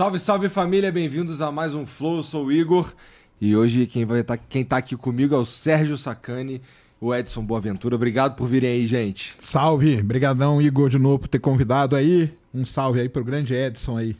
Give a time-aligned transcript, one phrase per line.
[0.00, 2.90] Salve, salve família, bem-vindos a mais um Flow, eu sou o Igor.
[3.38, 6.62] E hoje quem vai tá, quem tá aqui comigo é o Sérgio Sacani,
[6.98, 7.96] o Edson Boaventura.
[7.96, 9.34] Obrigado por virem aí, gente.
[9.38, 12.32] Salve, brigadão Igor de novo por ter convidado aí.
[12.54, 14.16] Um salve aí pro grande Edson aí.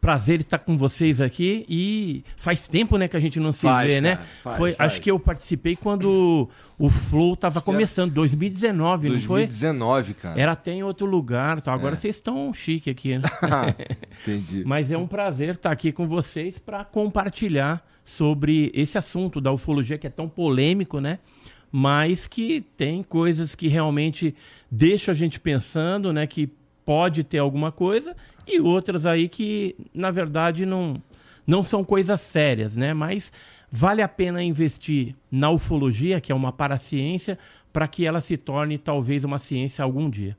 [0.00, 3.92] Prazer estar com vocês aqui e faz tempo, né, que a gente não se Faz,
[3.92, 4.16] vê, né?
[4.16, 4.92] cara, faz, foi, faz.
[4.92, 9.40] acho que eu participei quando o Flow tava que era começando, 2019, não foi?
[9.46, 10.40] 2019, cara.
[10.40, 11.96] Era até em outro lugar, então agora É.
[11.96, 13.24] vocês estão chique aqui, né?
[14.22, 14.64] Entendi.
[14.64, 19.98] Mas é um prazer estar aqui com vocês para compartilhar sobre esse assunto da ufologia
[19.98, 21.18] que é tão polêmico, né?
[21.70, 24.34] Mas que tem coisas que realmente
[24.70, 26.26] deixam a gente pensando, né?
[26.26, 26.50] Que
[26.84, 31.00] pode ter alguma coisa e outras aí que, na verdade, não,
[31.46, 32.92] não são coisas sérias, né?
[32.92, 33.32] Mas
[33.70, 37.38] vale a pena investir na ufologia, que é uma paraciência,
[37.72, 40.36] para que ela se torne talvez uma ciência algum dia.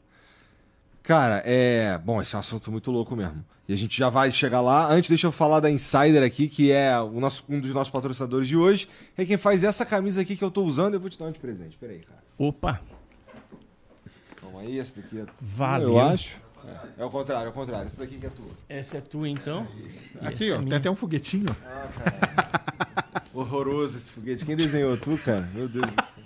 [1.04, 1.98] Cara, é.
[1.98, 3.44] Bom, esse é um assunto muito louco mesmo.
[3.68, 4.92] E a gente já vai chegar lá.
[4.92, 8.48] Antes, deixa eu falar da Insider aqui, que é o nosso, um dos nossos patrocinadores
[8.48, 8.88] de hoje.
[9.18, 10.96] É quem faz essa camisa aqui que eu tô usando.
[10.96, 11.78] Eu vou te dar um de presente.
[11.78, 12.22] Pera aí, cara.
[12.38, 12.82] Opa,
[14.62, 15.26] Aí, esse daqui é.
[15.40, 15.90] valeu.
[15.90, 16.38] Eu acho.
[16.98, 17.88] É, é o contrário, é o contrário.
[17.88, 18.52] Esse daqui que é tua.
[18.70, 19.68] Essa é tua, então?
[20.22, 20.78] E Aqui, é ó, tem minha.
[20.78, 21.56] até um foguetinho.
[23.34, 24.46] Horroroso esse foguete.
[24.46, 25.50] Quem desenhou tu, cara?
[25.54, 26.22] Meu Deus do céu.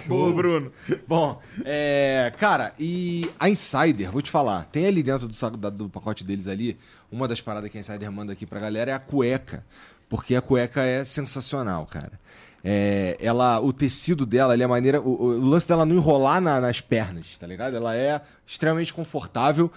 [0.06, 0.72] Boa, Bruno.
[1.06, 5.70] Bom, é, cara, e a Insider, vou te falar, tem ali dentro do, saco da-
[5.70, 6.78] do pacote deles ali,
[7.10, 9.64] uma das paradas que a Insider manda aqui pra galera é a cueca,
[10.10, 12.20] porque a cueca é sensacional, cara.
[12.64, 16.60] É, ela, o tecido dela, ali, a maneira, o, o- lance dela não enrolar na-
[16.60, 17.74] nas pernas, tá ligado?
[17.76, 19.70] Ela é extremamente confortável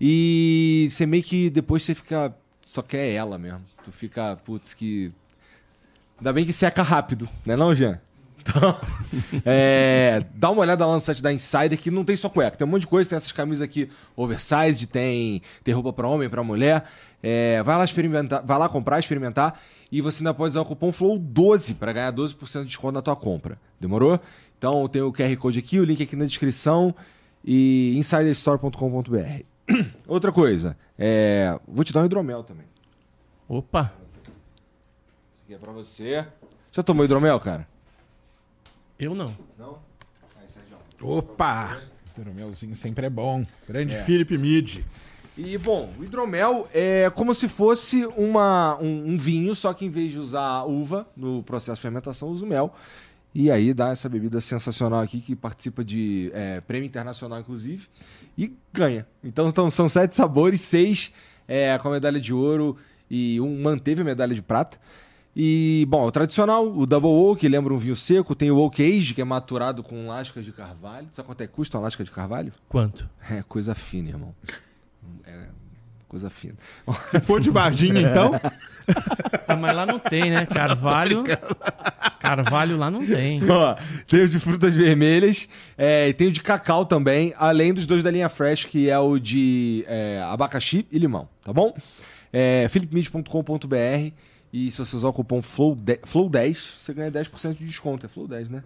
[0.00, 3.60] e você meio que depois você fica, só quer ela mesmo.
[3.84, 5.12] Tu fica, putz, que
[6.18, 7.98] Ainda bem que seca rápido, né não, Jean?
[8.40, 8.78] Então,
[9.44, 12.66] é, dá uma olhada lá no site da Insider, que não tem só cueca, tem
[12.66, 16.42] um monte de coisa, tem essas camisas aqui oversized, tem, tem roupa pra homem, pra
[16.42, 16.84] mulher.
[17.22, 19.60] É, vai lá experimentar, vai lá comprar, experimentar,
[19.92, 23.16] e você ainda pode usar o cupom FLOW12 para ganhar 12% de desconto na tua
[23.16, 23.58] compra.
[23.78, 24.18] Demorou?
[24.58, 26.94] Então tem o QR Code aqui, o link aqui na descrição
[27.44, 29.44] e insiderstore.com.br.
[30.06, 32.66] Outra coisa, é, vou te dar um hidromel também.
[33.48, 33.92] Opa,
[35.32, 36.26] Esse aqui é pra você.
[36.72, 37.66] Já tomou hidromel, cara?
[38.98, 39.34] eu não.
[39.58, 39.78] Não?
[40.40, 40.76] Aí, Sérgio.
[41.02, 41.78] Opa!
[42.16, 43.44] Hidromelzinho sempre é bom.
[43.66, 44.02] Grande É.
[44.04, 44.84] Felipe Mid.
[45.42, 49.88] E, bom, o hidromel é como se fosse uma, um, um vinho, só que em
[49.88, 52.74] vez de usar uva no processo de fermentação, usa o mel.
[53.34, 57.88] E aí dá essa bebida sensacional aqui, que participa de é, prêmio internacional, inclusive,
[58.36, 59.06] e ganha.
[59.24, 61.10] Então, então, são sete sabores, seis
[61.48, 62.76] é, com a medalha de ouro
[63.10, 64.78] e um manteve a medalha de prata.
[65.34, 68.34] E, bom, o tradicional, o Double Oak, lembra um vinho seco.
[68.34, 71.08] Tem o Oak Age, que é maturado com lascas de carvalho.
[71.12, 72.52] Sabe quanto é que custa uma lasca de carvalho?
[72.68, 73.08] Quanto?
[73.30, 74.34] É coisa fina, irmão.
[76.10, 76.54] É coisa fina.
[77.06, 78.32] Se for de Varginha, então,
[79.46, 80.44] Ah, mas lá não tem, né?
[80.44, 81.22] Carvalho.
[82.18, 83.40] Carvalho lá não tem.
[83.48, 83.76] Ó,
[84.08, 88.02] tem o de frutas vermelhas é, e tem o de cacau também, além dos dois
[88.02, 91.74] da linha Fresh, que é o de é, abacaxi e limão, tá bom?
[92.32, 94.12] É, philipmid.com.br
[94.52, 98.06] e se você usar o cupom FLOW10, FLOW10 você ganha 10% de desconto.
[98.06, 98.64] É FLOW10, né?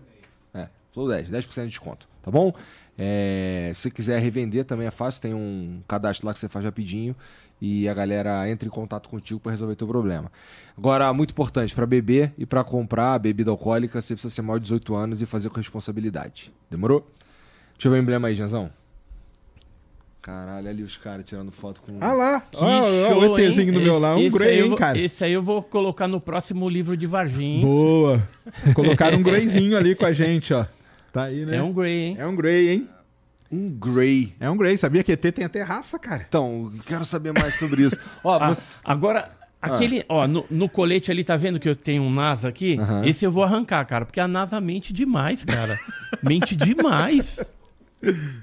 [0.54, 2.54] É, FLOW10, 10% de desconto, tá bom?
[2.98, 6.64] É, se você quiser revender também é fácil, tem um cadastro lá que você faz
[6.64, 7.14] rapidinho
[7.60, 10.30] e a galera entra em contato contigo para resolver teu problema.
[10.76, 14.64] Agora, muito importante, para beber e para comprar bebida alcoólica, você precisa ser maior de
[14.64, 16.52] 18 anos e fazer com responsabilidade.
[16.70, 17.08] Demorou?
[17.74, 18.70] Deixa eu ver o emblema aí, Janzão.
[20.20, 21.98] Caralho, ali os caras tirando foto com.
[22.00, 22.40] ah lá.
[22.40, 24.16] Que ó, show, o ETzinho do meu lá.
[24.16, 24.98] Um Grey, hein, cara?
[24.98, 27.60] Esse aí eu vou colocar no próximo livro de Varginha.
[27.60, 28.26] Boa.
[28.74, 30.64] Colocaram um Greyzinho ali com a gente, ó.
[31.12, 31.56] Tá aí, né?
[31.58, 32.16] É um Grey, hein?
[32.18, 32.88] É um Grey, hein?
[33.54, 34.34] Um Grey.
[34.40, 34.76] É um Grey.
[34.76, 36.24] Sabia que ET tem até raça, cara?
[36.28, 37.98] Então, quero saber mais sobre isso.
[38.22, 38.80] Ó, Ah, você.
[38.84, 39.30] Agora,
[39.62, 42.78] aquele, ó, no, no colete ali, tá vendo que eu tenho um NASA aqui?
[43.04, 45.78] Esse eu vou arrancar, cara, porque a NASA mente demais, cara.
[46.22, 47.38] mente demais.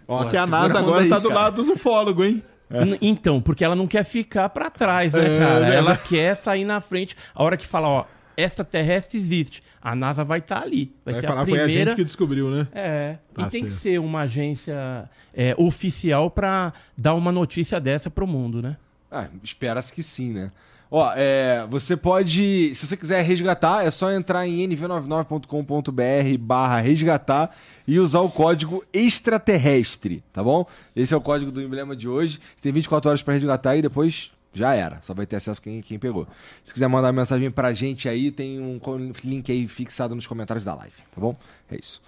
[0.08, 1.42] Ó, Pô, que a NASA agora aí, tá do cara.
[1.42, 2.44] lado dos ufólogos, hein?
[2.70, 5.60] N- Então, porque ela não quer ficar pra trás, né, É, cara?
[5.60, 5.76] né?
[5.76, 7.16] Ela quer sair na frente.
[7.36, 8.06] A hora que fala, ó,
[8.38, 10.94] extraterrestre existe, a NASA vai estar ali.
[11.04, 11.92] Vai, Vai ser falar, a foi a primeira.
[11.92, 12.68] gente que descobriu, né?
[12.74, 13.82] É, Tá e tem que certo.
[13.82, 18.78] ser uma agência é, oficial pra dar uma notícia dessa pro mundo, né?
[19.12, 20.52] Ah, espera-se que sim, né?
[20.94, 22.76] Ó, é, você pode.
[22.76, 27.56] Se você quiser resgatar, é só entrar em nv99.com.br barra resgatar
[27.88, 30.66] e usar o código extraterrestre, tá bom?
[30.96, 32.40] Esse é o código do emblema de hoje.
[32.56, 35.02] Você tem 24 horas para resgatar e depois já era.
[35.02, 36.28] Só vai ter acesso quem, quem pegou.
[36.64, 38.80] Se quiser mandar mensagem pra gente aí, tem um
[39.24, 41.36] link aí fixado nos comentários da live, tá bom?
[41.70, 42.02] É isso.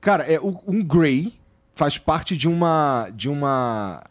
[0.00, 1.32] Cara, é, um Grey
[1.74, 3.08] faz parte de uma.
[3.14, 4.02] de uma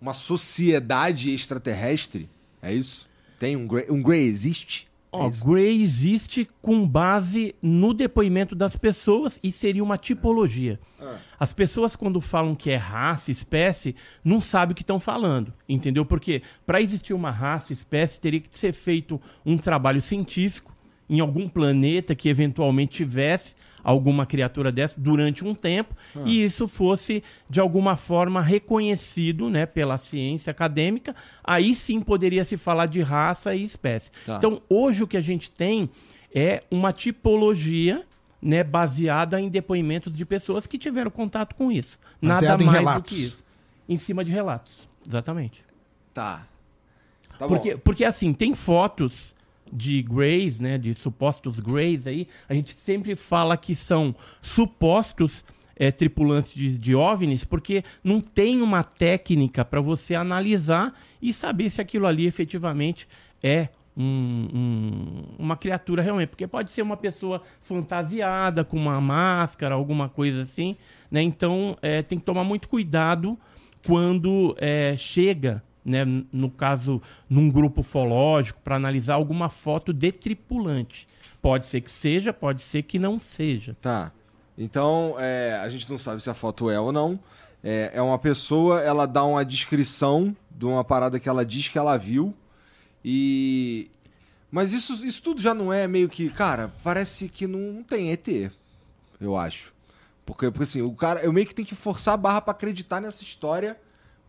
[0.00, 2.28] uma sociedade extraterrestre?
[2.60, 3.08] É isso?
[3.38, 4.88] Tem um Grey, um Grey existe?
[5.12, 5.44] Ó, é isso?
[5.44, 10.80] Grey existe com base no depoimento das pessoas e seria uma tipologia.
[10.98, 11.16] Ah.
[11.38, 13.94] As pessoas, quando falam que é raça, espécie,
[14.24, 16.06] não sabem o que estão falando, entendeu?
[16.06, 20.74] Porque para existir uma raça, espécie, teria que ser feito um trabalho científico
[21.10, 25.94] em algum planeta que eventualmente tivesse alguma criatura dessa durante um tempo
[26.24, 32.56] e isso fosse de alguma forma reconhecido, né, pela ciência acadêmica, aí sim poderia se
[32.56, 34.10] falar de raça e espécie.
[34.24, 34.36] Tá.
[34.36, 35.90] Então, hoje o que a gente tem
[36.34, 38.04] é uma tipologia
[38.40, 41.98] né, baseada em depoimentos de pessoas que tiveram contato com isso.
[42.20, 43.12] Baseado Nada em mais relatos.
[43.12, 43.44] do que isso.
[43.88, 44.88] Em cima de relatos.
[45.06, 45.62] Exatamente.
[46.12, 46.46] Tá.
[47.38, 47.80] Tá porque, bom.
[47.84, 49.34] porque assim, tem fotos
[49.72, 55.90] de Greys, né, de supostos Greys aí, a gente sempre fala que são supostos é,
[55.90, 61.80] tripulantes de, de OVNIs, porque não tem uma técnica para você analisar e saber se
[61.80, 63.08] aquilo ali efetivamente
[63.42, 66.28] é um- um- uma criatura realmente.
[66.28, 70.76] Porque pode ser uma pessoa fantasiada, com uma máscara, alguma coisa assim,
[71.10, 71.22] né?
[71.22, 73.38] Então é, tem que tomar muito cuidado
[73.86, 81.06] quando é, chega, né, no caso, num grupo ufológico, para analisar alguma foto de tripulante.
[81.40, 83.76] Pode ser que seja, pode ser que não seja.
[83.80, 84.12] Tá.
[84.56, 87.18] Então, é, a gente não sabe se a foto é ou não.
[87.64, 91.78] É, é uma pessoa, ela dá uma descrição de uma parada que ela diz que
[91.78, 92.34] ela viu.
[93.04, 93.90] E.
[94.50, 96.28] Mas isso, isso tudo já não é meio que.
[96.28, 98.52] Cara, parece que não tem ET.
[99.20, 99.72] Eu acho.
[100.26, 101.20] Porque, porque assim, o cara.
[101.20, 103.76] Eu meio que tenho que forçar a barra pra acreditar nessa história.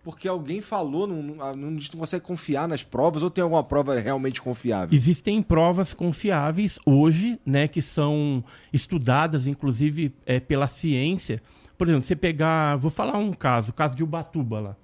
[0.03, 4.41] Porque alguém falou, não, não, não consegue confiar nas provas, ou tem alguma prova realmente
[4.41, 4.93] confiável?
[4.93, 11.41] Existem provas confiáveis hoje, né, que são estudadas, inclusive, é, pela ciência.
[11.77, 14.75] Por exemplo, você pegar, vou falar um caso, o caso de Ubatuba lá.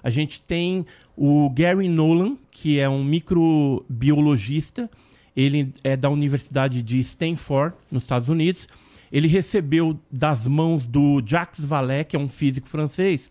[0.00, 0.86] A gente tem
[1.16, 4.88] o Gary Nolan, que é um microbiologista,
[5.36, 8.68] ele é da Universidade de Stanford, nos Estados Unidos.
[9.10, 13.28] Ele recebeu das mãos do Jacques Vallée, que é um físico francês,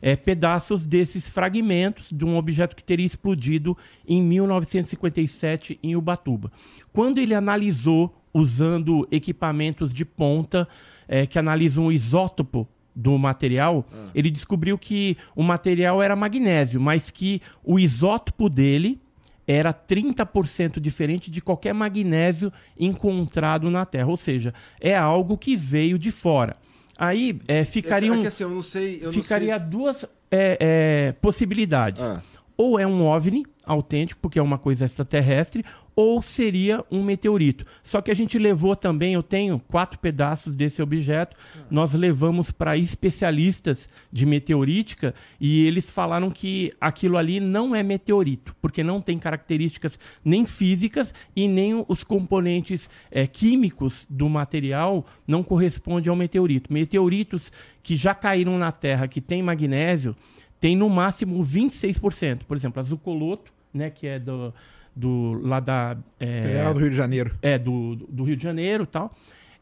[0.00, 6.50] é, pedaços desses fragmentos de um objeto que teria explodido em 1957 em Ubatuba.
[6.92, 10.68] Quando ele analisou, usando equipamentos de ponta
[11.06, 17.10] é, que analisam o isótopo do material, ele descobriu que o material era magnésio, mas
[17.10, 19.00] que o isótopo dele
[19.46, 24.08] era 30% diferente de qualquer magnésio encontrado na Terra.
[24.08, 26.56] Ou seja, é algo que veio de fora.
[26.98, 28.98] Aí é, ficaria É que assim, eu não sei.
[29.00, 32.02] Eu ficaria não duas é, é, possibilidades.
[32.02, 32.20] Ah.
[32.56, 35.64] Ou é um OVNI autêntico, porque é uma coisa extraterrestre,
[36.00, 37.66] ou seria um meteorito.
[37.82, 41.36] Só que a gente levou também, eu tenho quatro pedaços desse objeto,
[41.68, 48.54] nós levamos para especialistas de meteorítica e eles falaram que aquilo ali não é meteorito,
[48.62, 55.42] porque não tem características nem físicas e nem os componentes é, químicos do material não
[55.42, 56.72] correspondem ao meteorito.
[56.72, 57.50] Meteoritos
[57.82, 60.14] que já caíram na Terra, que tem magnésio,
[60.60, 62.44] tem no máximo 26%.
[62.46, 64.54] Por exemplo, a Zucoloto, né, que é do,
[64.98, 67.34] do lá da é, Federal do Rio de Janeiro.
[67.40, 69.10] é, do, do Rio de Janeiro e tal.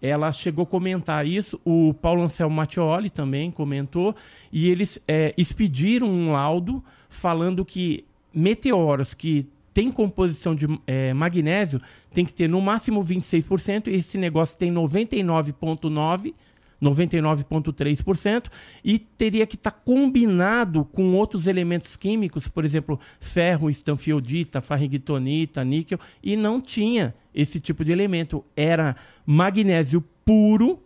[0.00, 4.14] Ela chegou a comentar isso, o Paulo Anselmo Mattioli também comentou,
[4.52, 11.81] e eles é, expediram um laudo falando que meteoros que têm composição de é, magnésio
[12.11, 16.35] tem que ter no máximo 26%, e esse negócio tem 99,9%.
[16.83, 18.50] 99,3%
[18.85, 25.99] e teria que estar combinado com outros elementos químicos, por exemplo, ferro, estanfiodita, farrigitonita, níquel,
[26.23, 28.45] e não tinha esse tipo de elemento.
[28.56, 30.83] Era magnésio puro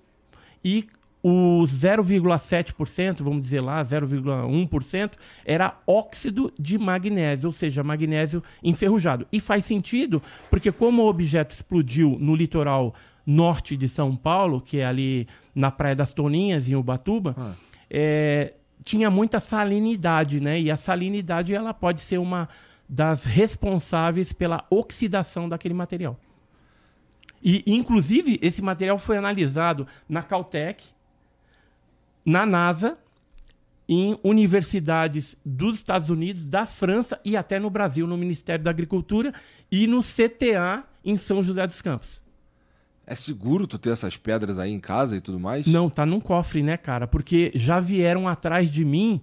[0.65, 0.87] e
[1.23, 5.13] o 0,7%, vamos dizer lá, 0,1%,
[5.45, 9.27] era óxido de magnésio, ou seja, magnésio enferrujado.
[9.31, 12.95] E faz sentido, porque como o objeto explodiu no litoral
[13.31, 17.57] norte de São Paulo, que é ali na Praia das Toninhas, em Ubatuba,
[17.89, 20.61] é, tinha muita salinidade, né?
[20.61, 22.49] E a salinidade ela pode ser uma
[22.89, 26.19] das responsáveis pela oxidação daquele material.
[27.43, 30.85] E, inclusive, esse material foi analisado na Caltech,
[32.25, 32.99] na NASA,
[33.89, 39.33] em universidades dos Estados Unidos, da França e até no Brasil, no Ministério da Agricultura
[39.71, 42.21] e no CTA em São José dos Campos.
[43.11, 45.67] É seguro tu ter essas pedras aí em casa e tudo mais?
[45.67, 47.09] Não, tá num cofre, né, cara?
[47.09, 49.21] Porque já vieram atrás de mim,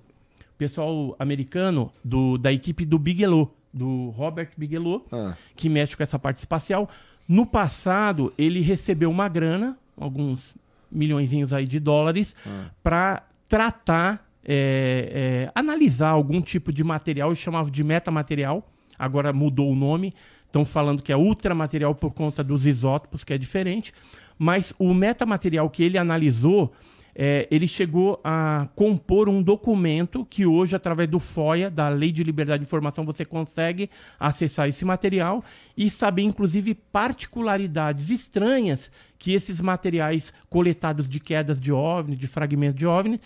[0.57, 5.35] pessoal americano, do, da equipe do Bigelow, do Robert Bigelow, Ah.
[5.55, 6.89] que mexe com essa parte espacial.
[7.25, 10.53] No passado, ele recebeu uma grana, alguns
[10.91, 12.35] milhõezinhos aí de dólares,
[12.83, 19.71] para tratar é, é, analisar algum tipo de material, eles chamavam de metamaterial, agora mudou
[19.71, 20.13] o nome,
[20.47, 23.93] estão falando que é ultramaterial por conta dos isótopos, que é diferente,
[24.37, 26.73] mas o metamaterial que ele analisou
[27.19, 32.23] é, ele chegou a compor um documento que hoje, através do FOIA, da Lei de
[32.23, 33.89] Liberdade de Informação, você consegue
[34.19, 35.43] acessar esse material
[35.75, 42.77] e saber, inclusive, particularidades estranhas que esses materiais coletados de quedas de OVNI, de fragmentos
[42.77, 43.19] de OVNI,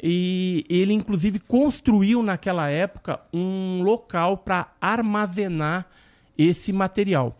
[0.00, 5.88] e ele, inclusive, construiu naquela época um local para armazenar
[6.36, 7.38] esse material.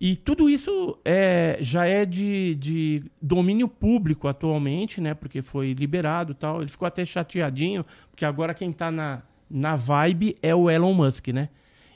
[0.00, 5.14] E tudo isso é, já é de, de, domínio público atualmente, né?
[5.14, 6.60] Porque foi liberado tal.
[6.60, 11.28] Ele ficou até chateadinho, porque agora quem está na, na vibe é o Elon Musk,
[11.28, 11.48] né?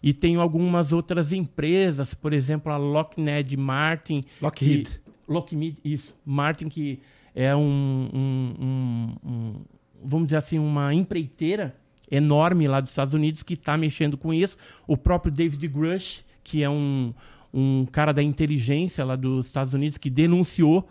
[0.03, 4.21] E tem algumas outras empresas, por exemplo, a Lockheed Martin.
[4.41, 4.89] Lockheed.
[4.89, 6.17] Que, Lockheed, isso.
[6.25, 7.01] Martin, que
[7.35, 9.65] é um, um, um, um
[10.05, 11.77] vamos dizer assim, uma empreiteira
[12.11, 14.57] enorme lá dos Estados Unidos que está mexendo com isso.
[14.87, 17.13] O próprio David Grush, que é um
[17.53, 20.89] um cara da inteligência lá dos Estados Unidos que denunciou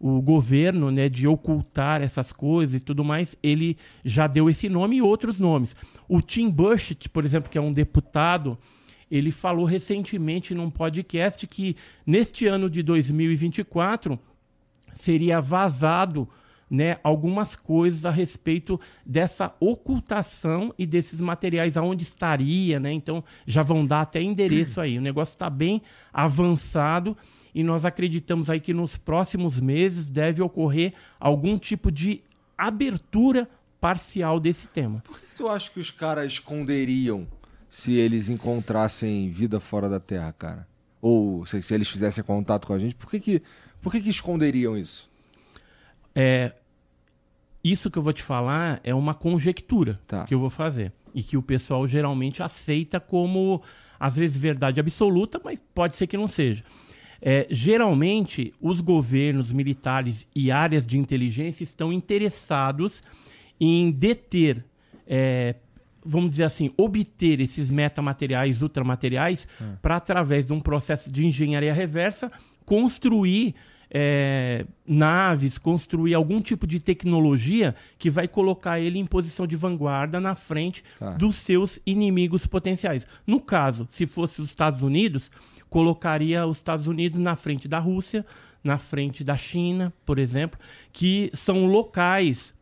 [0.00, 4.96] o governo né, de ocultar essas coisas e tudo mais, ele já deu esse nome
[4.96, 5.76] e outros nomes.
[6.08, 8.58] O Tim Burchett, por exemplo, que é um deputado,
[9.08, 14.18] ele falou recentemente num podcast que neste ano de 2024
[14.92, 16.28] seria vazado
[16.72, 22.90] né, algumas coisas a respeito dessa ocultação e desses materiais, aonde estaria, né?
[22.90, 24.96] Então já vão dar até endereço aí.
[24.96, 27.14] O negócio está bem avançado
[27.54, 32.22] e nós acreditamos aí que nos próximos meses deve ocorrer algum tipo de
[32.56, 33.46] abertura
[33.78, 35.02] parcial desse tema.
[35.06, 37.28] Por que tu acha que os caras esconderiam
[37.68, 40.66] se eles encontrassem vida fora da Terra, cara?
[41.02, 43.42] Ou se, se eles fizessem contato com a gente, por que que,
[43.82, 45.12] por que, que esconderiam isso?
[46.14, 46.54] É,
[47.64, 50.24] isso que eu vou te falar é uma conjectura Tá.
[50.24, 50.92] que eu vou fazer.
[51.14, 53.62] E que o pessoal geralmente aceita como,
[54.00, 56.64] às vezes, verdade absoluta, mas pode ser que não seja.
[57.20, 63.02] É, geralmente, os governos militares e áreas de inteligência estão interessados
[63.60, 64.64] em deter,
[65.06, 65.54] é,
[66.04, 69.46] vamos dizer assim, obter esses metamateriais, ultramateriais,
[69.80, 72.28] para, através de um processo de engenharia reversa,
[72.64, 73.54] construir
[73.94, 80.18] é, naves, construir algum tipo de tecnologia que vai colocar ele em posição de vanguarda
[80.18, 81.10] na frente Tá.
[81.10, 83.06] dos seus inimigos potenciais.
[83.26, 85.30] No caso, se fosse os Estados Unidos,
[85.68, 88.24] colocaria os Estados Unidos na frente da Rússia,
[88.64, 90.58] na frente da China, por exemplo,
[90.92, 92.54] que são locais,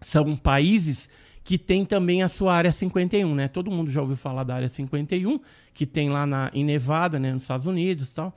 [0.00, 1.08] são países
[1.44, 3.48] que têm também a sua área 51, né?
[3.48, 5.38] Todo mundo já ouviu falar da área 51,
[5.74, 8.34] que tem lá na, em Nevada, né, nos Estados Unidos, e tal,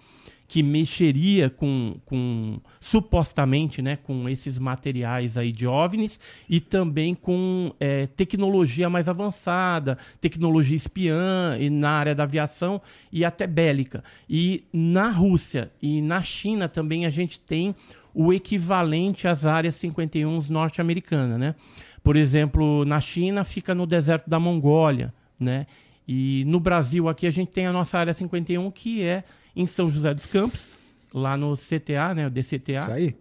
[0.48, 7.74] que mexeria com, com supostamente, né, com esses materiais aí de OVNIs e também com
[7.80, 14.04] é, tecnologia mais avançada, tecnologia espiã e na área da aviação e até bélica.
[14.30, 17.76] E na Rússia e na China também a gente tem
[18.14, 21.56] o equivalente às áreas 51 norte-americanas, né?
[22.02, 25.68] Por exemplo, na China fica no deserto da Mongólia, né?
[26.08, 29.26] E no Brasil aqui a gente tem a nossa área 51 que é
[29.58, 30.68] em São José dos Campos,
[31.14, 32.80] lá no CTA, né, o DCTA.
[32.80, 33.16] Isso aí.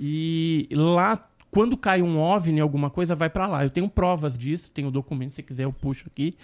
[0.00, 1.18] E lá,
[1.50, 3.64] quando cai um OVNI, alguma coisa, vai para lá.
[3.64, 6.36] Eu tenho provas disso, tenho documento, se quiser eu puxo aqui,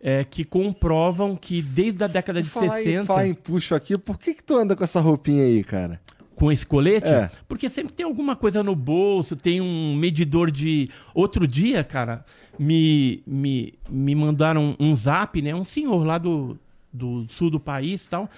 [0.00, 3.96] é, que comprovam que desde a década de falar 60, Em, falar em puxo aqui,
[3.96, 6.00] por que, que tu anda com essa roupinha aí, cara?
[6.36, 7.30] com esse colete, É.
[7.46, 10.90] porque sempre tem alguma coisa no bolso, tem um medidor de...
[11.14, 12.24] Outro dia, cara,
[12.58, 15.54] me, me, me mandaram um zap, né?
[15.54, 16.58] Um senhor lá do,
[16.94, 18.30] do sul do país e tal,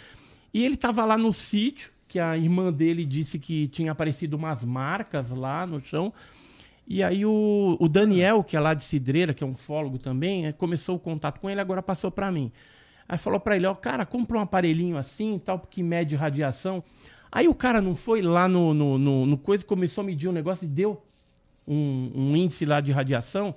[0.52, 4.64] e ele tava lá no sítio, que a irmã dele disse que tinha aparecido umas
[4.64, 6.12] marcas lá no chão,
[6.88, 10.46] e aí o, o Daniel, que é lá de Cidreira, que é um fólogo também,
[10.46, 12.52] eh, começou o contato com ele, agora passou para mim.
[13.08, 16.82] Aí falou para ele, ó, cara, compra um aparelhinho assim, tal, que mede radiação.
[17.30, 20.32] Aí o cara não foi lá no, no, no, no coisa, começou a medir um
[20.32, 21.02] negócio e deu
[21.66, 23.54] um, um índice lá de radiação.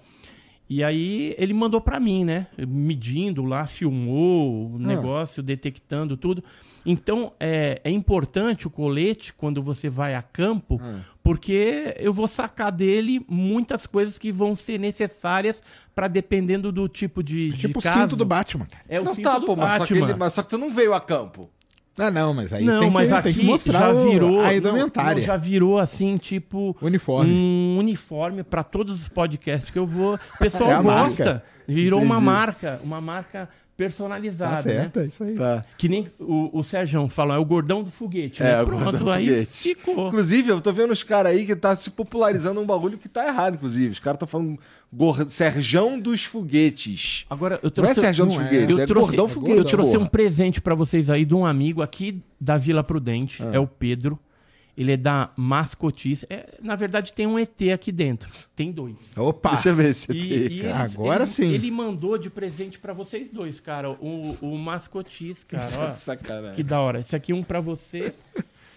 [0.70, 2.46] E aí ele mandou para mim, né?
[2.56, 6.44] Medindo lá, filmou o negócio, detectando tudo.
[6.86, 10.80] Então é, é importante o colete quando você vai a campo,
[11.24, 15.62] porque eu vou sacar dele muitas coisas que vão ser necessárias
[15.96, 18.02] para dependendo do tipo de, de Tipo o caso.
[18.02, 18.68] cinto do Batman.
[18.88, 20.10] É o não cinto tá, do pô, mas só, que Batman.
[20.12, 21.50] ele- mas só que tu não veio a campo.
[21.98, 24.40] Ah, não, mas aí não, tem, que, mas tem aqui que mostrar já o- virou
[24.42, 25.20] a indumentária.
[25.20, 27.30] não, já virou assim, tipo Uniforme.
[27.34, 30.16] um uniforme para todos os podcasts que eu vou.
[30.16, 31.24] O pessoal É gosta.
[31.26, 31.44] marca.
[31.68, 32.26] Virou uma Entendi.
[32.26, 35.04] marca, uma marca personalizado, Tá certo, né?
[35.06, 35.36] é isso aí.
[35.36, 35.64] Tá.
[35.78, 38.62] Que nem o, o Sérgio falou, é o gordão do foguete, É, né?
[38.62, 39.70] o Pronto, gordão do aí foguete.
[39.76, 40.08] ficou.
[40.08, 43.26] Inclusive, eu tô vendo os caras aí que tá se popularizando um bagulho que tá
[43.28, 43.92] errado, inclusive.
[43.94, 44.60] Os caras estão falando
[44.92, 45.26] gor...
[45.30, 47.26] Serjão dos Foguetes.
[47.30, 48.02] Agora, eu Não é trouxe...
[48.02, 48.46] Serjão dos não é.
[48.50, 49.58] Foguetes, Eu é trouxe, Gordão Foguete.
[49.58, 50.04] eu trouxe porra.
[50.04, 53.52] um presente pra vocês aí de um amigo aqui da Vila Prudente, Ah.
[53.54, 54.20] é o Pedro.
[54.80, 56.26] Ele é da Mascotice.
[56.30, 58.30] É, na verdade, tem um ET aqui dentro.
[58.56, 59.16] Tem dois.
[59.18, 59.50] Opa!
[59.50, 60.86] Deixa eu ver esse E- ET, e cara.
[60.86, 61.52] ele- Agora ele- sim.
[61.54, 63.92] Ele mandou de presente pra vocês dois, cara.
[63.92, 65.96] O, o Mascotice, cara.
[66.00, 66.56] Sacanagem.
[66.56, 67.00] que da hora.
[67.02, 68.14] Esse aqui um pra você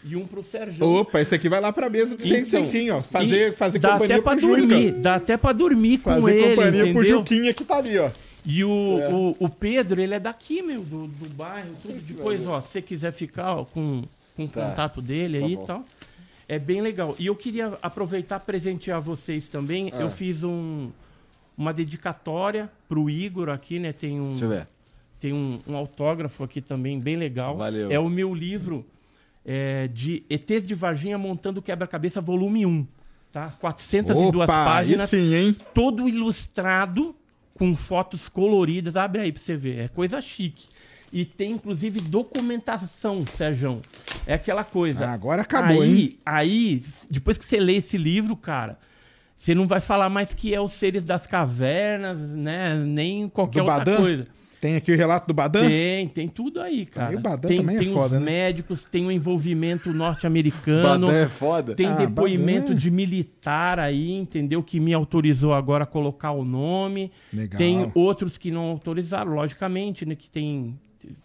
[0.04, 0.85] e um pro Sérgio.
[0.85, 3.00] Opa, esse aqui vai lá pra mesa do sem, Então, sem fim, ó.
[3.00, 4.56] Fazer, e fazer dá companhia até pra pro Juca.
[4.66, 7.04] dormir, dá até pra dormir com Fazer ele, companhia pro entendeu?
[7.18, 8.11] Juquinha que tá ali, ó.
[8.44, 11.94] E o, o, o Pedro, ele é daqui, meu, do, do bairro, tudo.
[12.00, 14.02] Depois, ó, se você quiser ficar ó, com,
[14.37, 14.69] com o Tá.
[14.69, 15.62] contato dele Tá aí bom.
[15.62, 15.85] e tal.
[16.49, 17.15] É bem legal.
[17.19, 19.91] E eu queria aproveitar e presentear vocês também.
[19.93, 20.01] Ah.
[20.01, 20.91] Eu fiz um,
[21.57, 23.93] uma dedicatória pro Igor aqui, né?
[23.93, 24.69] Tem um, Deixa eu ver.
[25.21, 27.57] tem um, um autógrafo aqui também, bem legal.
[27.57, 27.91] Valeu.
[27.91, 28.85] É o meu livro
[29.45, 32.87] é, de ETs de Varginha montando quebra-cabeça, volume 1.
[33.33, 33.51] Tá?
[33.61, 35.57] 402 Opa, páginas sim, hein?
[35.73, 37.15] todo ilustrado
[37.55, 38.95] com fotos coloridas.
[38.95, 39.79] Abre aí pra você ver.
[39.79, 40.67] É coisa chique.
[41.12, 43.81] E tem, inclusive, documentação, Sérgio.
[44.26, 45.07] É aquela coisa.
[45.07, 46.19] Ah, agora acabou, aí, hein?
[46.25, 48.78] Aí, depois que você lê esse livro, cara,
[49.37, 52.75] você não vai falar mais que é os seres das cavernas, né?
[52.76, 53.97] Nem qualquer Do outra Badan?
[53.97, 54.26] coisa.
[54.61, 55.66] Tem aqui o relato do Badan?
[55.66, 57.09] Tem, tem tudo aí, cara.
[57.09, 58.21] Aí o Badan tem também é tem foda, os né?
[58.21, 61.07] médicos, tem o envolvimento norte-americano.
[61.09, 61.75] Badan é foda.
[61.75, 62.76] Tem Ah, depoimento Badan.
[62.76, 64.62] de militar aí, entendeu?
[64.62, 67.10] Que me autorizou agora a colocar o nome.
[67.32, 67.58] Legal.
[67.58, 70.15] Tem outros que não autorizaram, logicamente, né?
[70.15, 70.78] Que tem.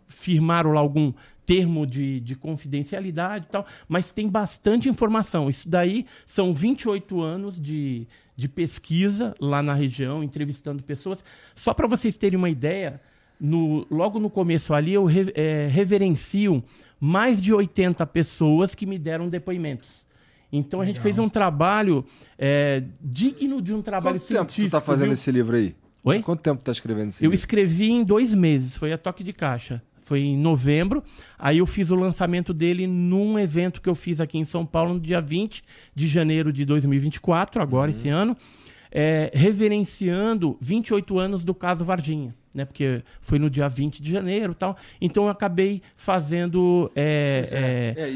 [0.07, 1.13] Firmaram lá algum
[1.45, 3.65] termo de, de confidencialidade e tal.
[3.87, 5.49] Mas tem bastante informação.
[5.49, 11.23] Isso daí são 28 anos de, de pesquisa lá na região, entrevistando pessoas.
[11.55, 12.99] Só para vocês terem uma ideia,
[13.39, 16.63] no- logo no começo ali eu re- eh, reverencio
[16.99, 20.05] mais de 80 pessoas que me deram depoimentos.
[20.51, 22.03] Então a gente fez um trabalho
[22.37, 24.71] eh, digno de um trabalho Quanto tempo tu científico.
[24.71, 25.13] tá fazendo viu?
[25.13, 25.75] esse livro aí?
[26.07, 26.21] Oi?
[26.21, 27.39] Quanto tempo tá escrevendo esse Eu livro?
[27.39, 29.81] escrevi em dois meses, foi a toque de caixa.
[29.97, 31.03] Foi em novembro.
[31.37, 34.93] Aí eu fiz o lançamento dele num evento que eu fiz aqui em São Paulo
[34.93, 35.61] no dia 20
[35.93, 38.35] de janeiro de 2024, agora esse ano,
[38.89, 42.33] é, reverenciando 28 anos do caso Varginha.
[42.55, 44.75] Né, porque foi no dia 20 de janeiro e tal.
[44.99, 48.09] Então eu acabei fazendo é, é, É,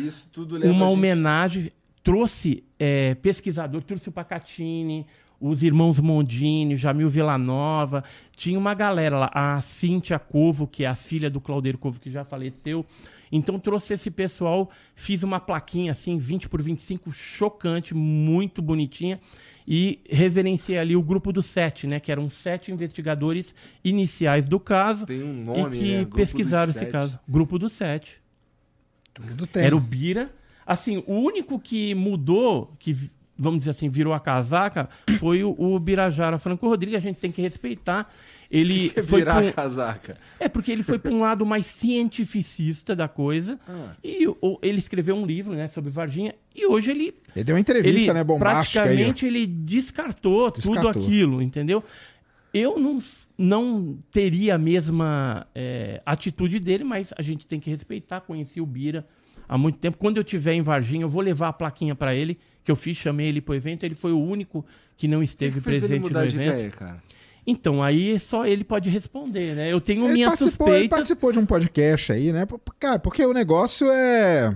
[0.57, 1.69] leva uma homenagem.
[2.03, 5.05] Trouxe é, pesquisador, trouxe o Pacatini,
[5.41, 8.03] os irmãos Mondini, Jamil Villanova.
[8.35, 12.09] Tinha uma galera lá, a Cíntia Covo, que é a filha do Claudeiro Covo, que
[12.09, 12.85] já faleceu.
[13.31, 19.19] Então trouxe esse pessoal, fiz uma plaquinha assim, 20 por 25, chocante, muito bonitinha.
[19.67, 21.99] E reverenciei ali o grupo do sete, né?
[21.99, 25.05] Que eram sete investigadores iniciais do caso.
[25.05, 26.07] Tem um e nome, que né?
[26.13, 26.91] Pesquisaram dos esse Sete.
[26.91, 27.19] caso.
[27.27, 28.19] Grupo do sete.
[29.13, 29.63] Tudo tem.
[29.63, 30.33] Era o Bira.
[30.65, 32.95] Assim, o único que mudou, que
[33.41, 36.97] vamos dizer assim, virou a casaca, foi o, o Birajara Franco Rodrigues.
[36.97, 38.09] A gente tem que respeitar.
[38.49, 40.17] Ele Que foi virar pra um- a casaca.
[40.39, 43.59] É porque ele foi para um lado mais cientificista da coisa.
[43.67, 43.93] Ah.
[44.03, 46.35] E o- ele escreveu um livro, né, sobre Varginha.
[46.53, 48.87] E hoje ele Ele deu uma entrevista, ele né, bombástica aí.
[48.89, 51.01] praticamente ele descartou, tudo Descartou.
[51.01, 51.83] aquilo, entendeu?
[52.53, 52.99] Eu não,
[53.37, 58.19] não teria a mesma é, atitude dele, mas a gente tem que respeitar.
[58.19, 59.07] Conheci o Bira
[59.47, 59.97] há muito tempo.
[59.97, 62.97] Quando eu tiver em Varginha, eu vou levar a plaquinha para ele, que eu fiz,
[62.97, 63.83] chamei ele pro evento.
[63.83, 64.65] Ele foi o único
[64.97, 66.53] que não O que esteve que fez ele presente no mudar de evento.
[66.53, 67.03] ideia, cara?
[67.45, 69.71] Então, aí só ele pode responder, né?
[69.71, 72.47] Eu tenho Ele minhas participou, ele participou de um podcast aí, né?
[72.79, 74.55] Cara, porque o negócio é.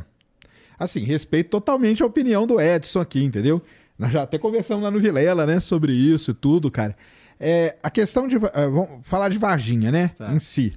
[0.77, 3.61] Assim, respeito totalmente a opinião do Edson aqui, entendeu?
[3.97, 5.59] Nós já até conversamos lá no Vilela, né?
[5.59, 6.95] Sobre isso e tudo, cara.
[7.39, 8.35] É, a questão de.
[8.35, 10.09] eh, vamos falar de Varginha, né?
[10.09, 10.31] Tá.
[10.31, 10.73] Em si.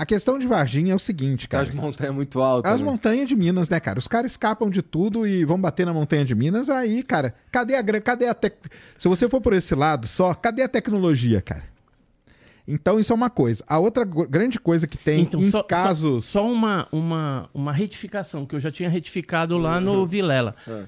[0.00, 1.62] A questão de Varginha é o seguinte, cara.
[1.62, 2.72] As montanhas muito altas.
[2.72, 2.86] As né?
[2.86, 3.98] montanhas de Minas, né, cara?
[3.98, 6.70] Os caras escapam de tudo e vão bater na montanha de Minas.
[6.70, 8.54] Aí, cara, cadê a cadê a tec...
[8.96, 11.64] Se você for por esse lado só, cadê a tecnologia, cara?
[12.66, 13.62] Então isso é uma coisa.
[13.68, 18.46] A outra grande coisa que tem Então, em só- casos, Só uma, uma, uma retificação,
[18.46, 20.56] que eu já tinha retificado lá no Vilela.
[20.66, 20.84] Ah.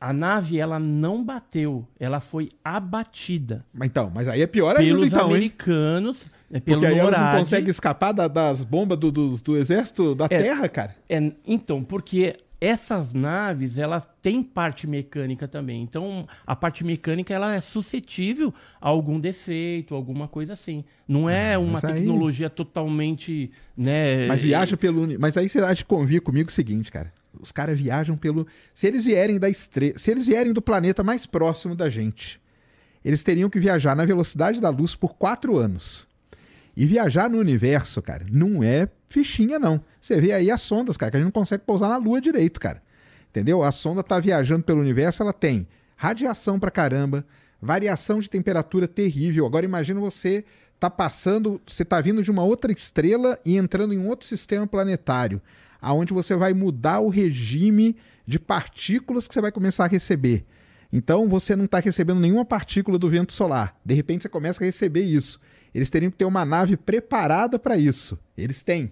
[0.00, 4.92] A nave, ela não bateu, ela foi abatida Mas então, mas aí é pior ainda,
[4.94, 5.34] pelos então, hein?
[5.36, 7.38] americanos, né, pelo Porque aí elas não NORAD.
[7.38, 10.28] conseguem escapar da- das bombas do, dos- do exército da É.
[10.42, 10.94] Terra, cara.
[11.08, 15.82] É, então, porque essas naves, elas têm parte mecânica também.
[15.82, 20.82] Então, a parte mecânica, ela é suscetível a algum defeito, alguma coisa assim.
[21.06, 24.26] Não é uma mas aí- tecnologia totalmente, né...
[24.26, 25.02] Mas viaja pelo.
[25.02, 27.12] uni- Mas aí você há de convir comigo o seguinte, cara.
[27.40, 28.46] Os caras viajam pelo.
[28.74, 29.98] Se eles vierem da estrela.
[29.98, 32.40] Se eles vierem do planeta mais próximo da gente,
[33.04, 36.06] eles teriam que viajar na velocidade da luz por quatro anos.
[36.76, 39.82] E viajar no universo, cara, não é fichinha, não.
[40.00, 42.60] Você vê aí as sondas, cara, que a gente não consegue pousar na Lua direito,
[42.60, 42.82] cara.
[43.30, 43.62] Entendeu?
[43.62, 47.24] A sonda tá viajando pelo universo, ela tem radiação pra caramba,
[47.60, 49.46] variação de temperatura terrível.
[49.46, 50.44] Agora imagina você
[50.78, 54.66] tá passando, você tá vindo de uma outra estrela e entrando em um outro sistema
[54.66, 55.40] planetário,
[55.86, 57.94] aonde você vai mudar o regime
[58.26, 60.44] de partículas que você vai começar a receber.
[60.92, 63.78] Então você não está recebendo nenhuma partícula do vento solar.
[63.84, 65.40] De repente você começa a receber isso.
[65.72, 68.18] Eles teriam que ter uma nave preparada para isso.
[68.36, 68.90] Eles têm.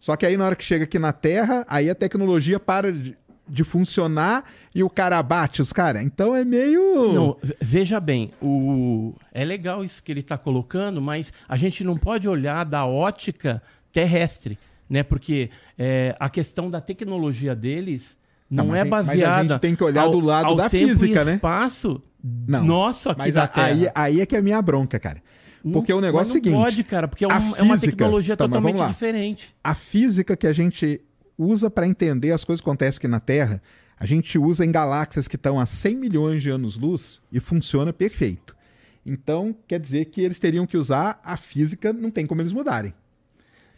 [0.00, 3.14] Só que aí na hora que chega aqui na Terra, aí a tecnologia para de,
[3.46, 6.02] de funcionar e o cara bate os caras.
[6.02, 7.12] Então é meio.
[7.12, 9.12] Não, veja bem, o...
[9.34, 13.62] é legal isso que ele está colocando, mas a gente não pode olhar da ótica
[13.92, 14.58] terrestre,
[14.92, 15.02] né?
[15.02, 18.18] Porque é, a questão da tecnologia deles
[18.50, 19.18] não, não é baseada.
[19.18, 21.36] Mas a gente tem que olhar ao, do lado da física, né?
[21.36, 23.66] espaço não, nosso aqui mas da Terra.
[23.68, 25.22] Aí, aí é que é a minha bronca, cara.
[25.72, 26.54] Porque não, o negócio é o seguinte.
[26.54, 29.54] pode, cara, porque é, um, física, é uma tecnologia tá, totalmente diferente.
[29.64, 31.00] A física que a gente
[31.38, 33.62] usa para entender as coisas que acontecem aqui na Terra,
[33.98, 38.54] a gente usa em galáxias que estão a 100 milhões de anos-luz e funciona perfeito.
[39.06, 42.92] Então, quer dizer que eles teriam que usar a física, não tem como eles mudarem.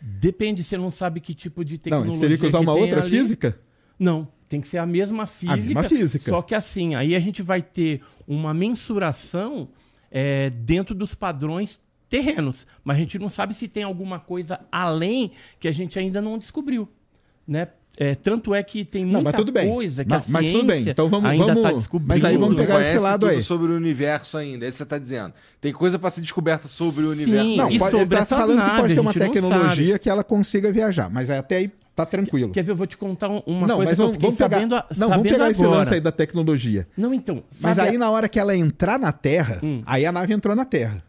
[0.06, 2.10] Depende, você não sabe que tipo de tecnologia.
[2.10, 3.10] Não, eles teriam que usar que uma outra ali.
[3.10, 3.58] física?
[3.98, 5.54] Não, tem que ser a mesma física.
[5.54, 6.30] A mesma física.
[6.30, 9.70] Só que assim, aí a gente vai ter uma mensuração
[10.10, 12.66] é, dentro dos padrões terrenos.
[12.84, 16.36] Mas a gente não sabe se tem alguma coisa além que a gente ainda não
[16.36, 16.86] descobriu.
[17.48, 17.68] Né?
[17.96, 20.88] É, tanto é que tem muita não, coisa que mas, a ciência mas tudo bem.
[20.88, 22.08] Então vamos, ainda está descobrindo.
[22.08, 23.40] Mas aí vamos pegar esse lado aí.
[23.40, 25.32] sobre o universo ainda, é isso que você está dizendo.
[25.60, 27.50] Tem coisa para ser descoberta sobre o universo.
[27.50, 30.10] Sim, não, e pode, sobre ele tá falando naves, que pode ter uma tecnologia que
[30.10, 32.50] ela consiga viajar, mas até aí tá tranquilo.
[32.50, 34.56] Quer ver, eu vou te contar uma não, coisa mas vamos, que eu vamos pegar,
[34.56, 35.52] sabendo, Não, vamos pegar agora.
[35.52, 36.88] esse lance aí da tecnologia.
[36.96, 37.44] Não, então.
[37.60, 39.82] Mas aí na hora que ela entrar na Terra, hum.
[39.86, 41.04] aí a nave entrou na Terra.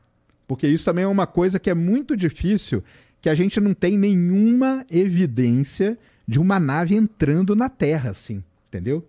[0.47, 2.83] Porque isso também é uma coisa que é muito difícil,
[3.19, 9.07] que a gente não tem nenhuma evidência de uma nave entrando na Terra, assim, entendeu?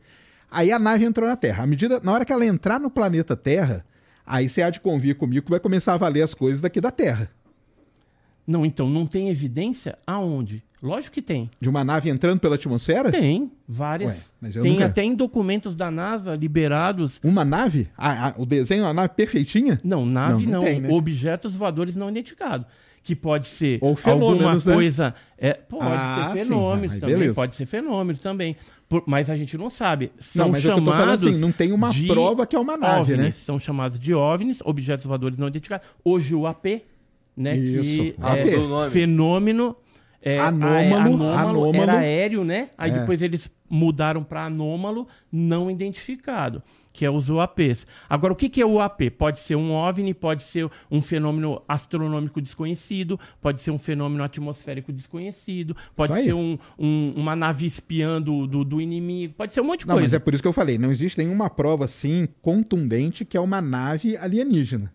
[0.51, 1.65] Aí a nave entrou na Terra.
[1.65, 3.85] À medida, na hora que ela entrar no planeta Terra,
[4.25, 6.91] aí você há de convir comigo que vai começar a valer as coisas daqui da
[6.91, 7.31] Terra.
[8.47, 10.63] Não, então não tem evidência aonde?
[10.81, 11.51] Lógico que tem.
[11.61, 13.11] De uma nave entrando pela atmosfera?
[13.11, 14.31] Tem, várias.
[14.41, 14.87] Ué, tem nunca...
[14.87, 17.19] até em documentos da NASA liberados.
[17.25, 17.89] Uma nave?
[17.99, 19.81] Ah, ah, o desenho é uma nave perfeitinha?
[19.83, 20.53] Não, nave não.
[20.53, 20.65] não, não.
[20.65, 20.89] Tem, né?
[20.91, 22.67] Objetos voadores não identificados
[23.07, 24.61] que pode ser Ou alguma né?
[24.61, 25.15] coisa.
[25.39, 27.15] É, pode ah, ser fenômeno sim, também.
[27.15, 27.35] Beleza.
[27.35, 28.57] Pode ser fenômeno também.
[28.89, 30.11] Por, mas a gente não sabe.
[30.19, 31.25] São não, mas chamados.
[31.25, 33.31] É assim, não tem uma prova que é uma nave, OVNIs, né?
[33.31, 35.87] São chamados de OVNIs, objetos voadores não identificados.
[36.05, 36.83] Hoje o AP,
[37.37, 37.57] né?
[37.57, 37.97] Isso.
[37.97, 39.77] Que é fenômeno.
[40.21, 42.71] É, anômalo, anômalo, anômalo, era aéreo, né?
[42.77, 42.99] Aí é.
[42.99, 46.61] depois eles mudaram para anômalo não identificado
[46.97, 47.87] que é os UAPs.
[48.09, 49.11] Agora, o que, que é o UAP?
[49.11, 54.91] Pode ser um OVNI, pode ser um fenômeno astronômico desconhecido, pode ser um fenômeno atmosférico
[54.91, 59.81] desconhecido, pode ser um, um, uma nave espiando do, do, inimigo, pode ser um monte
[59.81, 60.07] de não, coisa.
[60.07, 63.41] Mas é por isso que eu falei, não existe nenhuma prova assim contundente que é
[63.41, 64.91] uma nave alienígena.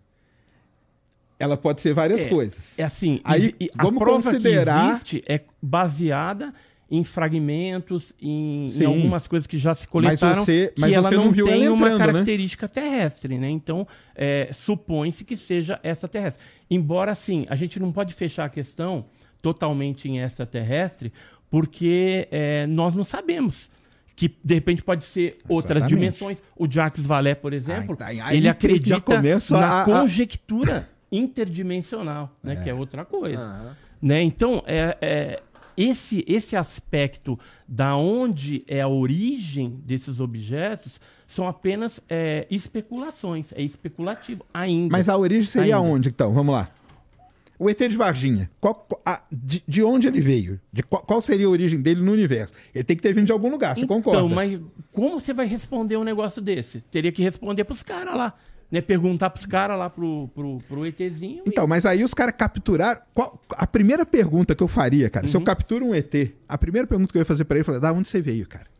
[1.37, 2.79] Ela pode ser várias é, coisas.
[2.79, 4.85] É assim, Aí, vamos considerar...
[4.85, 6.51] que existe é baseada
[6.91, 11.09] em fragmentos, em, em, algumas coisas que já se coletaram, mas você, mas que ela
[11.09, 11.97] não, tem entrando, uma né?
[11.97, 12.71] característica né?
[12.73, 13.49] terrestre, né?
[13.49, 16.43] Então, é, supõe-se que seja extraterrestre.
[16.69, 19.05] Embora, sim, a gente não pode fechar a questão
[19.41, 21.13] totalmente em extraterrestre,
[21.49, 23.71] porque é, nós não sabemos
[24.13, 25.97] que de repente pode ser outras Exatamente.
[25.97, 26.43] dimensões.
[26.57, 32.53] O Jacques Vallée, por exemplo, ai, ai, ele acredita na a, conjectura interdimensional, né?
[32.53, 32.55] É.
[32.57, 33.47] Que é outra coisa.
[33.47, 34.09] Uhum.
[34.09, 34.21] Né?
[34.23, 35.43] Então, é, é
[35.77, 43.61] esse, esse aspecto da onde é a origem desses objetos são apenas é, especulações, é
[43.61, 44.91] especulativo ainda.
[44.91, 45.89] Mas a origem seria ainda.
[45.89, 46.33] onde, então?
[46.33, 46.69] Vamos lá.
[47.57, 50.59] O ET de Varginha, qual, a, de, de, onde ele veio?
[50.73, 52.51] De qual, qual, seria a origem dele no universo?
[52.73, 54.25] Ele tem que ter vindo de algum lugar, você então, concorda?
[54.25, 54.59] Então, mas
[54.91, 56.81] como você vai responder um negócio desse?
[56.89, 58.33] Teria que responder para os caras lá
[58.71, 61.43] né, perguntar pros caras lá pro, pro, pro ETzinho.
[61.45, 61.67] Então, e...
[61.67, 63.01] mas aí os caras capturaram.
[63.13, 65.29] Qual, a primeira pergunta que eu faria, cara, uhum.
[65.29, 65.45] se eu uhum.
[65.45, 66.13] capturo um ET,
[66.47, 68.47] a primeira pergunta que eu ia fazer para ele, eu falei, da onde você veio,
[68.47, 68.71] cara?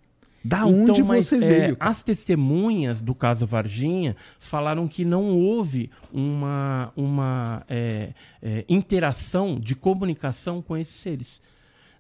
[0.44, 1.76] Da então, onde mas, você é, veio?
[1.76, 1.92] Cara?
[1.92, 9.76] As testemunhas do caso Varginha falaram que não houve uma, uma é, é, interação de
[9.76, 11.42] comunicação com esses seres.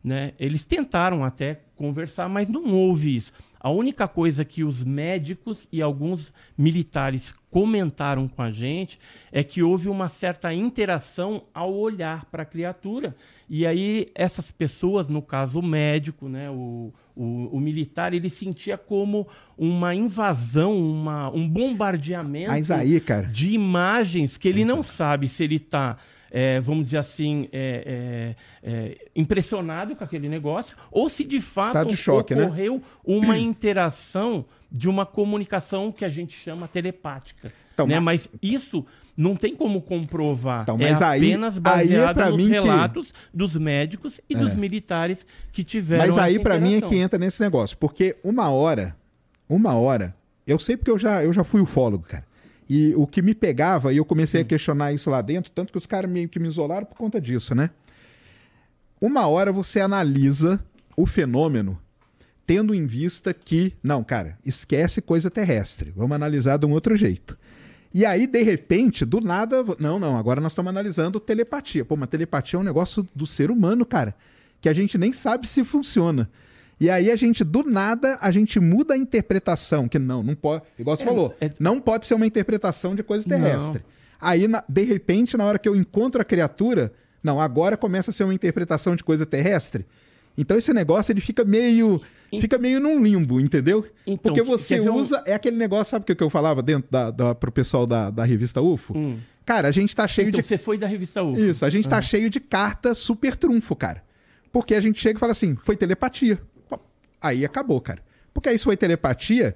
[0.04, 0.34] Né?
[0.40, 3.32] Eles tentaram até conversar, mas não houve isso.
[3.60, 9.00] A única coisa que os médicos e alguns militares comentaram com a gente
[9.32, 13.16] é que houve uma certa interação ao olhar para a criatura.
[13.48, 18.78] E aí, essas pessoas, no caso o médico, né, o, o, o militar, ele sentia
[18.78, 25.58] como uma invasão, uma, um bombardeamento aí, de imagens que ele não sabe se ele
[25.58, 25.98] está
[26.32, 31.86] é, vamos dizer assim, é, é, é, impressionado com aquele negócio, ou se de fato
[31.90, 32.46] de choque, né?
[32.46, 37.52] ocorreu uma interação de uma comunicação que a gente chama telepática.
[37.74, 38.00] Então, né?
[38.00, 38.86] mas- Mas isso
[39.18, 40.62] não tem como comprovar.
[40.64, 44.36] Então, é mas aí- apenas aí é baseado nos mim que- relatos dos médicos e
[44.36, 48.50] dos militares que tiveram Mas aí pra mim é que entra nesse negócio, porque uma
[48.50, 48.96] hora,
[49.50, 50.16] uma hora,
[50.48, 52.26] eu sei porque eu já, eu já fui ufólogo, cara.
[52.74, 55.78] E o que me pegava, e eu comecei a questionar isso lá dentro, tanto que
[55.78, 57.70] os caras meio que me isolaram por conta disso, né?
[59.02, 60.58] Uma hora você analisa
[60.96, 61.78] o fenômeno
[62.46, 67.38] tendo em vista que, não, cara, esquece coisa terrestre, vamos analisar de um outro jeito.
[67.94, 71.84] E aí, de repente, do nada, não, não, agora nós estamos analisando telepatia.
[71.84, 74.16] Pô, mas telepatia é um negócio do ser humano, cara,
[74.62, 76.30] que a gente nem sabe se funciona.
[76.82, 80.64] E aí a gente, do nada, a gente muda a interpretação, que não, não pode,
[80.80, 83.38] igual você É, falou, é- não pode ser uma interpretação de coisa Não.
[83.38, 83.84] terrestre.
[84.20, 86.92] Aí, na- de repente, na hora que eu encontro a criatura,
[87.24, 89.86] não, agora começa a ser uma interpretação de coisa terrestre.
[90.36, 92.02] Então esse negócio ele fica meio,
[92.40, 93.86] fica meio num limbo, entendeu?
[94.08, 96.90] Então, Porque você ver um- usa é aquele negócio, sabe o que eu falava dentro
[96.90, 98.96] da, da pro pessoal da, da revista UFO?
[99.46, 101.40] Cara, a gente tá cheio Então de você foi da revista UFO.
[101.40, 104.02] isso, a gente tá cheio de carta super trunfo, cara.
[104.54, 106.40] Porque a gente chega e fala assim, foi telepatia.
[107.22, 108.02] Aí acabou, cara.
[108.34, 109.56] Porque aí se foi telepatia,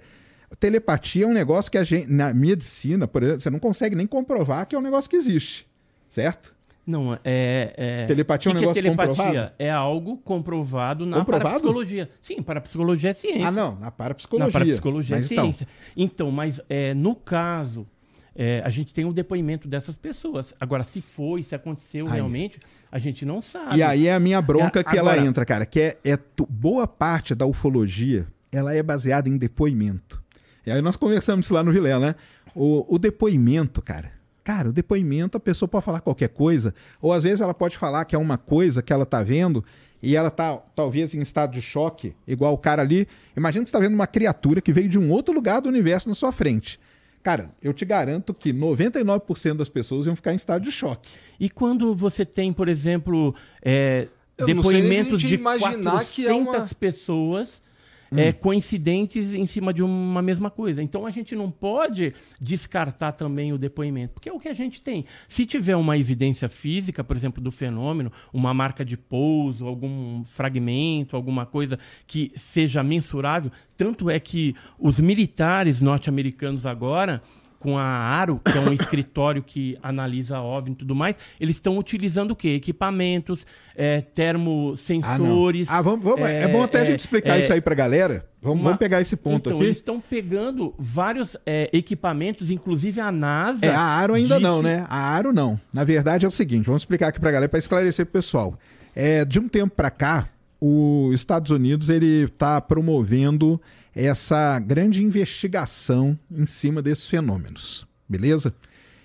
[0.59, 4.05] telepatia é um negócio que a gente, na medicina, por exemplo, você não consegue nem
[4.05, 5.67] comprovar que é um negócio que existe.
[6.09, 6.53] Certo?
[6.85, 7.73] Não, é.
[7.75, 8.05] é...
[8.05, 9.15] Telepatia é um O que negócio telepatia?
[9.15, 9.51] comprovado?
[9.57, 11.43] É algo comprovado na Comprovado?
[11.45, 12.09] parapsicologia.
[12.21, 13.47] Sim, parapsicologia é ciência.
[13.47, 14.47] Ah, não, na parapsicologia.
[14.47, 15.67] Na parapsicologia Mas é então, ciência.
[15.97, 17.87] Então, mas é, no caso,
[18.35, 20.53] é, a gente tem o depoimento dessas pessoas.
[20.59, 22.13] Agora, se foi, se aconteceu Aí.
[22.15, 22.59] realmente,
[22.91, 23.77] a gente não sabe.
[23.77, 26.19] E aí é a minha bronca É, que ela agora- entra, cara, que é, é
[26.49, 30.21] boa parte da ufologia, ela é baseada em depoimento.
[30.65, 32.15] E aí nós conversamos isso lá no Vilela, né?
[32.53, 34.11] O, o depoimento, cara.
[34.43, 38.05] Cara, o depoimento, a pessoa pode falar qualquer coisa, ou às vezes ela pode falar
[38.05, 39.63] que é uma coisa que ela tá vendo
[40.03, 43.07] e ela tá talvez em estado de choque, igual o cara ali.
[43.35, 46.07] Imagina que você tá vendo uma criatura que veio de um outro lugar do universo
[46.07, 46.79] na sua frente.
[47.25, 51.09] Cara, eu te garanto que 99% das pessoas iam ficar em estado de choque.
[51.39, 53.33] E quando você tem, por exemplo,
[53.63, 54.07] é,
[54.45, 57.63] depoimentos de imaginar 400 que é uma- pessoas
[58.11, 58.19] Hum.
[58.19, 60.81] é, coincidentes em cima de uma mesma coisa.
[60.81, 64.81] Então a gente não pode descartar também o depoimento, porque é o que a gente
[64.81, 65.05] tem.
[65.27, 71.15] Se tiver uma evidência física, por exemplo, do fenômeno, uma marca de pouso, algum fragmento,
[71.15, 77.21] alguma coisa que seja mensurável, tanto é que os militares norte-americanos agora
[77.65, 81.79] com a ARO, que é um escritório que analisa OVNI e tudo mais, eles estão
[81.79, 82.49] utilizando o quê?
[82.49, 83.43] Equipamentos,
[83.75, 85.67] é, termosensores.
[85.69, 85.77] Ah.
[85.77, 88.25] Ah, vamos, vamos- é, bom até a gente explicar é, isso aí pra galera.
[88.41, 89.65] Vamos, uma- vamos pegar esse ponto então, aqui.
[89.65, 93.65] Eles estão pegando vários é, equipamentos, inclusive a NASA.
[93.65, 94.85] É, a Aro ainda disse- não, né?
[94.87, 95.59] A Aro não.
[95.73, 98.57] Na verdade é o seguinte, vamos explicar aqui pra galera para esclarecer pro pessoal.
[98.95, 100.29] É, de um tempo pra cá,
[100.61, 103.59] os Estados Unidos ele tá promovendo
[103.95, 108.53] essa grande investigação em cima desses fenômenos, beleza?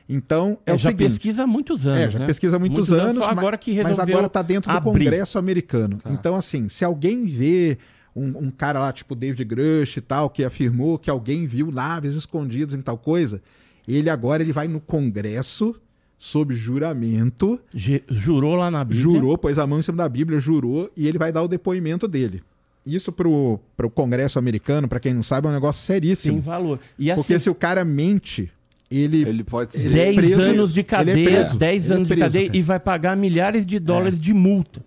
[0.09, 2.01] Então é, É, o já seguinte, pesquisa há muitos anos.
[2.01, 2.27] é, já né?
[2.27, 5.05] pesquisa há muitos, anos, só ma- agora que mas agora está dentro do abrir.
[5.05, 5.99] Congresso americano.
[6.11, 7.79] Então, assim, se alguém vê
[8.17, 12.17] um, um cara lá, tipo David Grush e tal, que afirmou que alguém viu naves
[12.17, 13.41] escondidas em tal coisa,
[13.87, 15.77] ele agora ele vai no Congresso,
[16.19, 19.01] sob juramento, Jurou lá na Bíblia.
[19.03, 22.09] jurou, pôs a mão em cima da Bíblia, jurou, e ele vai dar o depoimento
[22.09, 22.43] dele.
[22.85, 26.41] Isso pro, pro Congresso americano, para quem não sabe, é um negócio Tem seríssimo.
[26.41, 26.81] valor.
[26.99, 28.51] E Porque assim, se o cara mente,
[28.91, 29.91] ele, Ele pode ser.
[29.91, 31.59] 10 preso, anos de é cadeia, preso.
[31.59, 32.57] 10 Ele é anos de preso, cadeia cara.
[32.57, 32.59] É.
[32.59, 34.83] e vai pagar milhares de dólares de multa.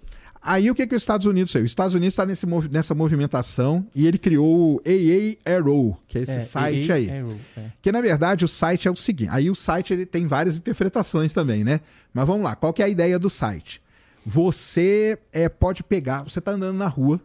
[0.45, 1.63] Aí o que, que os Estados Unidos fez?
[1.63, 2.25] Os Estados Unidos está
[2.69, 7.09] nessa movimentação e ele criou o AA Arrow, que é esse É, site AA aí.
[7.09, 7.61] Arrow, é.
[7.81, 9.29] Que na verdade o site é o seguinte.
[9.31, 11.79] Aí o site ele tem várias interpretações também, né?
[12.13, 13.81] Mas vamos lá, qual que é a ideia do site?
[14.25, 17.21] Você é, pode pegar, você está andando na rua,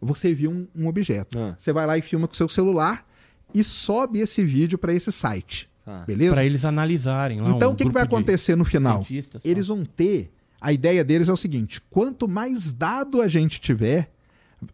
[0.00, 1.38] você viu um, um objeto.
[1.38, 1.54] Ah.
[1.58, 3.06] Você vai lá e filma com seu celular
[3.54, 5.68] e sobe esse vídeo para esse site.
[5.84, 6.04] Tá.
[6.06, 6.34] Beleza?
[6.34, 7.40] Para eles analisarem.
[7.40, 9.04] Lá, Então um o que, que vai acontecer no final?
[9.04, 10.32] cientistas, Eles vão ter.
[10.60, 14.10] A ideia deles é o seguinte: quanto mais dado a gente tiver,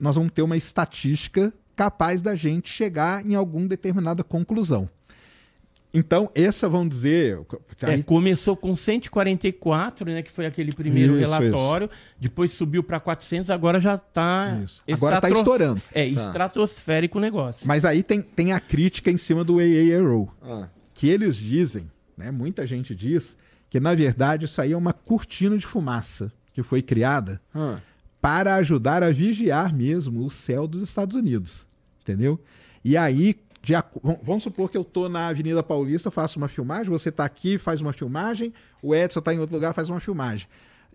[0.00, 4.88] nós vamos ter uma estatística capaz da gente chegar em alguma determinada conclusão.
[5.96, 7.40] Então, essa vamos dizer.
[7.80, 13.50] É, começou com 144, né, que foi aquele primeiro Isso, relatório, depois subiu para 400,
[13.50, 14.82] agora já está Isso.
[14.92, 15.80] Agora tá estourando.
[15.92, 17.66] É, estratosférico o negócio.
[17.66, 20.30] Mas aí tem, tem a crítica em cima do AA Arrow.
[20.42, 23.36] Ah, que eles dizem, né, muita gente diz,
[23.68, 27.78] que na verdade isso aí é uma cortina de fumaça que foi criada ah.
[28.20, 31.66] para ajudar a vigiar mesmo o céu dos Estados Unidos,
[32.00, 32.40] entendeu?
[32.88, 33.74] E aí, de
[34.22, 37.80] vamos supor que eu tô na Avenida Paulista, faço uma filmagem, você tá aqui, faz
[37.80, 40.46] uma filmagem, o Edson tá em outro lugar, faz uma filmagem.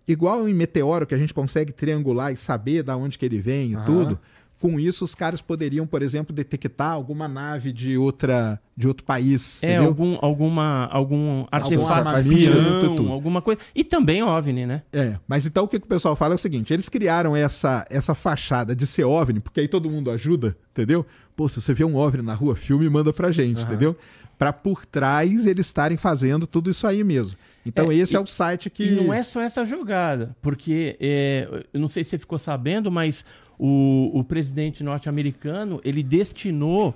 [0.08, 3.72] Igual em Meteoro, que a gente consegue triangular e saber da onde que ele vem
[3.74, 4.18] e tudo.
[4.58, 9.62] Com isso, os caras poderiam, por exemplo, detectar alguma nave de outra de outro país,
[9.62, 9.88] É, entendeu?
[9.88, 12.22] algum, alguma, algum artefato
[12.96, 13.12] tudo.
[13.12, 13.60] alguma coisa.
[13.74, 14.82] E também OVNI, né?
[14.92, 17.84] É, mas então o que, que o pessoal fala é o seguinte: eles criaram essa,
[17.90, 21.04] essa fachada de ser OVNI, porque aí todo mundo ajuda, entendeu?
[21.36, 23.96] Pô, se você vê um OVNI na rua, filme e manda pra gente, entendeu?
[24.38, 27.36] Pra por trás eles estarem fazendo tudo isso aí mesmo.
[27.64, 28.84] Então É, esse e- é o site que.
[28.84, 32.90] E não é só essa jogada, porque é, eu não sei se você ficou sabendo,
[32.90, 33.24] mas
[33.58, 36.94] o, o presidente norte-americano ele destinou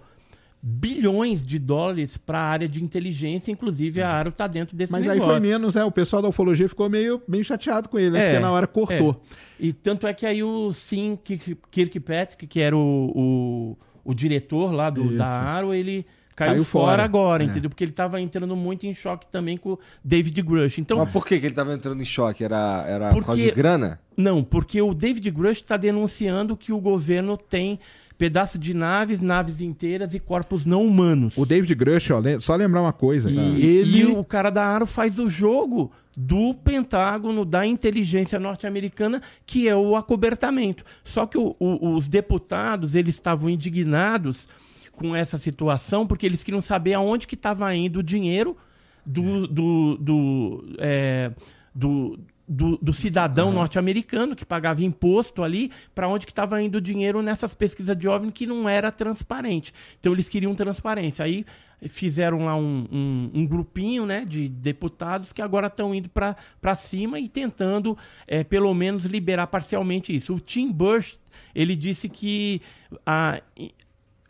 [0.62, 5.06] bilhões de dólares para a área de inteligência, inclusive a área está dentro desse Mas
[5.06, 5.40] aí negócio.
[5.40, 5.84] foi menos, né?
[5.84, 8.18] O pessoal da ufologia ficou meio, meio chateado com ele, né?
[8.20, 9.22] É, Porque na hora cortou.
[9.60, 14.72] E tanto é que aí o Sim Kirk- Kirkpatrick, que era o, o, o diretor
[14.72, 15.16] lá do, Isso.
[15.16, 17.04] da Arrow, ele caiu, Caiu fora, fora.
[17.04, 17.46] agora, É.
[17.46, 17.70] entendeu?
[17.70, 20.78] Porque ele estava entrando muito em choque também com o David Grush.
[20.78, 22.44] Então, Mas por que, que ele tava entrando em choque?
[22.44, 23.98] Era, era por causa Porque- de grana?
[24.16, 27.78] Não, porque o David Grush está denunciando que o governo tem
[28.18, 31.36] pedaços de naves, naves inteiras e corpos não humanos.
[31.36, 33.30] O David Grush, ó, só lembrar uma coisa.
[33.30, 34.00] E, ele.
[34.00, 39.76] e o cara da Aro faz o jogo do Pentágono, da inteligência norte-americana, que é
[39.76, 40.82] o acobertamento.
[41.04, 44.48] Só que o- o- os deputados, eles estavam indignados
[44.92, 48.56] com essa situação, porque eles queriam saber aonde que estava indo o dinheiro
[49.04, 51.30] do, do, do, é,
[51.74, 56.80] do, do- do cidadão norte-americano que pagava imposto ali, para onde que estava indo o
[56.80, 59.72] dinheiro nessas pesquisas de OVNI que não era transparente.
[59.98, 61.24] Então eles queriam transparência.
[61.24, 61.44] Aí
[61.88, 67.20] fizeram lá um, um, um grupinho né, de deputados que agora estão indo para cima
[67.20, 70.34] e tentando, é, pelo menos, liberar parcialmente isso.
[70.34, 71.16] O Tim Burst,
[71.54, 72.62] ele disse que
[73.04, 73.72] ah, i-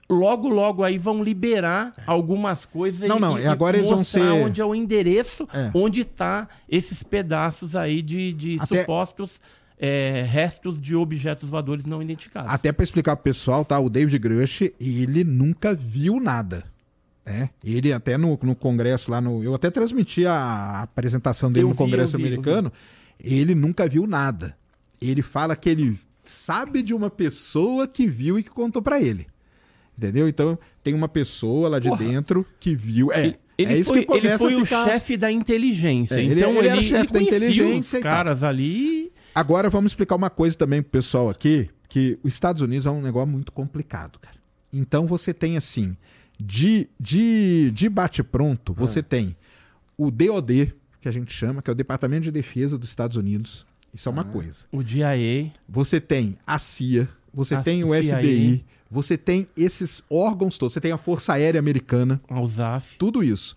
[0.08, 4.20] logo, logo aí vão liberar algumas coisas Não, e, não, e agora eles vão mostrar
[4.22, 5.70] ser- onde é o endereço, É.
[5.74, 9.40] onde tá esses pedaços aí de, de Até- supostos
[9.78, 12.50] é, restos de objetos voadores não identificados.
[12.50, 13.78] Até pra explicar pro pessoal, tá?
[13.78, 16.64] O David Grush, ele nunca viu nada.
[17.26, 17.50] Né?
[17.62, 19.42] Ele até no, no congresso lá no.
[19.42, 22.72] Eu até transmiti a apresentação dele Eu no vi, congresso vi, americano.
[23.22, 24.56] Ele nunca viu nada.
[25.00, 29.26] Ele fala que ele sabe de uma pessoa que viu e que contou pra ele.
[29.96, 30.28] Entendeu?
[30.28, 32.04] Então tem uma pessoa lá de Porra.
[32.04, 33.10] dentro que viu.
[33.12, 34.84] É, Ele, ele é isso foi, que começa ele foi o ficar...
[34.84, 36.16] chefe da inteligência.
[36.16, 39.12] É, ele- então ele era chefe da inteligência Os e caras ali.
[39.34, 43.00] Agora vamos explicar uma coisa também pro pessoal aqui, que os Estados Unidos é um
[43.02, 44.36] negócio muito complicado, cara.
[44.72, 45.96] Então você tem assim,
[46.38, 49.34] de, de, de bate-pronto, você tem
[49.96, 53.64] o DOD, que a gente chama, que é o Departamento de Defesa dos Estados Unidos.
[53.94, 54.64] Isso é uma coisa.
[54.70, 55.50] O DIA.
[55.66, 58.18] Você tem a CIA, você A tem o CIA.
[58.18, 62.96] FBI, você tem esses órgãos todos, você tem a Força Aérea Americana, a USAF.
[62.98, 63.56] tudo isso.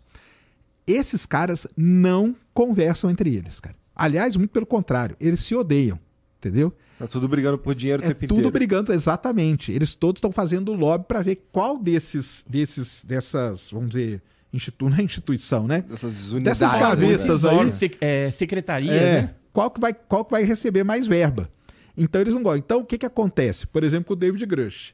[0.88, 3.76] Esses caras não conversam entre eles, cara.
[3.96, 6.00] Aliás, muito pelo contrário, eles se odeiam,
[6.39, 6.74] entendeu?
[6.98, 8.52] Tá tudo brigando por dinheiro o É tempo tudo inteiro.
[8.52, 9.72] brigando, exatamente.
[9.72, 14.98] Eles todos estão fazendo lobby para ver qual desses, desses, dessas, vamos dizer, institu não
[14.98, 15.82] é instituição, né?
[15.84, 16.60] Dessas unidades.
[16.60, 17.34] Dessas gavetas né?
[17.36, 19.36] Esses aí- sec- é, secretarias, É, né?
[19.54, 21.50] qual, que vai, qual que vai receber mais verba.
[21.96, 22.60] Então eles não gostam.
[22.60, 23.68] Então o que, que acontece?
[23.68, 24.94] Por exemplo, com o David Grush.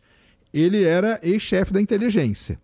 [0.57, 2.57] Ele era ex-chefe da inteligência.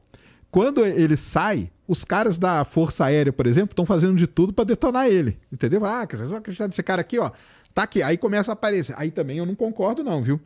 [0.49, 4.63] Quando ele sai, os caras da Força Aérea, por exemplo, estão fazendo de tudo para
[4.65, 5.37] detonar ele.
[5.51, 5.83] Entendeu?
[5.85, 7.31] Ah, que vocês vão acreditar nesse cara aqui, ó.
[7.73, 8.01] Tá aqui.
[8.01, 8.93] Aí começa a aparecer.
[8.97, 10.39] Aí também eu não concordo, não, viu?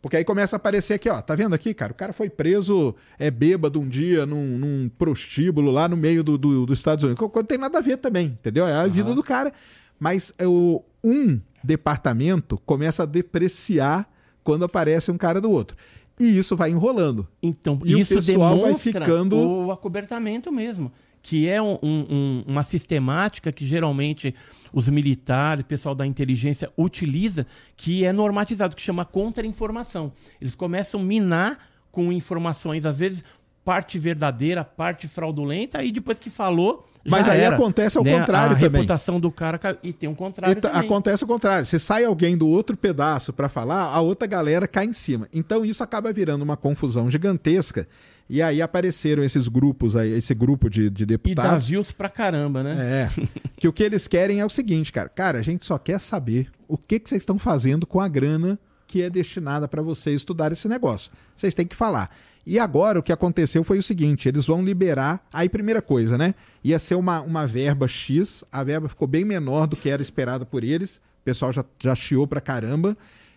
[0.00, 1.20] Porque aí começa a aparecer aqui, ó.
[1.22, 1.92] Tá vendo aqui, cara?
[1.92, 6.36] O cara foi preso, é bêbado um dia num, num prostíbulo lá no meio do,
[6.36, 7.28] do- dos Estados Unidos.
[7.34, 8.66] Não tem nada a ver também, entendeu?
[8.66, 9.52] É a vida do cara.
[10.00, 14.08] Mas é, o, um departamento começa a depreciar
[14.42, 15.76] quando aparece um cara do outro.
[16.20, 17.26] E isso vai enrolando.
[17.42, 19.36] Então, E o isso pessoal vai ficando-
[19.66, 20.92] o acobertamento mesmo.
[21.24, 24.34] Que é um- um- uma sistemática que geralmente
[24.72, 27.46] os militares, o pessoal da inteligência utiliza,
[27.76, 30.12] que é normatizado, que chama contra-informação.
[30.40, 31.58] Eles começam a minar
[31.92, 33.24] com informações, às vezes,
[33.64, 36.88] parte verdadeira, parte fraudulenta, aí depois que falou.
[37.10, 38.18] Mas aí era, acontece ao né?
[38.18, 38.80] contrário a também.
[38.82, 39.76] reputação do cara caiu.
[39.82, 40.56] E tem um contrário.
[40.56, 41.66] E tá- acontece o contrário.
[41.66, 45.28] Você sai alguém do outro pedaço para falar, a outra galera cai em cima.
[45.32, 47.88] Então isso acaba virando uma confusão gigantesca.
[48.30, 51.68] E aí apareceram esses grupos aí, esse grupo de, de E dá deputados.
[51.68, 53.08] views pra caramba, né?
[53.12, 53.26] É.
[53.58, 55.08] que o que eles querem é o seguinte, cara.
[55.08, 58.58] Cara, a gente só quer saber o que, que vocês estão fazendo com a grana
[58.86, 61.10] que é destinada para vocês estudar esse negócio.
[61.34, 62.10] Vocês têm que falar.
[62.44, 65.24] E agora o que aconteceu foi o seguinte: eles vão liberar.
[65.32, 66.34] Aí, primeira coisa, né?
[66.62, 70.44] Ia ser uma, uma verba X, a verba ficou bem menor do que era esperada
[70.44, 70.96] por eles.
[70.96, 72.96] O pessoal já, já chiou pra caramba.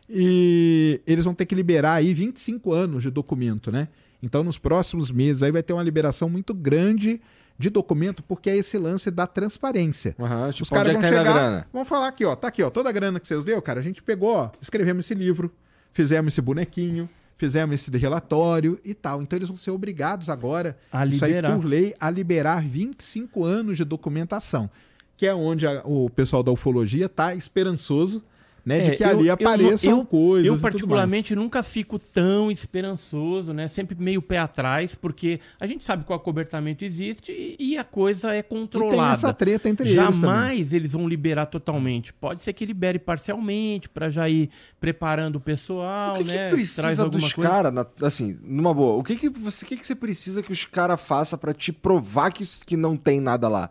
[0.10, 3.88] E eles vão ter que liberar aí 25 anos de documento, né?
[4.22, 7.22] Então, nos próximos meses aí vai ter uma liberação muito grande
[7.58, 10.16] de documento, porque é esse lance da transparência.
[10.20, 11.68] Aham, tipo, Os caras é vão tá chegar, grana?
[11.72, 13.84] vão falar aqui, ó, tá aqui, ó, toda a grana que vocês deu, cara, a
[13.84, 15.52] gente pegou, ó, escrevemos esse livro,
[15.94, 19.22] fizemos esse bonequinho, fizemos esse relatório e tal.
[19.22, 21.56] Então eles vão ser obrigados agora, A isso aí liberar.
[21.56, 24.70] por lei, a liberar 25 anos de documentação,
[25.18, 28.24] que é onde a- o pessoal da ufologia tá esperançoso,
[28.66, 32.00] né, de É, que eu- ali eu apareçam não- eu- coisas Eu, particularmente, nunca fico
[32.00, 33.68] tão esperançoso, né?
[33.68, 37.84] Sempre meio pé atrás, porque a gente sabe que o acobertamento existe e, e a
[37.84, 39.14] coisa é E tem controlada.
[39.14, 40.14] essa treta entre eles também.
[40.22, 42.12] Jamais eles vão liberar totalmente.
[42.12, 44.50] Pode ser que libere parcialmente para já ir
[44.80, 46.50] preparando o pessoal, O que, que né?
[46.50, 49.94] Traz precisa alguma dos caras, assim, numa boa, o que que você, que que você
[49.96, 53.70] precisa que os caras façam pra te provar que, que não tem nada lá?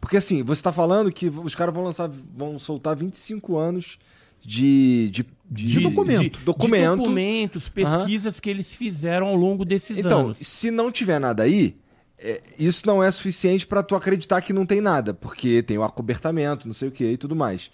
[0.00, 3.98] Porque assim, você tá falando que os caras vão lançar, vão soltar 25 anos
[4.44, 6.38] de, de, De documento.
[6.38, 6.96] de documento.
[6.98, 10.38] documentos, pesquisas que eles fizeram ao longo desses Então, anos.
[10.38, 11.76] se não tiver nada aí,
[12.18, 15.82] é, isso não é suficiente pra tu acreditar que não tem nada, porque tem o
[15.82, 17.70] acobertamento, não sei o que e tudo mais.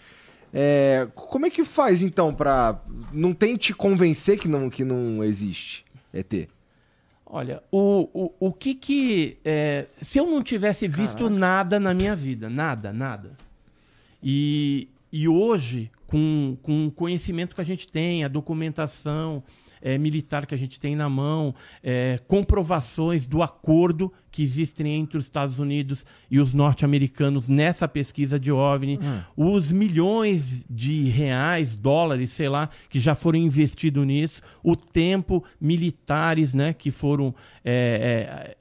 [0.52, 2.80] É, como é que faz então pra.
[3.12, 6.48] Não tem te convencer que não, que não existe ET?
[7.26, 9.36] Olha, o, o, o que que.
[9.44, 13.32] é, se eu não tivesse visto nada na minha vida, nada, nada.
[14.22, 19.44] E, e hoje, com, com o conhecimento que a gente tem, a documentação
[19.80, 25.18] é, militar que a gente tem na mão, é, comprovações do acordo que existem entre
[25.18, 28.98] os Estados Unidos e os norte-americanos nessa pesquisa de OVNI,
[29.36, 36.54] os milhões de reais, dólares, sei lá, que já foram investidos nisso, o tempo, militares
[36.54, 37.34] né, que foram.
[37.64, 38.56] é,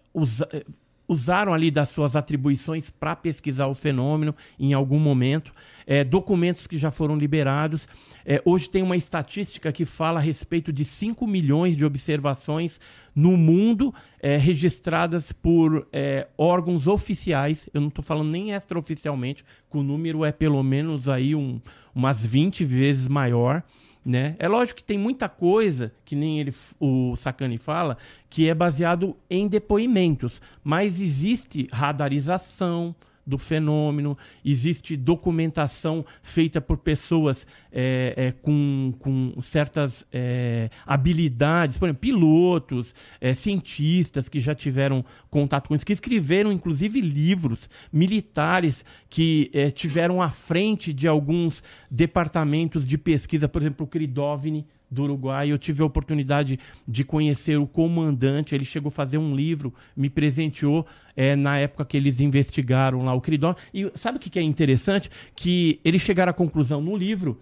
[1.08, 5.54] usaram ali das suas atribuições para pesquisar o fenômeno em algum momento,
[5.86, 7.88] é, documentos que já foram liberados.
[8.26, 12.80] É, hoje tem uma estatística que fala a respeito de 5 milhões de observações
[13.16, 17.70] no mundo é, registradas por é, órgãos oficiais.
[17.74, 21.62] Eu não estou falando nem extraoficialmente, que o número é pelo menos aí um,
[21.96, 23.64] umas 20 vezes maior.
[24.08, 24.38] Né?
[24.40, 27.98] É lógico que tem muita coisa, que nem ele, o Sacani fala,
[28.30, 32.96] que é baseado em depoimentos, mas existe radarização
[33.28, 41.86] do fenômeno, existe documentação feita por pessoas é, é, com, com certas é, habilidades, por
[41.86, 48.86] exemplo, pilotos, é, cientistas que já tiveram contato com isso, que escreveram inclusive livros militares
[49.10, 51.62] que é, tiveram à frente de alguns
[51.92, 55.52] departamentos de pesquisa, por exemplo, o Cridovni do Uruguai.
[55.52, 58.56] Eu tive a oportunidade de conhecer o comandante.
[58.56, 60.86] Ele chegou a fazer um livro, me presenteou
[61.16, 63.60] é, na época que eles investigaram lá o Cridovni.
[63.74, 65.10] E sabe o que que é interessante?
[65.36, 67.38] Que eles chegaram à conclusão no livro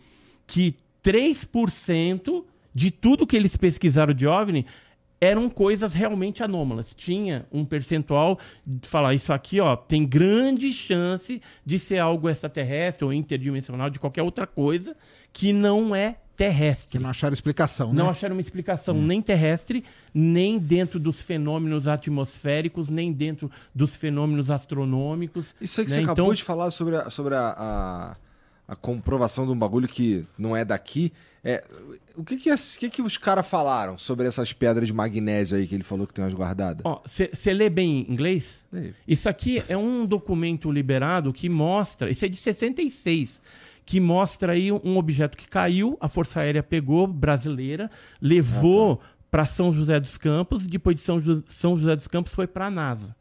[0.48, 2.43] que 3%
[2.74, 4.66] de tudo que eles pesquisaram de OVNI
[5.20, 6.93] eram coisas realmente anômalas.
[6.93, 13.06] Tinha um percentual de falar isso aqui, ó, tem grande chance de ser algo extraterrestre
[13.06, 14.96] ou interdimensional, de qualquer outra coisa
[15.32, 16.90] que não é terrestre.
[16.90, 18.12] Que não acharam explicação, Não né?
[18.12, 19.84] acharam uma explicação nem terrestre,
[20.14, 25.56] nem dentro dos fenômenos atmosféricos, nem dentro dos fenômenos astronômicos.
[25.62, 25.98] Isso aí que né?
[26.00, 28.16] você acabou Então- de falar sobre, a, sobre a, a,
[28.68, 31.12] a comprovação de um bagulho que não é daqui.
[31.48, 31.64] É,
[32.16, 35.56] o que que, as- o que que os caras falaram sobre essas pedras de magnésio
[35.56, 36.84] aí que ele falou que tem umas guardadas?
[37.06, 38.66] Você lê bem inglês?
[39.08, 43.42] Isso aqui é um documento liberado que mostra, isso é de 66,
[43.86, 49.74] que mostra aí um objeto que caiu, a Força Aérea pegou, brasileira, levou para São
[49.74, 53.16] José dos Campos, depois de São, São José dos Campos foi para a NASA.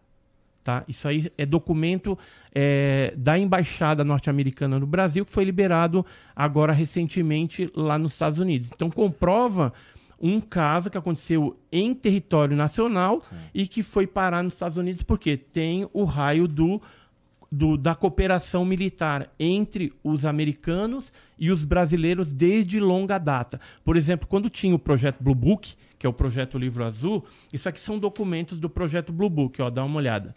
[0.63, 0.83] Tá?
[0.89, 2.19] Isso aí é documento
[2.55, 8.71] é, da Embaixada Norte-Americana no Brasil, que foi liberado agora recentemente lá nos Estados Unidos.
[8.73, 9.75] Então comprova
[10.19, 15.37] um caso que aconteceu em território nacional e que foi parar nos Estados Unidos, porque
[15.37, 16.81] tem o raio do,
[17.55, 23.61] do- da cooperação militar entre os americanos e os brasileiros desde longa data.
[23.85, 27.69] Por exemplo, quando tinha o projeto Blue Book, que é o projeto Livro Azul, isso
[27.69, 30.35] aqui são documentos do projeto Blue Book, ó, dá uma olhada.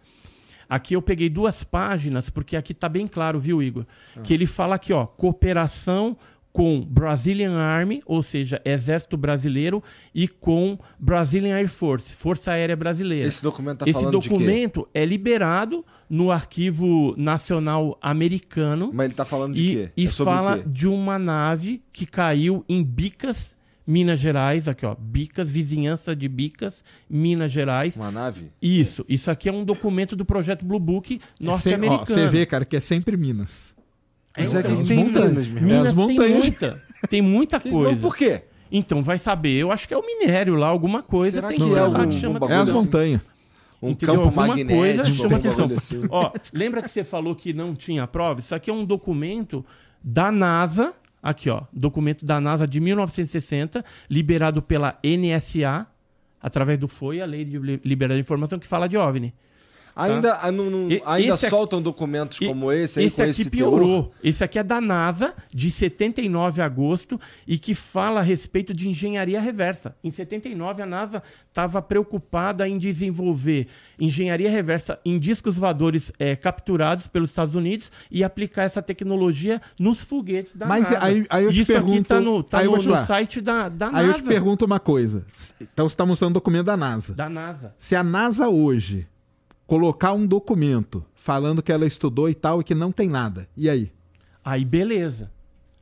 [0.69, 3.85] Aqui eu peguei duas páginas, porque aqui está bem claro, viu, Igor?
[4.23, 6.17] Que ele fala aqui, ó, cooperação
[6.57, 13.27] com Brazilian Army, ou seja, Exército Brasileiro, e com Brazilian Air Force, Força Aérea Brasileira.
[13.27, 14.33] Esse documento tá Esse falando de quê?
[14.33, 19.91] documento é liberado no Arquivo Nacional Americano Mas ele tá falando de e, quê?
[19.95, 23.55] e É o fala de uma nave que caiu em Bicas,
[23.85, 27.95] Minas Gerais, aqui ó, Bicas, vizinhança de Bicas, Minas Gerais.
[27.95, 28.51] Uma nave?
[28.59, 32.07] Isso, isso aqui é um documento do projeto Blue Book É norte-americano.
[32.07, 33.76] Você vê, cara, que é sempre Minas.
[34.37, 35.47] É, Isso aqui então, que tem montanhas.
[35.47, 35.47] Minas.
[35.47, 36.37] É, Minas as tem montanhas.
[36.43, 37.99] muita, tem muita Que- coisa.
[38.01, 38.41] Por quê?
[38.71, 41.63] Então vai saber, eu acho que é o minério lá, alguma coisa Será tem que
[41.63, 42.71] que é algum- que chama um É as assim?
[42.73, 43.21] montanhas.
[43.81, 44.15] Um Entendeu?
[44.15, 44.75] campo Alguma magnético.
[44.79, 45.69] coisa chama atenção.
[46.09, 48.39] Ó, lembra que você falou que não tinha prova?
[48.39, 49.63] Isso aqui é um documento
[50.03, 55.85] da NASA, aqui ó, documento da NASA de 1960, liberado pela NSA,
[56.41, 59.33] através do FOI, a Lei de Li- Liberdade de Informação, que fala de OVNI.
[60.03, 63.15] Ainda, ah, não- não- E- ainda esse aqui- soltam documentos E- como esse aí esse
[63.15, 64.03] com aqui esse piorou.
[64.03, 64.11] teor?
[64.23, 68.87] Esse aqui é da NASA, de 79 de agosto, e que fala a respeito de
[68.89, 69.95] engenharia reversa.
[70.03, 73.67] Em 79, a NASA estava preocupada em desenvolver
[73.99, 80.01] engenharia reversa em discos voadores eh, capturados pelos Estados Unidos e aplicar essa tecnologia nos
[80.01, 81.03] foguetes da Mas NASA.
[81.03, 83.41] aí- aí eu te Isso aqui pergunto- está no, tá aí eu no- no site
[83.41, 84.21] da, da Aí eu NASA.
[84.23, 85.25] te pergunto uma coisa.
[85.59, 87.13] Então você está mostrando um documento da NASA.
[87.13, 87.73] Da NASA.
[87.77, 89.07] Se a NASA hoje
[89.67, 93.69] colocar um documento falando que ela estudou e tal e que não tem nada, e
[93.69, 93.91] aí?
[94.43, 95.29] Aí beleza.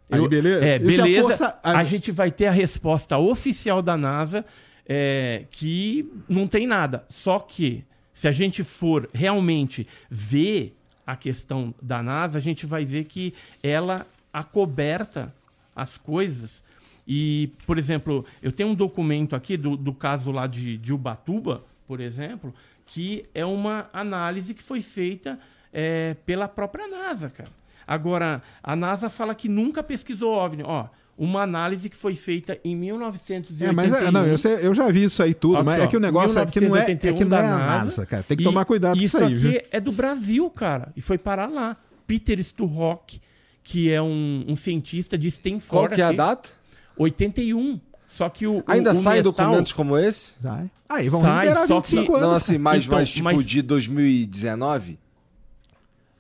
[0.09, 0.65] Aí beleza?
[0.65, 1.21] É, E se a beleza.
[1.27, 1.79] força- A...
[1.79, 4.43] a- gente vai ter a resposta oficial da NASA
[4.87, 7.05] é, que não tem nada.
[7.09, 7.83] Só que,
[8.13, 10.75] se a gente for realmente ver
[11.07, 13.33] a questão da NASA, a gente vai ver que
[13.63, 15.33] ela acoberta
[15.75, 16.63] as coisas.
[17.07, 21.63] E, por exemplo, eu tenho um documento aqui do, do caso lá de, de Ubatuba,
[21.87, 22.53] por exemplo,
[22.85, 25.39] que é uma análise que foi feita
[25.73, 27.49] é, pela própria NASA, cara.
[27.87, 30.63] Agora, a NASA fala que nunca pesquisou OVNI.
[30.63, 33.67] Ó, uma análise que foi feita em 1981.
[33.69, 35.83] É, mas é, não, eu, sei- eu já vi isso aí tudo, Aqui, mas é
[35.83, 37.57] ó, que o negócio é que não é, é, que 1981 não é da a
[37.79, 38.05] NASA.
[38.05, 38.23] Cara.
[38.23, 39.61] Tem que E tomar cuidado com isso isso aí, aqui viu?
[39.71, 40.91] é do Brasil, cara.
[40.95, 41.77] E foi parar lá.
[42.07, 43.19] Peter Sturrock,
[43.63, 45.67] que é um, um cientista de Stanford.
[45.69, 46.49] Qual que é a aqui, data?
[46.97, 47.79] 81.
[48.15, 48.63] Só que o.
[48.65, 50.35] Ainda o saem metal- documentos como esse?
[50.41, 50.71] Sai.
[50.87, 52.21] Aí, vão Sai, liberar só 25 que- anos.
[52.21, 54.97] Não, assim, mais, Então, mais tipo mas- de 2019?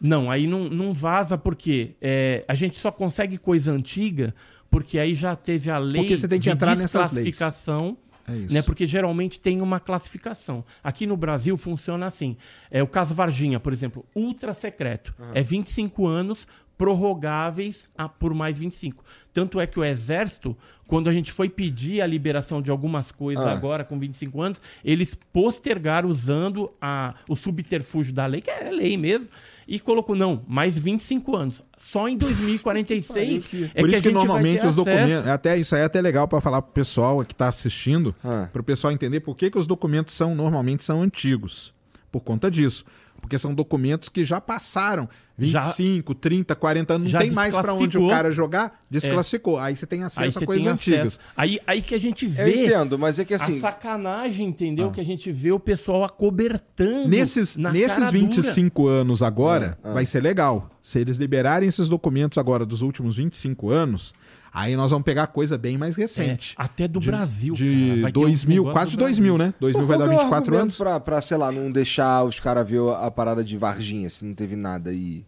[0.01, 4.35] Não, aí não, não vaza porque é, a gente só consegue coisa antiga
[4.69, 7.27] porque aí já teve a lei Porque você tem que de entrar nessas leis.
[7.27, 7.97] desclassificação.
[8.27, 8.53] É isso.
[8.53, 10.65] Né, porque geralmente tem uma classificação.
[10.83, 12.35] Aqui no Brasil funciona assim.
[12.71, 15.13] É o caso Varginha, por exemplo, ultra secreto.
[15.33, 16.45] É 25 anos
[16.77, 19.03] prorrogáveis a, por mais 25.
[19.35, 20.55] Tanto é que o Exército,
[20.87, 23.51] quando a gente foi pedir a liberação de algumas coisas Ah.
[23.51, 28.95] agora com 25 anos, eles postergaram usando a, o subterfúgio da lei, que é lei
[28.95, 29.27] mesmo,
[29.67, 31.61] e colocou, não, mais 25 anos.
[31.77, 32.15] Só em
[32.69, 34.97] 2046 é Por que isso a que gente normalmente vai ter os acesso.
[34.97, 35.27] documentos.
[35.29, 38.47] Até, isso aí é até legal para falar pro pessoal que está assistindo, Ah.
[38.53, 41.73] para o pessoal entender por que, que os documentos são normalmente são antigos.
[42.11, 42.85] Por conta disso.
[43.25, 47.73] Porque são documentos que já passaram 25, 30, 40 anos, Já não tem mais para
[47.73, 49.57] onde o cara jogar, desclassificou.
[49.57, 51.19] Aí você tem acesso você a coisas antigas.
[51.35, 53.57] Aí, aí que a gente Eu vê entendo, mas é que assim.
[53.57, 54.91] a sacanagem, entendeu?
[54.91, 59.89] Que a gente vê o pessoal acobertando Nesses, na nesses cara 25 anos agora, Ah,
[59.89, 59.93] ah.
[59.93, 60.69] vai ser legal.
[60.83, 64.13] Se eles liberarem esses documentos agora dos últimos 25 anos,
[64.55, 66.03] aí nós vamos pegar coisa bem mais dura.
[66.05, 66.55] É, recente.
[66.57, 68.01] até do De- Brasil, De cara.
[68.03, 69.47] Vai ter uns 2000, negócios quase do 2000, Brasil.
[69.47, 69.53] né?
[69.59, 70.77] 2000 vai dar que é o 24 argumento anos.
[70.77, 74.33] Pra, pra, sei lá, não deixar os caras ver a parada de Varginha, se não
[74.33, 75.23] teve nada aí.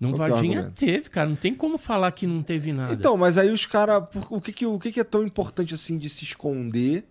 [0.00, 1.28] Não, Qual é o Varginha teve, cara.
[1.28, 2.92] Não tem como falar que não teve nada.
[2.92, 4.04] Então, mas aí os caras.
[4.30, 7.04] O, que, que, o que, que é tão importante assim de se esconder?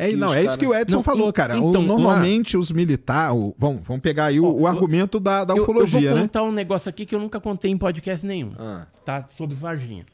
[0.00, 1.60] É, não, é isso que o Edson Não, falou, cara.
[1.60, 3.36] O- então, normalmente os militares.
[3.58, 6.22] Vamos, vamos pegar aí o, o eu- argumento da, da eu, eu ufologia, vou né?
[6.22, 8.52] contar um negócio aqui que eu nunca contei em podcast nenhum.
[8.58, 9.26] Ah, tá?
[9.28, 10.06] Sobre Varginha.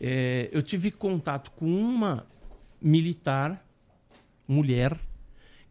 [0.00, 2.24] É, eu tive contato com uma
[2.80, 3.64] militar,
[4.46, 4.96] mulher,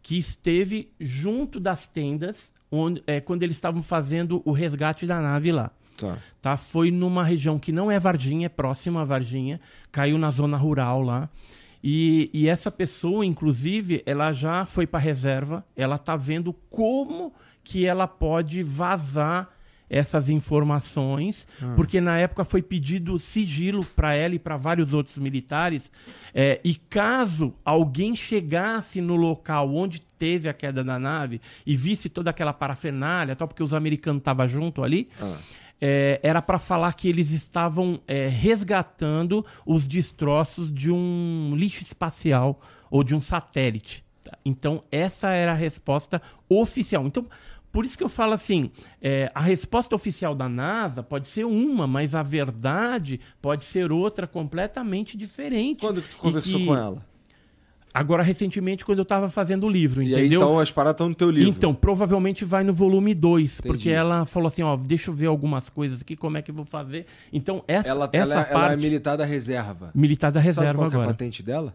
[0.02, 5.50] que esteve junto das tendas onde, é, quando eles estavam fazendo o resgate da nave
[5.50, 5.70] lá.
[5.96, 6.18] tá.
[6.40, 6.56] Tá?
[6.56, 9.58] Foi numa região que não é Varginha, é próxima a Varginha,
[9.90, 11.28] caiu na zona rural lá.
[11.82, 17.86] E, e essa pessoa, inclusive, ela já foi para reserva, ela tá vendo como que
[17.86, 19.48] ela pode vazar
[19.90, 25.90] essas informações, porque na época foi pedido sigilo para ela e para vários outros militares,
[26.34, 32.10] é, e caso alguém chegasse no local onde teve a queda da nave e visse
[32.10, 35.38] toda aquela parafernália, tal, porque os americanos estavam junto ali, Ah.
[35.80, 42.60] É, era para falar que eles estavam é, resgatando os destroços de um lixo espacial
[42.90, 44.04] ou de um satélite.
[44.24, 44.36] tá?
[44.44, 47.06] Então, essa era a resposta oficial.
[47.06, 47.26] Então,
[47.70, 48.70] por isso que eu falo assim:
[49.00, 54.26] é, a resposta oficial da NASA pode ser uma, mas a verdade pode ser outra
[54.26, 55.80] completamente diferente.
[55.80, 57.06] Quando que tu conversou que- com ela?
[57.92, 60.40] Agora, recentemente, quando eu estava fazendo o livro, E aí, entendeu?
[60.40, 61.48] então, as paradas estão no teu livro.
[61.48, 63.68] Então, provavelmente vai no volume 2, Entendi.
[63.68, 66.54] porque ela falou assim, ó, deixa eu ver algumas coisas aqui, como é que eu
[66.54, 67.06] vou fazer.
[67.32, 68.82] Então, essa, ela, essa ela, ela é parte...
[68.82, 69.90] militar da reserva.
[69.94, 71.14] militar da Sabe reserva qual que é a agora.
[71.14, 71.74] patente dela?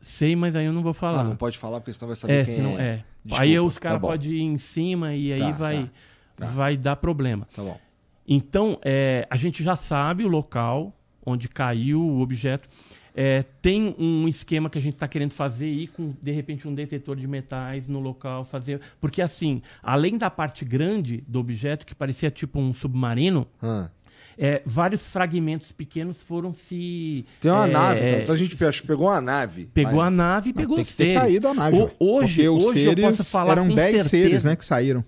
[0.00, 1.20] Sei, mas aí eu não vou falar.
[1.20, 2.82] Ah, não pode falar, porque senão vai saber é, quem senão, é.
[2.82, 3.04] é.
[3.24, 4.08] Desculpa, aí os tá caras bom.
[4.08, 5.90] podem ir em cima e aí Tá, vai,
[6.36, 6.52] tá, tá.
[6.52, 7.48] vai dar problema.
[7.56, 7.80] Tá bom.
[8.28, 10.92] Então, é, a gente já sabe o local
[11.24, 12.68] onde caiu o objeto.
[13.16, 16.74] É, tem um esquema que a gente está querendo fazer aí com, de repente, um
[16.74, 18.80] detetor de metais no local, fazer.
[19.00, 23.88] Porque, assim, além da parte grande do objeto, que parecia tipo um submarino, Ah.
[24.36, 27.24] é, vários fragmentos pequenos foram se.
[27.40, 28.18] Tem uma é, nave, é, então.
[28.20, 29.66] Então a gente pegou uma nave.
[29.72, 31.20] Pegou a nave e pegou tem os que ter seres.
[31.20, 31.76] caído a nave.
[31.76, 34.08] O- hoje, hoje eu posso falar eram com 10 certeza.
[34.08, 35.04] seres, né, que saíram.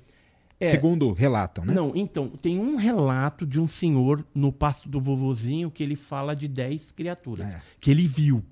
[0.59, 0.69] É.
[0.69, 1.75] Segundo relatam, né?
[1.75, 6.35] Não, então, tem um relato de um senhor no pasto do vovozinho que ele fala
[6.35, 7.63] de 10 criaturas É.
[7.79, 8.43] que ele viu.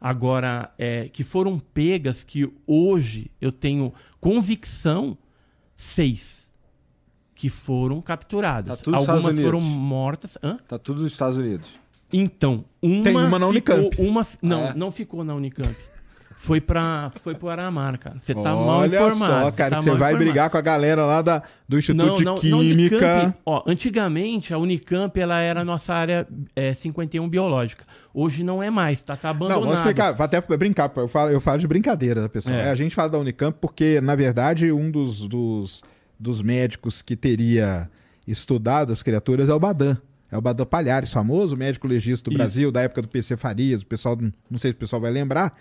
[0.00, 5.16] Agora, é, que foram pegas que hoje eu tenho convicção,
[5.76, 6.50] seis
[7.34, 8.76] que foram capturadas.
[8.78, 9.76] Tá tudo nos Algumas Estados foram Unidos.
[9.76, 10.38] mortas.
[10.42, 10.58] Hã?
[10.66, 11.78] Tá tudo nos Estados Unidos.
[12.12, 13.96] Então, uma, Tem uma na ficou, Unicamp.
[14.02, 14.74] Uma, não, É.
[14.74, 15.74] não ficou na Unicamp.
[16.42, 18.16] Foi para foi pro Aramar, cara.
[18.20, 19.44] Você tá mal Olha informado.
[19.44, 20.24] só, cara, tá que você mal vai informado.
[20.24, 22.96] brigar com a galera lá da, do Instituto Não, de não, na Química.
[22.96, 26.26] Unicamp, ó, antigamente a Unicamp ela era a nossa área
[26.56, 27.84] é, 51 biológica.
[28.12, 29.60] Hoje não é mais, tá, tá Não, abandonado.
[29.60, 32.56] vamos explicar, vou até brincar, eu falo, eu falo de brincadeira, pessoal.
[32.56, 32.66] É.
[32.66, 35.84] É, a gente fala da Unicamp porque, na verdade, um dos, dos,
[36.18, 37.88] dos médicos que teria
[38.26, 39.96] estudado as criaturas é o Badan.
[40.28, 42.38] É o Badan Palhares, famoso médico legista do Isso.
[42.38, 44.18] Brasil, da época do PC Farias, o pessoal,
[44.50, 45.56] não sei se o pessoal vai lembrar.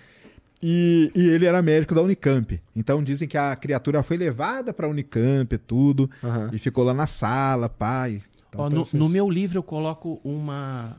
[0.64, 2.62] E, e ele era médico da Unicamp.
[2.76, 6.50] Então dizem que a criatura foi levada pra Unicamp e tudo, Aham.
[6.54, 8.22] e ficou lá na sala, pai.
[8.50, 10.98] Então, Ó, então no, vocês- no meu livro eu coloco uma,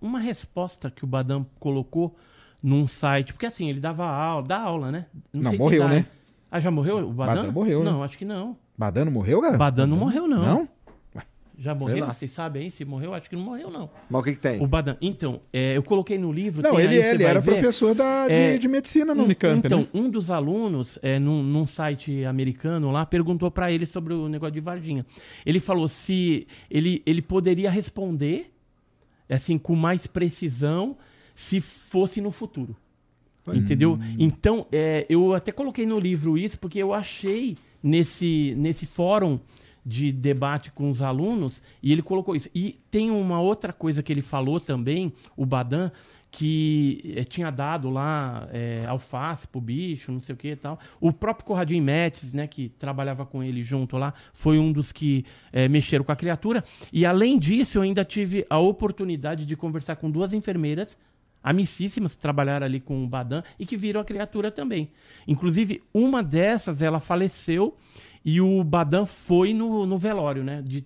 [0.00, 2.14] uma resposta que o Badam colocou
[2.62, 3.32] num site.
[3.32, 5.06] Porque assim, ele dava aula, dá aula, né?
[5.32, 6.06] Não, sei se morreu, dá, né?
[6.50, 7.34] Ah, já morreu o Badam?
[7.36, 7.90] Badam morreu, né?
[7.90, 8.56] Não, acho que não.
[8.76, 9.56] Badano morreu, cara?
[9.56, 10.44] Badam não morreu, não.
[10.44, 10.68] Não?
[11.60, 12.06] Já morreu?
[12.06, 13.12] Vocês sabem aí se morreu?
[13.12, 13.90] Acho que não morreu, não.
[14.08, 14.62] Mas o que que tem?
[14.62, 14.96] O Badam.
[15.00, 16.62] Então, é, eu coloquei no livro.
[16.62, 17.50] Não, ele, aí, você ele era ver.
[17.54, 19.88] professor da, de, É, de medicina no Um- Unicamp, então, né?
[19.92, 24.52] um dos alunos, é, num, num site americano lá, perguntou para ele sobre o negócio
[24.54, 25.04] de Varginha.
[25.44, 28.52] Ele falou se ele, ele poderia responder,
[29.28, 30.96] assim, com mais precisão,
[31.34, 32.76] se fosse no futuro.
[33.52, 33.98] Entendeu?
[34.18, 39.40] Então, é, eu até coloquei no livro isso, porque eu achei nesse, nesse fórum
[39.84, 42.48] de debate com os alunos, e ele colocou isso.
[42.54, 45.90] E tem uma outra coisa que ele falou também, o Badan,
[46.30, 50.78] que eh, tinha dado lá eh, alface pro bicho, não sei o que e tal.
[51.00, 55.24] O próprio Corradinho Metz, né, que trabalhava com ele junto lá, foi um dos que
[55.52, 56.62] eh, mexeram com a criatura.
[56.92, 60.98] E além disso, eu ainda tive a oportunidade de conversar com duas enfermeiras
[61.42, 64.90] amicíssimas que trabalharam ali com o Badan e que viram a criatura também.
[65.26, 67.76] Inclusive, uma dessas, ela faleceu
[68.28, 70.60] e o Badan foi no, no velório, né?
[70.60, 70.84] De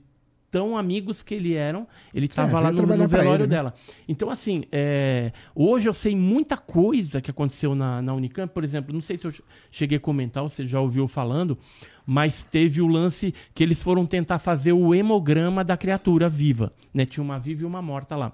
[0.48, 3.56] tão amigos que ele eram, ele estava lá veio no, no velório ele, né?
[3.56, 3.74] dela.
[4.06, 8.54] Então, assim, é, hoje eu sei muita coisa que aconteceu na, na Unicamp.
[8.54, 9.32] Por exemplo, não sei se eu
[9.72, 11.58] cheguei a comentar, ou você já ouviu falando,
[12.06, 16.72] mas teve o lance que eles foram tentar fazer o hemograma da criatura viva.
[16.94, 17.04] Né?
[17.04, 18.32] Tinha uma viva e uma morta lá.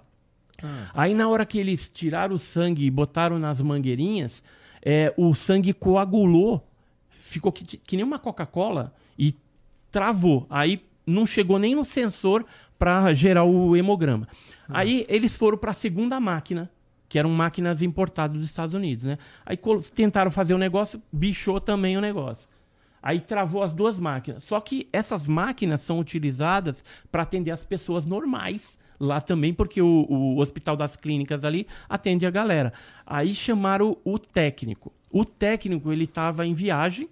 [0.92, 4.42] Aí na hora que eles tiraram o sangue e botaram nas mangueirinhas,
[4.84, 6.68] é, o sangue coagulou,
[7.29, 9.35] ficou que, que nem uma Coca-Cola e
[9.91, 10.47] travou.
[10.49, 12.45] Aí não chegou nem no sensor
[12.79, 14.29] para gerar o hemograma.
[14.68, 16.70] Aí eles foram para a segunda máquina,
[17.09, 19.18] que eram máquinas importadas dos Estados Unidos, né?
[19.45, 19.59] Aí
[19.95, 22.49] tentaram fazer o negócio, bichou também o negócio.
[23.03, 24.45] Aí travou as duas máquinas.
[24.45, 30.07] Só que essas máquinas são utilizadas para atender as pessoas normais lá também, porque o,
[30.09, 32.72] o Hospital das Clínicas ali atende a galera.
[33.07, 34.93] Aí chamaram o técnico.
[35.11, 37.09] O técnico, ele estava em viagem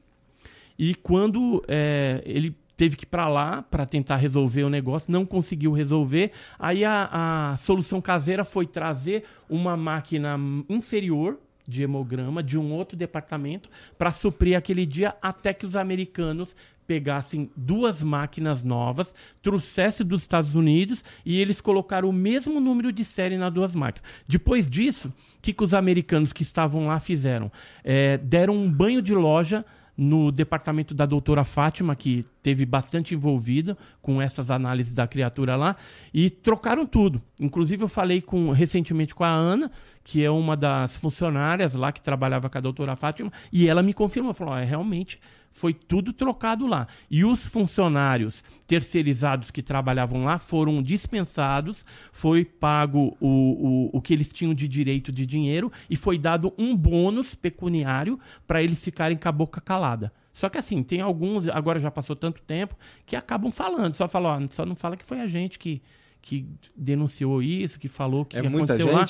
[0.78, 5.24] e quando é, ele teve que ir para lá para tentar resolver o negócio, não
[5.24, 6.32] conseguiu resolver.
[6.58, 12.96] Aí a, a solução caseira foi trazer uma máquina inferior de hemograma de um outro
[12.96, 13.68] departamento
[13.98, 16.54] para suprir aquele dia até que os americanos
[16.86, 19.12] pegassem duas máquinas novas,
[19.42, 24.08] trouxessem dos Estados Unidos e eles colocaram o mesmo número de série nas duas máquinas.
[24.28, 25.12] Depois disso, o
[25.42, 27.50] que, que os americanos que estavam lá fizeram?
[27.82, 29.64] É, deram um banho de loja
[29.96, 35.76] no departamento da doutora Fátima, que teve bastante envolvida com essas análises da criatura lá,
[36.12, 37.22] e trocaram tudo.
[37.40, 39.70] Inclusive, eu falei com, recentemente com a Ana,
[40.04, 43.94] que é uma das funcionárias lá que trabalhava com a doutora Fátima, e ela me
[43.94, 45.18] confirmou, falou, "Ó, é, realmente
[45.56, 46.86] foi tudo trocado lá.
[47.10, 54.12] E os funcionários terceirizados que trabalhavam lá foram dispensados, foi pago o, o, o que
[54.12, 59.16] eles tinham de direito de dinheiro e foi dado um bônus pecuniário para eles ficarem
[59.16, 60.12] com a boca calada.
[60.32, 62.76] Só que assim, tem alguns, agora já passou tanto tempo,
[63.06, 65.80] que acabam falando, só falam, ó, só não fala que foi a gente que,
[66.20, 66.46] que
[66.76, 69.06] denunciou isso, que falou que É muita aconteceu lá.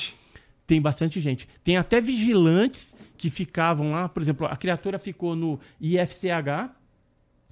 [0.66, 1.48] Tem bastante gente.
[1.62, 4.08] Tem até vigilantes que ficavam lá.
[4.08, 6.70] Por exemplo, a criatura ficou no IFCH,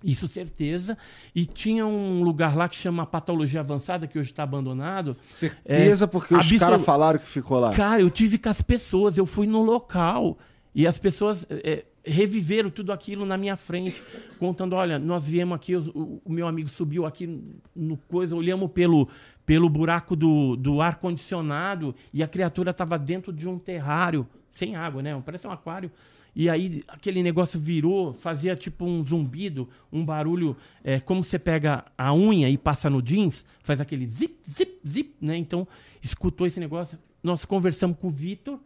[0.03, 0.99] Isso, certeza.
[1.35, 5.17] E tinha um lugar lá que chama Patologia Avançada, que hoje está abandonado.
[5.31, 7.73] Certeza, é, porque os caras falaram que ficou lá.
[7.73, 10.37] Cara, eu tive com as pessoas, eu fui no local.
[10.75, 14.03] E as pessoas é, reviveram tudo aquilo na minha frente,
[14.39, 17.43] contando: olha, nós viemos aqui, o, o meu amigo subiu aqui
[17.75, 19.09] no coisa, olhamos pelo,
[19.47, 25.03] pelo buraco do, do ar-condicionado e a criatura estava dentro de um terrário, sem água,
[25.03, 25.21] né?
[25.25, 25.91] Parece um aquário.
[26.37, 31.85] E aí aquele negócio virou, fazia tipo um zumbido, um barulho, é, como você pega
[31.97, 35.37] a unha e passa no jeans, faz aquele zip, zip, zip, né?
[35.37, 35.67] Então,
[36.03, 36.99] escutou esse negócio.
[37.23, 38.59] Nós conversamos com o Vitor,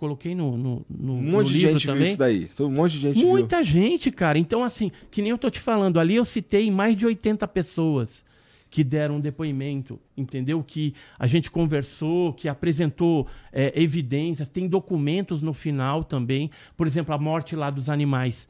[0.00, 2.04] coloquei no, no, no, um monte no de gente também.
[2.04, 2.48] viu isso daí.
[2.60, 3.64] Um monte de gente Muita viu.
[3.64, 4.38] gente, cara.
[4.38, 8.24] Então, assim, que nem eu tô te falando, ali eu citei mais de 80 pessoas
[8.70, 10.64] que deram um depoimento, entendeu?
[10.66, 16.50] Que a gente conversou, que apresentou é, evidências, tem documentos no final também.
[16.76, 18.48] Por exemplo, a morte lá dos animais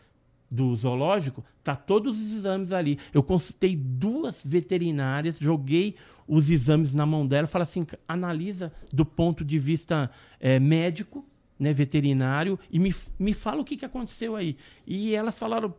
[0.48, 2.98] do zoológico, tá todos os exames ali.
[3.12, 5.96] Eu consultei duas veterinárias, joguei
[6.28, 11.24] os exames na mão dela, falei assim, analisa do ponto de vista é, médico,
[11.60, 14.56] né, veterinário, e me, me fala o que, que aconteceu aí.
[14.86, 15.74] E elas falaram,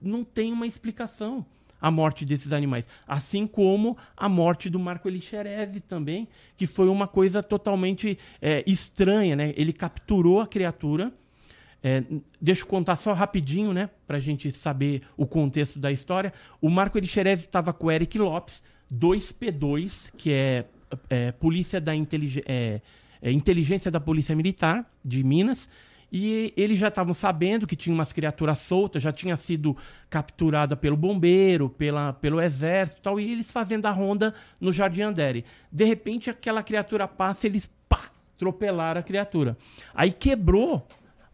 [0.00, 1.44] não tem uma explicação
[1.80, 2.88] a morte desses animais.
[3.06, 6.26] Assim como a morte do Marco Elixerese também,
[6.56, 9.36] que foi uma coisa totalmente é, estranha.
[9.36, 9.52] Né?
[9.54, 11.12] Ele capturou a criatura.
[11.82, 12.02] É,
[12.40, 16.32] deixa eu contar só rapidinho, né, para a gente saber o contexto da história.
[16.58, 20.64] O Marco Elixerese estava com o Eric Lopes, 2P2, que é,
[21.10, 21.92] é polícia da
[22.46, 22.80] é,
[23.24, 25.66] é, inteligência da Polícia Militar de Minas,
[26.12, 29.74] e eles já estavam sabendo que tinha umas criaturas soltas, já tinha sido
[30.10, 35.00] capturada pelo bombeiro, pela, pelo exército e tal, e eles fazendo a ronda no Jardim
[35.00, 35.44] Andere.
[35.72, 39.56] De repente, aquela criatura passa, eles pá, atropelaram a criatura.
[39.94, 40.86] Aí quebrou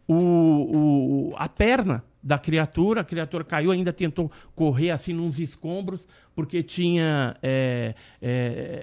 [0.06, 6.06] o, o, a perna da criatura, a criatura caiu, ainda tentou correr assim nos escombros,
[6.34, 7.36] porque tinha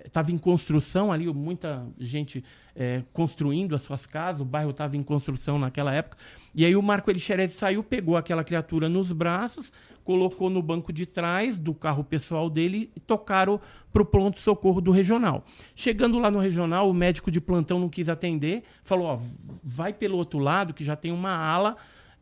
[0.04, 2.44] estava é, é, em construção ali, muita gente
[2.76, 6.18] é, construindo as suas casas, o bairro estava em construção naquela época.
[6.54, 9.72] E aí o Marco Elixerez saiu, pegou aquela criatura nos braços,
[10.04, 13.60] colocou no banco de trás do carro pessoal dele e tocaram
[13.92, 15.44] para o pronto-socorro do regional.
[15.76, 19.20] Chegando lá no regional, o médico de plantão não quis atender, falou: ó,
[19.64, 21.76] vai pelo outro lado, que já tem uma ala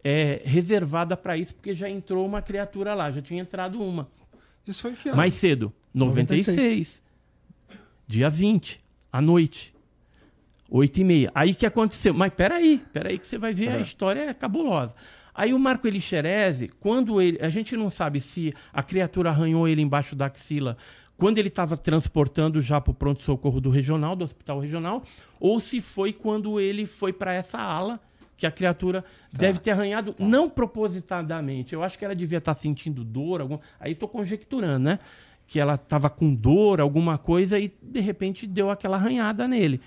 [0.07, 4.07] é, reservada para isso, porque já entrou uma criatura lá, já tinha entrado uma.
[4.67, 5.17] Isso foi que ano?
[5.17, 6.47] Mais cedo, 96.
[6.55, 7.01] 96.
[8.05, 9.73] Dia 20, à noite.
[10.69, 11.31] 8 e meia.
[11.33, 12.13] Aí que aconteceu?
[12.13, 14.95] Mas peraí, peraí que você vai ver, a história é cabulosa.
[15.33, 17.39] Aí o Marco Elixerese, quando ele.
[17.41, 20.77] A gente não sabe se a criatura arranhou ele embaixo da axila
[21.17, 25.01] quando ele estava transportando já para o pronto-socorro do regional, do hospital regional,
[25.39, 27.99] ou se foi quando ele foi para essa ala
[28.37, 29.07] que a criatura tá.
[29.33, 30.23] deve ter arranhado, tá.
[30.23, 31.73] não propositadamente.
[31.73, 33.59] Eu acho que ela devia estar tá sentindo dor, algum...
[33.79, 34.99] aí estou conjecturando, né?
[35.47, 39.79] Que ela estava com dor, alguma coisa, e de repente deu aquela arranhada nele.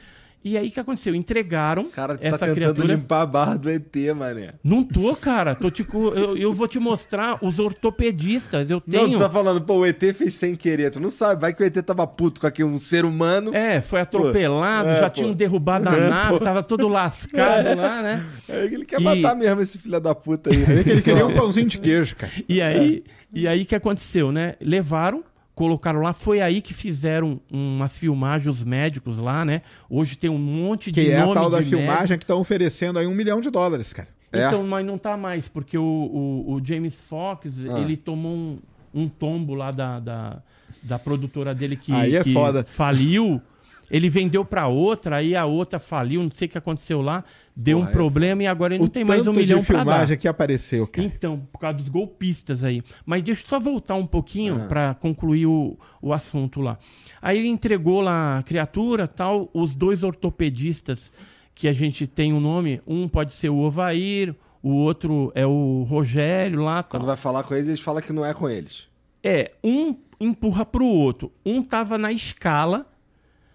[0.44, 1.14] E aí o que aconteceu?
[1.14, 2.94] Entregaram cara tá essa tentando criatura.
[2.94, 4.54] limpar a barra do ET, mané.
[4.62, 5.54] Não tô, cara.
[5.54, 8.70] Tô te, eu, eu vou te mostrar os ortopedistas.
[8.70, 9.08] Eu tenho.
[9.08, 10.90] Não, tu tá falando, pô, o ET fez sem querer.
[10.90, 13.54] Tu não sabe, vai que o ET tava puto com aqui, um ser humano.
[13.54, 15.16] É, foi atropelado, pô, é, já pô.
[15.16, 16.40] tinham derrubado a é, nave, pô.
[16.40, 17.74] tava todo lascado é.
[17.74, 18.26] lá, né?
[18.48, 19.04] É, ele quer e...
[19.04, 20.56] matar mesmo esse filho da puta aí.
[20.56, 20.82] Né?
[20.86, 22.32] ele queria um pãozinho de queijo, cara.
[22.48, 23.38] E aí, é.
[23.38, 24.54] e aí que aconteceu, né?
[24.60, 25.22] Levaram
[25.58, 26.12] colocaram lá.
[26.12, 29.62] Foi aí que fizeram umas filmagens, os médicos lá, né?
[29.90, 32.18] Hoje tem um monte de Que é a tal da filmagem médico.
[32.18, 34.08] que estão oferecendo aí um milhão de dólares, cara.
[34.32, 34.64] Então, é.
[34.64, 37.80] mas não tá mais, porque o, o, o James Fox, ah.
[37.80, 38.58] ele tomou um,
[38.94, 40.42] um, tombo lá da, da,
[40.80, 42.62] da produtora dele que, aí é que foda.
[42.62, 43.42] faliu.
[43.90, 47.24] Ele vendeu para outra, aí a outra faliu, não sei o que aconteceu lá,
[47.60, 49.84] deu Porra, um problema e agora ele não tem mais um milhão para dar.
[49.84, 51.04] filmagem que apareceu, cara.
[51.04, 52.84] Então, por causa dos golpistas aí.
[53.04, 54.66] Mas deixa eu só voltar um pouquinho ah.
[54.66, 56.78] para concluir o, o assunto lá.
[57.20, 61.10] Aí ele entregou lá a criatura, tal, os dois ortopedistas
[61.52, 65.44] que a gente tem o um nome, um pode ser o Ovair, o outro é
[65.44, 68.88] o Rogério lá, Quando vai falar com eles, eles falam que não é com eles.
[69.20, 71.32] É, um empurra pro outro.
[71.44, 72.87] Um tava na escala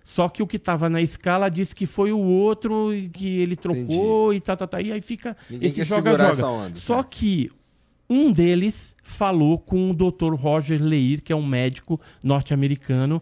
[0.03, 4.33] só que o que estava na escala diz que foi o outro que ele trocou
[4.33, 4.37] Entendi.
[4.37, 4.81] e tá, tá, tá.
[4.81, 6.45] E aí fica Ninguém esse joga-joga.
[6.45, 7.05] Onda, Só tá.
[7.05, 7.49] que
[8.09, 10.35] um deles falou com o Dr.
[10.35, 13.21] Roger Leir, que é um médico norte-americano,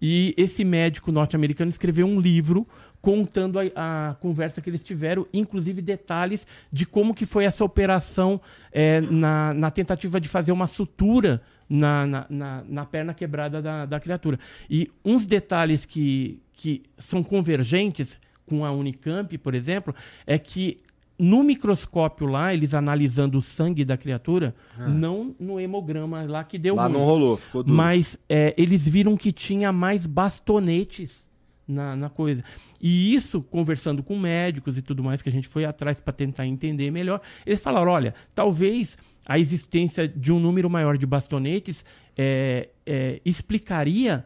[0.00, 2.66] e esse médico norte-americano escreveu um livro
[3.02, 3.64] contando a,
[4.10, 8.40] a, conversa que eles tiveram, inclusive detalhes de como que foi essa operação
[8.72, 13.86] é, na, na, tentativa de fazer uma sutura na, na, na, na perna quebrada da,
[13.86, 14.40] da, criatura.
[14.68, 19.94] E uns detalhes que, que são convergentes com a Unicamp, por exemplo,
[20.26, 20.78] é que
[21.16, 26.74] no microscópio lá, eles analisando o sangue da criatura, não no hemograma lá que deu
[26.74, 26.94] Lá ruim.
[26.94, 27.76] não rolou, ficou duro.
[27.76, 31.28] Mas é, eles viram que tinha mais bastonetes
[31.68, 32.42] na, na coisa.
[32.80, 36.46] E isso, conversando com médicos e tudo mais, que a gente foi atrás para tentar
[36.46, 38.96] entender melhor, eles falaram: olha, talvez
[39.30, 41.84] a existência de um número maior de bastonetes
[42.18, 44.24] é, é, explicaria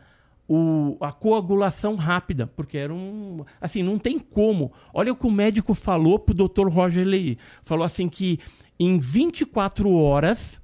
[0.48, 3.44] o- a coagulação rápida, porque era um.
[3.60, 4.72] Assim, não tem como.
[4.94, 6.68] Olha o que o médico falou pro Dr.
[6.68, 7.36] Roger Leir.
[7.62, 8.38] Falou assim que
[8.80, 10.58] em 24 horas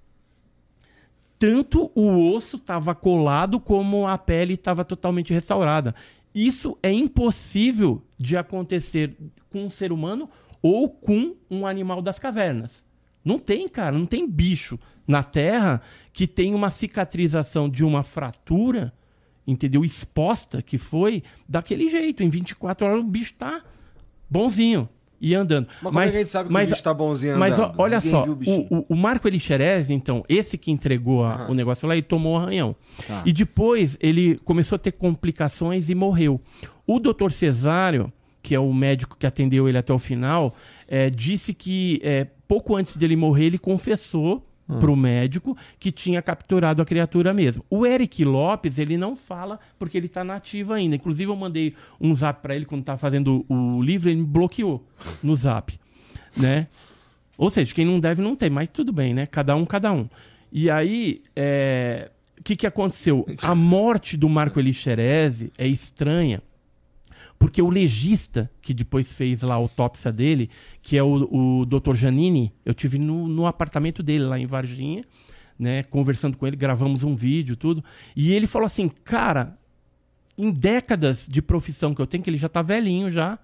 [1.39, 5.95] tanto o osso estava colado como a pele estava totalmente restaurada.
[6.35, 9.15] Isso é impossível de acontecer
[9.51, 10.31] com um ser humano
[10.63, 12.83] ou com um animal das cavernas.
[13.25, 15.81] Não tem, cara, não tem bicho na Terra
[16.13, 18.93] que tem uma cicatrização de uma fratura,
[19.47, 19.85] entendeu?
[19.85, 22.23] Exposta que foi daquele jeito.
[22.23, 23.63] Em 24 horas o bicho tá
[24.29, 24.89] bonzinho
[25.21, 25.69] e andando.
[25.83, 27.81] Mas como é que a gente sabe que o bicho tá bonzinho Mas ó, andando?
[27.81, 28.33] olha Ninguém só, o
[28.73, 32.35] o, o, o Marco Elixerez, então, esse que entregou a- o negócio lá, ele tomou
[32.35, 32.75] um arranhão.
[33.07, 33.23] Tá.
[33.27, 36.41] E depois ele começou a ter complicações e morreu.
[36.87, 38.11] O doutor Cesário,
[38.43, 40.55] que é o médico que atendeu ele até o final,
[40.89, 44.79] eh, disse que eh, pouco antes dele morrer, ele confessou Hum.
[44.79, 47.65] para o médico que tinha capturado a criatura mesmo.
[47.69, 50.95] O Eric Lopes, ele não fala porque ele está nativo ainda.
[50.95, 54.87] Inclusive, eu mandei um zap para ele quando estava fazendo o livro, ele me bloqueou
[55.23, 55.77] no zap.
[56.37, 56.69] Né?
[57.37, 59.27] Ou seja, quem não deve não tem, mas tudo bem, né?
[59.27, 60.09] Cada um, cada um.
[60.53, 63.27] E aí, é, o que, que aconteceu?
[63.43, 66.43] A morte do Marco Elixerese é estranha,
[67.41, 70.51] porque o legista que depois fez lá a autópsia dele,
[70.83, 71.95] que é o, o Dr.
[71.95, 75.03] Janini, eu tive no, no apartamento dele lá em Varginha,
[75.59, 77.83] né, conversando com ele, gravamos um vídeo, tudo,
[78.15, 79.59] e ele falou assim, cara,
[80.37, 83.39] em décadas de profissão que eu tenho, que ele já tá velhinho já,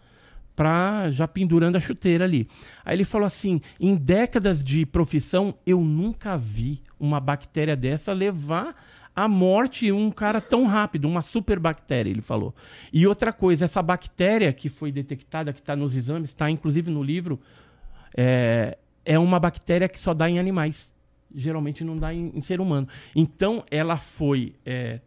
[0.54, 2.46] pra, já pendurando a chuteira ali.
[2.84, 8.74] Aí ele falou assim: em décadas de profissão, eu nunca vi uma bactéria dessa levar
[9.16, 12.54] à morte um cara tão rápido, uma super bactéria, ele falou.
[12.92, 17.02] E outra coisa, essa bactéria que foi detectada, que está nos exames, está inclusive no
[17.02, 17.40] livro,
[18.14, 20.90] é, é uma bactéria que só dá em animais.
[21.34, 22.86] Geralmente não dá em, em ser humano.
[23.14, 25.00] Então, ela foi é,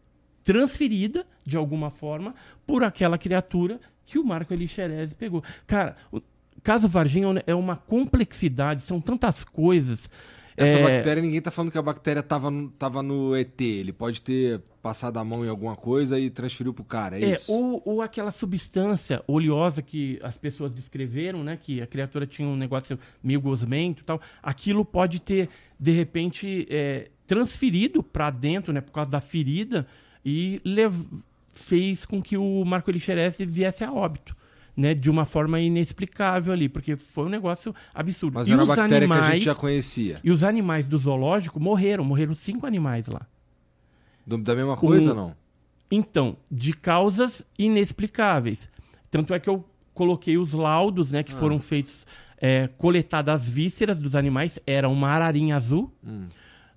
[0.44, 2.34] transferida, de alguma forma,
[2.66, 5.44] por aquela criatura que o Marco Elixerese pegou.
[5.68, 6.20] Cara, o
[6.64, 10.10] caso Varginha é uma complexidade, são tantas coisas.
[10.64, 13.60] Essa É, bactéria, ninguém tá falando que a bactéria tava no, tava no ET.
[13.62, 17.34] Ele pode ter passado a mão em alguma coisa e transferiu pro cara, é, É,
[17.36, 17.52] isso?
[17.54, 21.58] ou, ou aquela substância oleosa que as pessoas descreveram, né?
[21.62, 24.22] Que a criatura tinha um negócio meio gosmento e tal.
[24.42, 25.50] Aquilo pode ter,
[25.80, 28.82] de repente, é, transferido para dentro, né?
[28.82, 29.86] Por causa da ferida
[30.26, 31.06] e lev-
[31.52, 34.36] fez com que o Marco Elixerese viesse a óbito.
[34.80, 38.36] Né, de uma forma inexplicável ali, porque foi um negócio absurdo.
[38.36, 40.20] Mas e era os bactéria que a animais, gente já conhecia.
[40.24, 43.28] E os animais do zoológico morreram, morreram cinco animais lá.
[44.26, 45.36] Do- da mesma coisa, Um- não?
[45.92, 48.70] Então, de causas inexplicáveis.
[49.12, 52.08] Tanto é que eu coloquei os laudos, né, que foram feitos,
[52.38, 54.60] é, coletadas as vísceras dos animais.
[54.66, 55.92] Era uma ararinha azul,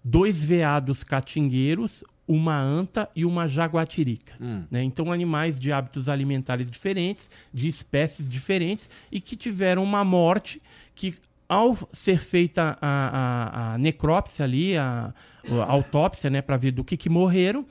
[0.03, 2.03] dois veados catingueiros,
[2.35, 4.33] uma anta e uma jaguatirica.
[4.41, 4.65] Hum.
[4.71, 4.83] né?
[4.83, 10.63] Então, animais de hábitos alimentares diferentes, de espécies diferentes e que tiveram uma morte
[10.95, 11.15] que,
[11.49, 15.13] ao ser feita a, a- a necrópsia ali, a,
[15.51, 17.67] a autópsia, né, para ver do que, que morreram,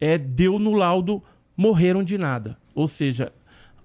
[0.00, 1.22] é, deu no laudo
[1.56, 2.56] morreram de nada.
[2.74, 3.32] Ou seja,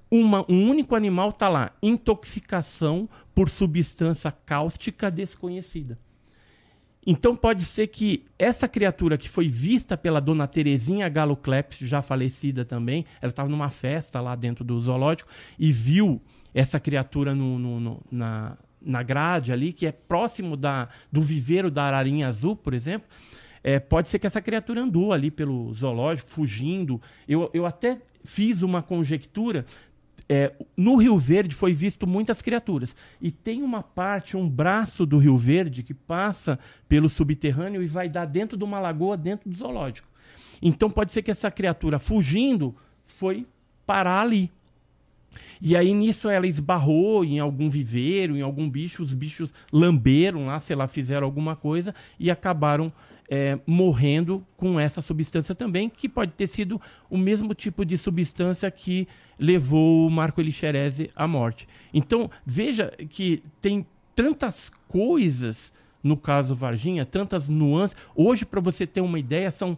[0.10, 5.98] uma- um único animal está lá, intoxicação por substância cáustica desconhecida.
[7.06, 12.02] Então pode ser que essa criatura que foi vista pela dona Terezinha Galo Kleps, já
[12.02, 15.30] falecida também, ela estava numa festa lá dentro do zoológico
[15.60, 16.20] e viu
[16.54, 21.70] essa criatura no- no- no- na, na grade ali, que é próximo da, do viveiro
[21.70, 23.08] da ararinha azul, por exemplo.
[23.64, 27.02] É, pode ser que essa criatura andou ali pelo zoológico, fugindo.
[27.28, 29.66] Eu, eu até fiz uma conjectura
[30.28, 32.96] é, no Rio Verde foi visto muitas criaturas.
[33.22, 38.10] E tem uma parte, um braço do Rio Verde que passa pelo subterrâneo e vai
[38.10, 40.08] dar dentro de uma lagoa, dentro do zoológico.
[40.62, 43.46] Então pode ser que essa criatura fugindo foi
[43.86, 44.52] parar ali.
[45.62, 50.60] E aí nisso ela esbarrou em algum viveiro, em algum bicho, os bichos lamberam lá,
[50.60, 52.92] sei lá, fizeram alguma coisa e acabaram
[53.30, 56.80] é, morrendo com essa substância também, que pode ter sido
[57.10, 59.08] o mesmo tipo de substância que
[59.40, 61.68] levou o Marco Elixerese à morte.
[61.94, 65.74] Então, veja que tem tantas coisas
[66.04, 67.98] no caso Varginha, tantas nuances.
[68.16, 69.76] Hoje, para você ter uma ideia, são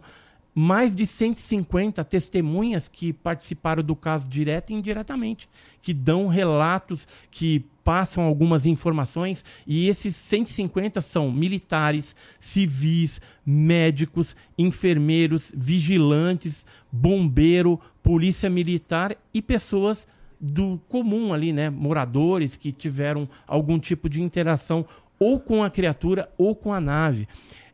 [0.58, 5.48] mais de 150 testemunhas que participaram do caso direto e indiretamente,
[5.80, 15.52] que dão relatos, que passam algumas informações, e esses 150 são militares, civis, médicos, enfermeiros,
[15.54, 20.08] vigilantes, bombeiro, polícia militar e pessoas
[20.40, 24.84] do comum ali, né, moradores que tiveram algum tipo de interação
[25.20, 27.28] ou com a criatura ou com a nave.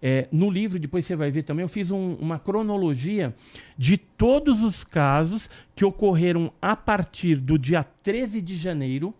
[0.06, 3.34] É, no livro, depois você vai ver também, eu fiz um, uma cronologia
[3.78, 9.14] de todos os casos que ocorreram a partir do dia 13 de janeiro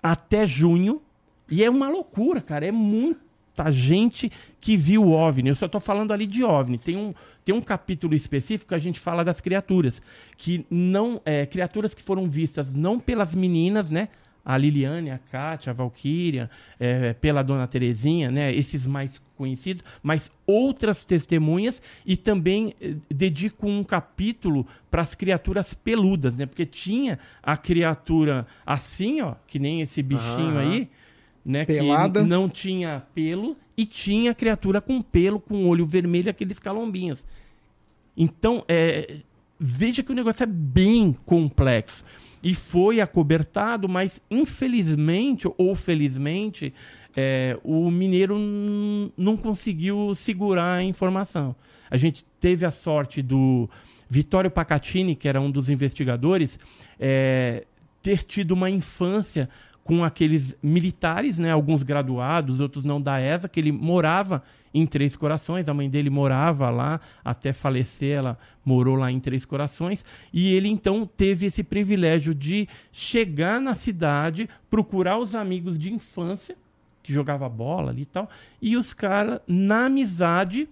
[0.00, 1.02] até junho.
[1.50, 2.64] E é uma loucura, cara.
[2.64, 5.48] É muita gente que viu OVNI.
[5.48, 6.78] Eu só estou falando ali de OVNI.
[6.78, 7.12] Tem um,
[7.44, 10.00] tem um capítulo específico que a gente fala das criaturas.
[10.36, 11.20] Que não.
[11.24, 14.08] É, criaturas que foram vistas não pelas meninas, né?
[14.44, 20.30] A Liliane, a Kátia, a Valquíria, é, pela Dona Terezinha, né, esses mais conhecidos, mas
[20.46, 27.18] outras testemunhas e também eh, dedico um capítulo para as criaturas peludas, né, porque tinha
[27.42, 30.88] a criatura assim, ó, que nem esse bichinho aí,
[31.44, 32.22] né, Pelada.
[32.22, 37.24] que não tinha pelo e tinha a criatura com pelo, com olho vermelho, aqueles calombinhos.
[38.16, 39.16] Então, é,
[39.58, 42.04] veja que o negócio é bem complexo
[42.44, 46.74] e foi acobertado, mas infelizmente ou felizmente
[47.16, 48.36] é, o mineiro
[49.16, 51.56] não conseguiu segurar a informação.
[51.90, 53.68] A gente teve a sorte do
[54.08, 56.58] Vitório Pacatini, que era um dos investigadores,
[57.00, 57.64] é,
[58.02, 59.48] ter tido uma infância
[59.82, 64.42] com aqueles militares, né, alguns graduados, outros não da ESA, que ele morava
[64.74, 65.68] em Três Corações.
[65.68, 70.04] A mãe dele morava lá até falecer, ela morou lá em Três Corações.
[70.32, 76.56] E ele então teve esse privilégio de chegar na cidade, procurar os amigos de infância,
[77.02, 78.28] que jogava bola ali e tal,
[78.60, 80.68] e os caras, na amizade,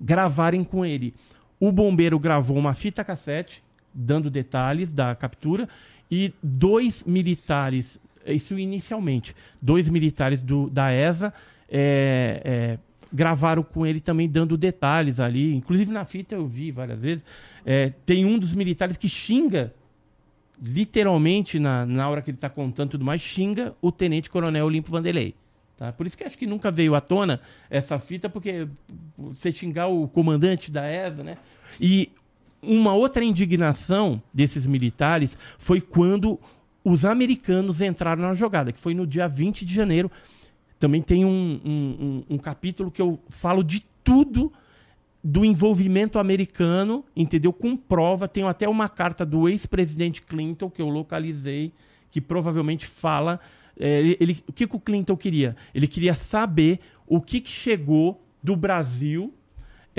[0.00, 1.12] gravarem com ele.
[1.58, 5.68] O bombeiro gravou uma fita cassete, dando detalhes da captura,
[6.10, 11.32] e dois militares, isso inicialmente, dois militares do, da ESA
[11.68, 12.78] é, é,
[13.12, 15.54] gravaram com ele também dando detalhes ali.
[15.54, 17.24] Inclusive na fita eu vi várias vezes.
[17.64, 19.74] É, tem um dos militares que xinga,
[20.62, 24.90] literalmente, na, na hora que ele está contando tudo mais, xinga o tenente coronel Olimpo
[24.90, 25.34] Vanderlei.
[25.76, 25.92] Tá?
[25.92, 27.40] Por isso que acho que nunca veio à tona
[27.70, 28.66] essa fita, porque
[29.16, 31.38] você xingar o comandante da ESA, né?
[31.80, 32.10] E
[32.60, 36.38] uma outra indignação desses militares foi quando
[36.82, 40.10] os americanos entraram na jogada, que foi no dia 20 de janeiro
[40.78, 44.52] também tem um, um, um, capítulo que eu falo de tudo
[45.22, 47.52] do envolvimento americano, entendeu?
[47.52, 48.28] Com prova.
[48.28, 51.72] Tenho até uma carta do ex-presidente Clinton que eu localizei,
[52.10, 53.40] que provavelmente fala.
[53.78, 55.56] É, ele, o que, que o Clinton queria?
[55.74, 59.34] Ele queria saber o que, que chegou do Brasil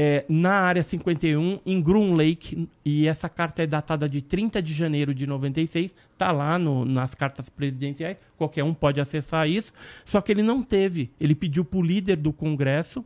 [0.01, 4.71] é, na área 51, em Groom Lake, e essa carta é datada de 30 de
[4.71, 9.73] janeiro de 96, está lá no, nas cartas presidenciais, qualquer um pode acessar isso,
[10.05, 13.03] só que ele não teve, ele pediu para o líder do Congresso,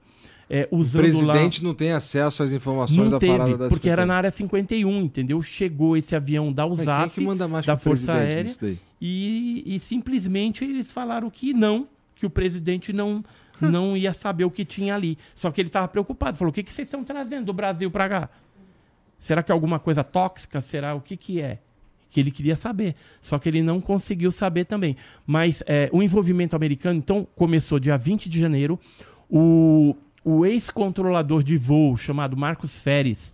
[0.47, 1.67] é, usando o presidente lá...
[1.67, 5.01] não tem acesso às informações não da teve, parada da porque era na área 51,
[5.01, 5.41] entendeu?
[5.41, 8.53] Chegou esse avião da USAF, é que manda mais da Força Aérea,
[9.01, 13.25] e, e simplesmente eles falaram que não, que o presidente não
[13.71, 15.17] não ia saber o que tinha ali.
[15.35, 16.37] Só que ele estava preocupado.
[16.37, 18.29] Falou: o que, que vocês estão trazendo do Brasil para cá?
[19.17, 20.59] Será que é alguma coisa tóxica?
[20.61, 21.59] Será o que, que é?
[22.09, 22.93] Que ele queria saber.
[23.21, 24.97] Só que ele não conseguiu saber também.
[25.25, 28.77] Mas é, o envolvimento americano, então, começou dia 20 de janeiro.
[29.29, 33.33] O, o ex-controlador de voo, chamado Marcos Feres,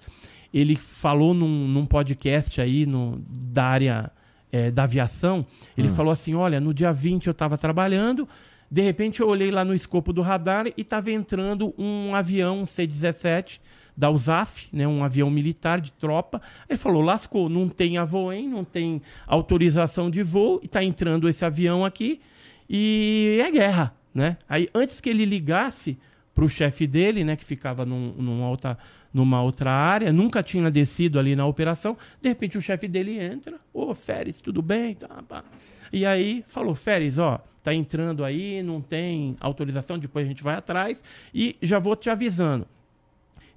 [0.53, 4.11] ele falou num, num podcast aí no, da área
[4.51, 5.45] é, da aviação.
[5.77, 5.93] Ele Hum.
[5.95, 8.27] falou assim: olha, no dia 20 eu estava trabalhando.
[8.72, 13.59] De repente eu olhei lá no escopo do radar e estava entrando um avião C-17
[13.97, 16.41] da USAF, né, um avião militar de tropa.
[16.70, 21.43] Ele falou, lascou, não tem avoem, não tem autorização de voo, e está entrando esse
[21.43, 22.22] avião aqui
[22.70, 23.93] e é guerra.
[24.13, 24.38] Né?
[24.47, 25.97] Aí antes que ele ligasse
[26.34, 28.78] para o chefe dele, né, que ficava num- numa, outra,
[29.14, 33.60] numa outra área, nunca tinha descido ali na operação, de repente o chefe dele entra,
[33.74, 34.95] ô Férez, tudo bem?
[34.95, 35.43] Tá, pá.
[35.91, 40.55] E aí falou, Férez, ó, tá entrando aí, não tem autorização, depois a gente vai
[40.55, 41.03] atrás,
[41.34, 42.68] e já vou te avisando,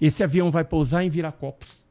[0.01, 1.83] esse avião vai pousar em Viracopos.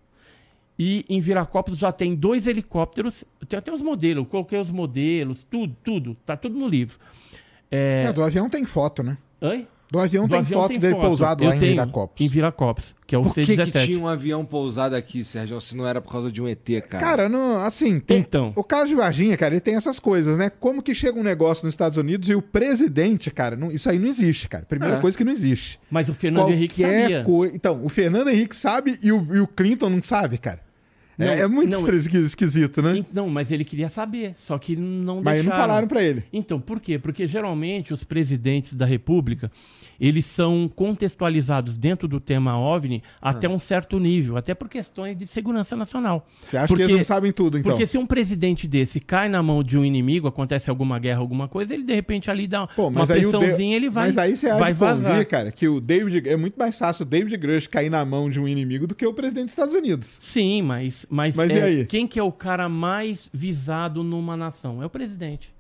[0.78, 5.76] E em Viracopos já tem dois helicópteros, tem até os modelos, coloquei os modelos, tudo,
[5.84, 6.98] tudo, tá tudo no livro.
[7.70, 8.06] É...
[8.06, 9.18] É, do avião tem foto, né?
[9.40, 9.68] Oi?
[9.92, 11.06] Do avião Do tem avião foto tem dele foto.
[11.06, 12.22] pousado Eu lá em Viracopos.
[12.26, 13.72] Em Viracopos, que é o Por que, C-17.
[13.74, 16.66] que tinha um avião pousado aqui, Sérgio, se não era por causa de um ET,
[16.88, 17.04] cara?
[17.04, 18.54] Cara, não, assim, tem, Então.
[18.56, 20.50] o caso de Varginha, cara, ele tem essas coisas, né?
[20.50, 24.00] Como que chega um negócio nos Estados Unidos e o presidente, cara, não- isso aí
[24.00, 24.64] não existe, cara.
[24.66, 25.02] Primeira É.
[25.02, 25.78] coisa que não existe.
[25.92, 27.24] Mas o Fernando Henrique Qualquer sabia.
[27.26, 30.62] coi- Então, o Fernando Henrique sabe e o, e o Clinton não sabe, cara.
[31.20, 33.06] É- Não, é, muito não, esqui- esquisito, né?
[33.14, 35.50] Não, mas ele queria saber, só que não Mas deixaram.
[35.50, 36.24] não falaram pra ele.
[36.34, 36.98] Então, por quê?
[36.98, 39.52] Porque geralmente os presidentes da República,
[40.00, 45.26] eles são contextualizados dentro do tema OVNI até um certo nível, até por questões de
[45.28, 46.28] segurança nacional.
[46.50, 47.72] Você acha Porque- que eles não sabem tudo, então?
[47.72, 51.48] Porque se um presidente desse cai na mão de um inimigo, acontece alguma guerra, alguma
[51.48, 54.36] coisa, ele de repente ali dá Pô, uma mas pressãozinha, De- ele vai Mas aí
[54.36, 55.26] você acha vai vazar.
[55.26, 56.28] cara, que o David...
[56.30, 59.06] É muito mais fácil o David Grush cair na mão de um inimigo do que
[59.06, 60.18] o presidente dos Estados Unidos.
[60.22, 61.86] Sim, mas, mas, Mas é, e aí?
[61.86, 64.82] quem que é o cara mais visado numa nação?
[64.82, 65.54] É o presidente.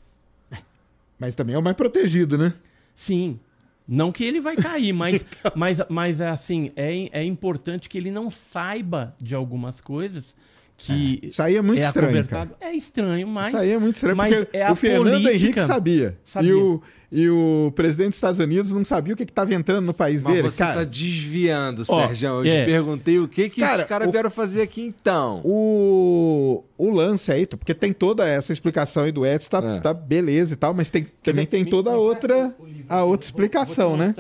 [1.20, 2.54] Mas também é o mais protegido, né?
[2.96, 3.40] Sim.
[3.88, 5.26] Não que ele vai cair, mas,
[5.56, 10.36] mas, mas é assim, é, é importante que ele não saiba de algumas coisas
[10.78, 12.56] que Isso aí é muito estranho, acobertado.
[12.60, 13.50] É estranho, mas.
[13.50, 16.18] Isso aí é muito estranho, mas porque é o Fernando política- Henrique sabia.
[16.24, 16.50] Sabia.
[16.50, 16.82] E, o,
[17.12, 20.34] e o presidente dos Estados Unidos não sabia o que estava entrando no país Mas
[20.34, 20.50] dele.
[20.50, 22.28] você cara, tá desviando, Sérgio.
[22.30, 22.64] Eu é.
[22.64, 25.42] te perguntei o que, que Cara, esses caras o- vieram fazer aqui então.
[25.44, 29.80] o, o lance aí, porque tem toda essa explicação aí do Edson, tá, É.
[29.82, 32.56] tá beleza e tal, mas tem, também tem toda a outra,
[32.88, 34.14] a outra explicação, né?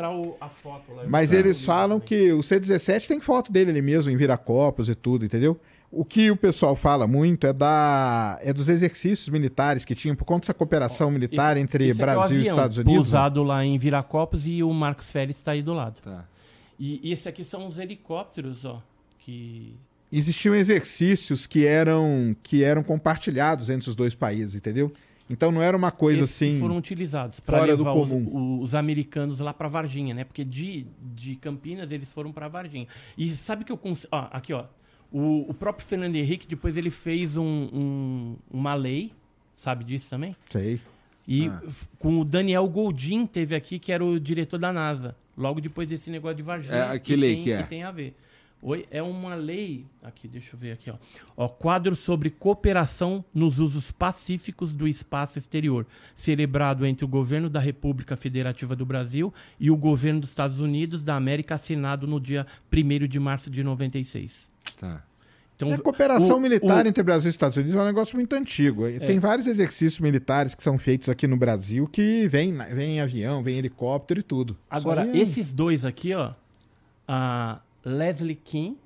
[1.07, 5.25] Mas eles falam que o C-17 tem foto dele ali mesmo, em Viracopos e tudo,
[5.25, 5.57] entendeu?
[5.91, 10.23] O que o pessoal fala muito é da é dos exercícios militares que tinham por
[10.23, 12.93] conta dessa cooperação militar Esse- entre é o Brasil e avião Estados Unidos.
[12.93, 12.97] né?
[12.97, 15.99] Pousado lá em Viracopos e o Marcos Félix está aí do lado.
[16.01, 16.25] Tá.
[16.79, 18.81] E, e esse aqui são os helicópteros, ó.
[19.19, 19.75] Que.
[20.11, 24.93] Existiam exercícios que eram que eram compartilhados entre os dois países, entendeu?
[25.29, 26.59] Então não era uma coisa esses assim.
[26.59, 28.11] foram utilizados para levar os,
[28.61, 30.23] os americanos lá para Varginha, né?
[30.25, 30.85] Porque de,
[31.15, 32.87] de Campinas eles foram para Varginha.
[33.17, 34.05] E sabe que eu cons...
[34.11, 34.65] ó, aqui ó,
[35.11, 37.43] o, o próprio Fernando Henrique depois ele fez um,
[37.73, 39.11] um- uma lei,
[39.55, 40.35] sabe disso também?
[40.49, 40.79] Sei.
[41.27, 41.61] E Ah.
[41.99, 46.09] com o Daniel Goldin teve aqui que era o diretor da NASA, logo depois desse
[46.09, 46.75] negócio de Varginha.
[46.93, 47.63] É, que lei tem, que é?
[47.63, 48.15] tem a ver.
[48.63, 49.85] Oi, é uma lei.
[50.03, 50.95] Aqui, deixa eu ver aqui, ó.
[51.35, 51.47] ó.
[51.47, 58.15] Quadro sobre cooperação nos usos pacíficos do espaço exterior, celebrado entre o governo da República
[58.15, 63.07] Federativa do Brasil e o governo dos Estados Unidos da América, assinado no dia 1
[63.07, 64.51] de março de 96.
[64.79, 65.03] Tá.
[65.55, 68.33] Então, a cooperação o- militar o- entre Brasil e Estados Unidos é um negócio muito
[68.35, 68.87] antigo.
[68.87, 72.99] E Tem vários exercícios militares que são feitos aqui no Brasil que vem, vem em
[73.01, 74.55] avião, vem em helicóptero e tudo.
[74.69, 76.33] Agora, Só esses dois aqui, ó,
[77.07, 78.77] a Leslie King,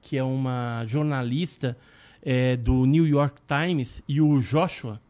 [0.00, 1.76] que é uma jornalista
[2.22, 5.00] é, do New York Times, e o Joshua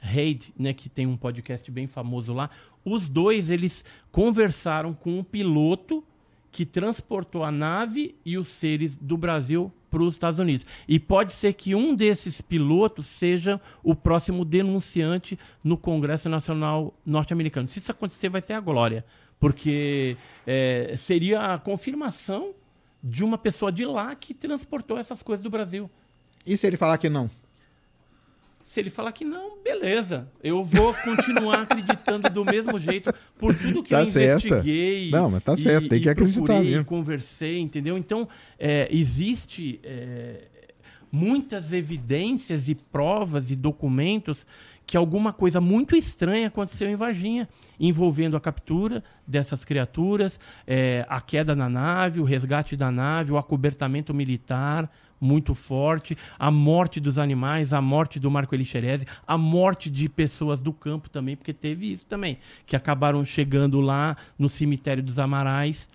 [0.00, 2.50] Haid, né, que tem um podcast bem famoso lá,
[2.84, 6.04] os dois eles conversaram com um piloto
[6.52, 10.64] que transportou a nave e os seres do Brasil para os Estados Unidos.
[10.88, 17.68] E pode ser que um desses pilotos seja o próximo denunciante no Congresso Nacional norte-americano.
[17.68, 19.04] Se isso acontecer, vai ser a glória,
[19.38, 20.16] porque
[20.46, 22.54] é, seria a confirmação
[23.08, 25.88] de uma pessoa de lá que transportou essas coisas do Brasil.
[26.44, 27.30] E se ele falar que não?
[28.64, 30.26] Se ele falar que não, beleza.
[30.42, 34.44] Eu vou continuar acreditando do mesmo jeito por tudo que Tá eu certo.
[34.46, 35.10] investiguei.
[35.10, 36.84] Não, mas tá certo, tem que acreditar mesmo.
[36.84, 37.96] conversei, entendeu?
[37.96, 38.28] Então,
[38.58, 40.48] é, existe é,
[41.12, 44.44] muitas evidências e provas e documentos
[44.86, 51.20] que alguma coisa muito estranha aconteceu em Varginha, envolvendo a captura dessas criaturas, é, a
[51.20, 54.88] queda na nave, o resgate da nave, o acobertamento militar
[55.20, 60.60] muito forte, a morte dos animais, a morte do Marco Elixerese, a morte de pessoas
[60.60, 65.88] do campo também, porque teve isso também, que acabaram chegando lá no cemitério dos Amarais.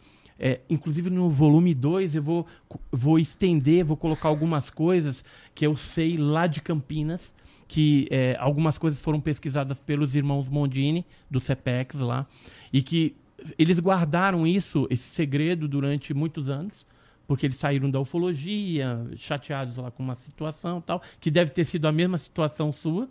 [0.44, 2.48] É, inclusive no volume 2 eu vou,
[2.92, 5.24] vou estender, vou colocar algumas coisas
[5.54, 7.32] que eu sei lá de Campinas,
[7.72, 12.28] que é, algumas coisas foram pesquisadas pelos irmãos Mondini, do CEPEX lá,
[12.74, 13.16] e que
[13.58, 16.86] eles guardaram isso, esse segredo, durante muitos anos,
[17.26, 21.64] porque eles saíram da ufologia, chateados lá com uma situação e tal, que deve ter
[21.64, 23.08] sido a mesma situação sua.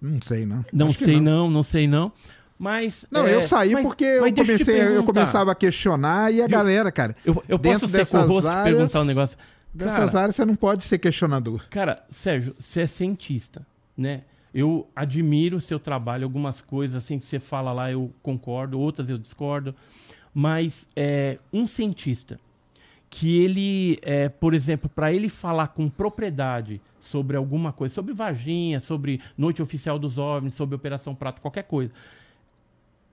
[0.00, 0.64] Não sei, não.
[0.72, 1.50] Não Acho sei não.
[1.50, 2.12] não, sei não.
[2.56, 3.04] Mas.
[3.10, 6.40] Não, é, eu saí mas- porque eu, mas te comecei, eu começava a questionar e
[6.40, 9.36] a galera, cara, Eu, eu posso ser e áreas- perguntar um negócio.
[9.76, 11.68] Dessas Cara, áreas você não pode ser questionador.
[11.68, 13.66] Cara, Sérgio, você é cientista,
[13.96, 14.22] né?
[14.54, 19.08] Eu admiro o seu trabalho, algumas coisas assim que você fala lá eu concordo, outras
[19.08, 19.74] eu discordo,
[20.32, 22.40] mas é, um cientista
[23.08, 28.80] que ele, é, por exemplo, para ele falar com propriedade sobre alguma coisa, sobre Varginha,
[28.80, 31.92] sobre Noite Oficial dos OVNIs, sobre Operação Prato, qualquer coisa,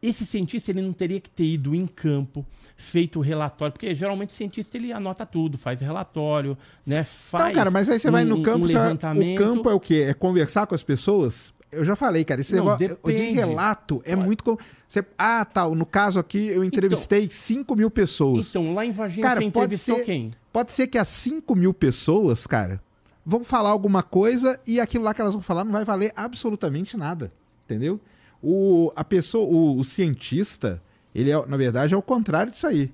[0.05, 4.29] esse cientista ele não teria que ter ido em campo, feito o relatório, porque geralmente
[4.29, 7.03] o cientista ele anota tudo, faz relatório, né?
[7.03, 9.37] Faz Então, cara, mas aí você vai um- no campo, um vai- o levantamento.
[9.37, 10.05] campo é o quê?
[10.09, 11.53] É conversar com as pessoas?
[11.71, 13.31] Eu já falei, cara, esse Não, negócio de depende.
[13.31, 14.23] relato é Olha.
[14.25, 14.59] muito.
[14.87, 18.49] Você, ah, tal, no caso aqui eu entrevistei 5 mil pessoas.
[18.51, 20.33] Então, lá em Varginha Cara, você pode entrevistou ser- quem?
[20.51, 22.79] Pode ser que as 5 mil pessoas, cara,
[23.25, 26.95] vão falar alguma coisa e aquilo lá que elas vão falar não vai valer absolutamente
[26.95, 27.31] nada.
[27.65, 27.99] Entendeu?
[28.43, 30.81] O, a pessoa, o, o cientista,
[31.15, 32.91] ele é, na verdade, é o contrário disso aí.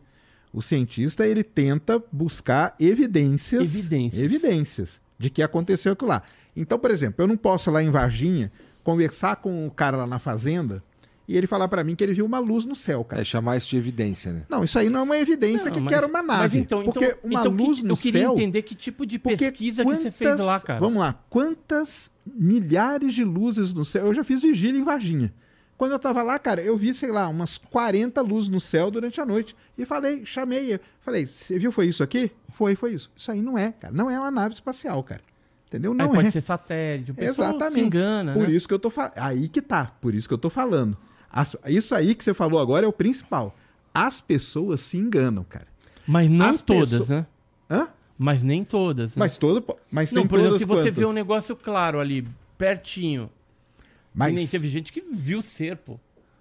[0.53, 3.75] O cientista, ele tenta buscar evidências.
[3.75, 4.21] Evidências.
[4.21, 6.23] Evidências de que aconteceu aquilo lá.
[6.55, 8.51] Então, por exemplo, eu não posso lá em Varginha
[8.83, 10.83] conversar com o cara lá na fazenda
[11.31, 13.21] e ele falar pra mim que ele viu uma luz no céu, cara.
[13.21, 14.41] É chamar isso de evidência, né?
[14.49, 16.41] Não, isso aí não é uma evidência Não, que mas- quer uma nave.
[16.41, 18.33] Mas então, porque então, uma então, luz que, no eu queria céu.
[18.33, 20.79] entender que tipo de pesquisa que você fez quantas- lá, cara.
[20.79, 24.07] Vamos lá, quantas milhares de luzes no céu?
[24.07, 25.31] Eu já fiz vigília em Varginha.
[25.77, 29.21] Quando eu tava lá, cara, eu vi, sei lá, umas 40 luzes no céu durante
[29.21, 29.55] a noite.
[29.77, 30.77] E falei, chamei.
[30.99, 32.31] Falei, você viu, foi isso aqui?
[32.53, 33.09] Foi, foi isso.
[33.15, 33.93] Isso aí não é, cara.
[33.93, 35.21] Não é uma nave espacial, cara.
[35.67, 35.91] Entendeu?
[35.91, 36.31] Aí Não pode é.
[36.31, 37.79] ser satélite, o pessoal Exatamente.
[37.79, 38.53] se engana, Por né?
[38.55, 39.13] isso que eu tô falando.
[39.17, 39.85] Aí que tá.
[40.01, 40.97] Por isso que eu tô falando.
[41.31, 43.55] As- Isso aí que você falou agora é o principal.
[43.93, 45.67] As pessoas se enganam, cara.
[46.07, 47.25] Mas não As todas, pessoas- né?
[47.69, 47.87] Hã?
[48.17, 49.15] Mas nem todas.
[49.15, 49.19] Né?
[49.19, 49.63] Mas todo.
[49.91, 50.97] Mas não, por exemplo, todas se você quantas?
[50.97, 52.27] vê um negócio claro ali,
[52.57, 53.29] pertinho,
[54.13, 55.99] Mas E nem teve gente que viu ser, pô.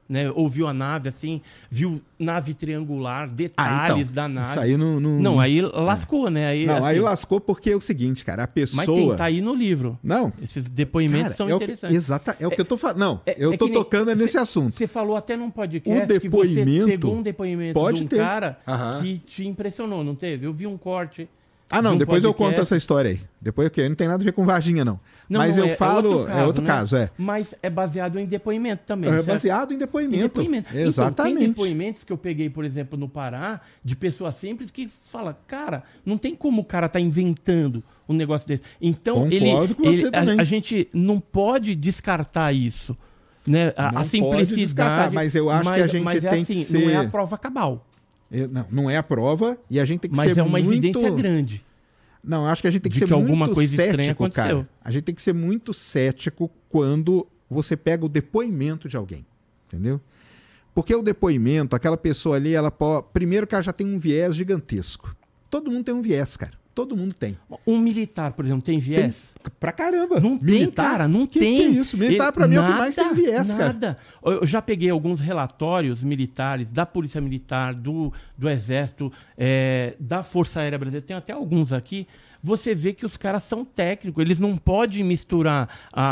[0.09, 0.31] Né?
[0.31, 4.51] Ouviu a nave, assim, viu nave triangular, Ah, detalhes então, da nave.
[4.53, 4.99] Isso aí não.
[4.99, 6.47] Não, Não, aí lascou, né?
[6.49, 8.45] Aí, não, assim, aí lascou porque é o seguinte, cara.
[8.45, 8.87] A pessoa.
[8.87, 9.99] Mas tem, tá aí no livro.
[10.03, 10.33] Não.
[10.43, 11.95] Esses depoimentos Cara, são é o que, interessantes.
[11.97, 12.97] exata, é o que eu tô falando.
[12.99, 14.75] Não, É- eu é tô nem- tocando é nesse cê- assunto.
[14.75, 18.09] Você falou até num podcast O que você depoimento pegou um depoimento pode de um
[18.09, 18.17] ter.
[18.17, 19.03] cara Aham.
[19.03, 20.47] que te impressionou, não teve?
[20.47, 21.29] Eu vi um corte.
[21.71, 22.55] Ah, não, de um depois eu podcast.
[22.57, 23.21] conto essa história aí.
[23.41, 23.89] Depois eu quero.
[23.91, 24.99] Não tem nada a ver com Varginha, não.
[25.29, 26.27] Não, Mas não, eu é, falo.
[26.27, 27.03] É outro caso, né?
[27.03, 27.23] caso, é.
[27.23, 29.11] Mas é baseado em depoimento também.
[29.11, 29.27] É certo?
[29.27, 30.23] baseado em Em depoimento.
[30.23, 30.69] depoimento.
[30.71, 31.39] Então, Exatamente.
[31.39, 35.83] tem depoimentos que eu peguei, por exemplo, no Pará, de pessoas simples que fala, cara,
[36.07, 38.63] não tem como o cara tá inventando um negócio desse.
[38.81, 39.51] Então, Concordo ele,
[40.07, 42.97] ele- a, a gente não pode descartar isso.
[43.47, 43.73] Né?
[43.77, 44.57] A, Não a pode simplicidade.
[44.57, 46.97] descartar, mas eu acho que a gente mas é tem assim, que ser- Não é
[46.97, 47.87] a prova cabal,
[48.31, 50.59] Eu- Não, não é a prova e a gente tem que mas ser é uma
[50.59, 50.73] muito...
[50.73, 51.65] evidência grande.
[52.23, 54.69] Não, acho que a gente tem que ser que alguma muito cético, cara.
[54.83, 59.25] A gente tem que ser muito cético quando você pega o depoimento de alguém,
[59.67, 60.01] entendeu?
[60.75, 63.07] Porque o depoimento, aquela pessoa ali, ela pode...
[63.13, 65.17] Primeiro que ela já tem um viés gigantesco.
[65.49, 66.58] Todo mundo tem um viés, cara.
[66.79, 67.37] Todo mundo tem.
[67.67, 69.35] Um militar, por exemplo, tem viés?
[69.59, 70.21] Pra caramba.
[70.21, 70.91] Não tem, Militar?
[70.93, 71.57] cara, não Que tem.
[71.57, 71.99] que é isso?
[71.99, 73.73] Militar, pra mim, é o que mais tem viés, cara.
[73.73, 73.99] nada.
[74.25, 80.61] Eu já peguei alguns relatórios militares da Polícia Militar, do, do Exército, é, da Força
[80.61, 82.07] Aérea Brasileira, tem até alguns aqui.
[82.43, 86.03] Você vê que os caras são técnicos, eles não podem misturar a,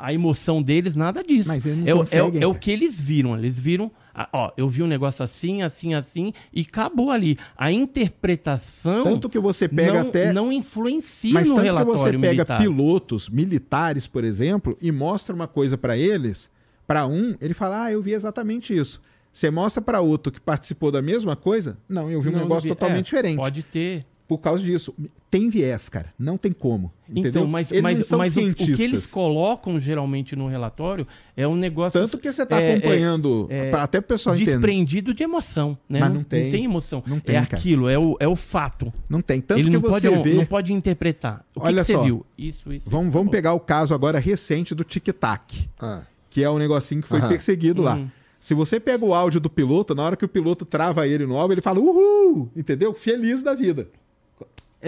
[0.00, 1.48] a, a emoção deles, nada disso.
[1.48, 2.60] Mas eles não é, o- é, o- conseguem, é o cara.
[2.60, 3.36] que eles viram.
[3.36, 3.90] Eles viram,
[4.32, 7.38] ó, eu vi um negócio assim, assim, assim, e acabou ali.
[7.56, 10.32] A interpretação Tanto que você pega não, até...
[10.32, 12.58] não influencia Mas no tanto que relatório você pega militar.
[12.60, 16.50] pilotos militares, por exemplo, e mostra uma coisa pra eles,
[16.86, 19.00] pra um, ele fala: "Ah, eu vi exatamente isso".
[19.32, 21.76] Você mostra pra outro que participou da mesma coisa?
[21.86, 23.36] Não, eu vi um Não, negócio vi- totalmente é, diferente.
[23.36, 24.04] Pode ter.
[24.28, 24.92] Por causa disso,
[25.30, 26.12] tem viés, cara.
[26.18, 26.92] Não tem como.
[27.08, 27.30] Entendeu?
[27.30, 28.76] Então, mas, eles mas, não são mas o- o, cientistas.
[28.76, 33.46] que eles colocam geralmente no relatório é um negócio Tanto que você tá é, acompanhando,
[33.48, 34.50] é, pra até o pessoal entender.
[34.52, 35.78] desprendido de emoção.
[35.88, 36.00] Né?
[36.00, 36.64] Mas não tem.
[36.64, 37.04] emoção.
[37.06, 37.56] Não tem, é cara.
[37.56, 38.92] aquilo, é o, é o fato.
[39.08, 39.40] Não tem.
[39.40, 40.34] Tanto Ele que não você pode, vê.
[40.34, 41.44] não pode interpretar.
[41.54, 42.02] O que, Olha que você só.
[42.02, 42.26] viu?
[42.36, 42.90] Isso, isso.
[42.90, 45.68] Vamos, vamos pegar o caso agora recente do Tic Tac.
[45.78, 46.02] Ah.
[46.28, 47.28] que é um negocinho que foi Aham.
[47.28, 47.94] perseguido lá.
[47.94, 48.08] Uhum.
[48.40, 51.36] Se você pega o áudio do piloto, na hora que o piloto trava ele no
[51.36, 52.92] álbum, ele fala uhul, entendeu?
[52.92, 53.88] Feliz da vida.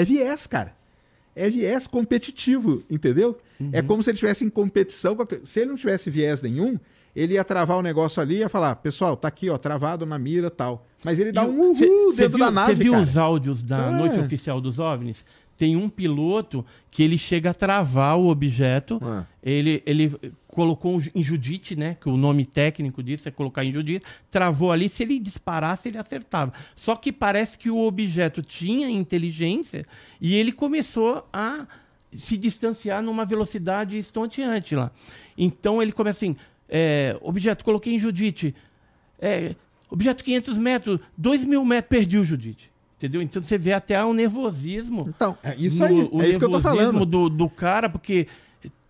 [0.01, 0.73] É viés, cara.
[1.35, 3.39] É viés competitivo, entendeu?
[3.61, 3.71] Uhum.
[3.73, 5.15] É como se ele estivesse em competição.
[5.17, 6.79] com a- Se ele não tivesse viés nenhum,
[7.15, 10.19] ele ia travar o negócio ali e ia falar, pessoal, tá aqui, ó, travado na
[10.19, 10.87] mira tal.
[11.05, 13.03] Mas ele dá um uhul Cê- cê dentro viu, da nave, Você viu cara.
[13.05, 13.91] os áudios da É.
[13.91, 15.25] Noite Oficial dos OVNIs?
[15.57, 19.01] Tem um piloto que ele chega a travar o objeto.
[19.03, 19.25] Ah.
[19.43, 20.13] Ele, ele
[20.59, 21.97] colocou um em Judite, né?
[22.01, 24.05] Que o nome técnico disso é colocar em Judite.
[24.29, 24.89] Travou ali.
[24.89, 26.53] Se ele disparasse, ele acertava.
[26.75, 29.87] Só que parece que o objeto tinha inteligência
[30.21, 31.65] e ele começou a
[32.13, 34.91] se distanciar numa velocidade estonteante lá.
[35.37, 36.35] Então ele começa assim:
[36.69, 38.53] é, objeto, coloquei em Judite.
[39.21, 39.55] É,
[39.89, 42.69] objeto 500 metros, 2 mil metros, perdi o Judite.
[42.97, 43.23] Entendeu?
[43.23, 45.07] Então você vê até o nervosismo.
[45.09, 46.11] Então, é isso aí.
[46.21, 47.07] É isso que eu tô falando.
[47.07, 48.27] Do, do cara, porque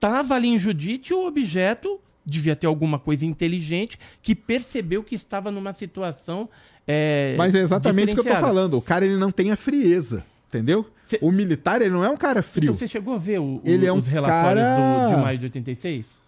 [0.00, 5.50] tava ali em Judite o objeto devia ter alguma coisa inteligente que percebeu que estava
[5.50, 6.48] numa situação.
[6.86, 8.46] é, Mas é exatamente isso que eu diferenciada.
[8.54, 8.74] falando.
[8.76, 10.86] O cara, ele não tem a frieza, entendeu?
[11.06, 12.64] Cê- O militar, ele não é um cara frio.
[12.64, 15.22] Então você chegou a ver o- o- Ele é um os relatórios cara- do- de
[15.22, 16.18] maio de 86?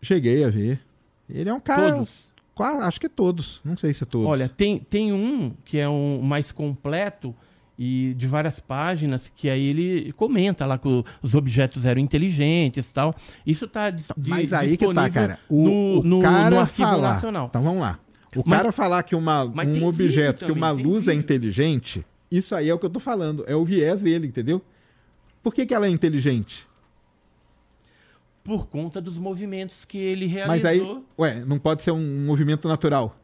[0.00, 0.80] Cheguei a ver.
[1.28, 1.92] Ele é um cara.
[1.92, 2.24] Todos.
[2.82, 3.60] Acho que todos.
[3.64, 4.26] Não sei se todos.
[4.28, 7.34] Olha, tem, tem um que é um mais completo
[7.78, 10.88] e de várias páginas, que aí ele comenta lá que
[11.22, 13.14] os objetos eram inteligentes e tal.
[13.46, 15.38] Isso tá dis- de, Mas aí que tá, cara.
[15.48, 17.14] O, no, o cara no falar.
[17.14, 17.46] nacional.
[17.50, 17.98] Então vamos lá.
[18.36, 22.04] O Mas- cara falar que uma, um objeto, que também, uma tem luz é inteligente,
[22.30, 23.44] isso aí é o que eu tô falando.
[23.46, 24.60] É o viés dele, entendeu?
[25.42, 26.66] Por que, que ela é inteligente?
[28.42, 32.68] Por conta dos movimentos que ele realizou Mas aí, ué, não pode ser um movimento
[32.68, 33.16] natural.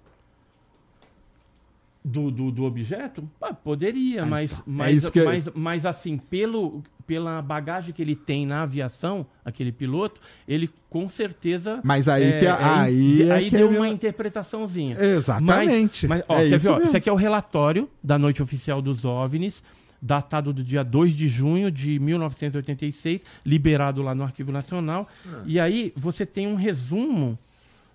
[2.04, 3.28] Do, do, do objeto?
[3.40, 4.64] Ah, poderia, mas, então.
[4.66, 8.62] É mas, isso que eu- mas, mas assim, pelo, pela bagagem que ele tem na
[8.62, 10.18] aviação, aquele piloto,
[10.48, 11.80] ele com certeza.
[11.84, 14.96] Mas aí que- aí é aí que deu é uma meu- interpretaçãozinha.
[14.98, 16.06] Exatamente.
[16.06, 16.88] Mas, mas, ó, é quer isso ver, ó, mesmo.
[16.88, 19.62] esse aqui é o relatório da Noite Oficial dos OVNIs,
[20.00, 25.06] datado do dia 2 de junho de 1986, liberado lá no Arquivo Nacional.
[25.26, 25.42] Ah.
[25.44, 27.38] E aí você tem um resumo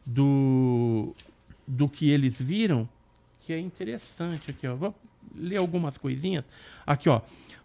[0.05, 1.13] do,
[1.67, 2.87] do que eles viram,
[3.45, 4.75] que é interessante aqui, ó.
[4.75, 4.93] Vou
[5.37, 6.43] ler algumas coisinhas.
[6.85, 7.21] Aqui, ó.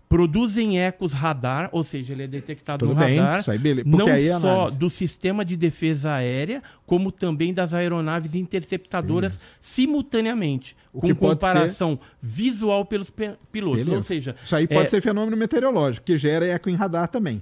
[0.09, 3.39] Produzem ecos radar, ou seja, ele é detectado Tudo no bem, radar.
[3.41, 3.89] isso aí beleza.
[3.89, 10.77] Não aí é só do sistema de defesa aérea, como também das aeronaves interceptadoras simultaneamente,
[10.93, 13.79] O com comparação visual pelos pe- pilotos.
[13.85, 13.97] Beleza.
[13.97, 17.41] Ou seja, Isso aí pode é- ser fenômeno meteorológico, que gera eco em radar também.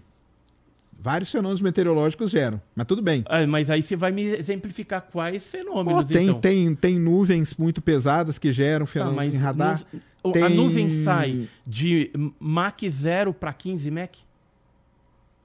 [1.01, 3.23] Vários fenômenos meteorológicos geram, mas tudo bem.
[3.29, 6.41] ah, mas aí você vai me exemplificar quais fenômenos, tem, então.
[6.41, 9.81] tem, tem nuvens muito pesadas que geram Tá, fenômeno mas em radar.
[10.25, 12.11] o- a Tem- nuvem sai de
[12.41, 14.11] Mach 0 para 15 Mach?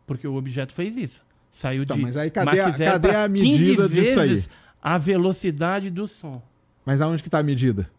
[0.08, 1.22] Porque o objeto fez isso.
[1.52, 4.20] Saiu Então, de mas aí cadê Mach a- 0 cadê pra a 15 medida disso
[4.20, 4.30] aí?
[4.30, 4.50] vezes
[4.82, 6.42] a velocidade do som.
[6.84, 7.90] Mas aonde que tá a medida?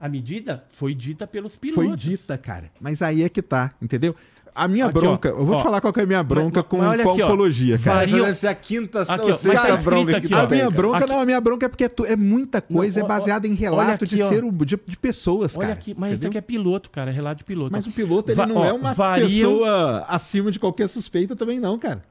[0.00, 1.84] A medida foi dita pelos pilotos.
[1.84, 2.70] Foi dita, cara.
[2.80, 4.14] Mas aí é que tá, entendeu?
[4.56, 5.00] A minha Aqui, ó.
[5.00, 5.58] bronca, eu vou Ó.
[5.58, 7.26] te falar qual que é a minha bronca Mas- com, mas com a aqui, ó.
[7.26, 8.02] ufologia, cara.
[8.02, 10.38] Essa Variam- deve ser a quinta Aqui, ó, sexta tá bronca que aqui, ó.
[10.38, 13.00] A minha bronca Aqui- não, a minha bronca é porque é, tu- é muita coisa,
[13.00, 14.28] Não, é ó, baseada em relato aqui, de ó.
[14.28, 15.78] ser um- de, de pessoas, Olha cara.
[15.78, 16.28] aqui, mas isso entendeu?
[16.30, 17.70] aqui é piloto, cara, é relato de piloto.
[17.72, 21.60] Mas o piloto ele Va- não ó, é uma pessoa acima de qualquer suspeita também
[21.60, 22.02] não, cara.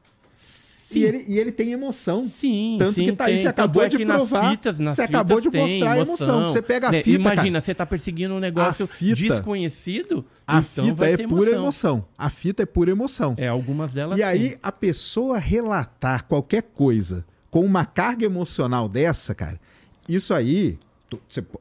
[0.95, 1.01] Sim.
[1.01, 2.27] E ele, e ele tem emoção.
[2.27, 5.01] Sim, Tanto sim, que tá aí, você acabou é de provar, Nas fitas, nas você
[5.03, 6.43] acabou de mostrar a emoção.
[6.49, 10.59] Você pega a Né, fita, Imagina, você tá perseguindo um negócio A fita- desconhecido, A
[10.59, 11.61] então fita é ter pura emoção.
[11.61, 12.05] emoção.
[12.17, 13.33] A fita é pura emoção.
[13.37, 14.57] É, algumas delas E aí, sim.
[14.61, 19.59] a pessoa relatar qualquer coisa com uma carga emocional dessa, cara,
[20.09, 20.77] isso aí,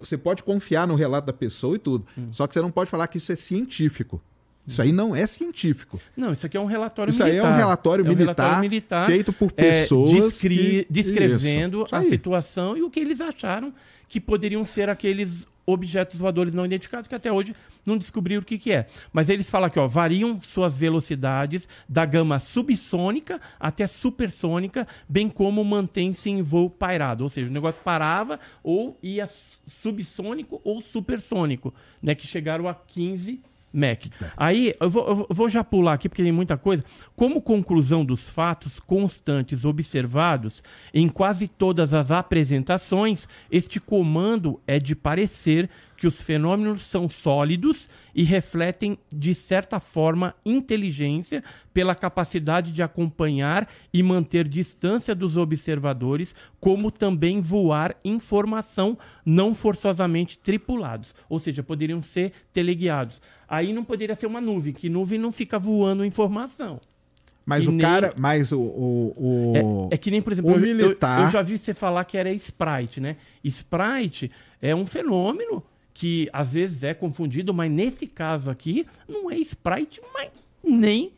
[0.00, 2.04] você pode confiar no relato da pessoa e tudo.
[2.18, 2.28] Hum.
[2.32, 4.20] Só que você não pode falar que isso é científico.
[4.66, 6.00] Isso aí não é científico.
[6.16, 7.50] Não, isso aqui é um relatório Isso aí militar.
[7.50, 10.12] é um relatório, É um militar, relatório militar, feito por é, pessoas.
[10.12, 12.08] descri- que- descrevendo Isso, isso a aí.
[12.08, 13.74] situação e o que eles acharam
[14.08, 17.54] que poderiam ser aqueles objetos voadores não identificados, que até hoje
[17.86, 18.86] não descobriram o que, que é.
[19.12, 25.64] Mas eles falam aqui, ó, variam suas velocidades da gama subsônica até supersônica, bem como
[25.64, 27.24] mantém-se em voo pairado.
[27.24, 29.26] Ou seja, o negócio parava ou ia
[29.66, 31.72] subsônico ou supersônico,
[32.02, 33.40] né, que chegaram a 15
[33.74, 34.04] Mac.
[34.36, 36.84] Aí, eu vou, eu vou já pular aqui porque tem muita coisa.
[37.16, 44.94] Como conclusão dos fatos constantes observados em quase todas as apresentações, este comando é de
[44.94, 51.42] parecer que os fenômenos são sólidos e refletem, de certa forma, inteligência
[51.72, 60.38] pela capacidade de acompanhar e manter distância dos observadores, como também voar informação não forçosamente
[60.38, 61.14] tripulados.
[61.28, 63.20] Ou seja, poderiam ser teleguiados.
[63.54, 66.80] Aí não poderia ser uma nuvem, que nuvem não fica voando informação.
[67.46, 68.14] Mas E o nem- cara.
[68.16, 68.58] Mas o.
[68.60, 71.58] o, o- É, é que nem, por exemplo, o eu- eu- militar- Eu, já vi
[71.58, 73.16] você falar que era Sprite, né?
[73.44, 74.30] Sprite
[74.62, 75.62] é um fenômeno
[75.92, 80.30] que às vezes é confundido, mas nesse caso aqui não é Sprite, mas
[80.64, 81.12] nem.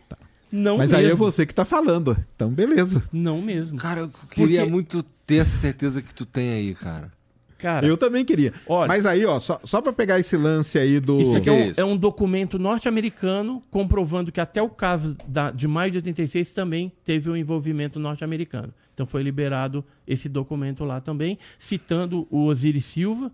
[0.51, 1.07] Não Mas mesmo.
[1.07, 2.17] aí é você que tá falando.
[2.35, 3.03] Então, beleza.
[3.13, 3.77] Não mesmo.
[3.79, 7.13] Cara, eu queria Porque- muito ter essa certeza que tu tem aí, cara.
[7.59, 8.53] Cara, Eu também queria.
[8.67, 11.21] Olha- Mas aí, ó, só, só pra pegar esse lance aí do.
[11.21, 11.81] Isso aqui é um, isso?
[11.81, 16.93] é um documento norte-americano comprovando que até o caso da- de maio de 86 também
[17.05, 18.73] teve um envolvimento norte-americano.
[18.95, 23.31] Então foi liberado esse documento lá também, citando o Osiris Silva,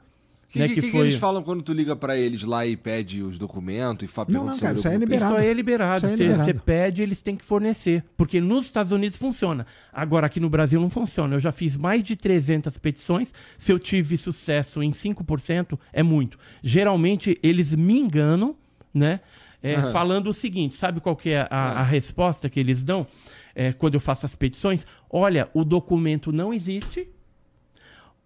[0.53, 1.01] que, né, que, que, que foi...
[1.01, 4.45] eles falam quando tu liga pra eles lá e pede os documentos e fa- Não,
[4.45, 5.01] não, cara, isso aí é documento?
[5.01, 5.33] liberado.
[5.33, 5.97] Isso aí é liberado.
[5.97, 6.45] Isso aí é Você liberado.
[6.45, 8.05] você pede, eles têm que fornecer.
[8.17, 9.67] Porque nos Estados Unidos funciona.
[9.93, 11.35] Agora, aqui no Brasil não funciona.
[11.37, 13.33] Eu já fiz mais de 300 petições.
[13.57, 16.39] Se eu tive sucesso em 5%, é muito.
[16.63, 18.55] Geralmente, eles me enganam,
[18.93, 19.21] né?
[19.63, 19.93] É, Aham.
[19.93, 23.07] Falando o seguinte, sabe qual que é a, a resposta que eles dão
[23.55, 24.85] é, quando eu faço as petições?
[25.09, 27.09] Olha, o documento não existe,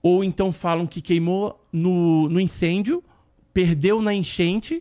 [0.07, 3.03] ou então falam que queimou no, no incêndio,
[3.53, 4.81] perdeu na enchente.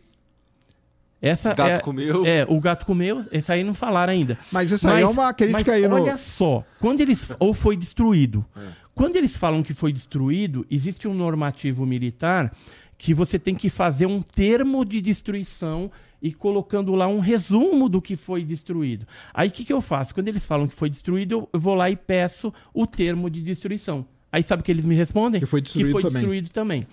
[1.20, 2.24] Essa Gato é, comeu.
[2.24, 3.24] É, o gato comeu.
[3.32, 4.38] Esse aí não falaram ainda.
[4.52, 5.96] Mas isso aí é uma crítica mas aí no.
[5.96, 8.46] Olha só, quando eles ou foi destruído,
[8.94, 12.54] Quando eles falam que foi destruído, existe um normativo militar
[12.96, 15.90] que você tem que fazer um termo de destruição
[16.22, 19.06] e colocando lá um resumo do que foi destruído.
[19.34, 20.14] Aí o que, que eu faço?
[20.14, 24.06] Quando eles falam que foi destruído, eu vou lá e peço o termo de destruição.
[24.36, 25.40] Aí sabe o que eles me respondem?
[25.40, 26.20] Que foi destruído que foi também.
[26.20, 26.86] destruído também.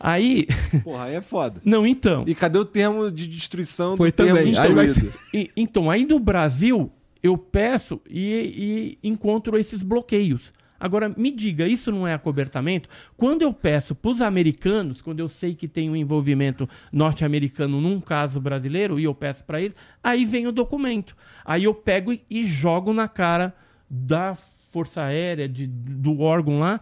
[0.00, 0.46] Aí.
[0.82, 1.60] Porra, aí é foda.
[1.62, 2.24] Não, então.
[2.26, 4.58] E cadê o termo de destruição Foi do termo também.
[4.58, 5.14] Aí vai destruído?
[5.34, 6.90] E- então, aí no Brasil,
[7.22, 10.50] eu peço e, e encontro esses bloqueios.
[10.80, 12.88] Agora, me diga, isso não é acobertamento?
[13.18, 18.00] Quando eu peço para os americanos, quando eu sei que tem um envolvimento norte-americano num
[18.00, 21.14] caso brasileiro, e eu peço para eles, aí vem o documento.
[21.44, 23.54] Aí eu pego e, e jogo na cara
[23.90, 24.34] da
[24.78, 26.80] Força Aérea, de- do órgão lá,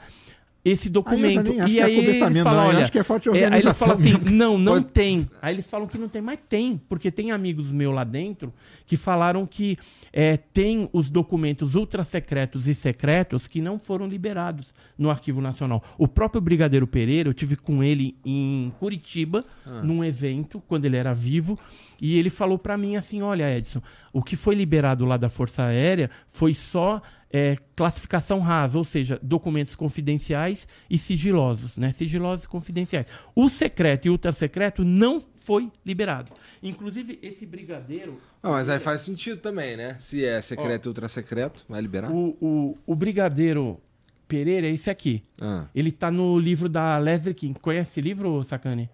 [0.63, 1.45] esse documento.
[1.45, 3.79] nem acho e que é aí eles falam, olha, acho que é é, aí eles
[3.79, 5.27] falam assim, não, não Quando- tem.
[5.41, 8.53] Aí eles falam que não tem, mas tem, porque tem amigos meus lá dentro
[8.85, 9.79] que falaram que
[10.13, 15.83] é, tem os documentos ultrasecretos e secretos que não foram liberados no Arquivo Nacional.
[15.97, 19.45] O próprio Brigadeiro Pereira, eu tive com ele em Curitiba,
[19.85, 21.57] num evento, quando ele era vivo,
[22.01, 23.81] e ele falou pra mim assim: olha, Edson,
[24.13, 27.01] o que foi liberado lá da Força Aérea foi só
[27.33, 31.93] é, classificação rasa, ou seja, documentos confidenciais e sigilosos, né?
[31.93, 33.07] Sigilosos e confidenciais.
[33.35, 36.33] O secreto e o ultrasecreto não foi liberado.
[36.63, 38.21] Inclusive, esse brigadeiro.
[38.43, 39.97] Ah, mas aí faz sentido também, né?
[39.99, 42.11] Se é secreto e ultra secreto, vai liberar?
[42.13, 43.81] O, o, o brigadeiro
[44.29, 45.23] Pereira é esse aqui.
[45.41, 45.67] Ah.
[45.75, 47.59] Ele tá no livro da Leslie King.
[47.61, 48.89] Conhece esse livro, Sacane?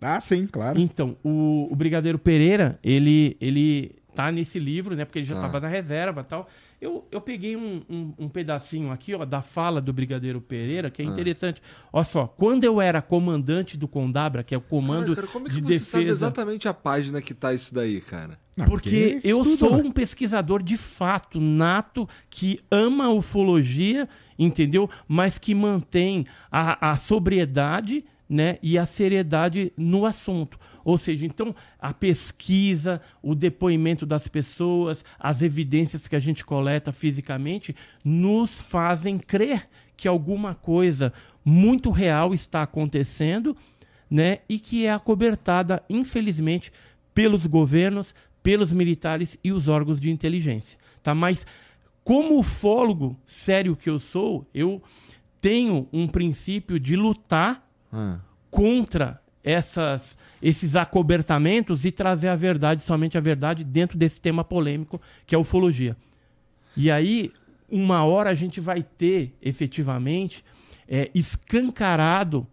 [0.00, 0.78] Ah, sim, claro.
[0.78, 5.04] Então, o, o Brigadeiro Pereira, ele, ele tá nesse livro, né?
[5.04, 5.46] Porque ele já Tá.
[5.46, 6.48] estava na reserva e tal.
[6.80, 11.00] Eu, eu peguei um, um, um pedacinho aqui, ó, da fala do Brigadeiro Pereira, que
[11.00, 11.62] é interessante.
[11.90, 15.46] Olha só, quando eu era comandante do Condabra, que é o comando Cara, cara, como
[15.46, 15.84] é que de você defesa...
[15.84, 18.38] sabe exatamente a página que tá isso daí, cara?
[18.56, 19.82] Não, Porque eu sou né?
[19.84, 24.08] um pesquisador de fato, nato, que ama a ufologia,
[24.38, 24.88] entendeu?
[25.08, 30.58] Mas que mantém a, a sobriedade né, e a seriedade no assunto.
[30.86, 36.92] Ou seja, então, a pesquisa, o depoimento das pessoas, as evidências que a gente coleta
[36.92, 41.12] fisicamente, nos fazem crer que alguma coisa
[41.44, 43.56] muito real está acontecendo
[44.08, 46.70] né, e que é acobertada, infelizmente,
[47.12, 50.78] pelos governos, pelos militares e os órgãos de inteligência.
[51.02, 51.12] Tá?
[51.16, 51.44] Mas,
[52.04, 54.80] como ufólogo sério que eu sou, eu
[55.40, 58.20] tenho um princípio de lutar Ah.
[58.48, 65.00] contra essas, esses acobertamentos e trazer a verdade, somente a verdade, dentro desse tema polêmico
[65.24, 65.96] que é a ufologia.
[66.76, 67.32] E aí,
[67.70, 70.44] uma hora a gente vai ter, efetivamente,
[70.88, 72.44] é, escancarado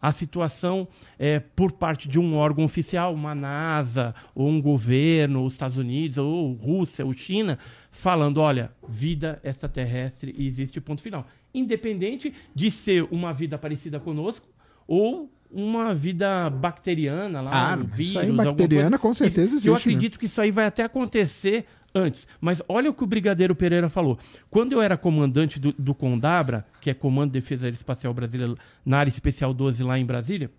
[0.00, 0.86] a situação
[1.18, 6.16] é, por parte de um órgão oficial, uma NASA, ou um governo, os Estados Unidos,
[6.16, 7.58] ou Rússia, ou China,
[7.90, 11.26] falando, olha, vida extraterrestre existe ponto final.
[11.52, 14.48] Independente de ser uma vida parecida conosco
[14.86, 18.98] ou uma vida bacteriana lá, Ah, um isso vírus, aí, alguma bacteriana, coisa.
[18.98, 19.78] com certeza existe, Eu né?
[19.80, 22.26] acredito que isso aí vai até acontecer antes.
[22.40, 24.18] Mas olha o que o Brigadeiro Pereira falou.
[24.48, 28.54] Quando eu era comandante do, do Condabra, que é Comando de Defesa Aeroespacial Brasileira,
[28.86, 30.50] na área especial 12 lá em Brasília,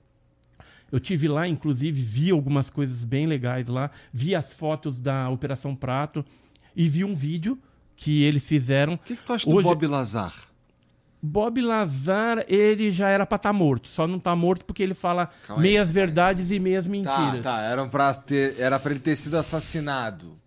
[0.91, 5.73] eu tive lá, inclusive, vi algumas coisas bem legais lá, vi as fotos da Operação
[5.73, 6.25] Prato
[6.75, 7.57] e vi um vídeo
[7.95, 8.95] que eles fizeram.
[8.95, 10.33] O que, que tu acha do Hoje- Bob Lazar?
[11.21, 15.29] Bob Lazar, ele já era pra estar morto, só não tá morto porque ele fala
[15.45, 17.41] Calma aí, meias verdades e meias mentiras.
[17.41, 17.61] Tá, tá.
[17.61, 20.39] Era pra, ter, era pra ele ter sido assassinado.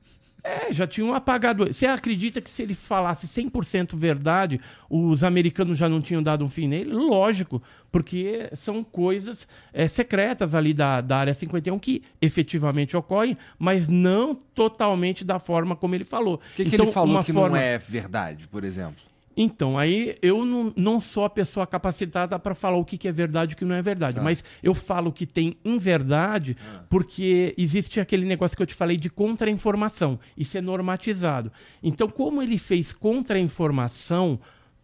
[0.47, 1.65] É, já tinham apagado.
[1.73, 4.61] Você acredita que se ele falasse 100% verdade,
[4.91, 6.93] os americanos já não tinham dado um fim nele?
[6.93, 13.89] Lógico, porque são coisas é, secretas ali da, da Área 51 que efetivamente ocorrem, mas
[13.89, 16.35] não totalmente da forma como ele falou.
[16.35, 18.97] O que, que Então, ele falou que forma- não é verdade, por exemplo?
[19.37, 23.13] Então, aí eu não, não sou a pessoa capacitada para falar o que, que é
[23.13, 24.17] verdade e o que não é verdade.
[24.19, 24.23] Tá.
[24.23, 26.57] Mas eu falo que tem inverdade
[26.89, 30.19] porque existe aquele negócio que eu te falei de contra-informação.
[30.37, 31.51] Isso é normatizado.
[31.83, 34.39] Então, como ele fez contra-informação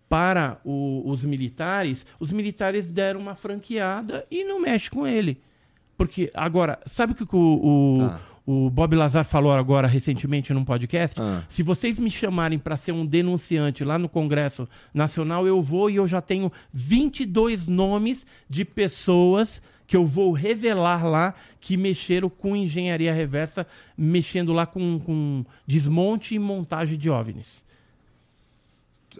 [0.08, 5.40] para o- os militares, os militares deram uma franqueada e não mexe com ele.
[5.96, 8.20] Porque, agora, sabe o que o, o, Tá.
[8.46, 11.20] O Bob Lazar falou agora recentemente num podcast?
[11.20, 11.42] Ah.
[11.48, 15.96] Se vocês me chamarem para ser um denunciante lá no Congresso Nacional, eu vou e
[15.96, 22.54] eu já tenho 22 nomes de pessoas que eu vou revelar lá que mexeram com
[22.54, 27.64] engenharia reversa, mexendo lá com, com desmonte e montagem de OVNIs.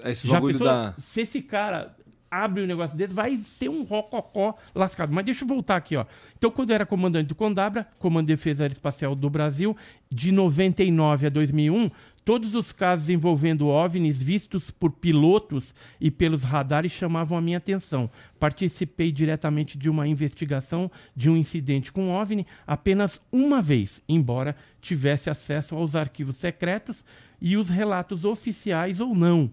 [0.04, 0.94] Esse Já bagulho da.
[0.98, 1.96] se esse cara
[2.30, 5.12] abre um negócio desse, vai ser um rococó lascado.
[5.12, 6.06] Mas deixa eu voltar aqui, ó.
[6.38, 9.76] Então, quando eu era comandante do Condabra, Comando de Defesa Aeroespacial do Brasil,
[10.10, 11.90] de 99 a 2001,
[12.24, 18.08] todos os casos envolvendo OVNIs vistos por pilotos e pelos radares chamavam a minha atenção.
[18.38, 25.28] Participei diretamente de uma investigação de um incidente com OVNI apenas uma vez, embora tivesse
[25.28, 27.04] acesso aos arquivos secretos
[27.40, 29.50] e os relatos oficiais ou não.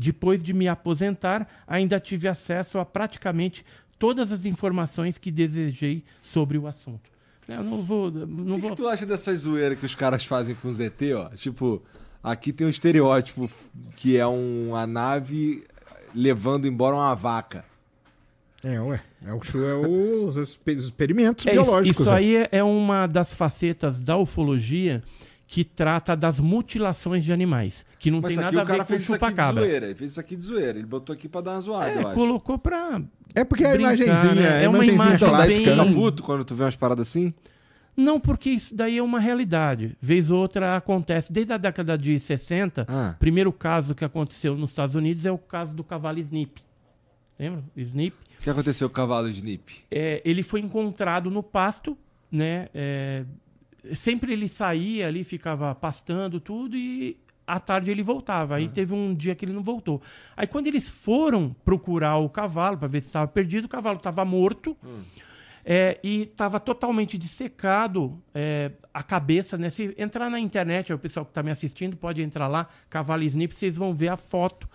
[0.00, 3.62] Depois de me aposentar, ainda tive acesso a praticamente
[3.98, 7.10] todas as informações que desejei sobre o assunto.
[7.46, 8.10] Eu não vou.
[8.10, 8.70] Não O que, vou...
[8.70, 11.28] que tu acha dessa zoeira que os caras fazem com o ZT, ó?
[11.30, 11.82] Tipo,
[12.22, 13.50] aqui tem um estereótipo
[13.96, 15.64] que é uma nave
[16.14, 17.62] levando embora uma vaca.
[18.64, 19.02] É, ué.
[19.22, 19.74] É, o, é
[20.26, 22.00] os exper- experimentos É, isso, biológicos.
[22.00, 22.14] isso ó.
[22.14, 25.02] aí é- é uma das facetas da ufologia
[25.52, 28.84] que trata das mutilações de animais, que não Mas tem nada o a ver cara
[28.84, 29.62] com fez isso aqui de chupacabra.
[29.64, 29.86] zoeira.
[29.86, 30.78] Ele fez isso aqui de zoeira.
[30.78, 32.14] Ele botou aqui pra dar uma zoada, eu É, acho.
[32.14, 33.02] colocou pra.
[33.34, 34.34] É porque é a Brincar, imagenzinha.
[34.36, 34.60] né?
[34.60, 35.58] É É uma imagem Então, clássica.
[35.58, 35.92] fica bem- né?
[35.92, 37.34] puto quando tu vê umas paradas assim?
[37.96, 39.96] Não, porque isso daí é uma realidade.
[40.00, 41.32] Vez ou outra acontece.
[41.32, 43.14] Desde a década de 60, Ah.
[43.16, 46.62] o primeiro caso que aconteceu nos Estados Unidos é o caso do cavalo Snip.
[47.36, 47.64] Lembra?
[47.76, 48.14] Snip.
[48.38, 49.82] O que aconteceu com o cavalo de Nip?
[49.90, 51.98] É, ele foi encontrado no pasto,
[52.30, 52.68] né?
[52.72, 53.24] É,
[53.94, 57.16] sempre ele saía ali, ficava pastando tudo e
[57.46, 58.56] à tarde ele voltava.
[58.56, 60.00] Aí teve um dia que ele não voltou.
[60.36, 64.24] Aí quando eles foram procurar o cavalo para ver se estava perdido, o cavalo estava
[64.24, 64.76] morto.
[65.64, 69.70] é, e estava totalmente dissecado é, a cabeça, né?
[69.70, 73.54] Se entrar na internet, o pessoal que está me assistindo pode entrar lá, Cavalo Snip,
[73.54, 74.68] vocês vão ver a foto.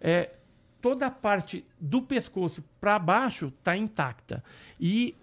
[0.00, 0.30] É,
[0.80, 4.42] toda a parte do pescoço para baixo está intacta.
[4.80, 5.14] E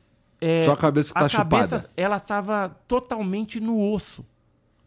[0.41, 1.89] é, Só a cabeça que tá a cabeça, chupada.
[1.97, 4.25] ela estava totalmente no osso.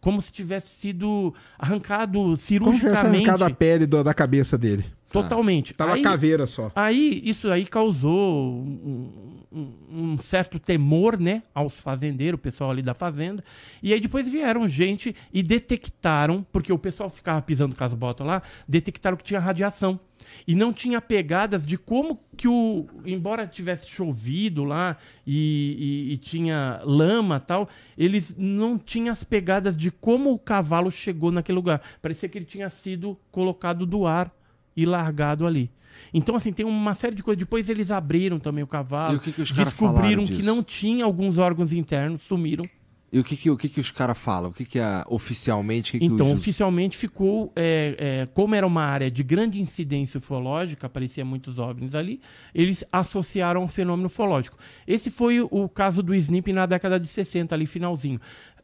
[0.01, 3.29] Como se tivesse sido arrancado Como se tivesse cirurgicamente.
[3.29, 4.85] arrancado a pele do- da cabeça dele.
[5.13, 5.75] Totalmente.
[5.75, 6.73] Tava Aí- caveira só.
[6.75, 9.11] Aí, isso aí causou um,
[9.53, 9.73] um-
[10.15, 13.45] um certo temor, né, aos fazendeiros, o pessoal ali da fazenda.
[13.83, 18.27] E aí depois vieram gente e detectaram, porque o pessoal ficava pisando com as botas
[18.27, 20.01] lá, detectaram que tinha radiação.
[20.47, 22.87] E não tinha pegadas de como que o.
[23.05, 24.97] Embora tivesse chovido lá
[25.27, 30.91] e, e- e tinha lama tal, eles não tinham as pegadas de como o cavalo
[30.91, 31.81] chegou naquele lugar.
[32.01, 34.33] Parecia que ele tinha sido colocado do ar
[34.77, 35.71] e largado ali.
[36.15, 37.39] Então, assim, tem uma série de coisas.
[37.39, 39.15] Depois eles abriram também o cavalo.
[39.15, 42.65] E o que que os descobriram que não tinha alguns órgãos internos, sumiram.
[43.13, 44.51] E o que, que, o que, que os caras falam?
[44.51, 45.91] O que, que é oficialmente?
[45.91, 49.61] O que que Então, os- oficialmente ficou, é, é, como era uma área de grande
[49.61, 52.21] incidência ufológica, aparecia muitos OVNIs ali,
[52.55, 54.57] eles associaram ao fenômeno ufológico.
[54.87, 58.19] Esse foi o caso do Snip na década de 60, ali finalzinho.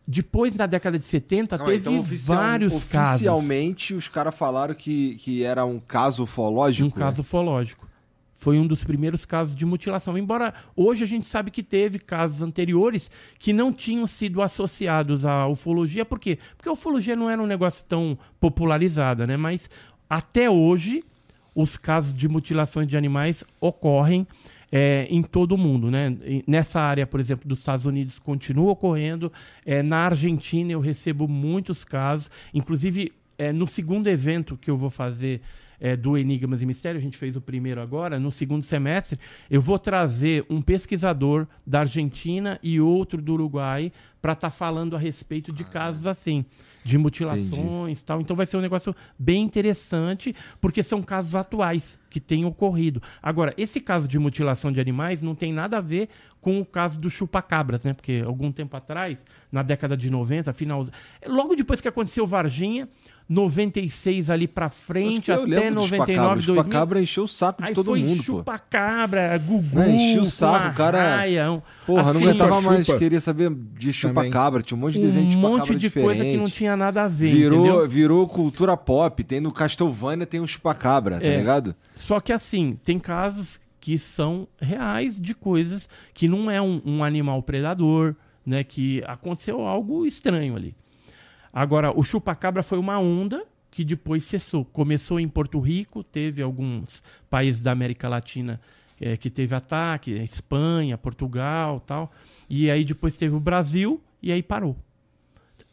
[0.06, 3.12] Depois, na década de 70, Calma aí, teve então, oficial- vários casos.
[3.16, 6.88] Oficialmente, os caras falaram que, que era um caso ufológico?
[6.88, 7.87] Um caso ufológico.
[8.38, 10.16] Foi um dos primeiros casos de mutilação.
[10.16, 15.48] Embora hoje a gente sabe que teve casos anteriores que não tinham sido associados à
[15.48, 16.04] ufologia.
[16.04, 16.38] Por quê?
[16.56, 19.36] Porque a ufologia não era um negócio tão popularizado, né?
[19.36, 19.68] Mas
[20.08, 21.02] até hoje
[21.52, 24.24] os casos de mutilações de animais ocorrem
[24.70, 26.16] é, em todo o mundo, né?
[26.46, 29.32] Nessa área, por exemplo, dos Estados Unidos continua ocorrendo.
[29.66, 32.30] É, na Argentina eu recebo muitos casos.
[32.54, 35.40] Inclusive, é, no segundo evento que eu vou fazer
[35.80, 39.18] é, do Enigmas e Mistérios, a gente fez o primeiro agora, no segundo semestre,
[39.50, 44.98] eu vou trazer um pesquisador da Argentina e outro do Uruguai para estar falando a
[44.98, 46.44] respeito de casos assim,
[46.84, 48.20] de mutilações e tal.
[48.20, 53.02] Então vai ser um negócio bem interessante, porque são casos atuais que têm ocorrido.
[53.22, 56.08] Agora, esse caso de mutilação de animais não tem nada a ver
[56.40, 57.92] com o caso do chupacabras, né?
[57.92, 59.22] Porque algum tempo atrás,
[59.52, 60.86] na década de 90, final,
[61.26, 62.88] logo depois que aconteceu Varginha,
[63.28, 66.32] 96 ali pra Acho frente, que eu até lembro do 99, chupacabra.
[66.32, 66.54] O 2000.
[66.64, 68.38] chupacabra encheu o saco de Aí todo foi mundo, pô.
[68.38, 72.86] chupacabra, gugu, Não, enchia o saco, o cara- raia, um- Porra, não assim, aguentava mais,
[72.86, 74.62] queria saber de chupacabra.
[74.62, 76.06] Tinha um monte de desenho um de chupacabra monte de diferente.
[76.06, 77.88] coisa que não tinha nada a ver, Virou, entendeu?
[77.88, 79.22] virou cultura pop.
[79.24, 81.36] Tem no Castlevania, tem um chupacabra, tá É.
[81.36, 81.74] ligado?
[81.96, 87.04] Só que assim, tem casos que são reais de coisas que não é um, um
[87.04, 88.14] animal predador,
[88.44, 88.64] né?
[88.64, 90.74] Que aconteceu algo estranho ali.
[91.58, 94.64] Agora, o chupacabra foi uma onda que depois cessou.
[94.64, 98.60] Começou em Porto Rico, teve alguns países da América Latina
[99.00, 102.12] eh, que teve ataque, Espanha, Portugal tal.
[102.48, 104.76] E aí depois teve o Brasil e aí parou.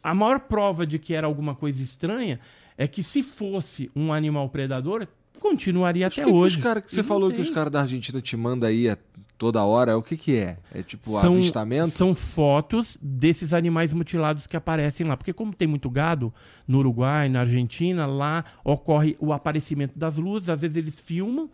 [0.02, 2.40] A maior prova de que era alguma coisa estranha
[2.76, 5.06] é que se fosse um animal predador,
[5.38, 6.56] continuaria Mas até que que hoje.
[6.56, 8.98] os cara, que você falou que os caras da Argentina te mandam aí a
[9.38, 10.58] toda hora, o que que é?
[10.72, 11.90] É tipo São- avistamento?
[11.90, 15.16] São fotos desses animais mutilados que aparecem lá.
[15.16, 16.32] Porque como tem muito gado
[16.66, 21.50] no Uruguai, na Argentina, lá ocorre o aparecimento das luzes, às vezes eles filmam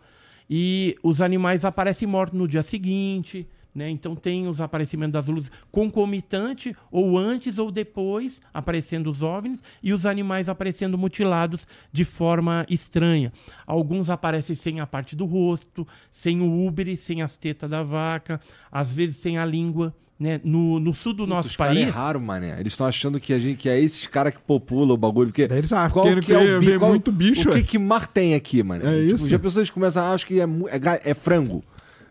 [0.49, 3.47] e os animais aparecem mortos no dia seguinte.
[3.75, 3.89] Né?
[3.89, 9.93] Então tem os aparecimentos das luzes concomitante, ou antes ou depois, aparecendo os OVNIs, e
[9.93, 13.31] os animais aparecendo mutilados de forma estranha.
[13.65, 18.39] Alguns aparecem sem a parte do rosto, sem o úbere, sem as tetas da vaca,
[18.71, 19.95] às vezes sem a língua.
[20.19, 20.39] Né?
[20.43, 21.87] No, no sul do Puta, nosso os caras país.
[21.87, 22.57] erraram, mané.
[22.59, 25.29] Eles estão achando que, a gente, que é esses caras que popula o bagulho.
[25.29, 27.53] Porque Daí eles, ah, qual que é o ver- bi- ver qual- muito bicho, O
[27.53, 27.63] que, é.
[27.63, 28.85] que mar tem aqui, mano?
[28.87, 29.27] É tipo, isso.
[29.27, 31.63] Já pessoas começam a achar que é, é, é frango.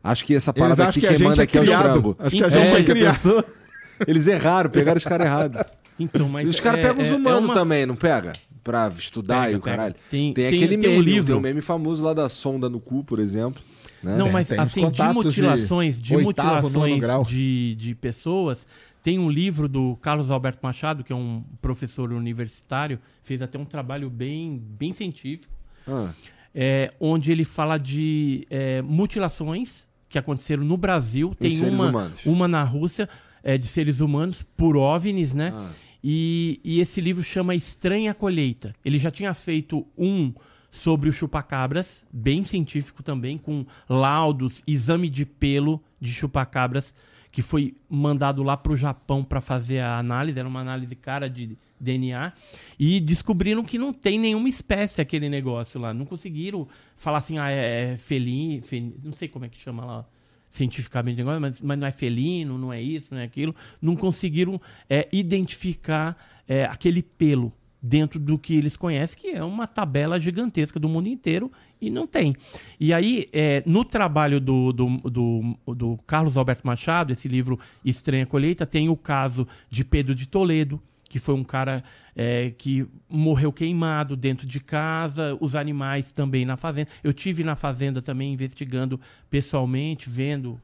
[0.02, 1.84] Acho que essa parada aqui que quem manda é aqui é os criado.
[1.84, 2.16] frango.
[2.18, 3.12] Acho que a É, gente é já criado.
[3.14, 3.44] pensou?
[4.06, 5.62] Eles erraram, pegaram os caras errados.
[5.98, 8.32] Então, mas E os caras é- pegam os é- é humanos uma- também, não pega?
[8.64, 9.76] Pra estudar Pega, e o pega.
[9.76, 9.94] caralho.
[10.10, 11.26] Tem- Tem, tem- aquele tem um meme, livro.
[11.26, 13.60] tem um meme famoso lá da sonda no cu, por exemplo.
[14.02, 14.16] né?
[14.16, 18.66] Não, Tem- mas assim, de de mutilações, de, nono mutilações de, de pessoas,
[19.00, 23.64] tem um livro do Carlos Alberto Machado, que é um professor universitário, fez até um
[23.64, 25.52] trabalho bem, bem científico,
[25.86, 26.10] Ah,
[26.52, 31.30] é, onde ele fala de é, mutilações que aconteceram no Brasil.
[31.32, 32.26] Em Tem seres uma, humanos.
[32.26, 33.09] uma na Rússia,
[33.43, 35.52] é, de seres humanos, por OVNIs, né?
[35.55, 35.70] ah.
[36.05, 38.74] E, e esse livro chama Estranha Colheita.
[38.84, 40.32] Ele já tinha feito um
[40.70, 46.93] sobre o chupacabras, bem científico também, com laudos, exame de pelo de chupacabras,
[47.30, 50.39] que foi mandado lá para o Japão para fazer a análise.
[50.39, 52.32] Era uma análise cara de DNA.
[52.78, 55.92] E descobriram que não tem nenhuma espécie aquele negócio lá.
[55.92, 59.84] Não conseguiram falar assim, ah, é, é felino, fel- não sei como é que chama
[59.84, 60.06] lá
[60.48, 63.54] cientificamente, negócio, mas, mas não é felino, não é isso, não é aquilo.
[63.80, 67.52] Não conseguiram é, identificar é, aquele pelo
[67.82, 71.50] dentro do que eles conhecem, que é uma tabela gigantesca do mundo inteiro,
[71.80, 72.36] e não tem.
[72.78, 78.24] E aí, é, no trabalho do, do, do, do Carlos Alberto Machado, esse livro Estranha
[78.24, 80.80] Colheita, tem o caso de Pedro de Toledo,
[81.12, 81.84] que foi um cara
[82.16, 86.89] é, que morreu queimado dentro de casa, os animais também na fazenda.
[87.05, 88.98] Eu tive na fazenda também investigando
[89.28, 90.59] pessoalmente, vendo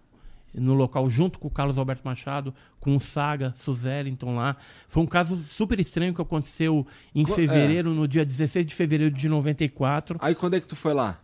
[0.55, 4.57] no local junto com o Carlos Alberto Machado, com o Saga, Suzellington lá.
[4.89, 9.15] Foi um caso super estranho que aconteceu em Co- fevereiro, no dia 16 de fevereiro
[9.15, 10.17] de 94.
[10.23, 11.21] Aí quando é que tu foi lá?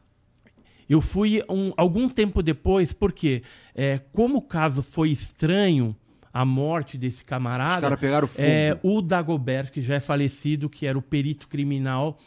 [0.86, 3.42] Eu fui um, algum tempo depois, porque
[3.74, 5.96] é, como o caso foi estranho,
[6.34, 8.42] a morte desse Os camarada, caras pegaram fogo.
[8.44, 12.18] é, o Dagobert, que já é falecido, que era o perito criminal,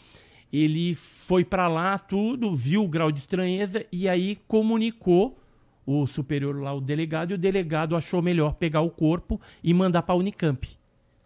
[0.51, 5.38] ele foi pra lá tudo, viu o grau de estranheza e aí comunicou
[5.85, 10.03] o superior lá, o delegado, e o delegado achou melhor pegar o corpo e mandar
[10.03, 10.65] pra Unicamp.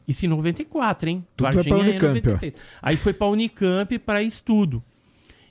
[0.08, 1.26] Isso em 94, hein?
[1.38, 2.16] Tudo é pra Varginha Unicamp.
[2.16, 2.54] 96.
[2.82, 4.84] Aí foi pra Unicamp para estudo.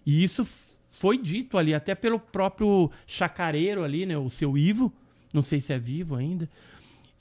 [0.04, 0.44] E isso
[0.90, 4.18] foi dito ali, até pelo próprio chacareiro ali, né?
[4.18, 4.92] O seu Ivo.
[5.32, 6.48] Não sei se é vivo ainda.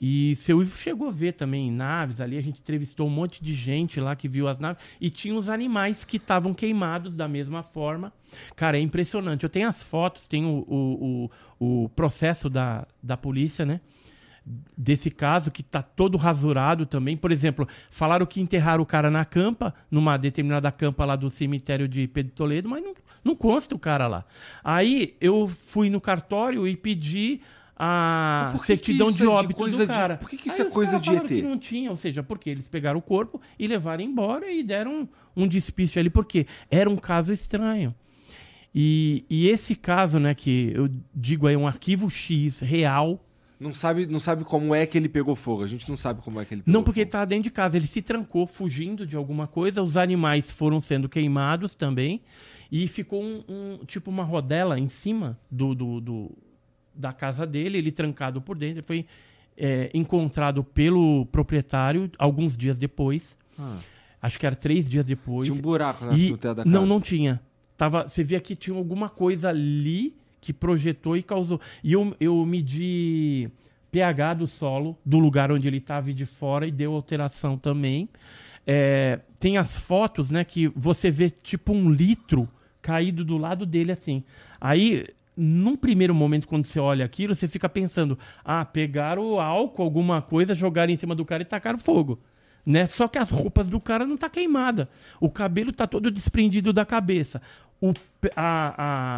[0.00, 2.38] E seu Ivo chegou a ver também naves ali.
[2.38, 4.82] A gente entrevistou um monte de gente lá que viu as naves.
[4.98, 8.10] E tinha os animais que estavam queimados da mesma forma.
[8.56, 9.44] Cara, é impressionante.
[9.44, 11.28] Eu tenho as fotos, tenho o,
[11.58, 13.80] o, o, processo da, da polícia, né?
[14.76, 17.16] desse caso que tá todo rasurado também.
[17.16, 21.86] Por exemplo, falaram que enterraram o cara na campa, numa determinada campa lá do cemitério
[21.86, 24.24] de Pedro Toledo, mas não, não consta o cara lá.
[24.64, 27.42] Aí eu fui no cartório e pedi
[27.82, 30.16] a certidão de é de óbito coisa do de- cara.
[30.18, 31.26] por que que Aí isso é os coisa de ET?
[31.26, 35.08] que não tinha, ou seja, porque eles pegaram o corpo e levaram embora e deram
[35.36, 37.94] um, um despiste ali, porque era um caso estranho.
[38.74, 43.24] E, e esse caso, né, que eu digo aí, um arquivo X real,
[43.58, 45.64] Não sabe, não sabe como é que ele pegou fogo.
[45.64, 47.08] A gente não sabe como é que ele pegou Não, porque ele fogo.
[47.16, 47.76] estava dentro de casa.
[47.76, 49.82] Ele se trancou fugindo de alguma coisa.
[49.82, 52.22] Os animais foram sendo queimados também.
[52.72, 56.38] E ficou um, um- tipo uma rodela em cima do, do- do-
[56.94, 57.78] da casa dele.
[57.78, 58.78] Ele trancado por dentro.
[58.78, 59.06] Ele foi
[59.56, 63.36] é, encontrado pelo proprietário alguns dias depois.
[63.58, 63.78] Ah,
[64.22, 65.48] Acho que era três dias depois.
[65.48, 66.64] tinha um buraco na, E da casa.
[66.66, 67.40] não, não tinha.
[67.76, 71.58] Tava, você via que tinha alguma coisa ali que projetou e causou.
[71.82, 73.48] E eu, eu medi
[73.90, 78.08] pH do solo, do lugar onde ele estava e de fora, e deu alteração também.
[78.66, 82.48] É, tem as fotos, né, que você vê tipo um litro
[82.82, 84.22] caído do lado dele assim.
[84.60, 85.06] Aí,
[85.40, 90.54] num primeiro momento, quando você olha aquilo, você fica pensando: ah, pegaram álcool, alguma coisa,
[90.54, 92.20] jogaram em cima do cara e tacaram fogo.
[92.64, 92.86] Né?
[92.86, 94.88] Só que as roupas do cara não tá queimada.
[95.18, 97.40] O cabelo tá todo desprendido da cabeça.
[97.80, 97.94] O,
[98.36, 98.74] a,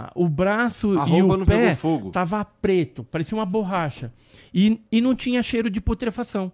[0.09, 2.11] a- o braço A e roupa o não pé pegou fogo.
[2.13, 4.13] tava preto, parecia uma borracha.
[4.55, 6.53] E, e não tinha cheiro de putrefação.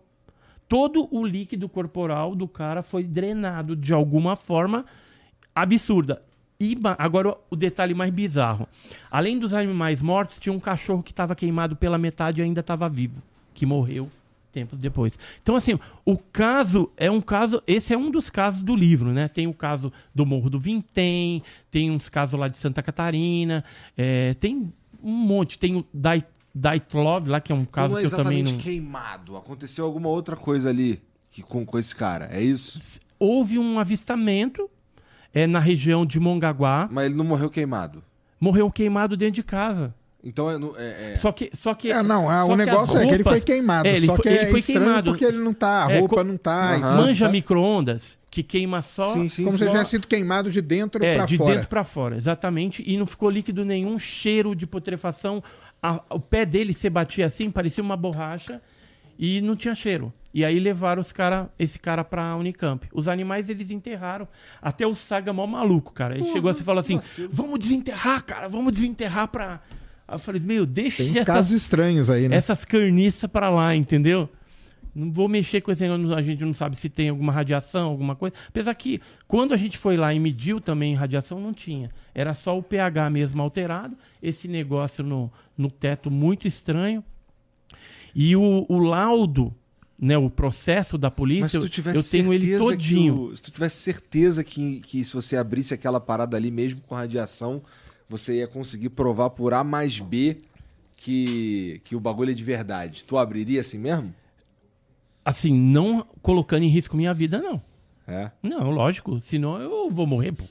[0.66, 4.86] Todo o líquido corporal do cara foi drenado de alguma forma
[5.54, 6.22] absurda.
[6.60, 8.66] E agora o detalhe mais bizarro.
[9.08, 12.88] Além dos animais mortos, tinha um cachorro que estava queimado pela metade e ainda estava
[12.88, 13.22] vivo,
[13.54, 14.10] que morreu
[14.50, 15.16] tempos depois.
[15.40, 17.62] Então, assim, o caso é um caso.
[17.64, 19.28] Esse é um dos casos do livro, né?
[19.28, 23.64] Tem o caso do Morro do Vintém, tem uns casos lá de Santa Catarina,
[23.96, 24.72] é, tem
[25.02, 25.58] um monte.
[25.58, 28.52] Tem o Dai, Daitlov lá, que é um caso Então é que eu também exatamente
[28.52, 28.58] não.
[28.60, 29.36] queimado.
[29.36, 32.28] Aconteceu alguma outra coisa ali que, com, com esse cara.
[32.32, 33.00] É isso?
[33.16, 34.68] Houve um avistamento
[35.32, 36.88] é, na região de Mongaguá.
[36.90, 38.02] Mas ele não morreu queimado.
[38.40, 39.94] Morreu queimado dentro de casa.
[40.22, 40.54] Então é.
[40.82, 41.50] é- é- Só que.
[41.54, 43.88] Só que É, não, só o que negócio as é que ele foi roupas- queimado.
[43.88, 45.10] É, ele só foi- que ele é foi estranho queimado.
[45.12, 46.74] porque ele não tá, a É, roupa co- não tá.
[46.74, 47.32] Tudo, Manja tá?
[47.32, 49.12] micro-ondas que queima só.
[49.12, 49.64] Sim, sim, Como sim.
[49.64, 51.54] se tivesse sido queimado de dentro É, pra de fora.
[51.54, 52.82] dentro pra fora, exatamente.
[52.84, 55.42] E não ficou líquido nenhum, cheiro de putrefação.
[55.80, 58.60] A- o pé dele se batia assim, parecia uma borracha
[59.18, 60.12] e não tinha cheiro.
[60.32, 62.86] E aí levaram os cara, esse cara pra Unicamp.
[62.92, 64.28] Os animais eles enterraram.
[64.60, 66.14] Até o Saga mó maluco, cara.
[66.14, 67.28] Ele chegou assim e falou assim: vacilo.
[67.32, 69.60] vamos desenterrar, cara, vamos desenterrar pra.
[70.06, 72.36] Aí eu falei, meu, deixa Tem essas, casos estranhos aí, né?
[72.36, 74.28] essas carniças pra lá, entendeu?
[74.94, 78.16] Não vou mexer com esse negócio, a gente não sabe se tem alguma radiação, alguma
[78.16, 78.34] coisa.
[78.48, 81.90] Apesar que, quando a gente foi lá e mediu também radiação, não tinha.
[82.14, 87.04] Era só o pH mesmo alterado, esse negócio no, no teto muito estranho.
[88.14, 89.54] E o, o laudo,
[89.98, 91.62] né, o processo da polícia, eu,
[92.10, 93.20] tenho ele todinho.
[93.30, 96.94] o- se tu tivesse certeza que, que se você abrisse aquela parada ali, mesmo com
[96.94, 97.62] radiação,
[98.08, 100.38] você ia conseguir provar por A mais B
[100.96, 103.04] que, que o bagulho é de verdade.
[103.04, 104.14] Tu abriria assim mesmo?
[105.24, 107.60] Assim, não colocando em risco minha vida, não.
[108.06, 108.30] É.
[108.42, 110.44] Não, lógico, senão eu vou morrer, pô.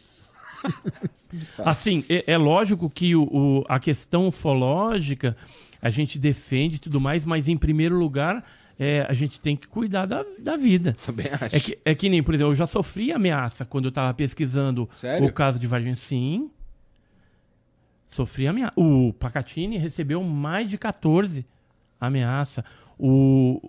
[1.66, 5.36] assim, é, é lógico que o, o- a questão ufológica
[5.82, 8.44] a gente defende e tudo mais, mas em primeiro lugar
[8.80, 10.96] é, a gente tem que cuidar da, da vida.
[11.06, 11.56] Também acho.
[11.56, 14.88] É que, é que nem, por exemplo, eu já sofri ameaça quando eu tava pesquisando
[14.94, 15.28] Sério?
[15.28, 15.96] o caso de Varginha.
[15.96, 16.52] Sim.
[18.08, 18.74] Sofri ameaça.
[18.76, 21.46] O Pacatini recebeu mais de 14
[22.00, 22.64] ameaça.
[23.00, 23.60] O,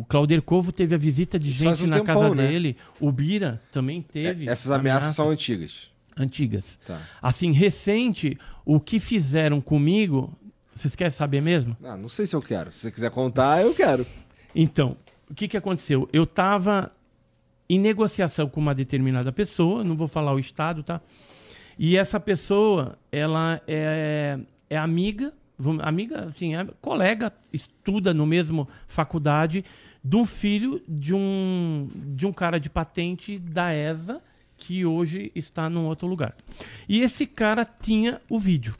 [0.00, 2.46] o Claudio Covo teve a visita de Isso gente um na tempão, casa né?
[2.46, 2.76] dele.
[3.00, 4.48] O Bira também teve.
[4.48, 5.90] É, Essas ameaças são antigas.
[6.16, 6.78] antigas.
[6.86, 7.00] Tá.
[7.20, 10.32] Assim, recente, o que fizeram comigo.
[10.78, 11.76] Vocês querem saber mesmo?
[11.82, 12.70] Ah, não sei se eu quero.
[12.70, 14.06] Se você quiser contar, eu quero.
[14.54, 14.96] Então,
[15.28, 16.08] o que, que aconteceu?
[16.12, 16.92] Eu estava
[17.68, 21.00] em negociação com uma determinada pessoa, não vou falar o estado, tá?
[21.76, 24.38] E essa pessoa, ela é,
[24.70, 25.32] é amiga,
[25.82, 29.64] amiga, assim, é colega, estuda no mesmo faculdade,
[30.02, 34.22] de um filho de um, de um cara de patente da ESA,
[34.56, 36.36] que hoje está num outro lugar.
[36.88, 38.76] E esse cara tinha o vídeo.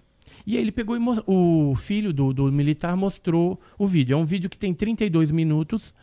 [0.49, 4.15] E aí ele pegou e o filho do, do militar mostrou o vídeo.
[4.15, 5.95] É um vídeo que tem 32 minutos.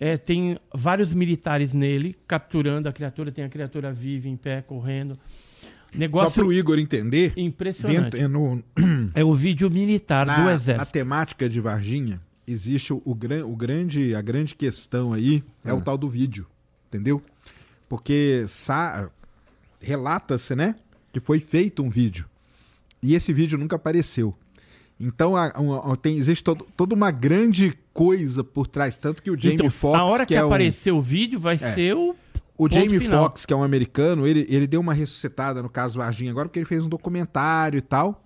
[0.00, 3.30] É, tem vários militares nele, capturando a criatura.
[3.30, 5.18] Tem a criatura viva, em pé, correndo.
[5.92, 8.12] Só Negócio pro Igor entender, impressionante.
[8.12, 8.62] dentro, é no,
[9.14, 10.92] É o vídeo militar do na, na Exército.
[10.92, 15.74] temática de Varginha, existe o, o, gran- o grande, a grande questão aí é Ah.
[15.74, 16.46] o tal do vídeo,
[16.88, 17.20] entendeu?
[17.86, 18.44] Porque
[19.80, 20.74] relata-se, né,
[21.12, 22.24] que foi feito um vídeo
[23.02, 24.34] e esse vídeo nunca apareceu.
[24.98, 29.34] Então a- uma- tem, existe todo- toda uma grande coisa por trás, tanto que o
[29.38, 32.14] Jamie então, Foxx, a hora que, é um- aparecer o vídeo, vai ser o.
[32.58, 33.08] o Jamie.
[33.08, 36.58] Foxx, que é um americano, ele, ele deu uma ressuscitada no caso Varginha agora, porque
[36.58, 38.22] ele fez um documentário e tal.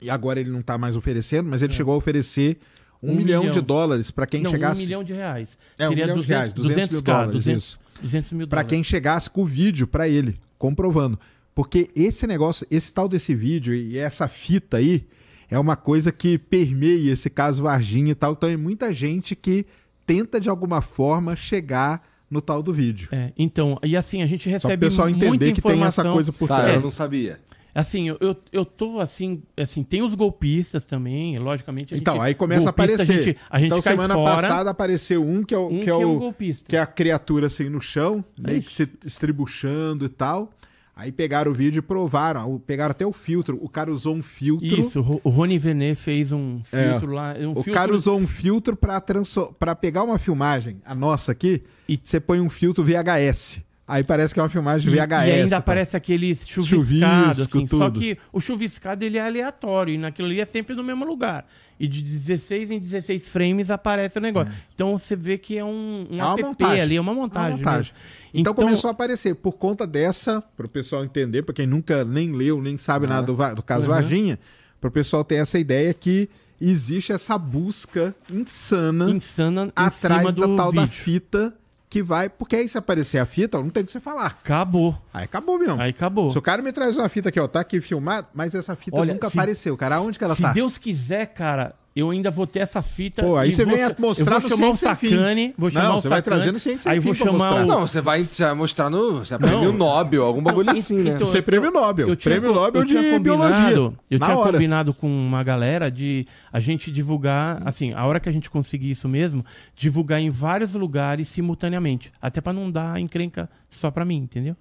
[0.00, 2.58] E agora ele não tá mais oferecendo, mas ele chegou a oferecer
[3.02, 3.52] um, Um milhão, milhão.
[3.52, 4.80] de dólares para quem não, chegasse.
[4.80, 5.58] um milhão de reais.
[5.76, 7.80] É, um Seria milhão de 200, reais, 200 mil 200K, dólares, 200, isso.
[8.00, 8.70] 200 mil Para dólares.
[8.76, 11.18] quem chegasse com o vídeo para ele, comprovando.
[11.54, 15.06] Porque esse negócio, esse tal desse vídeo e essa fita aí
[15.50, 18.32] é uma coisa que permeia esse caso Varginha e tal.
[18.32, 19.66] Então é muita gente que
[20.06, 23.08] tenta de alguma forma chegar no tal do vídeo.
[23.12, 25.82] É, então, e assim, a gente Só para o recebe pessoal muita entender que tem
[25.84, 26.76] essa coisa por Tá, trás.
[26.76, 27.38] eu não sabia.
[27.74, 31.94] Assim, eu, eu, eu tô assim, assim, tem os golpistas também, logicamente.
[31.94, 33.02] a Então, gente- aí começa a aparecer.
[33.02, 35.80] A gente, a gente então, cai semana fora, passada apareceu um que é o, um
[35.80, 36.64] que é o, golpista.
[36.68, 38.66] que é a criatura assim no chão, meio Ixi.
[38.66, 40.50] que se estribuchando e tal.
[40.94, 42.58] Aí pegaram o vídeo e provaram.
[42.66, 43.58] Pegaram até o filtro.
[43.62, 44.66] O cara usou um filtro.
[44.80, 46.90] Isso, o Ro- o Rony Venet fez um É.
[46.90, 47.34] filtro lá.
[47.38, 51.98] Um o filtro, cara usou um filtro pra pegar uma filmagem, a nossa aqui, E-
[52.02, 53.62] você põe um filtro VHS.
[53.86, 55.28] Aí parece que é uma filmagem VHS.
[55.28, 55.56] e ainda tá?
[55.58, 57.66] aparece aquele chuviscado, Chuvisco, assim.
[57.66, 61.44] Só que o chuviscado ele é aleatório, e naquilo ali é sempre no mesmo lugar.
[61.80, 64.52] E de 16 em 16 frames aparece o negócio.
[64.72, 66.80] Então você vê que é um, um É app montagem.
[66.80, 67.56] ali, é uma É uma montagem.
[67.58, 67.92] montagem.
[67.92, 68.30] mesmo.
[68.32, 69.34] Então, começou a aparecer.
[69.34, 73.26] Por conta dessa, para o pessoal entender, para quem nunca nem leu, nem sabe nada
[73.26, 73.94] do, do caso Uhum.
[73.94, 74.38] Varginha,
[74.80, 76.30] para o pessoal ter essa ideia que
[76.60, 80.94] existe essa busca insana insana atrás da do tal da vídeo.
[80.94, 81.52] fita
[81.92, 82.30] que vai.
[82.30, 84.26] Porque aí se aparecer a fita, não tem o que você falar.
[84.26, 84.96] Acabou.
[85.12, 85.78] Aí acabou mesmo.
[85.78, 86.30] Aí acabou.
[86.30, 88.98] Se o cara me traz uma fita aqui, ó, tá aqui filmado, mas essa fita
[88.98, 89.96] Olha, nunca se- apareceu, cara.
[89.96, 90.52] Aonde que ela Se tá?
[90.54, 93.22] Deus quiser, cara, eu ainda vou ter essa fita.
[93.22, 94.76] Pô, aí e você vou vem mostrar eu no vou chamar o.
[94.76, 97.66] Sacane, vou chamar Não, o você vai no Ciência Sem aí vou chamar o...
[97.66, 99.18] Não, você vai, você vai mostrar no.
[99.18, 99.78] Você vai prêmio Não.
[99.78, 101.10] Nobel, algum bagulho assim, né?
[101.14, 102.08] Então, Isso é prêmio Nobel.
[102.08, 103.98] Eu tinha, prêmio Nobel eu tinha de combinado, biologia.
[104.10, 104.52] Eu tinha hora.
[104.52, 108.90] combinado com uma galera de a gente divulgar, assim, a hora que a gente conseguir
[108.90, 109.44] isso mesmo,
[109.76, 112.10] divulgar em vários lugares simultaneamente.
[112.20, 114.56] Até pra não dar encrenca só pra mim, entendeu?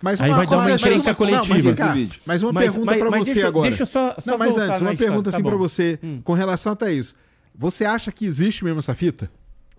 [0.00, 0.78] Mas Aí vai dar uma uma-
[1.14, 1.36] coletiva.
[1.36, 3.68] Não, mas, cá, mas uma Mas- pergunta mas você deixa- agora.
[3.68, 5.48] deixa eu só- só não, mas voltar antes, uma pergunta tá assim bom.
[5.48, 6.20] pra você, Hum.
[6.22, 7.16] com relação até isso.
[7.54, 9.28] Você acha que existe mesmo essa fita?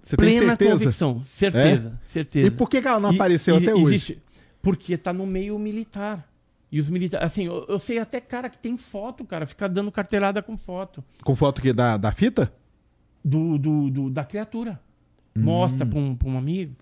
[0.04, 0.72] Você tem Plena certeza?
[0.72, 2.48] convicção, certeza, certeza.
[2.48, 3.96] E por que ela não apareceu e- até hoje?
[3.96, 4.22] existe-
[4.62, 6.28] Porque tá no meio militar.
[6.72, 9.90] E os militares, assim, eu, eu sei até cara que tem foto, cara, fica dando
[9.92, 12.52] carteirada com foto Com foto que da, da fita?
[13.24, 14.80] do, do, do- da criatura.
[15.36, 15.42] Hum.
[15.44, 16.76] Mostra pra um, pra um amigo.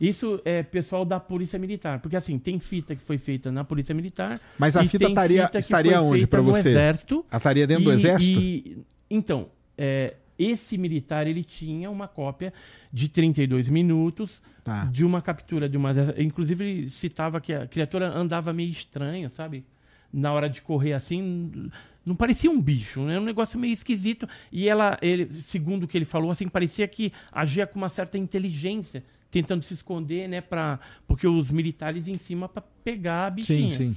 [0.00, 1.98] Isso é pessoal da Polícia Militar.
[2.00, 4.40] Porque assim, tem fita que foi feita na Polícia Militar.
[4.58, 6.68] Mas a fita estaria- fita estaria onde no você?
[6.70, 7.24] Exército.
[7.30, 8.40] Ela estaria dentro do E- exército?
[8.40, 8.78] e-
[9.10, 12.52] então, é, esse militar ele tinha uma cópia
[12.92, 14.84] de 32 minutos Tá.
[14.86, 15.92] de uma captura de uma.
[16.18, 19.64] Inclusive, ele citava que a criatura andava meio estranha, sabe?
[20.12, 21.70] Na hora de correr assim.
[22.04, 23.18] Não parecia um bicho, né?
[23.18, 24.28] Um negócio meio esquisito.
[24.52, 28.18] E ela, ele, segundo o que ele falou, assim, parecia que agia com uma certa
[28.18, 30.40] inteligência, tentando se esconder, né?
[30.40, 33.72] Pra, porque os militares em cima para pegar a Sim, bichinha.
[33.72, 33.96] sim.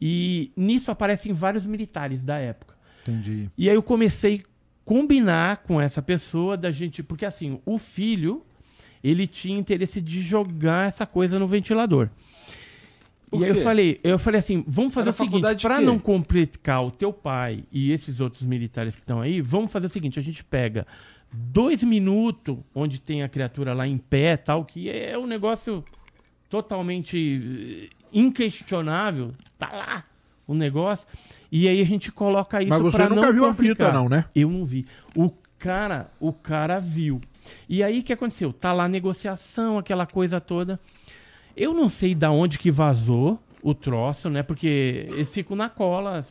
[0.00, 2.74] E nisso aparecem vários militares da época.
[3.02, 3.48] Entendi.
[3.56, 4.48] E aí eu comecei a
[4.84, 8.44] combinar com essa pessoa da gente, porque assim, o filho,
[9.02, 12.08] ele tinha interesse de jogar essa coisa no ventilador.
[13.30, 13.60] Por e aí eu quê?
[13.60, 15.84] falei, eu falei assim, vamos fazer Era o seguinte, para quê?
[15.84, 19.90] não complicar o teu pai e esses outros militares que estão aí, vamos fazer o
[19.90, 20.86] seguinte, a gente pega
[21.30, 25.84] dois minutos onde tem a criatura lá em pé, tal, que é um negócio
[26.48, 30.04] totalmente eh, inquestionável, tá lá
[30.46, 31.06] o negócio,
[31.52, 34.08] e aí a gente coloca isso Mas você pra nunca não viu a fita, não,
[34.08, 34.24] né?
[34.34, 34.86] Eu não vi.
[35.14, 37.20] O cara, o cara viu.
[37.68, 38.52] E aí o que aconteceu?
[38.52, 40.80] Tá lá a negociação, aquela coisa toda.
[41.60, 44.44] Eu não sei da onde que vazou o troço, né?
[44.44, 46.24] Porque eles ficam na cola,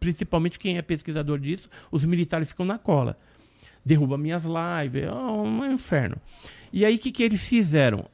[0.00, 3.16] principalmente quem é pesquisador disso, os militares ficam na cola.
[3.84, 6.16] Derruba minhas lives, é um inferno.
[6.72, 8.06] E aí o que, que eles fizeram?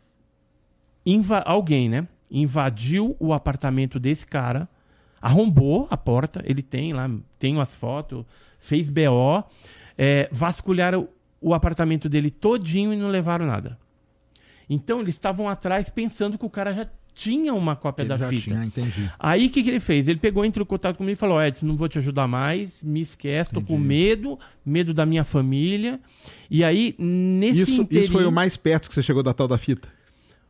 [1.07, 2.07] Inva alguém, né?
[2.31, 4.69] Invadiu o apartamento desse cara,
[5.23, 8.27] arrombou a porta, ele tem lá, tem as fotos,
[8.59, 9.43] fez BO,
[9.97, 11.09] é, vasculharam
[11.41, 13.79] o apartamento dele todinho e não levaram nada.
[14.69, 18.29] Então eles estavam atrás pensando que o cara já tinha uma cópia Ele da já
[18.29, 18.43] fita.
[18.43, 19.11] tinha, entendi.
[19.19, 20.09] Aí o que, que ele fez?
[20.09, 22.83] Ele pegou, entrou em contato comigo e falou: "Ó, Edson, não vou te ajudar mais,
[22.83, 23.87] me esquece, tô com Entendi.
[23.89, 26.01] medo, medo da minha família.
[26.51, 28.01] E aí, nesse Isso, interim...
[28.01, 29.89] isso foi o mais perto que você chegou da tal da fita?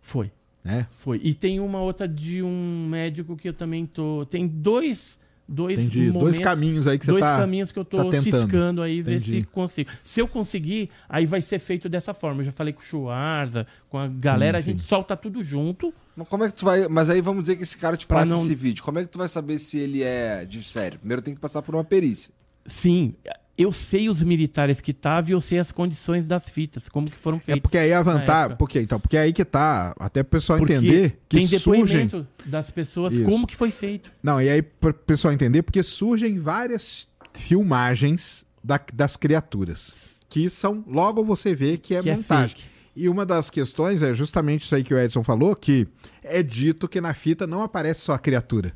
[0.01, 0.31] Foi,
[0.65, 0.87] É?
[0.97, 1.21] foi.
[1.25, 4.25] E tem uma outra de um médico que eu também tô.
[4.27, 5.19] Tem dois.
[5.49, 6.05] Dois Entendi.
[6.11, 7.37] Dois momentos, caminhos aí que você dois tá...
[7.39, 9.41] caminhos que eu tô tá ciscando aí, ver Entendi.
[9.41, 9.91] se consigo.
[10.05, 12.41] Se eu conseguir, aí vai ser feito dessa forma.
[12.41, 14.89] Eu já falei com o Schwarza, com a galera, Sim, a gente sim.
[14.89, 15.93] solta tudo junto.
[16.17, 16.89] Mas como é que tu vai.
[16.89, 18.83] Mas aí vamos dizer que esse cara te Pra passa não- esse vídeo.
[18.83, 20.99] Como é que tu vai saber se ele é de sério?
[20.99, 22.33] Primeiro tem que passar por uma perícia.
[22.65, 23.15] Sim,
[23.59, 27.19] eu sei os militares que estavam e eu sei as condições das fitas, como que
[27.19, 27.63] foram É feitas.
[27.63, 28.57] porque aí a na vantagem...
[28.57, 32.11] Porque, então, porque é aí que tá, até pro pessoal Porque entender que tem surgem...
[32.47, 33.25] das pessoas, Isso.
[33.25, 34.11] como que foi feito.
[34.23, 39.95] Não, e aí pro pessoal entender, porque surgem várias filmagens da- das criaturas.
[40.29, 42.57] Que são, logo você vê que é que montagem.
[42.59, 42.73] é.
[42.95, 45.87] E uma das questões é justamente isso aí que o Edson falou, que
[46.23, 48.75] é dito que na fita não aparece só a criatura.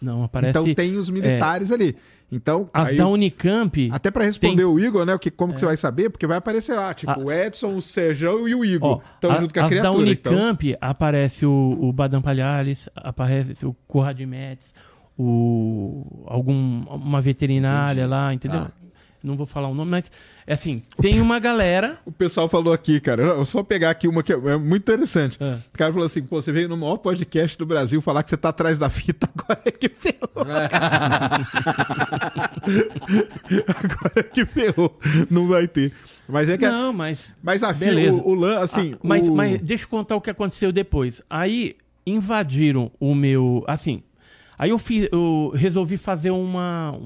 [0.00, 0.50] Não, aparece...
[0.58, 1.96] então tem os militares ali.
[2.30, 3.88] Então, As aí- da Unicamp...
[3.92, 6.10] até para responder tem- o Igor, né, o que, como que você vai saber?
[6.10, 9.54] Porque vai aparecer lá, tipo, A- o Edson, o Sejão e o Igor estão junto
[9.54, 10.10] com a as da criatura.
[10.10, 10.32] então.
[10.32, 14.74] Unicamp aparece o, o Badam Palhares, aparece o Conrad Metz,
[15.16, 18.10] o algum uma veterinária Entendi.
[18.10, 18.60] lá, entendeu?
[18.62, 18.70] Tá.
[19.26, 20.10] Não vou falar o nome, mas
[20.46, 21.98] é assim, tem uma galera.
[22.06, 24.82] O pessoal falou aqui, cara, eu vou só pegar aqui uma que é é muito
[24.82, 25.36] interessante.
[25.40, 25.54] É.
[25.74, 28.36] O cara falou assim, pô, você veio no maior podcast do Brasil falar que você
[28.36, 30.30] tá atrás da fita, agora é que ferrou.
[33.68, 34.98] agora é que ferrou.
[35.30, 35.92] Não vai ter.
[36.28, 36.66] Mas é que...
[36.68, 38.94] Não, mas Mas a fita, o, o lan, assim...
[38.94, 41.22] Ah, mas, o- mas deixa eu contar o que aconteceu depois.
[41.30, 41.76] Aí
[42.06, 43.64] invadiram o meu.
[43.66, 44.02] Assim.
[44.58, 46.98] Aí eu, fiz, eu resolvi fazer uma.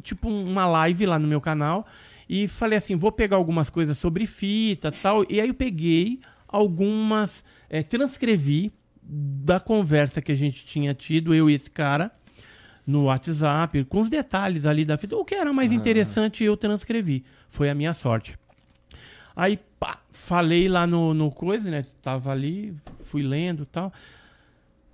[0.00, 1.86] Tipo uma live lá no meu canal.
[2.28, 5.24] E falei assim: vou pegar algumas coisas sobre fita tal.
[5.28, 7.44] E aí eu peguei algumas.
[7.68, 12.10] eh, transcrevi da conversa que a gente tinha tido, eu e esse cara.
[12.84, 15.16] No WhatsApp, com os detalhes ali da fita.
[15.16, 17.24] O que era mais interessante eu transcrevi.
[17.48, 18.36] Foi a minha sorte.
[19.36, 21.82] Aí, pá, falei lá no, no coisa, né?
[22.02, 23.92] Tava ali, fui lendo e tal.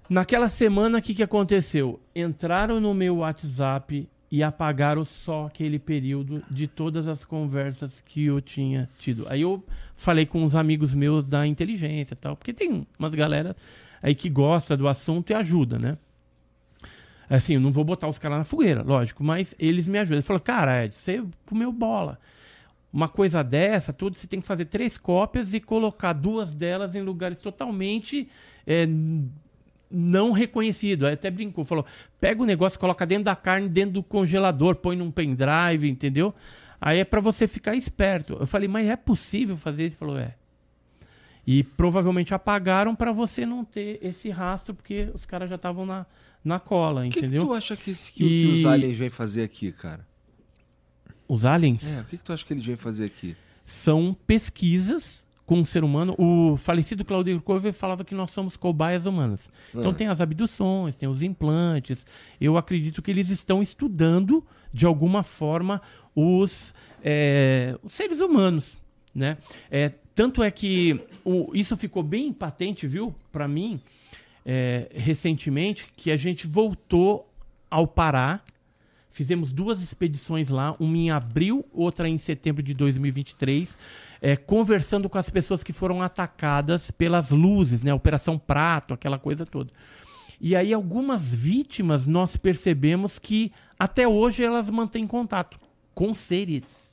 [0.09, 2.01] Naquela semana, o que, que aconteceu?
[2.15, 8.41] Entraram no meu WhatsApp e apagaram só aquele período de todas as conversas que eu
[8.41, 9.27] tinha tido.
[9.29, 9.65] Aí eu
[9.95, 13.57] falei com uns amigos meus da inteligência e tal, porque tem umas galera
[14.03, 15.97] aí que gosta do assunto e ajuda, né?
[17.29, 20.17] Assim, eu não vou botar os caras na fogueira, lógico, mas eles me ajudam.
[20.17, 22.19] Ele falou, cara, Ed, você comeu bola.
[22.91, 27.03] Uma coisa dessa, tudo, você tem que fazer três cópias e colocar duas delas em
[27.03, 28.29] lugares totalmente
[28.67, 28.89] é,
[29.91, 31.07] não reconhecido.
[31.07, 31.85] Aí até brincou, falou:
[32.21, 36.35] pega o negócio, coloca dentro da carne, dentro do congelador, põe num pendrive, entendeu?
[36.81, 38.37] Aí é para você ficar esperto.
[38.39, 39.95] Eu falei, mas é possível fazer isso?
[39.95, 40.35] Ele falou, é.
[41.47, 46.05] E provavelmente apagaram para você não ter esse rastro, porque os caras já estavam na,
[46.45, 47.41] na cola, O que, entendeu?
[47.41, 50.07] que tu acha que, esse- que, E- que os aliens vêm fazer aqui, cara?
[51.27, 53.35] Os aliens É, o que, que tu acha que eles vêm fazer aqui?
[53.65, 56.15] são pesquisas com o ser humano.
[56.19, 59.51] O falecido Claudio Corver falava que nós somos cobaias humanas.
[59.75, 59.95] Então Ah.
[59.95, 62.05] tem as abduções, tem os implantes.
[62.39, 64.45] Eu acredito que eles estão estudando
[64.75, 65.81] de alguma forma
[66.15, 68.77] os, é, os seres humanos,
[69.15, 69.39] né?
[69.71, 73.81] É, tanto é que o- isso ficou bem patente, viu, para mim,
[74.45, 77.27] é, recentemente, que a gente voltou
[77.71, 78.41] ao Pará.
[79.11, 83.77] Fizemos duas expedições lá, uma em abril, outra em setembro de 2023,
[84.21, 87.93] é, conversando com as pessoas que foram atacadas pelas luzes, né?
[87.93, 89.73] Operação Prato, aquela coisa toda.
[90.41, 95.59] E aí, algumas vítimas nós percebemos que até hoje elas mantêm contato
[95.95, 96.89] com seres.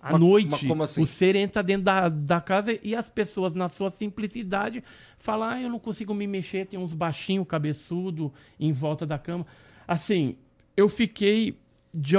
[0.00, 1.02] À noite, assim?
[1.02, 4.82] o ser entra dentro da, da casa e as pessoas, na sua simplicidade,
[5.16, 9.44] falam: ah, eu não consigo me mexer, tem uns baixinhos, cabeçudo em volta da cama.
[9.86, 10.36] Assim,
[10.76, 11.58] eu fiquei,
[11.92, 12.16] de,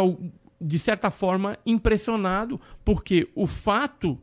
[0.60, 4.18] de certa forma, impressionado, porque o fato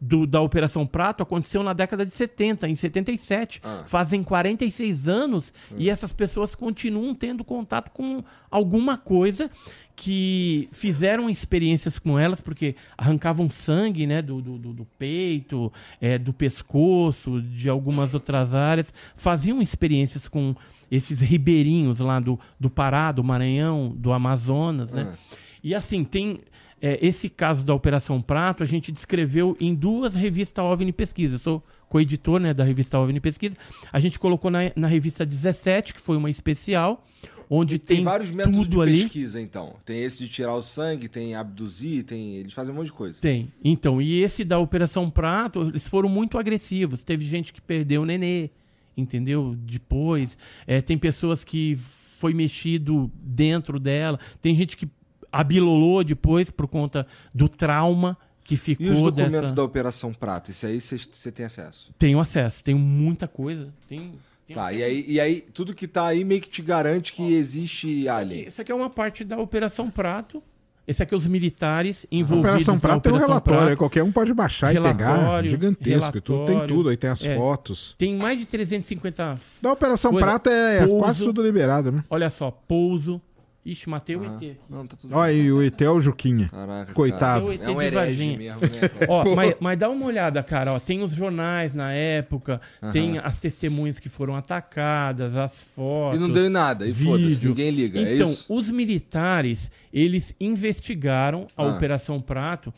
[0.00, 3.60] do- da Operação Prato aconteceu na década de 70, em 77.
[3.64, 3.82] Ah.
[3.84, 9.50] Fazem 46 anos e essas pessoas continuam tendo contato com alguma coisa
[9.96, 16.32] que fizeram experiências com elas, porque arrancavam sangue né, do, do, do- peito, é, do
[16.32, 20.54] pescoço, de algumas outras áreas, faziam experiências com
[20.88, 25.14] esses ribeirinhos lá do, do Pará, do Maranhão, do Amazonas, né?
[25.62, 26.40] E assim, tem
[26.80, 31.34] é, esse caso da Operação Prato, a gente descreveu em duas revistas OVNI Pesquisa.
[31.34, 33.56] Eu sou coeditor né, da revista OVNI Pesquisa.
[33.92, 37.04] A gente colocou na, na revista 17, que foi uma especial,
[37.50, 39.02] onde Tem, tem, vários métodos de ali.
[39.02, 39.74] pesquisa, então.
[39.84, 42.36] Tem esse de tirar o sangue, tem abduzir, tem.
[42.36, 43.20] Eles fazem um monte de coisa.
[43.20, 43.52] Tem.
[43.64, 47.02] Então, e esse da Operação Prato, eles foram muito agressivos.
[47.02, 48.50] Teve gente que perdeu o nenê,
[48.96, 49.56] entendeu?
[49.58, 50.38] Depois.
[50.66, 54.18] É, tem pessoas que foi mexido dentro dela.
[54.40, 54.88] Tem gente que
[55.32, 59.54] abilolou depois por conta do trauma que ficou E os documentos dessa...
[59.54, 60.50] da Operação Prata?
[60.50, 61.92] Esse aí você tem acesso.
[61.98, 63.68] Tenho acesso, tenho muita coisa.
[63.88, 64.12] Tem,
[64.46, 67.34] tem Tá, e aí, e aí tudo que tá aí meio que te garante que
[67.34, 68.46] existe alien.
[68.46, 70.42] Isso aqui é uma parte da Operação Prato.
[70.86, 73.76] Esse aqui é os militares envolvidos Operação na Prato tem um Operação relatório, Prato.
[73.78, 75.16] qualquer um pode baixar e pegar.
[75.16, 77.36] Relatório, Gigantesco, e tudo, tem tudo, aí tem as É.
[77.36, 77.94] fotos.
[77.98, 80.98] Tem mais de 350 Da Operação Prato é pouso.
[80.98, 82.02] quase tudo liberado, né?
[82.08, 83.20] Olha só, pouso.
[83.66, 84.56] Ixi, matei o ET aqui.
[84.70, 86.48] Não, tá tudo Olha aí o ET é o Juquinha.
[86.48, 87.46] Caraca, Coitado.
[87.48, 88.88] Matei o ET É um de herege mesmo, né?
[88.88, 89.06] cara?
[89.12, 90.72] Ó, mas, mas dá uma olhada, cara.
[90.72, 92.60] Ó, tem os jornais na época,
[92.92, 96.18] tem as testemunhas que foram atacadas, as E fotos.
[96.20, 98.46] não deu em nada, e foda-se, ninguém liga, é Então, isso?
[98.48, 101.66] os militares, eles investigaram a Ah.
[101.66, 102.72] Operação Prato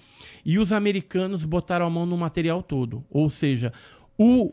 [0.44, 3.04] e os americanos botaram a mão no material todo.
[3.10, 3.72] Ou seja,
[4.18, 4.52] o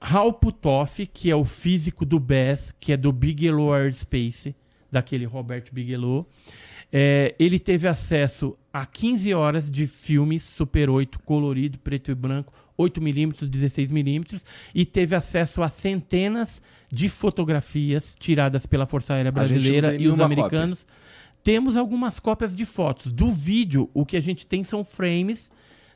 [0.00, 4.54] Hal Puthoff, que é o físico do BES, que é do Bigelow Aerospace,
[4.90, 6.28] daquele Robert Bigelow,
[6.90, 12.52] é, ele teve acesso a 15 horas de filmes Super 8 colorido, preto e branco,
[12.78, 14.42] 8mm, 16mm,
[14.74, 20.86] e teve acesso a centenas de fotografias tiradas pela Força Aérea Brasileira e os americanos.
[21.42, 23.12] Temos algumas cópias de fotos.
[23.12, 25.50] Do vídeo, o que a gente tem são frames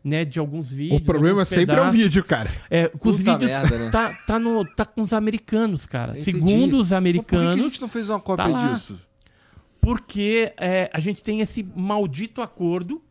[0.05, 1.01] né, de alguns vídeos.
[1.01, 2.51] O problema sempre é o vídeo, cara.
[2.69, 3.91] É, com os vídeos merda, né?
[3.91, 6.13] tá, tá, no, tá com os americanos, cara.
[6.13, 6.25] Entendi.
[6.25, 8.99] Segundo os Mas por que que a americanos, gente não fez uma cópia tá disso?
[9.81, 13.03] porque é, a gente tem esse maldito acordo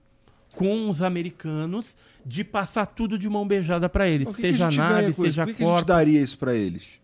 [0.55, 1.95] com os americanos
[2.25, 5.13] de passar tudo de mão beijada pra eles, que que a seja gente ganha nave,
[5.13, 7.01] seja Por que, que a gente corpo, daria isso pra eles?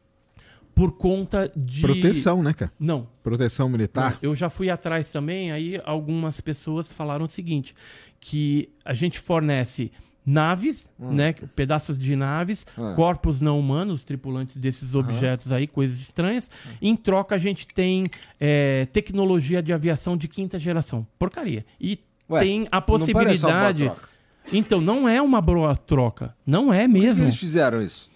[0.78, 2.72] por conta de Proteção, né, cara?
[2.80, 4.20] Não, Proteção militar.
[4.22, 7.74] Eu já fui atrás também, aí algumas pessoas falaram o seguinte,
[8.20, 9.92] que a gente fornece
[10.26, 12.94] naves, né, pedaços de naves, Hum.
[12.96, 16.50] corpos não humanos, tripulantes desses objetos aí, coisas estranhas.
[16.82, 18.04] Em troca a gente tem
[18.40, 21.08] é, tecnologia de aviação de quinta geração.
[21.18, 21.66] Porcaria.
[21.80, 22.00] E
[22.30, 23.86] Ué, tem a Não possibilidade...
[23.86, 24.10] troca.
[24.52, 26.36] Então, não é uma boa troca.
[26.46, 27.24] Não é Por que que mesmo.
[27.26, 28.10] eles fizeram isso?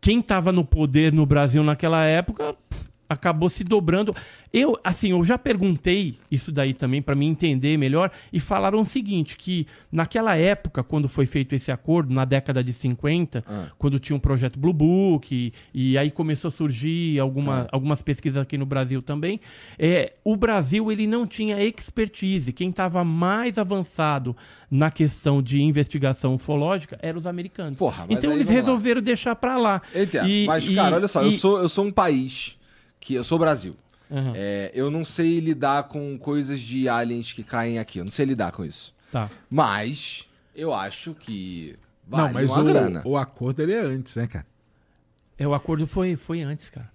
[0.00, 4.14] Quem estava no poder no Brasil naquela época pff, acabou se dobrando.
[4.52, 8.86] Eu, assim, eu já perguntei isso daí também para me entender melhor e falaram o
[8.86, 13.66] seguinte, que naquela época, quando foi feito esse acordo, na década de 50, Ah.
[13.76, 18.40] quando tinha um projeto Blue Book e, e aí começou a surgir alguma, algumas pesquisas
[18.40, 19.40] aqui no Brasil também,
[19.78, 22.52] é, o Brasil ele não tinha expertise.
[22.52, 24.36] Quem estava mais avançado
[24.70, 27.76] na questão de investigação ufológica eram os americanos.
[27.78, 28.54] Porra, então eles vamos lá.
[28.54, 29.82] resolveram deixar para lá.
[29.94, 30.28] Entendo.
[30.28, 32.56] E- Mas, e- cara, olha só, eu, sou, eu sou um país
[33.00, 33.14] que.
[33.14, 33.74] Eu sou Brasil.
[34.10, 34.32] Aham.
[34.36, 37.98] É, eu não sei lidar com coisas de aliens que caem aqui.
[37.98, 38.92] Eu não sei lidar com isso.
[39.10, 39.30] Tá.
[39.48, 41.76] Mas eu acho que.
[42.06, 43.02] Vale não, mas uma o, grana.
[43.04, 44.46] o acordo ele é antes, né, cara?
[45.38, 46.90] É, o acordo foi, foi antes, cara.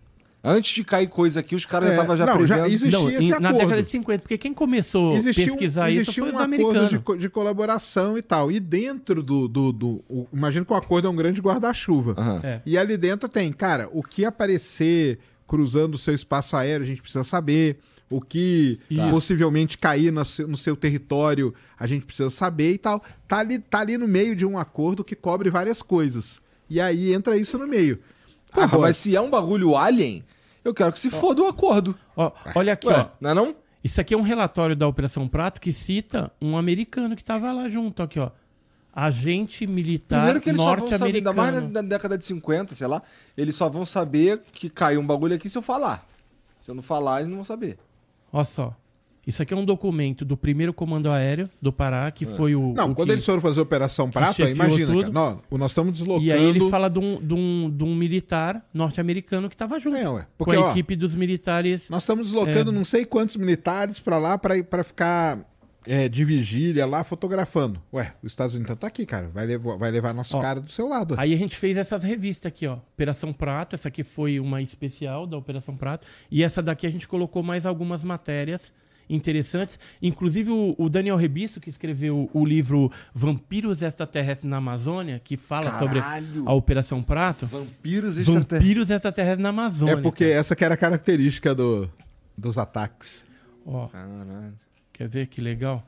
[0.47, 2.71] Antes de cair coisa aqui, os caras É, já estavam já não, já prevendo.
[2.73, 3.57] existe- Não, esse na acordo.
[3.57, 6.39] década de 50, porque quem começou a Existia um, pesquisar isso existia foi um os
[6.41, 7.03] acordo americanos.
[7.15, 8.51] de, de colaboração e tal.
[8.51, 9.47] E dentro do.
[9.47, 12.13] do, do o- imagino que o acordo é um grande guarda-chuva.
[12.17, 12.39] Aham.
[12.43, 12.61] É.
[12.65, 17.01] E ali dentro tem, cara, o que aparecer cruzando o seu espaço aéreo, a gente
[17.01, 17.79] precisa saber.
[18.07, 19.09] O que Isso.
[19.09, 23.03] possivelmente cair no seu, no seu território, a gente precisa saber e tal.
[23.27, 26.39] Tá ali, tá ali no meio de um acordo que cobre várias coisas.
[26.69, 27.99] E aí entra isso no meio.
[28.51, 30.23] Porra, Agora, mas se é um bagulho alien,
[30.63, 31.95] eu quero que se foda o acordo.
[32.15, 33.07] Ó, olha aqui, Ué, ó.
[33.19, 33.55] não é não?
[33.83, 37.67] Isso aqui é um relatório da Operação Prato que cita um americano que estava lá
[37.67, 38.29] junto, aqui, ó.
[38.95, 41.73] Agente militar Primeiro que eles só vão saber, ainda mais norte-americano.
[41.73, 43.01] na década de 50, sei lá,
[43.35, 46.07] eles só vão saber que caiu um bagulho aqui se eu falar.
[46.61, 47.77] Se eu não falar, eles não vão saber.
[48.31, 48.75] Olha só.
[49.27, 52.73] Isso aqui é um documento do primeiro comando aéreo do Pará, que foi o.
[52.73, 53.13] Não, o quando que...
[53.15, 55.01] eles foram fazer a Operação Prata, imagina, tudo.
[55.01, 56.25] cara, nós, nós estamos deslocando...
[56.25, 59.97] E aí ele fala de um, de um, de um militar norte-americano que estava junto.
[59.97, 61.89] É, ué, com porque, a ó, equipe dos militares.
[61.89, 62.73] Nós estamos deslocando É.
[62.73, 65.39] não sei quantos militares pra lá pra ficar
[65.87, 67.81] é, de vigília lá fotografando.
[67.93, 69.29] Ué, os Estados Unidos então tá aqui, cara.
[69.33, 71.15] Vai levar, vai levar nosso Ó, cara do seu lado.
[71.17, 72.73] Aí a gente fez essas revistas aqui, ó.
[72.93, 76.07] Operação Prato, essa aqui foi uma especial da Operação Prato.
[76.29, 78.73] E essa daqui a gente colocou mais algumas matérias
[79.09, 79.77] interessantes.
[80.01, 85.77] Inclusive o, o Daniel Rebisso, que escreveu o livro Vampiros Extraterrestres na Amazônia, que fala
[85.79, 86.43] sobre Caralho!
[86.47, 87.45] a Operação Prato.
[87.45, 88.59] Vampiros extraterrestres.
[88.59, 89.93] Vampiros Extraterrestres na Amazônia.
[89.93, 91.87] é porque essa que era a característica do,
[92.37, 93.25] dos ataques.
[93.65, 94.64] Ó, Caralho.
[94.97, 95.85] Quer ver que legal?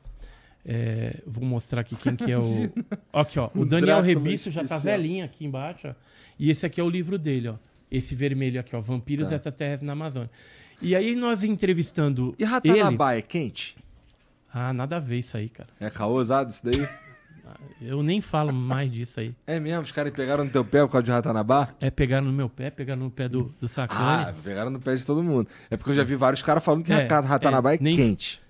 [0.64, 2.70] É, vou mostrar aqui quem que é o.
[3.12, 3.48] Aqui, ó.
[3.54, 5.94] O Daniel Rebisso já tá velhinho aqui embaixo, ó.
[6.38, 7.54] E esse aqui é o livro dele, ó.
[7.90, 8.80] Esse vermelho aqui, ó.
[8.80, 9.36] Vampiros Tá.
[9.36, 10.30] Extraterrestres na Amazônia.
[10.80, 12.50] E aí nós entrevistando E ele...
[12.50, 13.76] Ratanabá é quente?
[14.52, 15.68] Ah, nada a ver isso aí, cara.
[15.80, 16.86] É caosado isso daí?
[17.80, 19.34] Eu nem falo mais disso aí.
[19.46, 19.82] É mesmo?
[19.82, 21.68] Os caras pegaram no teu pé por causa de Ratanabá?
[21.80, 25.04] É pegar no meu pé, pegar no pé do, do Ah, pegaram no pé de
[25.04, 25.48] todo mundo.
[25.70, 28.40] É porque eu já vi vários caras falando que É, Ratanabá é, é, quente.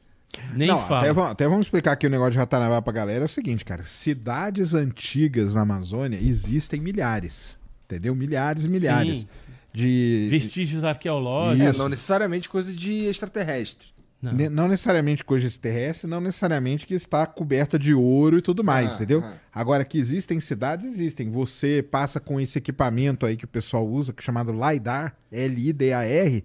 [0.54, 1.00] Nem não, falo.
[1.00, 3.24] até, vamos- até vamos explicar aqui o negócio de Ratanabá pra galera.
[3.24, 3.82] É o seguinte, cara.
[3.84, 7.56] Cidades antigas na Amazônia existem milhares.
[7.84, 8.14] Entendeu?
[8.14, 9.20] Milhares e milhares.
[9.20, 9.26] Sim.
[9.72, 11.74] De, Vestígios arqueológicos.
[11.74, 13.88] É, não necessariamente coisa de extraterrestre.
[14.20, 14.32] Não.
[14.32, 18.90] Ne- Não necessariamente coisa terrestre, não necessariamente que está coberta de ouro e tudo mais,
[18.90, 19.22] Ah, entendeu?
[19.24, 19.34] ah.
[19.54, 21.30] Agora, que existem cidades, existem.
[21.30, 26.44] Você passa com esse equipamento aí que o pessoal usa, que é chamado LIDAR, L-I-D-A-R,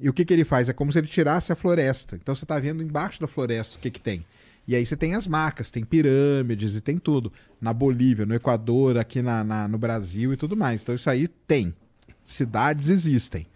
[0.00, 0.68] e o que, que ele faz?
[0.68, 2.16] É como se ele tirasse a floresta.
[2.16, 4.24] Então você está vendo embaixo da floresta o que, que tem.
[4.68, 7.32] E aí você tem as marcas, tem pirâmides e tem tudo.
[7.60, 10.82] Na Bolívia, no Equador, aqui na, na- no Brasil e tudo mais.
[10.82, 11.74] Então isso aí tem.
[12.24, 13.46] Cidades existem.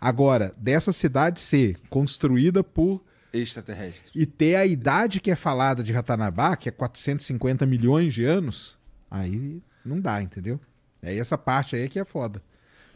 [0.00, 3.02] Agora, dessa cidade ser construída por
[3.32, 4.10] Extraterrestre.
[4.14, 8.76] e ter a idade que é falada de Ratanabá, que é 450 milhões de anos,
[9.10, 10.58] aí não dá, entendeu?
[11.02, 12.42] É essa parte aí que é foda.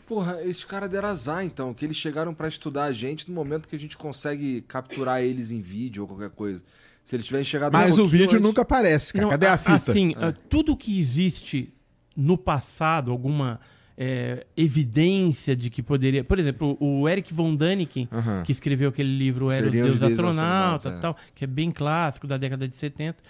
[0.09, 3.69] Porra, esses caras deram azar, então, que eles chegaram pra estudar a gente no momento
[3.69, 6.65] que a gente consegue capturar eles em vídeo ou qualquer coisa.
[7.05, 9.25] Se eles tivessem chegado um Mas o vídeo nunca aparece, cara.
[9.25, 9.91] Não, Cadê a fita?
[9.91, 11.75] Assim, ah, tudo que existe
[12.17, 13.61] no passado, alguma
[13.99, 16.25] é, evidência de que poderia.
[16.25, 18.09] Por exemplo, o Eric von Däniken,
[18.45, 21.01] que escreveu aquele livro Era os Seriam os Deuses Deuses Astronautas, Astronautas, é.
[21.01, 23.23] tal, que é bem clássico da década de 70.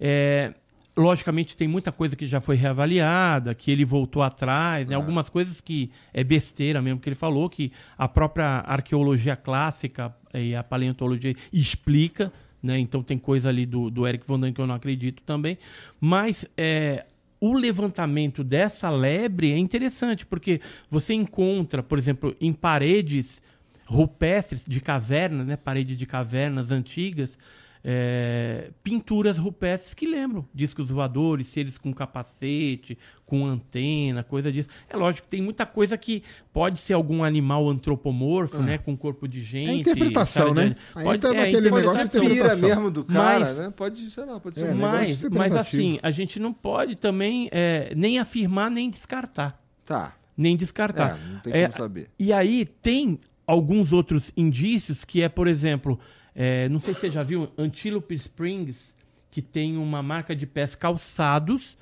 [0.00, 0.52] É,
[0.96, 4.94] logicamente, tem muita coisa que já foi reavaliada, que ele voltou atrás, né?
[4.94, 4.98] Ah.
[4.98, 10.54] algumas coisas que é besteira mesmo que ele falou, que a própria arqueologia clássica e
[10.54, 12.32] a paleontologia explica.
[12.62, 12.78] Né?
[12.78, 15.58] Então tem coisa ali do, do Eric von Däniken que eu não acredito também.
[16.00, 17.04] Mas é,
[17.40, 23.42] o levantamento dessa lebre é interessante, porque você encontra, por exemplo, em paredes
[23.84, 25.56] rupestres de cavernas, né?
[25.56, 27.38] parede de cavernas antigas,
[27.86, 32.96] é, pinturas rupestres que lembram discos voadores, seres com capacete,
[33.26, 34.70] com antena, coisa disso.
[34.88, 38.78] É lógico que tem muita coisa que pode ser algum animal antropomorfo, né?
[38.78, 39.68] Com corpo de gente.
[39.70, 40.74] É interpretação, né?
[40.94, 43.72] Aí Pode, entra é, naquele Pode negócio de pira mesmo do cara, Mas- né?
[43.76, 44.76] Pode, sei lá, pode ser É, um...
[44.76, 49.62] mas, mas assim, a gente não pode também é, nem afirmar nem descartar.
[49.84, 50.14] Tá.
[50.34, 51.18] Nem descartar.
[51.18, 52.08] É, não tem É, como saber.
[52.18, 56.00] E aí tem alguns outros indícios, que é, por exemplo,
[56.34, 58.94] é, não sei se você já viu, Antelope Springs,
[59.30, 61.76] que tem uma marca de pés calçados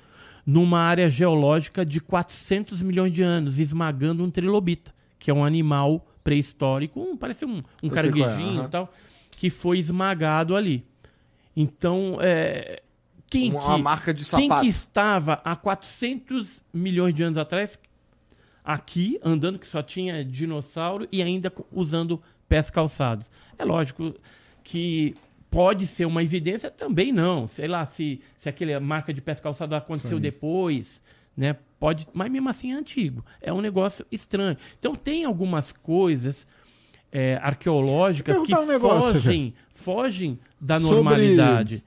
[0.45, 6.05] numa área geológica de 400 milhões de anos, esmagando um trilobita, que é um animal
[6.23, 8.93] pré-histórico, um, parece um, um sei caranguejinho é, e tal,
[9.31, 10.85] que foi esmagado ali.
[11.55, 12.81] Então, é,
[13.29, 17.79] quem Uma que, marca de quem que estava há 400 milhões de anos atrás
[18.63, 23.29] aqui, andando, que só tinha dinossauro e ainda usando pés calçados?
[23.57, 24.13] É lógico
[24.63, 25.15] que
[25.51, 27.47] pode ser uma evidência, também não.
[27.47, 31.01] Sei lá, se, se aquela marca de pés calçados aconteceu depois,
[31.35, 31.55] né?
[31.79, 33.23] Pode, mas mesmo assim é antigo.
[33.41, 34.57] É um negócio estranho.
[34.79, 36.47] Então tem algumas coisas
[37.11, 41.83] é, arqueológicas que um negócio, fogem, fogem da Sobre- normalidade.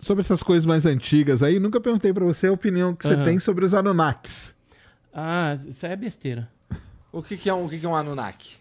[0.00, 3.24] Sobre essas coisas mais antigas aí, nunca perguntei pra você a opinião que você Aham.
[3.24, 4.54] tem sobre os Anunnakis.
[5.12, 6.48] Ah, isso aí é besteira.
[7.12, 8.56] O que, que é um, o que, que é um Anunnaki?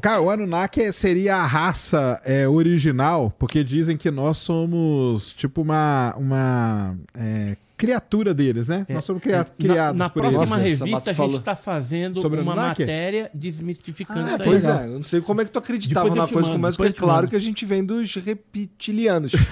[0.00, 6.14] Cara, o Anunnaki seria a raça é, original, porque dizem que nós somos tipo uma,
[6.18, 8.84] uma é, criatura deles, né?
[8.88, 10.50] É, nós somos cria- Na- criados na, por próxima eles.
[10.50, 12.82] Nossa, revista, Mato a gente está fazendo Sobre uma Anunnaki?
[12.82, 14.48] matéria desmistificando Ah, isso aí.
[14.48, 16.92] Pois é, eu não sei como é que tu acreditava na coisa mando, porque é
[16.92, 19.32] claro que a gente vem dos reptilianos.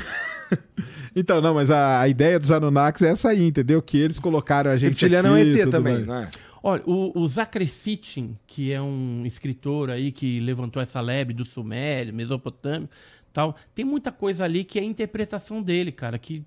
[1.16, 3.80] Então, não, mas a, a ideia dos Anunnakis é essa aí, entendeu?
[3.80, 6.06] Que eles colocaram a gente Reptiliano é um aqui ET também, mais.
[6.08, 6.28] não é?
[6.66, 11.44] Olha, o, o Zachary Sitchin, que é um escritor aí que levantou essa lebre do
[11.44, 12.88] Sumério, Mesopotâmia,
[13.34, 16.42] tal, tem muita coisa ali que é a interpretação dele, cara, que,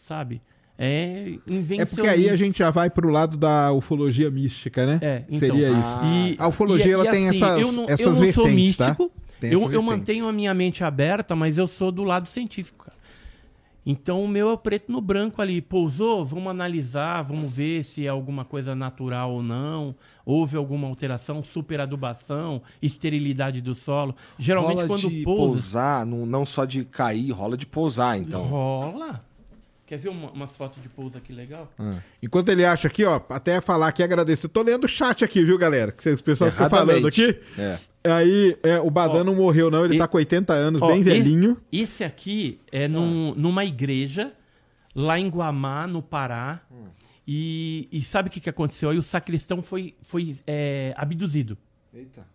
[0.00, 0.42] sabe,
[0.76, 1.82] é invenção.
[1.82, 4.98] É porque aí a gente já vai pro lado da ufologia mística, né?
[5.00, 5.38] É, então.
[5.38, 5.78] Seria isso.
[5.98, 8.86] Ah, E- A ufologia, ela tem essas- eu não, essas eu não sou vertentes, tá?
[8.88, 12.86] místico, Tem eu, eu mantenho a minha mente aberta, mas eu sou do lado científico,
[12.86, 12.98] cara.
[13.84, 15.60] Então o meu é preto no branco ali.
[15.60, 19.94] Pousou, vamos analisar, vamos ver se é alguma coisa natural ou não.
[20.24, 24.14] Houve alguma alteração, superadubação, esterilidade do solo.
[24.38, 25.52] Geralmente rola quando de pousa.
[25.52, 28.42] pousar, não, não só de cair, rola de pousar, então.
[28.44, 29.24] Rola.
[29.90, 31.68] Quer ver uma, umas fotos de pouso aqui legal?
[32.22, 34.46] Enquanto ele acha aqui, ó, até falar aqui, agradeço.
[34.46, 35.90] Eu tô lendo o chat aqui, viu, galera?
[35.90, 37.36] Que o pessoal fica falando aqui.
[37.58, 37.76] É.
[38.02, 39.84] Aí, é, o Badan Ó, não morreu, não.
[39.84, 41.56] Ele e- tá com 80 anos, Ó, bem esse- velhinho.
[41.70, 44.32] Esse aqui é num- numa igreja
[44.94, 46.60] lá em Guamá, no Pará.
[47.28, 48.90] E, e sabe o que, que aconteceu?
[48.90, 51.56] Aí o sacristão foi, foi é, abduzido.
[51.94, 52.26] Eita.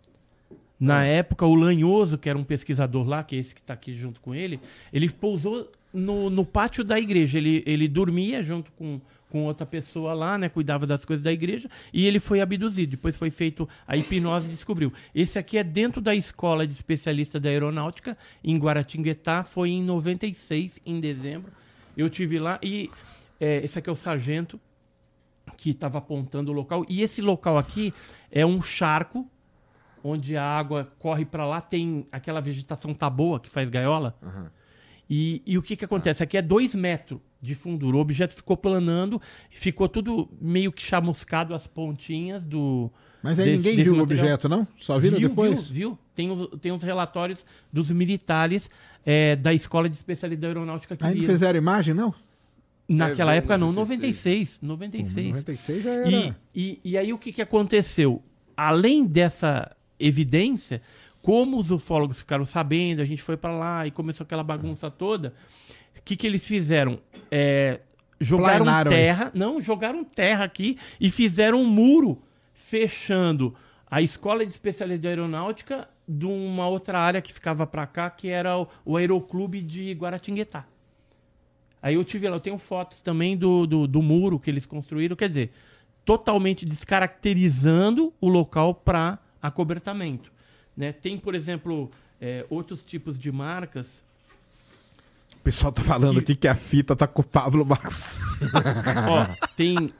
[0.80, 3.94] Na época, o Lanhoso, que era um pesquisador lá, que é esse que está aqui
[3.94, 4.60] junto com ele,
[4.94, 7.38] ele pousou no, no pátio da igreja.
[7.38, 10.49] Ele, ele dormia junto com, com outra pessoa lá, né?
[10.49, 11.69] Cuidava das coisas da igreja.
[11.93, 12.91] E ele foi abduzido.
[12.91, 14.91] Depois foi feito a hipnose e descobriu.
[15.14, 19.43] Esse aqui é dentro da escola de especialista da aeronáutica, em Guaratinguetá.
[19.43, 21.52] Foi em 96, em dezembro.
[21.97, 22.89] Eu tive lá e
[23.39, 24.60] é, esse aqui é o sargento
[25.57, 26.85] que estava apontando o local.
[26.89, 27.93] E esse local aqui
[28.31, 29.30] é um charco
[30.03, 34.15] onde a água corre para lá, tem aquela vegetação tá boa que faz gaiola.
[35.10, 36.23] E, e o que, que acontece?
[36.23, 37.95] Aqui é dois metros de fundura.
[37.98, 39.22] O objeto ficou planando,
[39.52, 42.91] ficou tudo meio que chamuscado as pontinhas do.
[43.22, 44.68] Mas aí desse- ninguém desse viu o objeto, não?
[44.77, 45.68] Só viram viu, depois?
[45.68, 45.99] Viu, viu?
[46.14, 48.69] Tem, os, tem os relatórios dos militares
[49.06, 52.14] é, da Escola de Especialidade da Aeronáutica que Aí não fizeram imagem, não?
[52.88, 54.60] Naquela É, época não, 96.
[54.61, 54.61] 96.
[54.61, 55.27] 96.
[55.27, 56.10] 96 já era.
[56.10, 58.22] E, e, e aí o que, que aconteceu?
[58.56, 60.82] Além dessa evidência,
[61.26, 65.34] como os ufólogos ficaram sabendo, a gente foi para lá e começou aquela bagunça toda,
[65.97, 66.99] o que, que eles fizeram?
[67.31, 67.80] É,
[68.22, 68.97] jogaram Planaram aí.
[68.97, 72.22] terra, não, jogaram terra aqui e fizeram um muro
[72.53, 73.56] fechando
[73.89, 78.30] a escola de especialidade de aeronáutica de uma outra área que ficava para cá, que
[78.30, 80.68] era o, o Aeroclube de Guaratinguetá.
[81.81, 85.15] Aí eu tive lá, eu tenho fotos também do, do, do muro que eles construíram,
[85.15, 85.52] quer dizer,
[86.06, 90.35] totalmente descaracterizando o local para acobertamento.
[90.76, 90.91] Né?
[90.91, 91.89] Tem, por exemplo,
[92.19, 94.03] é, outros tipos de marcas.
[95.34, 98.19] O pessoal tá falando aqui que a fita tá com o Pablo Max.
[99.10, 99.26] Ó,
[99.56, 99.93] tem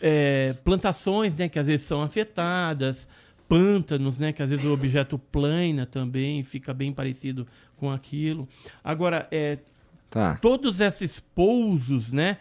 [0.00, 3.08] é, plantações né, que às vezes são afetadas,
[3.48, 7.46] pântanos, né, que às vezes o objeto plana também, fica bem parecido
[7.76, 8.48] com aquilo.
[8.82, 9.58] Agora, é,
[10.14, 10.36] Tá.
[10.36, 12.38] todos esses pousos, né,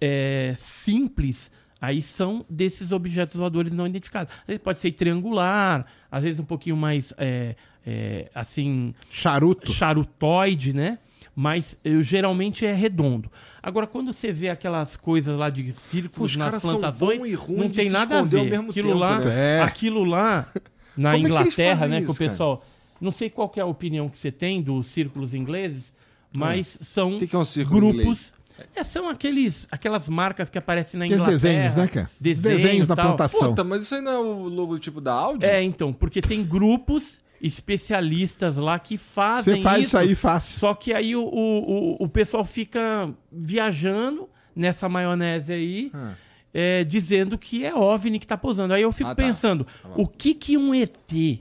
[0.00, 1.50] é, simples,
[1.86, 4.32] aí são desses objetos voadores não identificados.
[4.40, 7.54] Às vezes pode ser triangular, às vezes um pouquinho mais, é,
[7.86, 9.72] é, assim, Charuto.
[9.72, 10.98] charutoide, né?
[11.34, 13.30] Mas eu, geralmente é redondo.
[13.62, 17.90] Agora, quando você vê aquelas coisas lá de círculos os nas são plantações, não tem
[17.90, 18.40] nada a ver.
[18.40, 19.58] aquilo tempo, lá, né?
[19.58, 19.60] É.
[19.62, 20.48] aquilo lá
[20.96, 22.30] na Como é que Inglaterra, né, que o isso, cara?
[22.30, 22.64] pessoal,
[23.00, 25.92] não sei qual é a opinião que você tem dos círculos ingleses,
[26.32, 28.00] mas são O que, que é um grupos.
[28.00, 28.32] inglês?
[28.74, 31.38] É, são aqueles, aquelas marcas que aparecem na Aqueles Inglaterra.
[31.52, 32.10] desenhos, né, cara?
[32.18, 33.06] Desenho, Desenhos na tal.
[33.08, 33.48] plantação.
[33.50, 35.44] Puta, mas isso aí não é o logotipo da Audi?
[35.44, 39.88] É, então, porque tem grupos especialistas lá que fazem Você faz isso.
[39.88, 40.58] isso aí fácil.
[40.60, 46.14] Só que aí o, o, o, pessoal fica viajando nessa maionese aí, Ah.
[46.54, 48.72] é, dizendo que é OVNI que tá posando.
[48.72, 49.22] Aí eu fico Ah, tá.
[49.22, 50.02] pensando, bom.
[50.02, 51.40] o que que um ET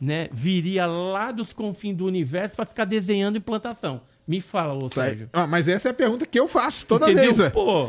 [0.00, 4.02] né, viria lá dos confins do universo para ficar desenhando implantação?
[4.30, 5.28] Me fala, ô Sérgio.
[5.32, 7.24] Ah, mas essa é a pergunta que eu faço toda Entendeu?
[7.34, 7.38] vez.
[7.40, 7.50] ué.
[7.50, 7.88] Pô,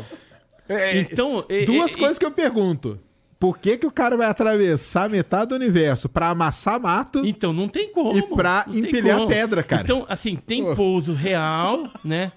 [0.68, 1.44] É, então...
[1.48, 2.98] é- Duas é- coisas que eu pergunto.
[3.38, 7.24] Por que, que o cara vai atravessar metade do universo pra amassar mato?
[7.24, 8.16] Então, não tem como.
[8.18, 9.28] E tem empilhar como.
[9.28, 9.82] pedra, cara.
[9.82, 10.74] Então, assim, tem Pô.
[10.76, 12.32] pouso real, né?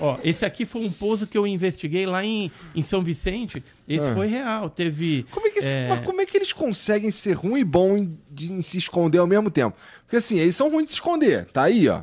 [0.00, 3.62] Ó, esse aqui foi um pouso que eu investiguei lá em, em São Vicente.
[3.88, 4.14] Esse Ah.
[4.14, 4.70] foi real.
[4.70, 5.24] Teve.
[5.32, 5.88] Como é, que É.
[5.88, 9.18] mas como é que eles conseguem ser ruim e bom em, de- em se esconder
[9.18, 9.76] ao mesmo tempo?
[10.04, 12.02] Porque assim, eles são ruins de se esconder, tá aí, ó.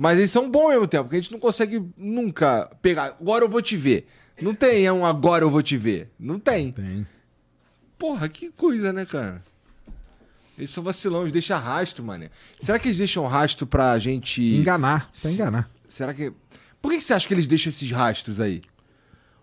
[0.00, 3.16] Mas eles são bons ao mesmo tempo, porque a gente não consegue nunca pegar.
[3.20, 4.06] Agora eu vou te ver.
[4.40, 6.08] Não tem é um agora eu vou te ver.
[6.16, 6.70] Não tem.
[6.70, 7.04] Tem.
[7.98, 9.42] Porra, que coisa, né, cara?
[10.56, 12.30] Eles são vacilão, eles deixam rastro, mano.
[12.60, 14.40] Será que eles deixam rastro pra gente.
[14.40, 15.10] Enganar.
[15.20, 15.70] Pra enganar.
[15.88, 16.32] Será que.
[16.80, 18.62] Por que, você acha que eles deixam esses rastros aí?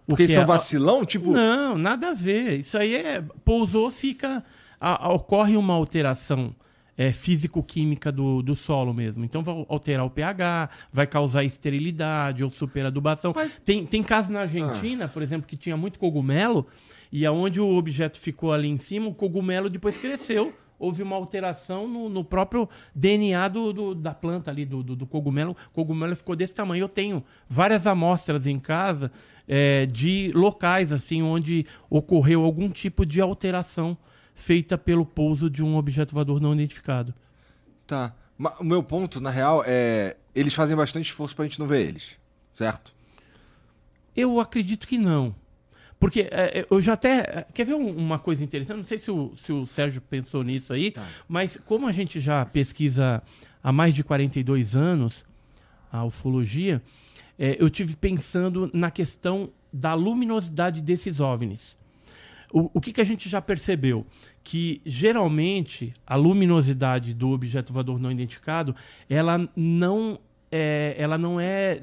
[0.08, 1.04] Porque eles são é- vacilão?
[1.06, 1.32] Tipo.
[1.34, 2.60] Não, nada a ver.
[2.60, 3.22] Isso aí é.
[3.44, 4.42] Pousou, fica.
[4.80, 6.56] a- ocorre uma alteração
[6.98, 9.24] é, físico-química do, do solo mesmo.
[9.26, 13.34] Então vai alterar o pH, vai causar esterilidade ou superadubação.
[13.36, 16.66] Mas- Tem, tem casos na Argentina, por exemplo, que tinha muito cogumelo,
[17.12, 20.54] e aonde o objeto ficou ali em cima, o cogumelo depois cresceu.
[20.78, 25.06] Houve uma alteração no, no próprio DNA do, do- da planta ali, do, do, do
[25.08, 25.56] cogumelo.
[25.70, 26.82] O cogumelo ficou desse tamanho.
[26.84, 29.10] Eu tenho várias amostras em casa
[29.48, 33.98] é, de locais assim onde ocorreu algum tipo de alteração
[34.36, 37.14] feita pelo pouso de um objeto voador não identificado.
[37.88, 38.14] Tá.
[38.38, 40.18] Ma- o meu ponto, na real, é.
[40.36, 42.20] Eles fazem bastante esforço pra gente não ver eles.
[42.54, 42.94] Certo?
[44.16, 45.34] Eu acredito que não.
[46.00, 47.20] Porque é, é, eu já até.
[47.20, 48.78] é, Quer ver um- uma coisa interessante?
[48.78, 51.08] Não sei se o, se o Sérgio pensou nisso aí, Tá.
[51.28, 53.24] mas como a gente já pesquisa
[53.64, 55.26] há mais de 42 anos
[55.92, 56.82] a ufologia,
[57.40, 61.78] é, eu tive pensando na questão da luminosidade desses OVNIs.
[62.52, 64.06] O, o que, que a gente já percebeu?
[64.44, 68.76] Que geralmente a luminosidade do objeto voador não identificado
[69.10, 70.20] ela não
[70.52, 71.82] é, ela não é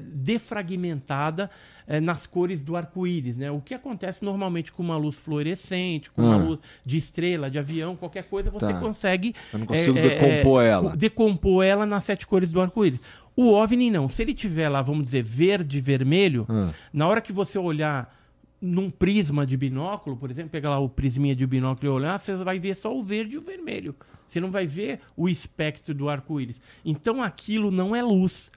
[0.57, 1.49] defragmentada
[1.85, 3.37] é, nas cores do arco-íris.
[3.37, 3.51] Né?
[3.51, 6.37] O que acontece normalmente com uma luz fluorescente, com uma Ah.
[6.37, 8.79] luz de estrela, de avião, qualquer coisa, você Tá.
[8.79, 10.95] consegue Eu não consigo é, é, decompor é, ela.
[10.95, 12.99] decompor ela nas sete cores do arco-íris.
[13.35, 14.07] O OVNI não.
[14.07, 16.69] Se ele tiver lá, vamos dizer, verde vermelho, Ah.
[16.91, 18.22] na hora que você olhar
[18.63, 22.33] num prisma de binóculo, por exemplo, pegar lá o prisminha de binóculo e olhar, você
[22.37, 23.93] vai ver só o verde e o vermelho.
[24.25, 26.61] Você não vai ver o espectro do arco-íris.
[26.85, 28.49] Então aquilo não é luz.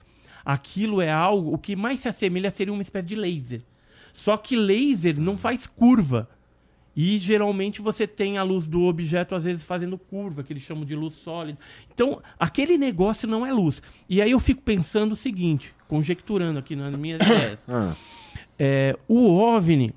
[0.45, 3.61] Aquilo é algo, o que mais se assemelha seria uma espécie de laser.
[4.13, 6.29] Só que laser não faz curva.
[6.95, 10.85] E geralmente você tem a luz do objeto, às vezes, fazendo curva, que eles chamam
[10.85, 11.59] de luz sólida.
[11.93, 13.83] Então, aquele negócio não é luz.
[14.09, 17.59] E aí eu fico pensando o seguinte, conjecturando aqui nas minhas ideias.
[18.59, 19.93] É, o OVNI,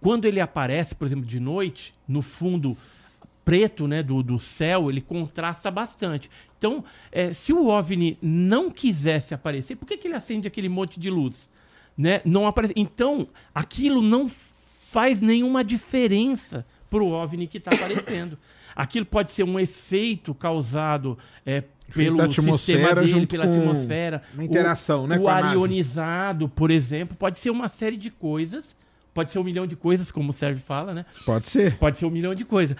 [0.00, 2.76] quando ele aparece, por exemplo, de noite, no fundo
[3.44, 6.30] preto né, do, do céu, ele contrasta bastante.
[6.56, 11.00] Então, é, se o OVNI não quisesse aparecer, por que, que ele acende aquele monte
[11.00, 11.50] de luz?
[11.96, 12.20] Né?
[12.24, 12.72] Não aparece.
[12.76, 18.38] Então, aquilo não faz nenhuma diferença para o OVNI que está aparecendo.
[18.74, 21.62] Aquilo pode ser um efeito causado é,
[21.92, 24.22] pelo sistema dele, pela atmosfera.
[24.34, 28.76] uma interação, o, né, O ar ionizado, por exemplo, pode ser uma série de coisas.
[29.14, 31.04] Pode ser um milhão de coisas, como o Sérgio fala, né?
[31.26, 31.76] Pode ser.
[31.76, 32.76] Pode ser um milhão de coisas.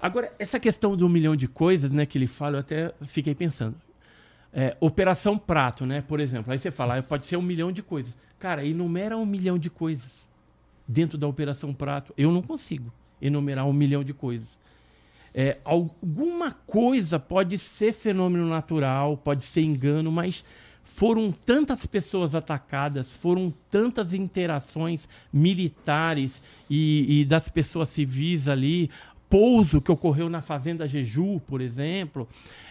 [0.00, 3.74] Agora, essa questão do milhão de coisas, né, que ele fala, eu até fiquei pensando.
[4.52, 6.52] É, Operação Prato, né, por exemplo.
[6.52, 8.16] Aí você fala, ah, pode ser um milhão de coisas.
[8.38, 10.28] Cara, enumera um milhão de coisas
[10.86, 12.12] dentro da Operação Prato.
[12.16, 14.48] Eu não consigo enumerar um milhão de coisas.
[15.34, 20.44] É, alguma coisa pode ser fenômeno natural, pode ser engano, mas
[20.84, 26.40] foram tantas pessoas atacadas, foram tantas interações militares
[26.70, 28.90] e, e das pessoas civis ali,
[29.28, 32.28] pouso que ocorreu na Fazenda Jeju, por exemplo,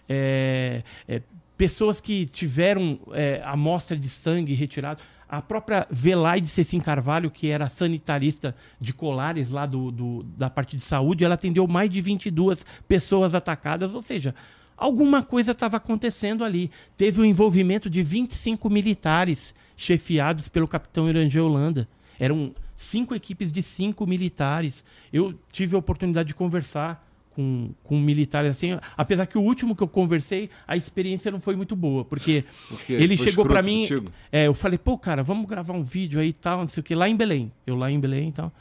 [0.07, 1.22] é, é,
[1.57, 5.02] pessoas que tiveram é, amostra de sangue retirado.
[5.35, 10.76] A própria Velaide Cecim Carvalho, que era sanitarista de Colares lá do, do- da parte
[10.76, 14.35] de saúde, ela atendeu mais de 22 pessoas atacadas, ou seja,
[14.77, 16.69] alguma coisa estava acontecendo ali.
[16.95, 21.89] Teve o envolvimento de 25 militares chefiados pelo capitão Irangê Holanda.
[22.19, 24.85] Eram cinco equipes de cinco militares.
[25.11, 27.03] Eu tive a oportunidade de conversar
[27.35, 31.55] com, com militares assim, apesar que o último que eu conversei, a experiência não foi
[31.55, 32.43] muito boa, porque
[32.88, 33.85] ele chegou escroto mim,
[34.31, 36.84] é, eu falei, pô, cara, vamos gravar um vídeo aí e tal, não sei o
[36.84, 37.51] que, lá em Belém.
[37.65, 38.51] Eu lá em Belém e tal.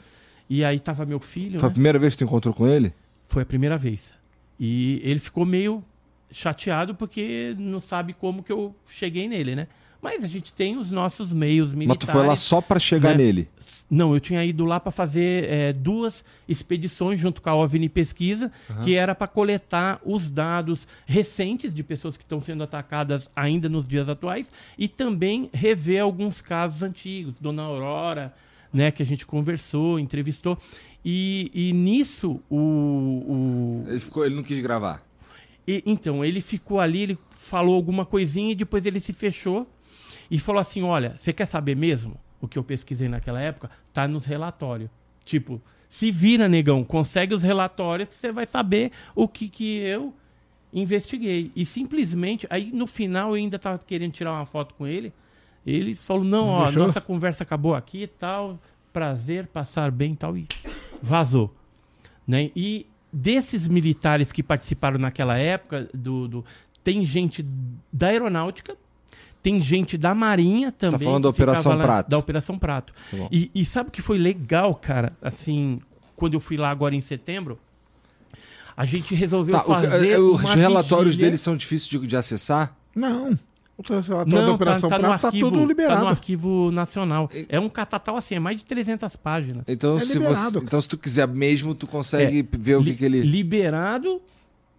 [0.49, 1.73] E aí tava meu filho, Foi a né?
[1.73, 2.93] primeira vez que tu encontrou com ele?
[3.25, 4.13] Foi a primeira vez.
[4.59, 5.83] E ele ficou meio
[6.31, 9.67] chateado porque não sabe como que eu cheguei nele, né?
[10.03, 12.05] Mas a gente tem os nossos meios Mas militares.
[12.05, 13.23] tu foi lá só pra chegar né?
[13.23, 13.47] nele.
[13.89, 18.51] Não, eu tinha ido lá para fazer é, duas expedições junto com a OVNI Pesquisa,
[18.83, 23.87] que era para coletar os dados recentes de pessoas que estão sendo atacadas ainda nos
[23.87, 24.47] dias atuais
[24.77, 28.33] e também rever alguns casos antigos, Dona Aurora,
[28.73, 30.57] né, que a gente conversou, entrevistou.
[31.05, 35.03] E, e nisso o- o, Ele, ficou, ele não quis gravar.
[35.67, 39.67] e- então, ele ficou ali, ele falou alguma coisinha e depois ele se fechou
[40.35, 43.69] e falou assim: Olha, você quer saber mesmo o que eu pesquisei naquela época?
[43.93, 44.89] Tá nos relatórios.
[45.23, 50.13] Tipo, se vira, negão, consegue os relatórios que você vai saber o que, que eu
[50.73, 51.51] investiguei.
[51.55, 55.13] E simplesmente, aí no final eu ainda tava querendo tirar uma foto com ele.
[55.65, 56.83] Ele falou: Não, ó, Deixou?
[56.87, 58.59] nossa conversa acabou aqui e tal.
[58.91, 60.37] Prazer, passar bem e tal.
[60.37, 60.47] E
[61.01, 61.53] vazou
[62.27, 62.51] né?
[62.55, 66.45] E desses militares que participaram naquela época, do, do-
[66.83, 67.45] tem gente
[67.91, 68.77] da aeronáutica,
[69.43, 70.97] tem gente da marinha também.
[70.99, 72.09] tá falando da que Operação lá- Prato.
[72.09, 72.93] Da Operação Prato.
[73.11, 73.27] Tá.
[73.31, 75.13] E, e sabe o que foi legal, cara?
[75.21, 75.79] Assim,
[76.15, 77.59] quando eu fui lá agora em setembro,
[78.75, 82.15] a gente resolveu Tá, fazer é, os uma relatórios vigília- deles são difíceis de, de
[82.15, 82.75] acessar?
[82.95, 83.37] Não.
[83.75, 85.95] O relatório da Não, tá, Operação tá no Prato tá arquivo, tudo liberado.
[85.95, 87.29] Tá no arquivo nacional.
[87.49, 89.63] É um catatal assim, é mais de 300 páginas.
[89.67, 90.59] Então, É se liberado.
[90.59, 93.21] você, então, se tu quiser mesmo, tu consegue ver o que, Li- que ele.
[93.21, 94.21] Liberado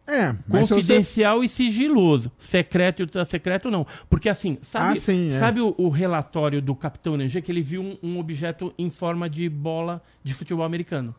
[0.07, 0.75] É, se você...
[0.75, 2.31] Confidencial e sigiloso.
[2.37, 3.87] Secreto e ultra secreto, não.
[4.09, 5.39] Porque assim, sabe, Ah, sim, é.
[5.39, 9.31] sabe o, o relatório do Capitão Nenê que ele viu um, um objeto em forma
[9.31, 11.15] de bola de futebol americano,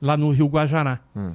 [0.00, 1.00] lá no Rio Guajará.
[1.14, 1.32] Hum.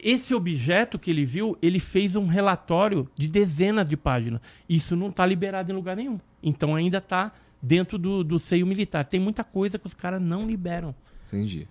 [0.00, 4.40] Esse objeto que ele viu, ele fez um relatório de dezenas de páginas.
[4.68, 6.20] Isso não está liberado em lugar nenhum.
[6.42, 9.04] Então ainda está dentro do, do seio militar.
[9.06, 10.94] Tem muita coisa que os caras não liberam.
[11.26, 11.66] Entendi.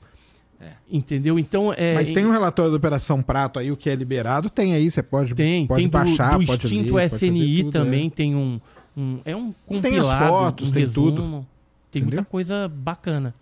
[0.90, 1.38] Entendeu?
[1.38, 1.94] Então é.
[1.94, 5.04] Mas tem um relatório da Operação Prato aí, o que é liberado, tem aí, você
[5.04, 8.10] pode, Tem, pode tem do, baixar, do pode extinto ler, SNI tudo, também, é.
[8.10, 8.60] tem um,
[8.96, 11.12] um- É um Tem as compilado, fotos, um tem resumo.
[11.12, 11.48] tudo.
[11.92, 12.18] Tem Entendeu?
[12.20, 13.34] muita coisa bacana.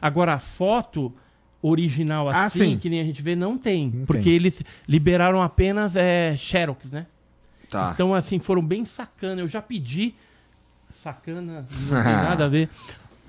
[0.00, 1.12] Agora, a foto
[1.62, 2.78] original Ah, assim, sim.
[2.78, 3.90] que nem a gente vê, não tem.
[3.92, 4.32] Não porque tem.
[4.34, 7.06] eles liberaram apenas é, Xerox, né?
[7.68, 7.90] Tá.
[7.94, 9.40] Então, assim, foram bem sacana.
[9.40, 10.14] Eu já pedi.
[10.94, 11.62] Sacana, não
[12.02, 12.68] tem nada a ver.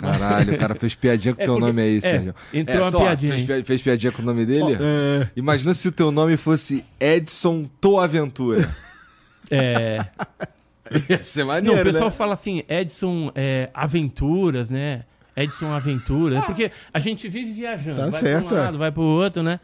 [0.01, 2.35] Caralho, o cara fez piadinha com o É teu porque- nome aí, é, Sérgio.
[2.53, 4.77] entrou uma só, piadinha Fez, fez piadinha com o nome dele?
[4.79, 8.69] É, Imagina se o teu nome fosse Edson Toaventura.
[9.49, 10.05] É,
[11.09, 12.11] Ia ser não, maneiro, o pessoal né?
[12.11, 15.03] fala assim, Edson é, Aventuras, né?
[15.35, 16.43] Edson Aventuras.
[16.45, 17.97] Porque a gente vive viajando.
[18.01, 18.63] Tá vai certo, para um é.
[18.63, 19.59] lado, vai para o outro, né?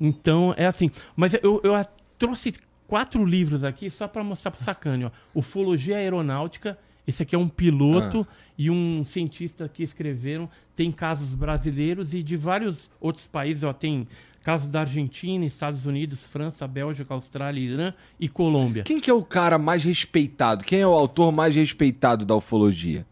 [0.00, 0.90] Então, é assim.
[1.16, 1.74] Mas eu, eu
[2.16, 2.54] trouxe
[2.86, 5.10] quatro livros aqui só para mostrar pro Sacane, ó.
[5.34, 6.78] Ufologia Aeronáutica.
[7.06, 8.26] Esse aqui é um piloto
[8.58, 10.50] e um cientista que escreveram.
[10.74, 13.62] Tem casos brasileiros e de vários outros países.
[13.62, 14.08] Ó, tem
[14.42, 18.82] casos da Argentina, Estados Unidos, França, Bélgica, Austrália, Irã e Colômbia.
[18.82, 20.64] Quem que é o cara mais respeitado?
[20.64, 23.06] Quem é o autor mais respeitado da ufologia?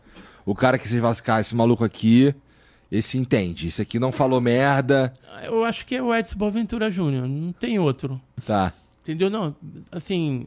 [0.44, 2.34] O cara que vocês falam assim, cara, esse maluco aqui,
[2.90, 3.68] esse entende.
[3.68, 5.12] Esse aqui não falou merda.
[5.44, 8.20] Eu acho que é o Edson Boaventura Júnior, não tem outro.
[8.44, 8.72] Tá.
[9.02, 9.28] Entendeu?
[9.28, 9.54] Não,
[9.92, 10.46] assim,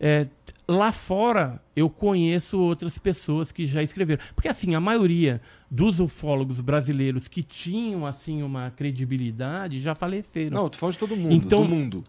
[0.00, 0.26] é,
[0.66, 4.22] lá fora eu conheço outras pessoas que já escreveram.
[4.34, 10.50] Porque, assim, a maioria dos ufólogos brasileiros que tinham, assim, uma credibilidade já faleceram.
[10.62, 12.04] Não, tu falando de todo mundo, Então- do mundo.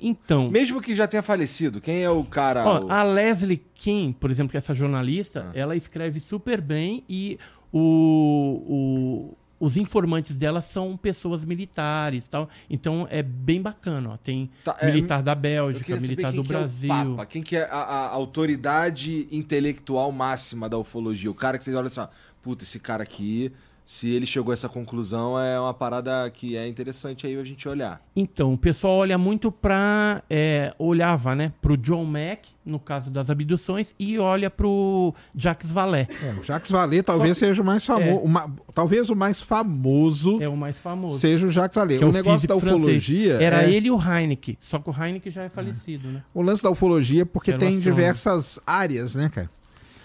[0.00, 2.64] Então, Mesmo que já tenha falecido, quem é o cara...
[2.64, 5.58] ó, o- a Leslie Kim, por exemplo, que é essa jornalista, Ah.
[5.58, 7.36] ela escreve super bem e
[7.72, 12.48] o- o- os informantes dela são pessoas militares e tal.
[12.68, 14.10] Então é bem bacana.
[14.10, 14.16] Ó.
[14.16, 16.88] Tem Tá, é, militar da Bélgica, militar do é Brasil.
[16.88, 21.30] Papa, quem que é a, a autoridade intelectual máxima da ufologia.
[21.30, 22.08] O cara que vocês olham assim, ó,
[22.42, 23.52] puta, esse cara aqui,
[23.90, 27.66] se ele chegou a essa conclusão, é uma parada que é interessante aí a gente
[27.66, 28.02] olhar.
[28.14, 30.22] Então, o pessoal olha muito para
[30.78, 36.06] olhava, né, pro John Mack no caso das abduções e olha pro Jacques Vallée.
[36.22, 38.24] É, o Jacques Vallée talvez seja o mais famoso.
[38.74, 41.16] talvez o mais famoso É o mais famoso.
[41.16, 41.96] seja o Jacques Vallée.
[41.96, 43.02] que é o o negócio da físico francês.
[43.04, 43.34] ufologia.
[43.42, 44.58] Era é- ele e o Heineken.
[44.60, 46.22] Só que o Heineken já é falecido, né?
[46.34, 47.96] O lance da ufologia, porque Era um tem astrônomo.
[47.96, 49.50] diversas áreas, né, cara?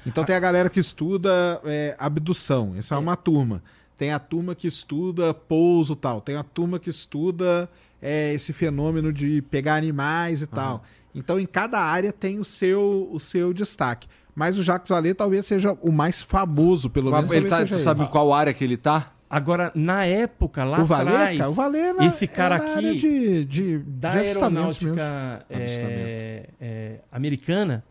[0.06, 3.62] Então tem a galera que estuda é, abdução, essa é uma turma.
[3.98, 6.20] Tem a turma que estuda pouso e tal.
[6.20, 7.70] Tem a turma que estuda
[8.02, 10.84] é, esse fenômeno de pegar animais e tal.
[11.16, 14.08] Então em cada área tem o seu, o seu destaque.
[14.36, 17.32] Mas o Jacques Vallée talvez seja o mais famoso, pelo menos.
[17.32, 17.84] ele tá, seja tu ele.
[17.84, 19.12] sabe em qual área que ele tá?
[19.30, 22.58] Agora, na época, lá o Vallée, atrás, cara, o Vallée é na, esse cara é
[22.60, 26.54] aqui, área de, de, da de aeronáutica é, Avistamento.
[26.62, 27.84] é, americana,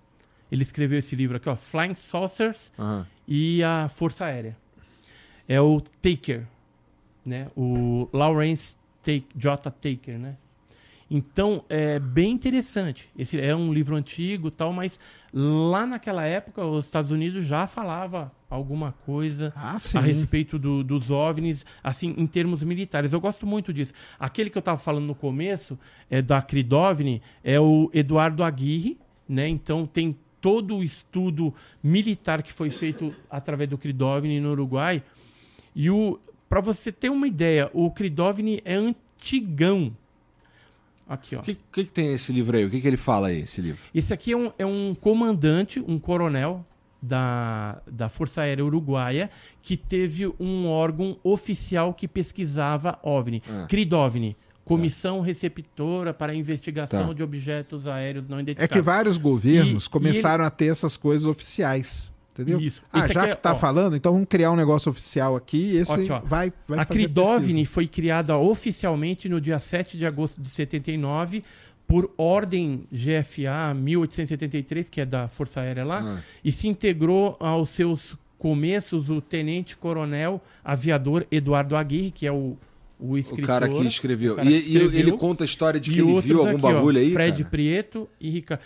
[0.52, 2.72] ele escreveu esse livro aqui, ó, Flying Saucers
[3.26, 4.56] e a Força Aérea.
[5.48, 6.46] É o Taker,
[7.26, 7.48] né?
[7.56, 9.70] O Lawrence Take, J.
[9.70, 10.36] Taker, né?
[11.10, 13.08] Então, é bem interessante.
[13.18, 14.98] Esse é um livro antigo tal, mas
[15.32, 21.10] lá naquela época os Estados Unidos já falava alguma coisa Ah, a respeito do- dos
[21.10, 23.12] OVNIs, assim, em termos militares.
[23.12, 23.92] Eu gosto muito disso.
[24.18, 25.78] Aquele que eu estava falando no começo,
[26.10, 28.98] é da Cridovni, é o Eduardo Aguirre,
[29.28, 29.46] né?
[29.48, 35.02] Então tem todo o estudo militar que foi feito através do Cridovni no Uruguai.
[35.74, 39.96] E o para você ter uma ideia, o Cridovni é antigão.
[41.08, 41.40] Aqui, ó.
[41.40, 42.66] O que, que, que tem nesse livro aí?
[42.66, 43.80] O que, que ele fala aí, esse livro?
[43.94, 46.62] Esse aqui é um, é um comandante, um coronel
[47.00, 49.30] da, da Força Aérea Uruguaia,
[49.62, 53.66] que teve um órgão oficial que pesquisava OVNI, Ah.
[53.66, 57.12] CRIDOVNI, Comissão Receptora para Investigação Tá.
[57.12, 58.72] de Objetos Aéreos Não É Identificados.
[58.76, 62.10] que vários governos E- começaram a ter essas coisas oficiais.
[62.32, 62.58] Entendeu?
[62.60, 62.82] Isso.
[62.90, 65.76] Ah, Esse já que é, tá falando, então vamos criar um negócio oficial aqui e
[65.76, 66.20] esse ó.
[66.20, 67.70] vai, vai a pesquisa.
[67.74, 71.44] foi criada oficialmente no dia 7 de agosto de 79
[71.86, 76.22] por ordem GFA 1873, que é da Força Aérea lá, Ah.
[76.42, 82.56] e se integrou aos seus começos o tenente-coronel aviador Eduardo Aguirre, que é o,
[83.02, 83.46] o O escritor.
[83.46, 84.34] cara que escreveu.
[84.34, 85.18] o cara e, que e ele escreveu.
[85.18, 87.50] conta a história de que e ele viu algum aqui, ó, bagulho aí, Fred cara?
[87.50, 88.62] Prieto e Ricardo.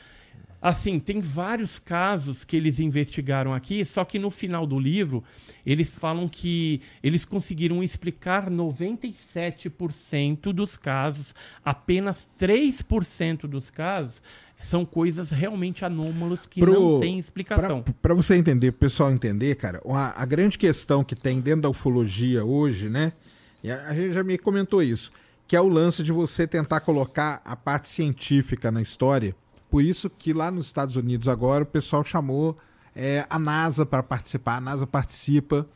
[0.62, 5.22] Assim, tem vários casos que eles investigaram aqui, só que no final do livro
[5.64, 11.34] eles falam que eles conseguiram explicar 97% dos casos,
[11.64, 14.20] apenas 3% dos casos
[14.60, 17.84] são coisas realmente anômalos que Pro- não têm explicação.
[18.00, 21.68] Para você entender, pro pessoal entender, cara, a, a grande questão que tem dentro da
[21.68, 23.12] ufologia hoje, né?
[23.66, 25.10] E a, gente já me comentou isso,
[25.44, 29.34] que é o lance de você tentar colocar a parte científica na história.
[29.68, 32.56] Por isso que lá nos Estados Unidos agora o pessoal chamou
[32.94, 35.68] é, a NASA para participar, a NASA participa.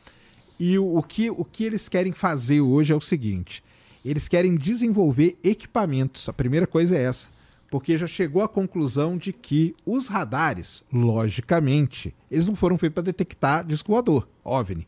[0.57, 3.61] E o, o que, o que eles querem fazer hoje é o seguinte:
[4.05, 6.29] eles querem desenvolver equipamentos.
[6.29, 7.27] A primeira coisa é essa.
[7.69, 13.03] Porque já chegou à conclusão de que os radares, logicamente, eles não foram feitos para
[13.03, 14.87] detectar disco voador, OVNI.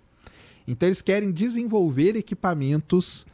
[0.68, 3.26] Então eles querem desenvolver equipamentos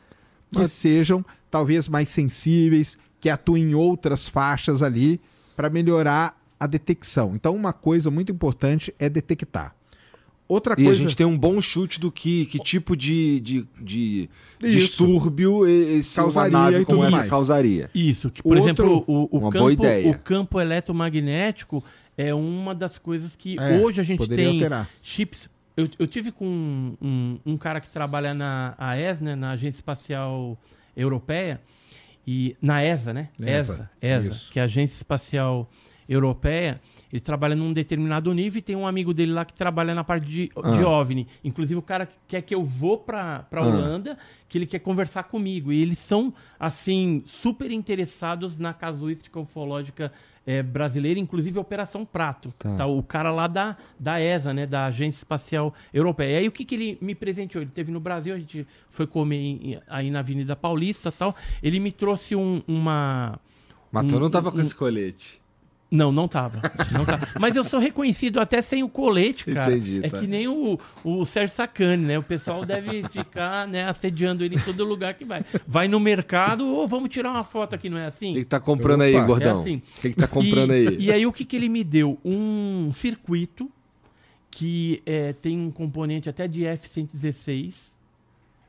[0.52, 5.20] que Mas- sejam talvez mais sensíveis, que atuem em outras faixas ali
[5.56, 7.34] para melhorar a detecção.
[7.36, 9.76] Então uma coisa muito importante é detectar.
[10.48, 13.68] Outra E coisa a gente tem um bom chute do que, que tipo de, de,
[13.80, 14.30] de
[14.60, 17.30] distúrbio esse Causaria uma nave e como tudo essa mais.
[17.30, 17.90] causaria.
[17.94, 21.84] Isso, que, por Outro- exemplo, o, o campo, o campo eletromagnético
[22.18, 24.90] é uma das coisas que É, hoje a gente tem alterar.
[25.02, 25.48] chips.
[25.80, 29.80] Eu, eu tive com um, um, um cara que trabalha na AES, né, na Agência
[29.80, 30.58] Espacial
[30.96, 31.62] Europeia,
[32.28, 33.30] e na ESA, né?
[33.40, 35.70] ESA, ESA, ESA que é a Agência Espacial
[36.08, 36.82] Europeia.
[37.12, 40.28] Ele trabalha num determinado nível e tem um amigo dele lá que trabalha na parte
[40.28, 40.72] de, Ah.
[40.72, 41.28] de OVNI.
[41.44, 43.66] Inclusive, o cara quer que eu vou pra, pra Ah.
[43.66, 45.72] Holanda, que ele quer conversar comigo.
[45.72, 50.12] E eles são, assim, super interessados na casuística ufológica
[50.50, 52.52] eh, brasileira, inclusive Operação Prato.
[52.58, 52.74] Tá.
[52.76, 56.32] Tá, o cara lá da, da ESA, né, da Agência Espacial Europeia.
[56.34, 57.62] E aí, o que, que ele me presenteou?
[57.62, 61.36] Ele teve no Brasil, a gente foi comer em- aí na Avenida Paulista tal.
[61.62, 63.40] Ele me trouxe um- uma...
[63.92, 65.40] Mas tu Um- não tava com um- esse colete.
[65.92, 66.62] Não, não tava.
[66.92, 67.28] Não tava.
[67.40, 69.72] Mas eu sou reconhecido até sem o colete, cara.
[69.72, 70.20] Entendi, é tá.
[70.20, 72.20] que nem o, o Sérgio Sacani, né?
[72.20, 75.44] O pessoal deve ficar né, assediando ele em todo lugar que vai.
[75.68, 78.34] Vai no mercado, ou vamos tirar uma foto aqui, não é O assim?
[78.34, 79.26] que, que tá comprando aí, Opa.
[79.26, 79.58] gordão?
[79.58, 79.76] É assim.
[79.78, 80.98] O que, que tá comprando e, aí?
[81.00, 82.20] E aí o que, que ele me deu?
[82.24, 83.72] Um circuito
[84.52, 87.74] que é, tem um componente até de F-116,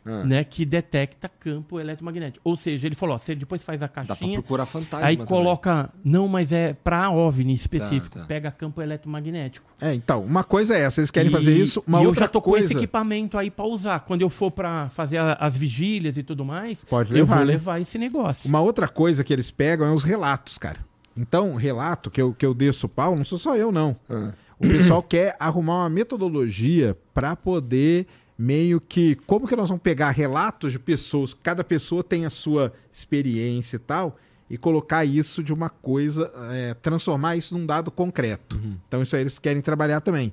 [0.04, 0.42] Ah, né?
[0.44, 2.40] Que detecta campo eletromagnético.
[2.42, 5.16] Ou seja, ele falou, ó, você depois faz a Dá pra caixinha, procurar fantasma aí
[5.16, 5.28] também.
[5.28, 5.90] coloca...
[6.02, 8.14] Não, mas é pra OVNI específico.
[8.14, 8.26] Tá, tá.
[8.26, 9.70] Pega campo eletromagnético.
[9.80, 12.26] É, então, uma coisa é essa, eles querem E- fazer isso, uma e outra eu
[12.26, 12.66] já tô com coisa...
[12.66, 14.00] esse equipamento aí pra usar.
[14.00, 17.44] Quando eu for pra fazer a- as vigílias e tudo mais, Pode eu levar, vou
[17.46, 17.52] né?
[17.52, 18.48] levar esse negócio.
[18.48, 20.78] Uma outra coisa que eles pegam é os relatos, cara.
[21.16, 23.94] Então, relato que eu, que eu desço o pau, não sou só eu, não.
[24.08, 24.32] Ah.
[24.58, 28.06] O pessoal quer arrumar uma metodologia para poder
[28.40, 29.16] meio que.
[29.26, 33.80] Como que nós vamos pegar relatos de pessoas, cada pessoa tem a sua experiência e
[33.80, 34.16] tal,
[34.48, 38.58] e colocar isso de uma coisa, é, transformar isso num dado concreto.
[38.88, 40.32] Então, isso aí eles querem trabalhar também.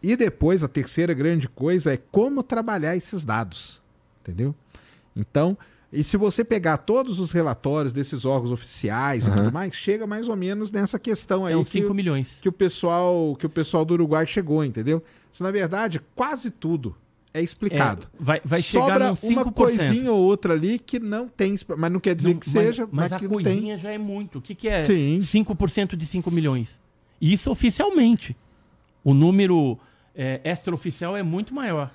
[0.00, 3.80] E depois, a terceira grande coisa é como trabalhar esses dados.
[4.22, 4.54] Entendeu?
[5.14, 5.58] Então,
[5.92, 9.36] e se você pegar todos os relatórios desses órgãos oficiais e Aham.
[9.44, 12.38] tudo mais, chega mais ou menos nessa questão aí É uns que, 5 milhões.
[12.40, 15.02] que o pessoal que o pessoal do Uruguai chegou, entendeu?
[15.30, 16.96] Se na verdade quase tudo
[17.34, 18.06] é explicado.
[18.12, 19.32] É, vai vai Sobra chegar num 5%.
[19.42, 22.86] uma coisinha ou outra ali que não tem, mas não quer dizer Não, que seja,
[22.90, 23.44] mas, mas, a que não tem.
[23.44, 24.38] coisinha já é muito.
[24.38, 25.18] O que, que é Sim.
[25.20, 26.80] 5% de 5 milhões?
[27.20, 28.36] Isso oficialmente.
[29.04, 29.78] O número
[30.14, 31.90] é, extraoficial é muito maior.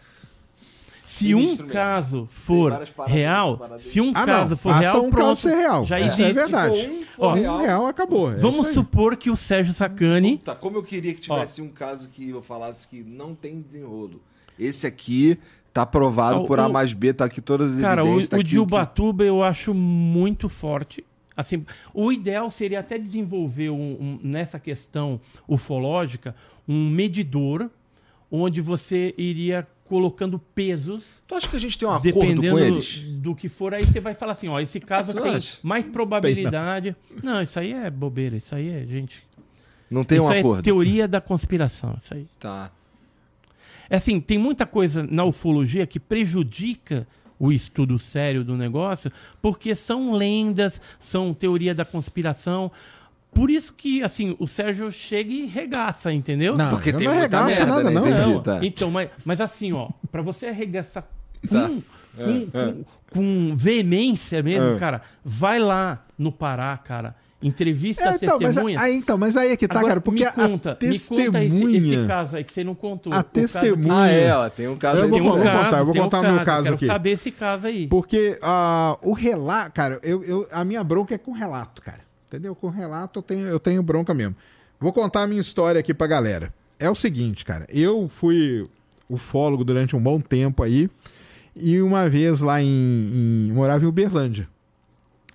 [1.05, 1.67] Se um mesmo.
[1.67, 4.57] caso for paradas real, se um Ah, caso não.
[4.57, 5.25] for Basta real, um pronto.
[5.27, 5.85] caso ser real.
[5.85, 6.01] Já É.
[6.01, 6.21] existe.
[6.23, 6.75] É verdade.
[6.75, 8.31] Se for um, for Ó, real, Um real acabou.
[8.33, 10.37] é Vamos supor que o Sérgio Sacani.
[10.37, 14.21] Puta, como eu queria que tivesse um caso que eu falasse que não tem desenrolo.
[14.59, 15.37] Esse aqui
[15.73, 18.29] tá provado Ah, por o- A mais B, tá aqui todas as Cara, o, evidências.
[18.29, 21.03] tá o aqui de que- Ubatuba eu acho muito forte.
[21.35, 21.63] Assim,
[21.93, 26.35] o ideal seria até desenvolver um- um- nessa questão ufológica
[26.67, 27.69] um medidor
[28.31, 32.59] onde você iria colocando pesos Tu acha que a gente tem um acordo dependendo com
[32.59, 32.99] eles?
[32.99, 35.59] do que for aí você vai falar assim, ó, esse caso Tu tem acha?
[35.63, 36.93] mais probabilidade.
[37.23, 39.23] Não, isso aí é bobeira, isso aí é gente.
[39.89, 40.59] Não tem isso um aí acordo.
[40.59, 42.25] é teoria da conspiração, isso aí.
[42.39, 42.69] Tá.
[43.89, 47.07] É assim, tem muita coisa na ufologia que prejudica
[47.39, 49.11] o estudo sério do negócio,
[49.41, 52.71] porque são lendas, são teoria da conspiração.
[53.31, 56.55] Por isso que, assim, o Sérgio chega e regaça, entendeu?
[56.57, 57.99] Não, Porque eu tem não muita arregaço merda, nada, né?
[57.99, 58.07] não.
[58.07, 58.33] Entendi.
[58.33, 58.59] Não, tá.
[58.65, 61.03] Então, mas, mas assim, ó, pra você arregaçar
[61.47, 61.69] com, Tá.
[62.17, 64.79] com, com- com veemência mesmo, É.
[64.79, 67.15] cara, vai lá no Pará, cara.
[67.39, 68.81] Entrevista É, então, mas testemunhas.
[68.81, 70.77] aí, então, mas aí é que tá, Agora, cara, porque me conta, a me conta
[70.81, 71.77] esse, testemunha...
[71.77, 73.13] esse caso aí que você não contou.
[73.13, 75.33] A caso que- testemunha- Ah, é, ó, tem um caso Eu aí vou um vou
[75.43, 76.85] caso, contar, eu vou tem um contar o meu caso, quero aqui.
[76.87, 77.85] saber esse caso aí.
[77.87, 81.99] Porque ah, o relato, cara, eu, eu- a minha bronca é com relato, cara.
[82.27, 82.55] Entendeu?
[82.55, 84.35] Com relato eu tenho, eu tenho bronca mesmo.
[84.79, 86.51] Vou contar a minha história aqui pra galera.
[86.79, 87.65] É o seguinte, cara.
[87.69, 88.67] Eu fui
[89.07, 90.89] ufólogo durante um bom tempo aí.
[91.55, 92.67] E uma vez lá em.
[92.67, 94.47] em morava em Uberlândia.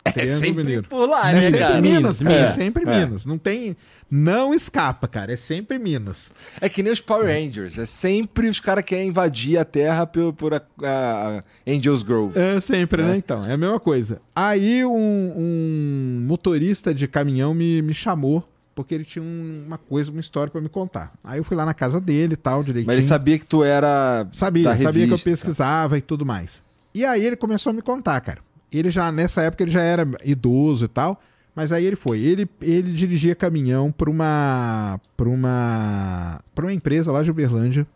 [0.04, 0.82] É sempre Mineiro.
[0.88, 1.80] por lá, É né, sempre cara?
[1.80, 2.34] Minas, cara.
[2.34, 2.98] É É, sempre é.
[3.04, 3.24] Minas.
[3.24, 3.76] Não tem.
[4.10, 5.32] Não escapa, cara.
[5.32, 6.30] É sempre Minas.
[6.60, 7.78] É que nem os Power Rangers.
[7.78, 12.38] É sempre os caras que querem invadir a Terra por, por a, a Angels Grove.
[12.38, 13.06] É sempre, É.
[13.06, 13.16] né?
[13.16, 14.20] Então, é a mesma coisa.
[14.34, 20.10] Aí um, um motorista de caminhão me, me chamou, porque ele tinha um- uma coisa,
[20.10, 21.12] uma história pra me contar.
[21.22, 22.86] Aí eu fui lá na casa dele e tal, direitinho.
[22.88, 24.26] Mas ele sabia que tu era.
[24.32, 25.30] Sabia, da sabia que eu revista, tá?
[25.30, 26.60] pesquisava e tudo mais.
[26.94, 28.40] E aí ele começou a me contar, cara.
[28.72, 31.20] Ele já, nessa época, ele já era idoso e tal.
[31.54, 32.20] Mas aí ele foi.
[32.20, 37.86] Ele, ele dirigia caminhão para uma, pra uma, pra uma empresa lá de Uberlândia.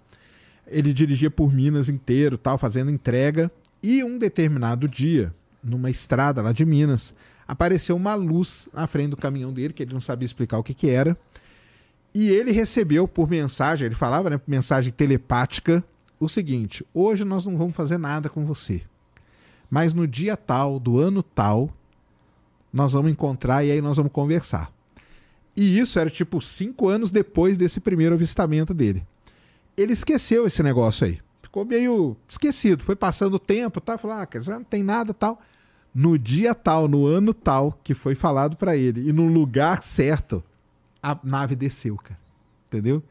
[0.66, 3.50] Ele dirigia por Minas inteiro, tal, fazendo entrega.
[3.82, 5.32] E um determinado dia,
[5.62, 7.14] numa estrada lá de Minas,
[7.46, 10.74] apareceu uma luz na frente do caminhão dele, que ele não sabia explicar o que,
[10.74, 11.16] que era.
[12.12, 15.84] E ele recebeu por mensagem, ele falava, né, mensagem telepática,
[16.18, 18.82] o seguinte: hoje nós não vamos fazer nada com você.
[19.70, 21.70] Mas no dia tal, do ano tal,
[22.72, 24.70] nós vamos encontrar e aí nós vamos conversar.
[25.56, 29.06] E isso era tipo cinco anos depois desse primeiro avistamento dele.
[29.76, 31.18] Ele esqueceu esse negócio aí.
[31.42, 32.84] Ficou meio esquecido.
[32.84, 33.96] Foi passando o tempo, tá?
[33.96, 35.40] Falou, ah, não tem nada tal.
[35.94, 40.44] No dia tal, no ano tal, que foi falado pra ele, e no lugar certo,
[41.02, 42.20] a nave desceu, cara.
[42.68, 43.02] Entendeu?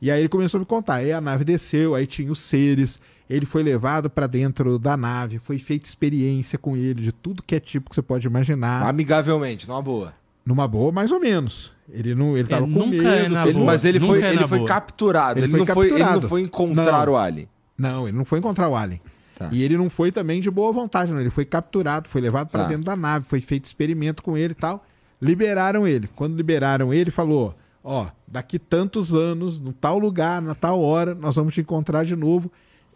[0.00, 0.94] E aí ele começou a me contar.
[0.94, 2.98] Aí a nave desceu, aí tinha os seres.
[3.32, 7.54] Ele foi levado pra dentro da nave, foi feita experiência com ele, de tudo que
[7.54, 8.86] é tipo que você pode imaginar.
[8.86, 10.12] Amigavelmente, numa boa.
[10.44, 11.72] Numa boa, mais ou menos.
[11.88, 13.08] Ele não, ele tava com nunca medo.
[13.08, 13.66] é na ele- boa.
[13.66, 14.68] Mas ele Nunca foi, é ele foi boa.
[14.68, 15.38] capturado.
[15.38, 16.20] Ele Ele, foi não foi, ele capturado.
[16.22, 17.12] não foi encontrar Não.
[17.12, 17.48] o Alien.
[17.78, 19.00] Não, ele não foi encontrar o Alien.
[19.36, 19.48] Tá.
[19.52, 21.20] E ele não foi também de boa vontade, não.
[21.20, 22.68] Ele foi capturado, foi levado pra Tá.
[22.68, 24.84] dentro da nave, foi feito experimento com ele e tal.
[25.20, 26.08] Liberaram ele.
[26.14, 27.54] Quando liberaram ele, falou:
[27.84, 32.14] Ó, daqui tantos anos, no tal lugar, na tal hora, nós vamos te encontrar de
[32.16, 32.50] novo.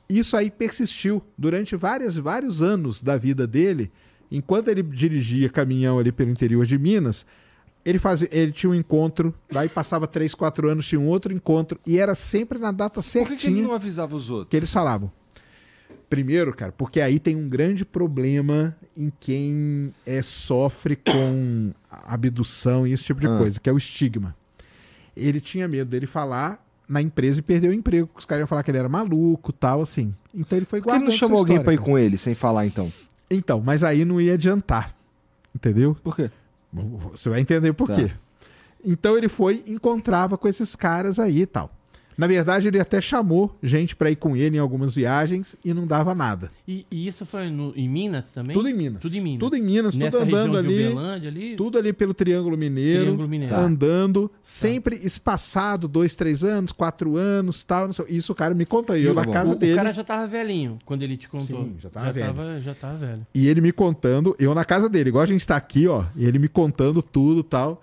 [0.09, 3.91] Isso aí persistiu durante vários, vários anos da vida dele.
[4.31, 7.25] Enquanto ele dirigia caminhão ali pelo interior de Minas,
[7.85, 11.79] ele, fazia, ele tinha um encontro, daí passava três, quatro anos, tinha um outro encontro,
[11.87, 14.51] e era sempre na data Por que, que ele certinha não avisava os outros?
[14.51, 15.11] que eles falavam.
[16.11, 22.93] Primeiro, cara, porque aí tem um grande problema em quem é, sofre com abdução e
[22.93, 23.39] esse tipo de Ah.
[23.39, 24.37] coisa, que é o estigma.
[25.17, 28.07] Ele tinha medo dele falar na empresa e perder o emprego.
[28.07, 30.15] porque Os caras iam falar que ele era maluco tal, assim.
[30.35, 32.67] Então ele foi Por que guardando não chamou alguém pra ir com ele, sem falar
[32.67, 32.93] então?
[33.31, 34.95] Então, mas aí não ia adiantar.
[35.55, 35.97] Entendeu?
[36.03, 36.31] Por quê?
[37.13, 37.95] Você vai entender por Tá.
[37.97, 38.11] quê.
[38.85, 41.71] Então ele foi e encontrava com esses caras aí e tal.
[42.17, 45.87] Na verdade, ele até chamou gente pra ir com ele em algumas viagens e não
[45.87, 46.51] dava nada.
[46.67, 48.57] E, e isso foi no- em Minas também?
[48.57, 49.03] Tudo em Minas.
[49.03, 49.39] Tudo em Minas.
[49.41, 50.85] Tudo em Minas, Nessa tudo andando ali.
[51.27, 51.57] Ali?
[51.57, 53.03] Tudo ali pelo Triângulo Mineiro.
[53.05, 53.53] Triângulo Mineiro.
[53.55, 57.87] tá andando, sempre espaçado, dois, três anos, quatro anos, tal.
[57.87, 59.33] não sei- Isso o cara me conta aí, eu Tá na bom.
[59.33, 59.73] casa o, dele.
[59.75, 61.65] o cara já tava velhinho quando ele te contou.
[61.65, 62.27] Sim, já tava velho.
[62.27, 63.27] Tava, já tava velho.
[63.35, 66.25] E ele me contando, eu na casa dele, igual a gente tá aqui, ó, e
[66.25, 67.83] ele me contando tudo tal.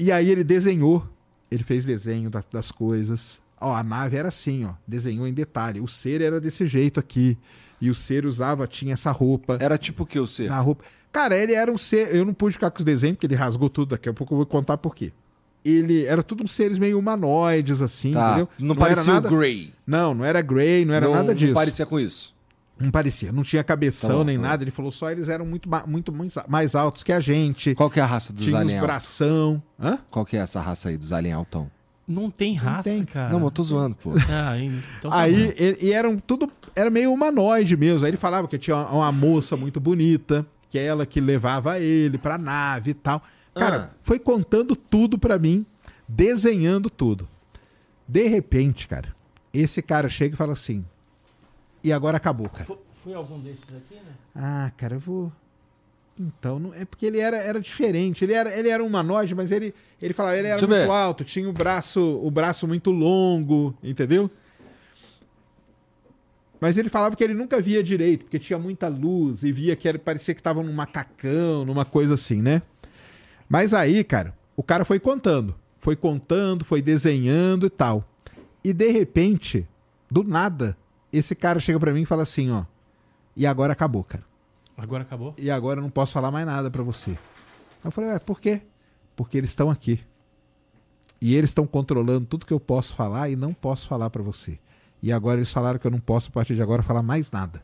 [0.00, 1.06] E aí ele desenhou,
[1.50, 3.42] ele fez desenho da- das coisas.
[3.60, 5.80] Ó, a nave era assim, ó, desenhou em detalhe.
[5.80, 7.36] O ser era desse jeito aqui.
[7.80, 9.56] E o ser usava, tinha essa roupa.
[9.60, 10.48] Era tipo o que o ser?
[10.48, 10.84] na roupa.
[11.12, 12.14] Cara, ele era um ser.
[12.14, 13.90] Eu não pude ficar com os desenhos, porque ele rasgou tudo.
[13.90, 15.12] Daqui a pouco eu vou contar por quê.
[15.64, 18.28] Ele era tudo uns seres meio humanoides, assim, Tá.
[18.28, 18.48] entendeu?
[18.58, 19.28] Não, era parecia nada...
[19.28, 19.72] Grey.
[19.86, 21.48] Não, não era Grey, não era não, nada disso.
[21.52, 22.34] Não parecia com isso.
[22.80, 24.62] Não parecia, não tinha cabeção Tá bom, nem tá nada.
[24.62, 27.74] Ele falou só eles eram muito, muito, muito mais altos que a gente.
[27.74, 28.74] Qual que é a raça dos tinha uns aliens?
[28.78, 28.86] altos?
[28.86, 29.62] bração.
[29.80, 29.98] Hã?
[30.08, 31.68] Qual que é essa raça aí dos aliens altão?
[32.08, 33.04] Não tem raça, tem.
[33.04, 33.28] cara.
[33.28, 34.12] Não, mas eu tô zoando, pô.
[34.30, 35.52] Ah, então tá Aí, bom.
[35.58, 36.50] e, e eram tudo.
[36.74, 38.04] Era meio humanoide mesmo.
[38.06, 41.78] Aí ele falava que tinha uma, uma moça muito bonita, que é ela que levava
[41.78, 43.22] ele pra nave e tal.
[43.54, 43.96] Cara, Ah.
[44.02, 45.66] foi contando tudo pra mim,
[46.08, 47.28] desenhando tudo.
[48.06, 49.14] De repente, cara,
[49.52, 50.84] esse cara chega e fala assim.
[51.84, 52.64] E agora acabou, cara.
[52.64, 54.12] Foi, foi algum desses aqui, né?
[54.34, 55.30] Ah, cara, eu vou.
[56.18, 56.74] Então, não...
[56.74, 58.24] é porque ele era, era diferente.
[58.24, 59.72] Ele era, ele era um humanoide, mas ele,
[60.02, 60.92] ele falava, ele era Deixa muito ver.
[60.92, 64.30] alto, tinha o braço, o braço muito longo, entendeu?
[66.60, 69.86] Mas ele falava que ele nunca via direito, porque tinha muita luz e via que
[69.86, 72.62] era, parecia que tava num macacão, numa coisa assim, né?
[73.48, 75.54] Mas aí, cara, o cara foi contando.
[75.80, 78.04] Foi contando, foi desenhando e tal.
[78.64, 79.64] E de repente,
[80.10, 80.76] do nada,
[81.12, 82.64] esse cara chega pra mim e fala assim, ó.
[83.36, 84.28] E agora acabou, cara
[84.78, 85.34] Agora acabou?
[85.36, 87.18] e agora eu não posso falar mais nada pra você.
[87.84, 88.62] Eu falei, ué, por quê?
[89.16, 90.00] Porque eles estão aqui.
[91.20, 94.58] E eles estão controlando tudo que eu posso falar e não posso falar pra você.
[95.02, 97.62] E agora eles falaram que eu não posso, a partir de agora, falar mais nada.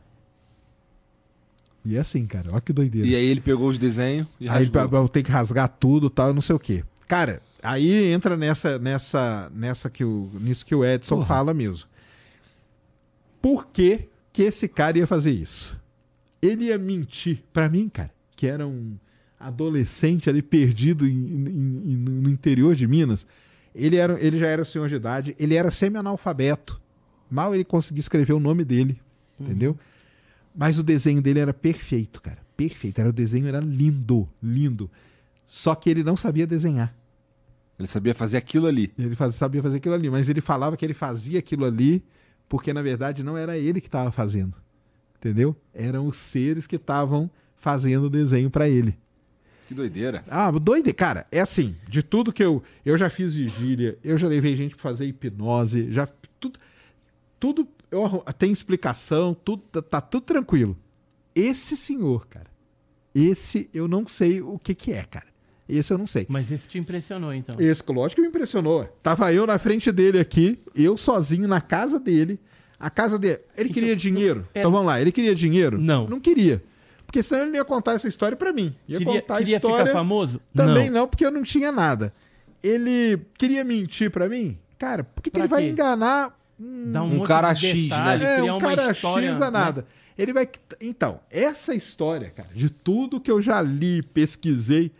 [1.84, 3.06] E é assim, cara, olha que doideira.
[3.06, 5.00] E aí ele pegou os desenhos e Aí rasgou.
[5.02, 6.82] eu tenho que rasgar tudo tal, não sei o quê.
[7.06, 11.26] Cara, aí entra nessa, nessa, nessa que o, nisso que o Edson Porra.
[11.26, 11.88] fala mesmo.
[13.42, 15.78] Por que, que esse cara ia fazer isso?
[16.46, 18.96] Ele ia mentir pra mim, cara, que era um
[19.38, 23.26] adolescente ali perdido em- em- em- no interior de Minas.
[23.74, 26.80] Ele, era, ele já era senhor de idade, ele era semi-analfabeto.
[27.30, 29.00] Mal ele conseguia escrever o nome dele,
[29.38, 29.76] entendeu?
[30.54, 32.38] Mas o desenho dele era perfeito, cara.
[32.56, 33.00] Perfeito.
[33.00, 34.88] Era, o desenho era lindo, lindo.
[35.46, 36.94] Só que ele não sabia desenhar.
[37.76, 38.92] Ele sabia fazer aquilo ali.
[38.96, 42.04] Ele sabia fazer aquilo ali, mas ele falava que ele fazia aquilo ali
[42.48, 44.54] porque, na verdade, não era ele que estava fazendo.
[45.24, 45.56] Entendeu?
[45.72, 48.94] Eram os seres que estavam fazendo o desenho para ele.
[49.66, 50.22] Que doideira.
[50.28, 51.26] Ah, doido, cara.
[51.32, 52.62] É assim, de tudo que eu.
[52.84, 56.06] Eu já fiz vigília, eu já levei gente pra fazer hipnose, já.
[56.38, 56.60] Tudo.
[57.40, 57.66] Tudo.
[57.90, 60.76] Eu, tem explicação, tudo, tá, tá tudo tranquilo.
[61.34, 62.48] Esse senhor, cara.
[63.14, 65.28] Esse eu não sei o que que é, cara.
[65.66, 66.26] Esse eu não sei.
[66.28, 67.58] Mas esse te impressionou, então.
[67.58, 68.84] Esse, lógico que me impressionou.
[69.02, 72.38] Tava eu na frente dele aqui, eu sozinho na casa dele.
[72.78, 73.40] A casa dele.
[73.56, 74.46] Ele Então, queria dinheiro?
[74.54, 75.78] é- Então vamos lá, ele queria dinheiro?
[75.78, 76.06] Não.
[76.08, 76.62] Não queria.
[77.06, 78.74] Porque senão ele não ia contar essa história pra mim.
[78.88, 79.86] Ia Queria, contar a queria história.
[79.86, 80.40] ficar famoso?
[80.54, 81.06] Também não.
[81.06, 82.12] porque eu não tinha nada.
[82.62, 84.58] Ele queria mentir pra mim?
[84.78, 87.96] Cara, por que, que ele vai enganar um, Um cara de X, né?
[87.96, 89.50] detalhe, é, criar um uma cara história, X a né?
[89.50, 89.86] nada?
[90.18, 90.48] Ele vai.
[90.80, 94.90] Então, essa história, cara, de tudo que eu já li, pesquisei,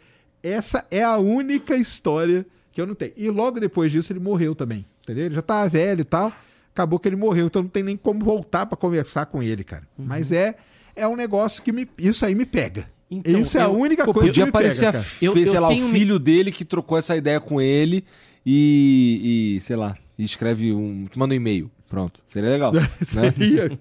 [0.43, 3.13] essa é a única história que eu não tenho.
[3.17, 4.85] E logo depois disso ele morreu também.
[5.03, 5.27] Entendeu?
[5.27, 6.33] Ele já tava velho e tal.
[6.75, 9.87] Acabou que ele morreu, então não tem nem como voltar pra conversar com ele, cara.
[9.97, 10.07] Uhum.
[10.07, 10.57] Mas é
[10.97, 12.87] é um negócio que me isso aí me pega.
[13.11, 15.05] Então, isso é a eu- única Pô, coisa que podia me aparecer, pega, a cara.
[15.05, 17.61] f- Eu- sei eu lá, o tenho me- filho dele que trocou essa ideia com
[17.61, 18.05] ele
[18.45, 21.05] e, e, sei lá, e escreve um.
[21.17, 21.71] manda um e-mail.
[21.89, 22.23] Pronto.
[22.27, 22.73] Seria legal.
[22.75, 22.91] né?
[23.03, 23.79] Seria.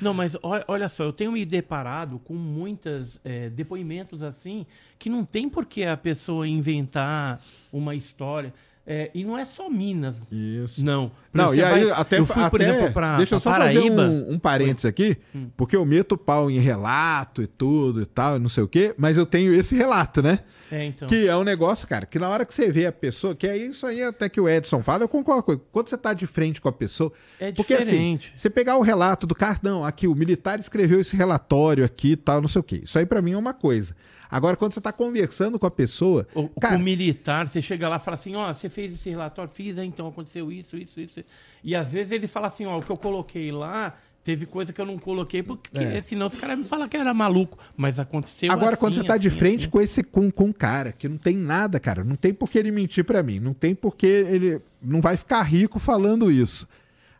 [0.00, 3.20] Não, mas olha, olha só, eu tenho me deparado com muitos
[3.54, 4.66] depoimentos assim
[4.98, 7.40] que não tem por que a pessoa inventar
[7.72, 8.52] uma história.
[8.84, 10.16] É, e não é só Minas.
[10.30, 10.84] Isso.
[10.84, 11.12] Não.
[11.32, 13.78] Não, Você e aí, vai- até, eu fui, até- exemplo, pra, Deixa eu só fazer
[13.78, 14.02] Paraíba.
[14.02, 15.16] um, um parênteses aqui,
[15.56, 19.16] porque eu meto pau em relato e tudo e tal, não sei o quê, mas
[19.16, 20.40] eu tenho esse relato, né?
[20.70, 21.06] É, então.
[21.06, 23.56] Que é um negócio, cara, que na hora que você vê a pessoa, que é
[23.56, 25.60] isso aí até que o Edson fala, eu concordo com ele.
[25.70, 27.12] Quando você tá de frente com a pessoa.
[27.38, 28.32] É porque assim, diferente.
[28.34, 32.16] você pegar o relato do cara, não, aqui, o militar escreveu esse relatório aqui e
[32.16, 32.80] tal, não sei o quê.
[32.84, 33.94] Isso aí pra mim é uma coisa.
[34.32, 36.26] Agora, quando você tá conversando com a pessoa.
[36.34, 39.10] O, cara, com o militar, você chega lá e fala assim, ó, você fez esse
[39.10, 41.22] relatório, fiz, então aconteceu isso, isso, isso.
[41.62, 43.94] E às vezes ele fala assim, ó, o que eu coloquei lá,
[44.24, 46.00] teve coisa que eu não coloquei, porque É.
[46.00, 47.58] senão os caras me falam que era maluco.
[47.76, 49.70] Mas aconteceu Agora, assim, quando você tá de assim, frente assim.
[49.70, 52.58] com esse com, com um cara que não tem nada, cara, não tem por que
[52.58, 56.66] ele mentir pra mim, não tem por que ele não vai ficar rico falando isso.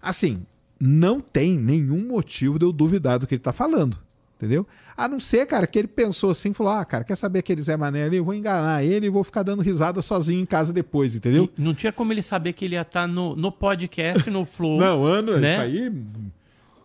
[0.01, 0.47] Assim,
[0.81, 3.99] não tem nenhum motivo de eu duvidar do que ele tá falando,
[4.43, 4.67] entendeu?
[4.97, 7.77] A não ser, cara, que ele pensou assim, falou: "Ah, cara, quer saber aquele Zé
[7.77, 11.15] Mané ali, eu vou enganar ele e vou ficar dando risada sozinho em casa depois",
[11.15, 11.49] entendeu?
[11.57, 14.79] E não tinha como ele saber que ele ia estar no, no podcast, no Flow.
[14.83, 15.53] Não, ano, né?
[15.53, 15.93] isso aí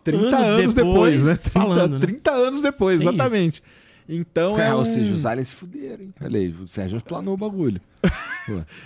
[0.04, 1.34] 30 Anos anos, depois, depois, né?
[1.34, 1.98] 30, falando, né?
[2.00, 3.62] 30 anos depois, É exatamente.
[4.08, 6.14] Então é, É, ou um- seja, os aliens se fuderam, hein?
[6.22, 7.80] Olha aí, o Sérgio planou o bagulho.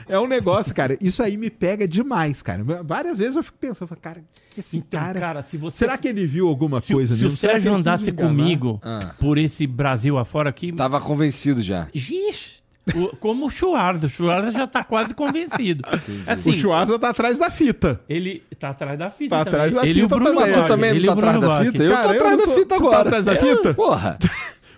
[0.09, 0.99] É um negócio, cara.
[1.01, 2.65] Isso aí me pega demais, cara.
[2.83, 5.20] Várias vezes eu fico pensando, falo, cara, que esse Então, cara.
[5.20, 5.76] cara, se você...
[5.78, 7.34] Será que ele viu alguma se, coisa se mesmo?
[7.34, 9.12] o Sérgio ele andasse comigo Ah.
[9.20, 10.73] por esse Brasil afora aqui...
[10.73, 11.86] Tava convencido já.
[11.94, 12.60] Ixi,
[12.92, 14.09] O- como o Schwarza.
[14.09, 15.84] O Schwarza já tá quase convencido.
[16.26, 18.01] o Assim, Chuasa tá atrás da fita.
[18.09, 19.31] ele tá atrás da fita.
[19.36, 19.60] Tá também.
[19.60, 20.52] atrás da ele e o fita Bruno também.
[20.55, 21.83] Tu também ele não e tá o atrás da fita?
[21.84, 22.99] Eu tô atrás da fita você tá agora.
[22.99, 23.75] atrás da fita?
[23.75, 24.18] Porra.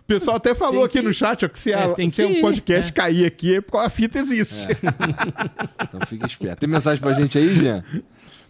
[0.04, 2.10] O pessoal até falou Tem aqui que- no chat ó, que se, É, a, tem
[2.10, 2.94] se que ir, podcast é.
[2.94, 4.66] cair aqui é porque a fita existe.
[5.82, 6.58] Então fica esperto.
[6.60, 7.82] Tem mensagem pra gente aí, Jean?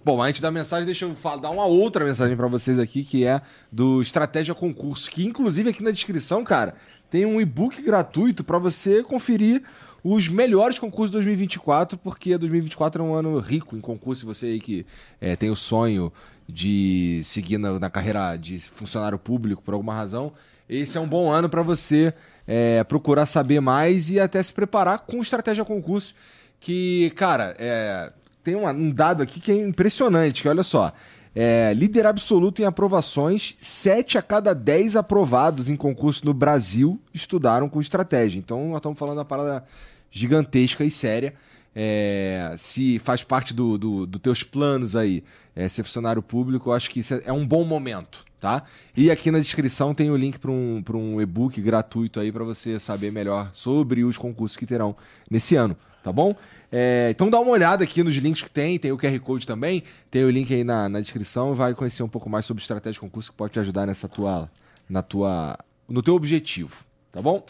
[0.05, 3.41] Bom, antes da mensagem, deixa eu dar uma outra mensagem pra vocês aqui, que é
[3.71, 6.75] do Estratégia Concurso, que inclusive aqui na descrição, cara,
[7.09, 9.63] tem um e-book gratuito pra você conferir
[10.03, 14.47] os melhores concursos de 2024, porque 2024 é um ano rico em concurso, e você
[14.47, 14.85] aí que
[15.21, 16.13] é, tem o sonho
[16.47, 20.33] de seguir na, na carreira de funcionário público por alguma razão,
[20.69, 22.13] esse é um bom ano pra você
[22.47, 26.15] é, procurar saber mais e até se preparar com Estratégia Concurso,
[26.61, 28.13] que, cara, é,
[28.43, 30.93] tem uma- um dado aqui que é impressionante, que olha só.
[31.37, 37.69] É, líder absoluto em aprovações, 7 a cada 10 aprovados em concurso no Brasil estudaram
[37.69, 38.39] com estratégia.
[38.39, 39.65] Então, nós estamos falando da parada
[40.11, 41.35] gigantesca e séria.
[41.75, 45.25] É, se faz parte dos do, do teus planos aí
[45.57, 48.63] é, ser funcionário público, acho que isso é um bom momento, tá?
[48.95, 52.79] E aqui na descrição tem o link para um, um e-book gratuito aí para você
[52.79, 54.95] saber melhor sobre os concursos que terão
[55.31, 56.37] nesse ano, tá bom?
[56.71, 59.83] É, então dá uma olhada aqui nos links que tem, tem o QR Code também,
[60.11, 63.01] tem o link aí na, na descrição, vai conhecer um pouco mais sobre estratégia de
[63.01, 64.51] concurso que pode te ajudar nessa tua,
[64.87, 65.57] na tua,
[65.89, 67.43] no teu objetivo, tá bom?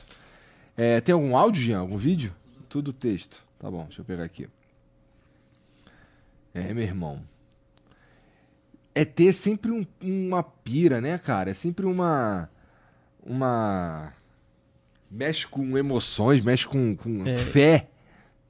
[0.77, 1.81] É, tem algum áudio, Jean?
[1.81, 2.33] Algum vídeo?
[2.69, 3.43] Tudo texto.
[3.59, 4.47] Tá bom, deixa eu pegar aqui.
[6.55, 7.34] É, meu irmão.
[8.95, 11.51] É ter sempre um- uma pira, né, cara?
[11.51, 12.49] É sempre uma.
[13.25, 14.13] Uma.
[15.11, 17.35] Mexe com emoções, mexe com, com É.
[17.37, 17.89] fé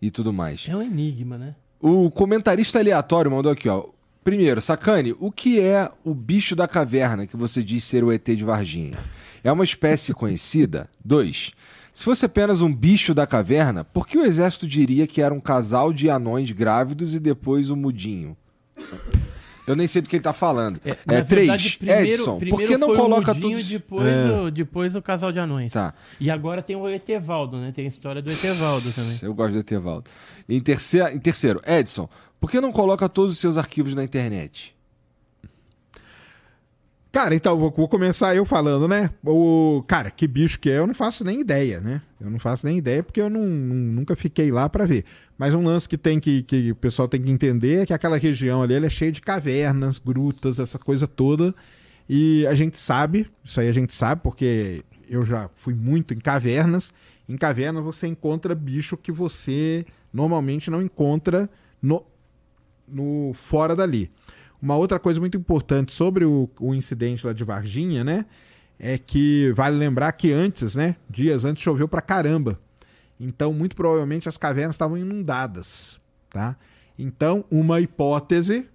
[0.00, 0.66] e tudo mais.
[0.68, 1.54] É um enigma, né?
[1.80, 3.86] O comentarista aleatório mandou aqui, ó.
[4.22, 8.24] Primeiro, Sacane, o que é o bicho da caverna que você diz ser o ET
[8.34, 8.96] de Varginha?
[9.42, 10.88] É uma espécie conhecida?
[11.04, 11.52] Dois,
[11.92, 15.40] se fosse apenas um bicho da caverna, por que o exército diria que era um
[15.40, 18.34] casal de anões grávidos e depois o mudinho?
[19.66, 20.78] Eu nem sei do que ele tá falando.
[20.84, 23.66] É, na três, verdade, primeiro- Edson, por primeiro que não coloca todos...
[23.66, 24.30] Depois, É.
[24.32, 25.72] o, depois o casal de anões.
[25.72, 25.94] Tá.
[26.20, 27.72] E agora tem o Etevaldo, né?
[27.74, 29.18] Tem a história do Etevaldo também.
[29.22, 30.10] Eu gosto do Etevaldo.
[30.48, 34.74] Em terceiro, em terceiro, Edson, por que não coloca todos os seus arquivos na internet?
[37.14, 39.08] Cara, então, vou, vou começar eu falando, né?
[39.24, 42.02] O, cara, que bicho que é, eu não faço nem ideia, né?
[42.20, 45.04] Eu não faço nem ideia porque eu não, nunca fiquei lá pra ver.
[45.38, 48.16] Mas um lance que tem que, que o pessoal tem que entender é que aquela
[48.16, 51.54] região ali é cheia de cavernas, grutas, essa coisa toda.
[52.08, 56.18] E a gente sabe, isso aí a gente sabe, porque eu já fui muito em
[56.18, 56.92] cavernas.
[57.28, 61.48] Em cavernas você encontra bicho que você normalmente não encontra
[61.80, 62.04] no,
[62.88, 64.10] no fora dali.
[64.64, 68.24] Uma outra coisa muito importante sobre o, o incidente lá de Varginha, né?
[68.78, 70.96] É que vale lembrar que antes, né?
[71.06, 72.58] Dias antes choveu pra caramba.
[73.20, 76.56] Então, muito provavelmente as cavernas estavam inundadas, tá?
[76.98, 78.66] Então, uma hipótese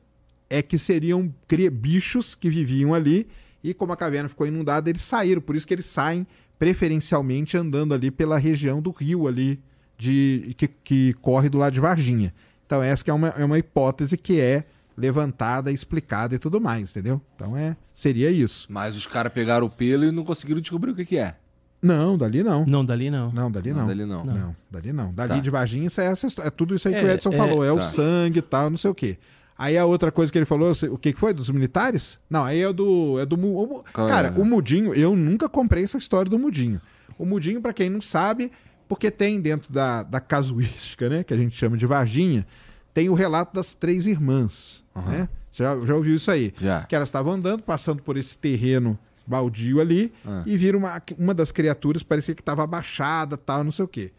[0.47, 1.33] é que seriam
[1.71, 3.27] bichos que viviam ali
[3.63, 5.41] e como a caverna ficou inundada, eles saíram.
[5.41, 6.27] Por isso que eles saem
[6.59, 9.59] preferencialmente andando ali pela região do rio ali
[9.97, 12.31] de que, que corre do lado de Varginha.
[12.63, 14.65] Então, essa é uma, é uma hipótese que é
[14.99, 17.21] levantada, explicada e tudo mais, entendeu?
[17.35, 18.67] Então, é seria isso.
[18.69, 21.35] Mas os caras pegaram o pelo e não conseguiram descobrir o que, que é.
[21.81, 22.65] Não, dali não.
[22.65, 23.31] Não, dali não.
[23.31, 23.87] Não, dali Não, não.
[23.87, 24.23] dali não.
[24.25, 25.13] Não, dali não.
[25.13, 25.39] Dali Tá.
[25.39, 27.63] de Varginha, isso é, essa é tudo isso aí que o É, Edson é, falou.
[27.63, 27.81] É o tá.
[27.83, 29.17] sangue e tal, não sei o quê.
[29.57, 31.33] Aí a outra coisa que ele falou, o que foi?
[31.33, 32.17] Dos militares?
[32.29, 33.17] Não, aí é o do.
[33.19, 34.33] É do o mu- Cara.
[34.37, 36.81] o Mudinho, eu nunca comprei essa história do Mudinho.
[37.17, 38.51] O Mudinho, pra quem não sabe,
[38.87, 41.23] porque tem dentro da, da casuística, né?
[41.23, 42.45] Que a gente chama de Varginha,
[42.93, 44.83] tem o relato das três irmãs.
[44.95, 45.29] Né?
[45.49, 46.53] Você já, já ouviu isso aí?
[46.59, 46.83] Já.
[46.83, 50.43] Que elas estavam andando, passando por esse terreno baldio ali, Ah.
[50.45, 54.11] e viram uma, uma das criaturas, parecia que estava abaixada, tal, não sei o quê.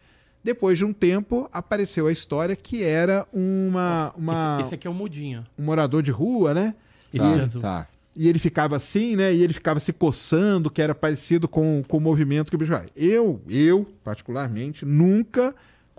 [0.43, 4.89] Depois de um tempo, apareceu a história que era uma, uma, Esse, esse aqui é
[4.89, 5.45] o Mudinho.
[5.59, 6.73] um morador de rua, né?
[7.15, 7.61] Tá, de azul.
[7.61, 7.87] tá.
[8.15, 9.33] E ele ficava assim, né?
[9.33, 12.71] E ele ficava se coçando, que era parecido com, com o movimento que o bicho
[12.71, 12.87] faz.
[12.95, 15.53] Eu, eu, particularmente, nunca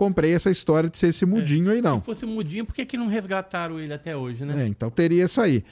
[0.07, 2.01] comprei essa história de ser esse mudinho aí, não.
[2.01, 4.65] Se fosse o Mudinho, por que, que não resgataram ele até hoje, né?
[4.65, 5.63] É, então teria isso aí.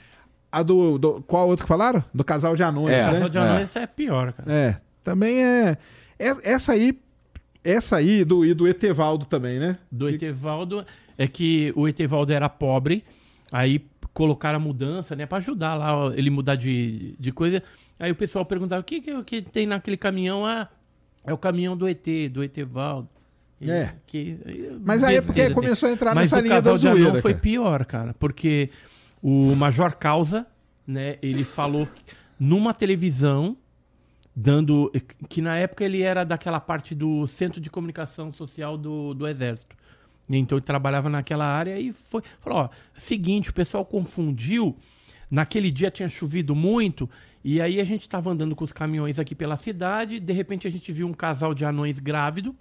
[0.52, 2.02] A do, do- Qual outro que falaram?
[2.14, 3.02] Do casal de anões, É.
[3.02, 3.12] O né?
[3.12, 3.40] casal de É.
[3.40, 4.52] anões é pior, cara.
[4.52, 5.76] É, também é,
[6.18, 6.96] é- Essa aí.
[7.64, 9.76] Essa aí do, e do Etevaldo também, né?
[9.92, 10.84] Do Etevaldo
[11.18, 13.04] é que o Etevaldo era pobre,
[13.52, 13.84] aí
[14.14, 17.62] colocaram a mudança, né, Pra ajudar lá ele mudar de, de coisa.
[17.98, 20.46] Aí o pessoal perguntava: o que, que, o que tem naquele caminhão?
[20.46, 20.68] Ah,
[21.24, 23.08] é o caminhão do ET, do Etevaldo.
[23.68, 23.94] É.
[24.06, 24.38] que-
[24.84, 26.88] Mas aí é porque besteira, começou a entrar Mas nessa o linha da casal de
[26.88, 27.20] anão zoeira.
[27.22, 27.42] foi cara.
[27.42, 28.70] pior, cara, porque
[29.22, 30.46] o Major Causa,
[30.86, 31.86] né, ele falou
[32.38, 33.56] numa televisão
[34.34, 34.90] dando.
[35.28, 39.76] Que na época ele era daquela parte do Centro de Comunicação Social do, do Exército.
[40.28, 42.22] Então ele trabalhava naquela área e foi.
[42.40, 44.76] Falou: ó, seguinte, o pessoal confundiu.
[45.30, 47.08] Naquele dia tinha chovido muito,
[47.44, 50.70] e aí a gente estava andando com os caminhões aqui pela cidade, de repente a
[50.72, 52.52] gente viu um casal de anões grávido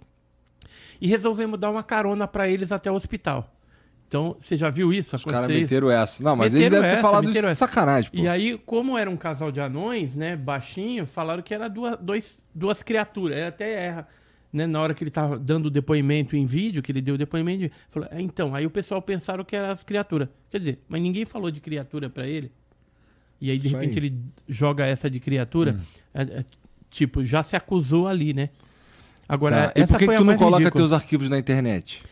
[1.00, 3.54] e resolvemos dar uma carona para eles até o hospital.
[4.08, 5.14] Então, você já viu isso?
[5.14, 6.20] Os caras acontecer meteram essa.
[6.20, 8.18] Não, mas Meteram eles devem ter falado isso de sacanagem, pô.
[8.18, 12.42] E aí, como era um casal de anões, né, baixinho, falaram que era duas, dois,
[12.52, 13.36] duas criaturas.
[13.38, 14.08] Ele até erra.
[14.52, 17.18] Né, na hora que ele tava dando o depoimento em vídeo, que ele deu o
[17.18, 20.28] depoimento, falou, "É, então, aí o pessoal pensaram que eram as criaturas.
[20.50, 22.50] Quer dizer, mas ninguém falou de criatura pra ele.
[23.40, 24.06] E aí, de Isso repente, aí.
[24.06, 24.18] ele
[24.48, 25.78] joga essa de criatura.
[26.12, 26.44] É, é,
[26.90, 28.48] tipo, já se acusou ali, né?
[29.30, 29.80] Agora, Tá.
[29.80, 30.82] E por que, que tu não coloca ridícula.
[30.82, 32.02] teus arquivos na internet?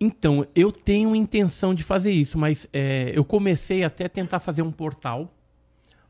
[0.00, 4.60] Então, eu tenho intenção de fazer isso, mas é, eu comecei até a tentar fazer
[4.60, 5.32] um portal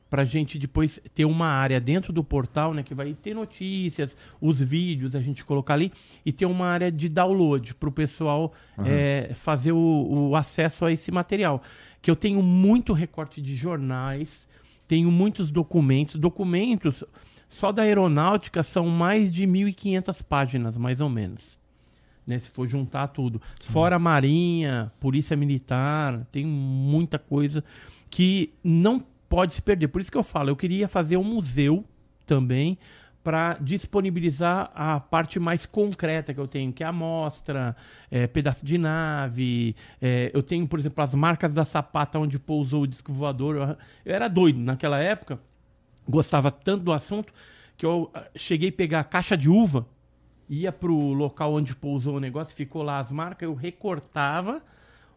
[0.09, 4.59] pra gente depois ter uma área dentro do portal, né, que vai ter notícias, os
[4.59, 5.93] vídeos a gente colocar ali
[6.25, 11.61] e ter uma área de download pessoal é, fazer o, o acesso a esse material.
[12.01, 14.49] Que eu tenho muito recorte de jornais,
[14.89, 17.05] tenho muitos documentos, documentos
[17.55, 21.59] só da aeronáutica são mais de 1.500 páginas, mais ou menos
[22.27, 23.41] né, se for juntar tudo.
[23.61, 27.63] Fora a Marinha, Polícia Militar, tem muita coisa
[28.11, 29.89] que não pode se perder.
[29.89, 31.85] Por isso que eu falo, eu queria fazer um museu
[32.27, 32.79] também
[33.23, 37.75] para disponibilizar a parte mais concreta que eu tenho, que é a amostra,
[38.11, 39.75] é, pedaço de nave.
[40.01, 43.57] é, eu tenho, por exemplo, as marcas da sapata onde pousou o disco voador.
[43.57, 45.39] Eu, eu era doido naquela época,
[46.09, 47.33] gostava tanto do assunto
[47.77, 49.87] que eu ah, cheguei a pegar a caixa de uva
[50.49, 54.63] ia pro local onde pousou o negócio, ficou lá as marcas, eu recortava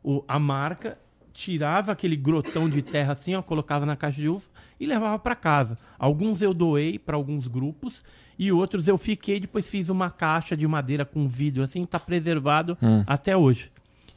[0.03, 0.97] o- a marca,
[1.33, 4.45] tirava aquele grotão de terra assim, ó, colocava na caixa de uva
[4.79, 5.77] e levava para casa.
[5.99, 8.01] Alguns eu doei para alguns grupos
[8.39, 12.77] e outros eu fiquei, depois fiz uma caixa de madeira com vidro assim, tá preservado
[13.05, 13.69] até hoje.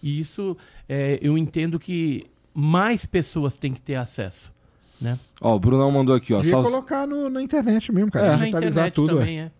[0.02, 0.56] E isso
[0.88, 4.52] é, eu entendo que mais pessoas têm que ter acesso,
[5.00, 5.18] né?
[5.40, 6.38] Ó, o Brunão mandou aqui, ó.
[6.40, 8.32] Devia Sal- colocar no- na internet mesmo, cara.
[8.32, 9.16] Na Digitalizar tudo.
[9.16, 9.20] é.
[9.20, 9.50] também é.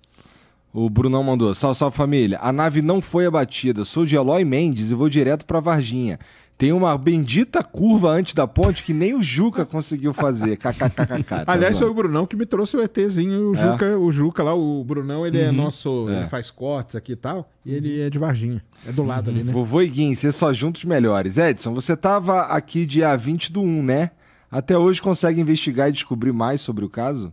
[0.73, 1.53] O Brunão mandou.
[1.55, 2.39] Salve, salve família.
[2.41, 3.85] A nave não foi abatida.
[3.85, 6.19] Sou de Eloy Mendes e vou direto pra Varginha.
[6.57, 10.59] Tem uma bendita curva antes da ponte que nem o Juca conseguiu fazer.
[10.61, 11.25] KKKK.
[11.25, 13.59] Tá Aliás, foi o Brunão que me trouxe o ETzinho, o É?
[13.73, 16.19] Juca, o Juca lá, o Brunão, ele é nosso, É.
[16.21, 18.63] ele faz cortes aqui e tal, e ele é de Varginha.
[18.87, 19.51] É do lado ali, né?
[19.51, 21.39] Vovô e Guin, vocês só juntos melhores.
[21.39, 24.11] Edson, você tava aqui dia 20 do 1, né?
[24.51, 27.33] Até hoje consegue investigar e descobrir mais sobre o caso?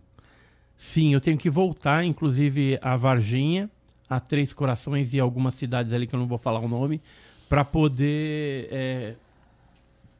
[0.75, 3.69] Sim, eu tenho que voltar, inclusive, a Varginha,
[4.09, 7.01] a Três Corações e algumas cidades ali que eu não vou falar o nome,
[7.49, 9.15] para poder é,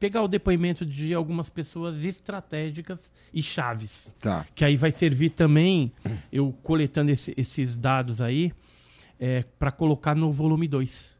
[0.00, 4.12] pegar o depoimento de algumas pessoas estratégicas e chaves.
[4.18, 4.44] Tá.
[4.54, 5.92] Que aí vai servir também,
[6.32, 8.52] eu coletando esse- esses dados aí,
[9.58, 11.16] para colocar no volume 2.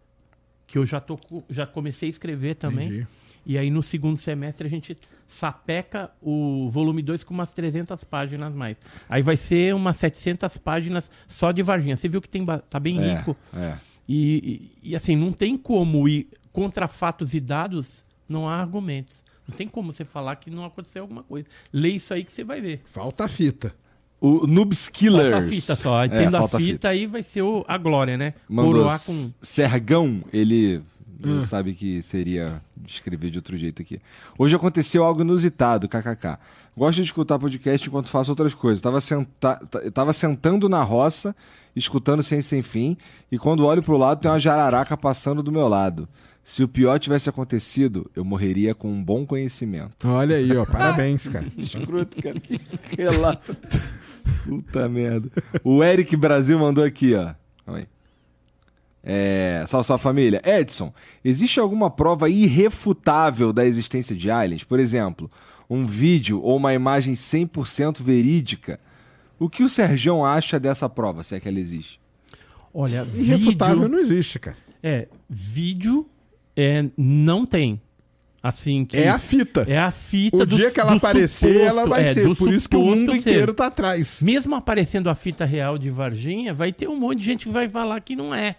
[0.67, 2.87] Que eu já, tô, já comecei a escrever também.
[2.89, 3.07] Entendi.
[3.47, 4.97] E aí no segundo semestre a gente
[5.29, 8.77] sapeca o volume 2 com umas 300 páginas mais.
[9.09, 11.97] Aí vai ser umas 700 páginas só de Varginha.
[11.97, 13.37] Você viu que tem, tá bem É, rico.
[13.55, 13.77] é.
[14.09, 19.23] E, e, e, assim, não tem como ir contra fatos e dados, não há argumentos.
[19.47, 21.47] Não tem como você falar que não aconteceu alguma coisa.
[21.71, 22.81] Lê isso aí que você vai ver.
[22.91, 23.75] Falta a fita.
[24.19, 25.31] O Noobs Killers.
[25.31, 25.99] Falta a fita só.
[26.01, 28.33] Aí É, tendo a falta fita, aí vai ser o- a glória, né?
[28.49, 29.31] Mandou Coroar com...
[29.43, 30.81] Sergão, ele
[31.19, 34.01] não sabe que seria escrever de outro jeito aqui.
[34.39, 36.39] Hoje aconteceu algo inusitado, kkk.
[36.77, 38.81] Gosto de escutar podcast enquanto faço outras coisas.
[38.81, 39.57] Tava, senta...
[39.93, 41.35] tava sentando na roça,
[41.75, 42.97] escutando sem sem fim,
[43.33, 46.09] e quando olho pro lado tem uma jararaca passando do meu lado.
[46.45, 50.09] Se o pior tivesse acontecido, eu morreria com um bom conhecimento.
[50.09, 50.65] Olha aí, ó.
[50.65, 51.47] Parabéns, cara.
[51.59, 52.41] Escroto, cara.
[52.41, 52.59] Que
[52.97, 53.55] relato.
[54.45, 55.31] Puta merda.
[55.63, 57.35] O Eric Brasil mandou aqui, ó.
[57.67, 57.87] Calma aí.
[59.03, 60.43] É, salve, salve família.
[60.45, 60.93] Edson,
[61.25, 64.65] existe alguma prova irrefutável da existência de aliens?
[64.65, 65.31] Por exemplo,
[65.69, 68.81] um vídeo ou uma imagem 100% verídica?
[69.39, 72.01] O que o Serjão acha dessa prova, se é que ela existe?
[72.75, 73.89] Olha, Irrefutável vídeo...
[73.89, 74.57] não existe, cara.
[74.83, 76.07] É, vídeo
[76.57, 77.81] é, não tem.
[78.41, 78.97] Assim que...
[78.97, 79.65] É a fita.
[79.67, 82.37] É a fita o do dia que ela aparecer, suposto, ela vai é, ser.
[82.37, 83.19] Por isso que o mundo ser.
[83.19, 84.23] inteiro tá atrás.
[84.23, 87.69] Mesmo aparecendo a fita real de Varginha, vai ter um monte de gente que vai
[87.69, 88.57] falar que não é.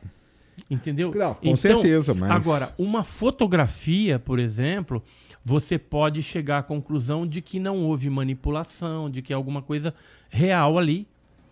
[0.70, 1.12] Entendeu?
[1.16, 5.02] Não, com certeza, mas- Agora, uma fotografia, por exemplo,
[5.44, 9.94] você pode chegar à conclusão de que não houve manipulação, de que é alguma coisa
[10.30, 11.08] real ali.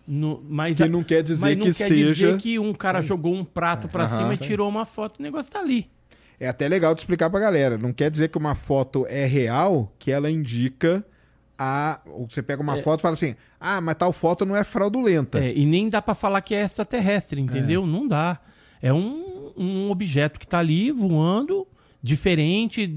[0.06, 3.34] No, mas Que não quer dizer não que quer seja- dizer que um cara jogou
[3.34, 4.18] um prato pra Aham.
[4.18, 5.90] cima e tirou uma foto, o negócio tá ali.
[6.40, 7.76] É até legal de explicar pra galera.
[7.76, 11.04] Não quer dizer que uma foto é real, que ela indica
[11.58, 12.00] a.
[12.28, 15.44] Você pega uma foto e fala assim: ah, mas tal foto não é fraudulenta.
[15.44, 17.84] É, e nem dá pra falar que é extraterrestre, entendeu?
[17.84, 18.38] Não dá.
[18.80, 21.66] É um, um objeto que tá ali voando,
[22.02, 22.90] diferente,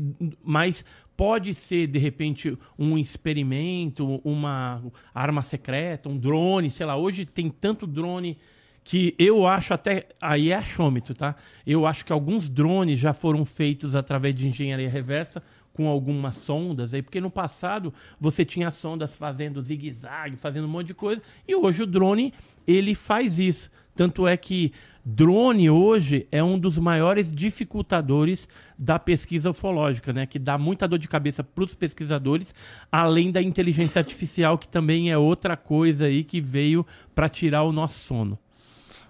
[0.43, 0.85] mas
[1.17, 6.95] pode ser, de repente, um experimento, uma arma secreta, um drone, sei lá.
[6.95, 8.37] Hoje tem tanto drone
[8.83, 10.07] que eu acho até.
[10.19, 11.35] Aí é achômetro, tá?
[11.65, 15.43] Eu acho que alguns drones já foram feitos através de engenharia reversa
[15.73, 20.87] com algumas sondas aí, porque no passado você tinha sondas fazendo zigue-zague, fazendo um monte
[20.87, 22.33] de coisa, e hoje o drone
[22.67, 23.71] ele faz isso.
[23.95, 24.73] Tanto é que
[25.03, 28.47] drone hoje é um dos maiores dificultadores
[28.77, 30.25] da pesquisa ufológica, né?
[30.25, 32.53] Que dá muita dor de cabeça para os pesquisadores,
[32.91, 37.71] além da inteligência artificial, que também é outra coisa aí que veio para tirar o
[37.71, 38.37] nosso sono.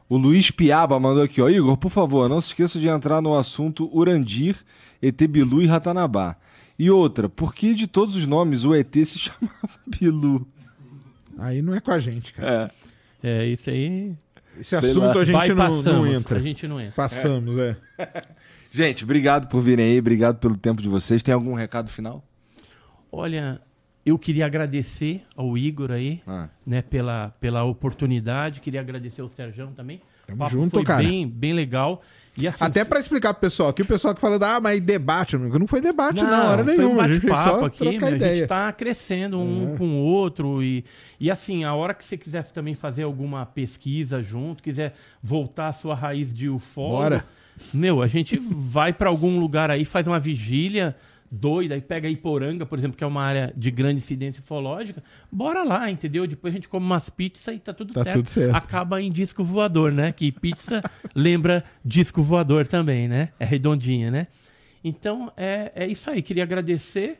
[0.07, 1.49] O Luiz Piaba mandou aqui, ó.
[1.49, 4.57] Igor, por favor, não se esqueça de entrar no assunto Urandir,
[5.01, 6.35] Etebilu e Ratanabá.
[6.77, 10.47] E outra, por que de todos os nomes o ET se chamava Bilu?
[11.37, 12.71] Aí não é com a gente, cara.
[13.23, 14.13] É, isso aí
[14.59, 15.21] Esse Sei assunto lá.
[15.21, 16.37] a gente vai não, passamos, não entra.
[16.39, 16.93] a gente não entra.
[16.95, 17.75] Passamos, é.
[18.73, 21.21] Gente, obrigado por virem aí, obrigado pelo tempo de vocês.
[21.21, 22.23] Tem algum recado final?
[23.11, 23.59] Olha,
[24.05, 26.47] eu queria agradecer ao Igor aí, Ah.
[26.65, 28.61] né, pela, pela oportunidade.
[28.61, 30.01] Queria agradecer ao Serjão também.
[30.25, 31.03] Tamo o papo junto, foi cara.
[31.03, 32.01] bem, bem legal.
[32.47, 35.49] Assim, Até pra explicar pro pessoal aqui, o pessoal que falando, ah, mas debate, não
[35.49, 37.01] não foi debate, não, Não, hora foi nenhuma.
[37.01, 39.77] um a gente fez bate-papo só aqui, meu, a gente tá crescendo um É.
[39.77, 40.85] com o outro e,
[41.19, 45.71] e assim, a hora que você quiser também fazer alguma pesquisa junto, quiser voltar à
[45.73, 47.25] sua raiz de ufólogo, Bora.
[47.73, 50.95] meu, a gente vai pra algum lugar aí, faz uma vigília
[51.31, 55.01] doida, aí pega Iporanga, por exemplo, que é uma área de grande incidência ufológica,
[55.31, 56.27] bora lá, entendeu?
[56.27, 58.17] Depois a gente come umas pizzas e tá tudo Tá certo.
[58.17, 58.53] tudo certo.
[58.55, 60.11] Acaba em disco voador, né?
[60.11, 60.83] Que pizza
[61.15, 63.29] lembra disco voador também, né?
[63.39, 64.27] É redondinha, né?
[64.83, 66.21] Então, é, é isso aí.
[66.21, 67.19] Queria agradecer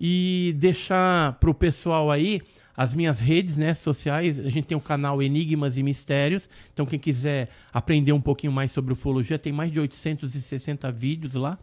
[0.00, 2.40] e deixar pro pessoal aí
[2.76, 4.38] as minhas redes né, sociais.
[4.40, 6.48] A gente tem o canal Enigmas e Mistérios.
[6.72, 11.58] Então, quem quiser aprender um pouquinho mais sobre ufologia, tem mais de 860 vídeos lá.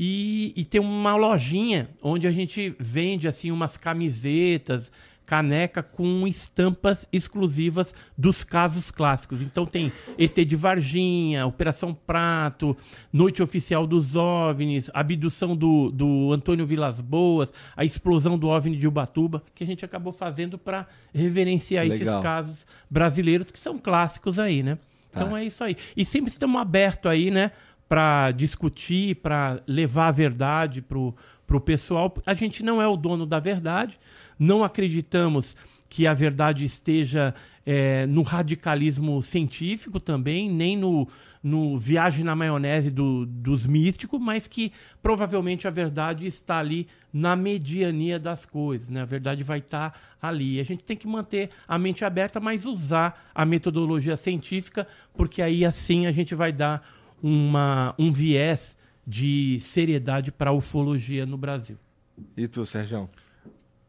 [0.00, 4.92] E, e tem uma lojinha onde a gente vende assim umas camisetas,
[5.28, 9.42] caneca com estampas exclusivas dos casos clássicos.
[9.42, 12.74] Então tem ET de Varginha, Operação Prato,
[13.12, 18.88] Noite Oficial dos OVNIs, abdução do, do Antônio Vilas Boas, a explosão do OVNI de
[18.88, 22.22] Ubatuba, que a gente acabou fazendo para reverenciar esses Legal.
[22.22, 24.78] casos brasileiros que são clássicos aí, né?
[25.10, 25.40] Então Tá.
[25.42, 25.76] é isso aí.
[25.94, 27.50] E sempre estamos abertos aí, né?
[27.86, 31.14] Para discutir, para levar a verdade pro,
[31.46, 32.14] pro pessoal.
[32.24, 33.98] A gente não é o dono da verdade,
[34.38, 35.56] não acreditamos
[35.88, 37.34] que a verdade esteja
[37.64, 41.08] é, no radicalismo científico também, nem no,
[41.42, 44.70] no viagem na maionese do- dos místicos, mas que
[45.02, 49.00] provavelmente a verdade está ali na mediania das coisas, né?
[49.00, 50.60] A verdade vai estar ali.
[50.60, 55.64] A gente tem que manter a mente aberta, mas usar a metodologia científica, porque aí
[55.64, 56.86] assim a gente vai dar
[57.22, 58.76] uma, um viés
[59.06, 61.78] de seriedade para a ufologia no Brasil.
[62.36, 63.08] E tu, Sérgio?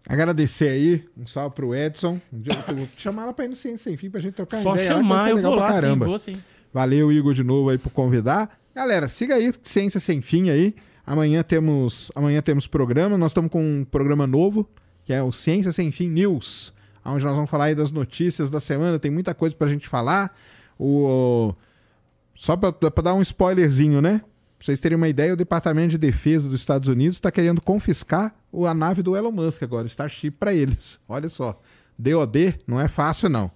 [0.07, 2.19] Agradecer aí, um salve pro Edson.
[2.31, 4.61] Um dia eu vou chamar ela pra ir no Ciência Sem Fim pra gente trocar
[4.63, 4.93] Só ideia.
[4.93, 6.05] lá, chamar, ser eu legal vou pra lá, sim, caramba.
[6.05, 6.41] vou sim.
[6.73, 8.59] Valeu, Igor, de novo aí por convidar.
[8.73, 10.75] Galera, siga aí, Ciência Sem Fim aí.
[11.05, 13.17] Amanhã temos, amanhã temos programa.
[13.17, 14.69] Nós estamos com um programa novo,
[15.03, 18.59] que é o Ciência Sem Fim News, onde nós vamos falar aí das notícias da
[18.59, 18.99] semana.
[18.99, 20.33] Tem muita coisa pra gente falar.
[20.79, 21.53] O...
[22.35, 24.21] Só pra, pra dar um spoilerzinho, né?
[24.59, 28.35] Pra vocês terem uma ideia, o Departamento de Defesa dos Estados Unidos está querendo confiscar
[28.51, 30.99] o- a nave do Elon Musk agora, o Starship, pra eles.
[31.07, 31.59] Olha só.
[31.97, 33.49] DOD não é fácil, não.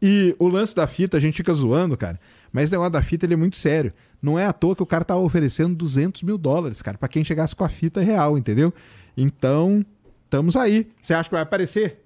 [0.00, 2.18] E o lance da fita, a gente fica zoando, cara.
[2.52, 3.92] Mas esse negócio da fita ele é muito sério.
[4.20, 7.22] Não é à toa que o cara tá oferecendo 200 mil dólares, cara, pra quem
[7.22, 8.72] chegasse com a fita real, entendeu?
[9.16, 9.84] Então,
[10.24, 10.88] estamos aí.
[11.02, 12.02] Você acha que vai aparecer?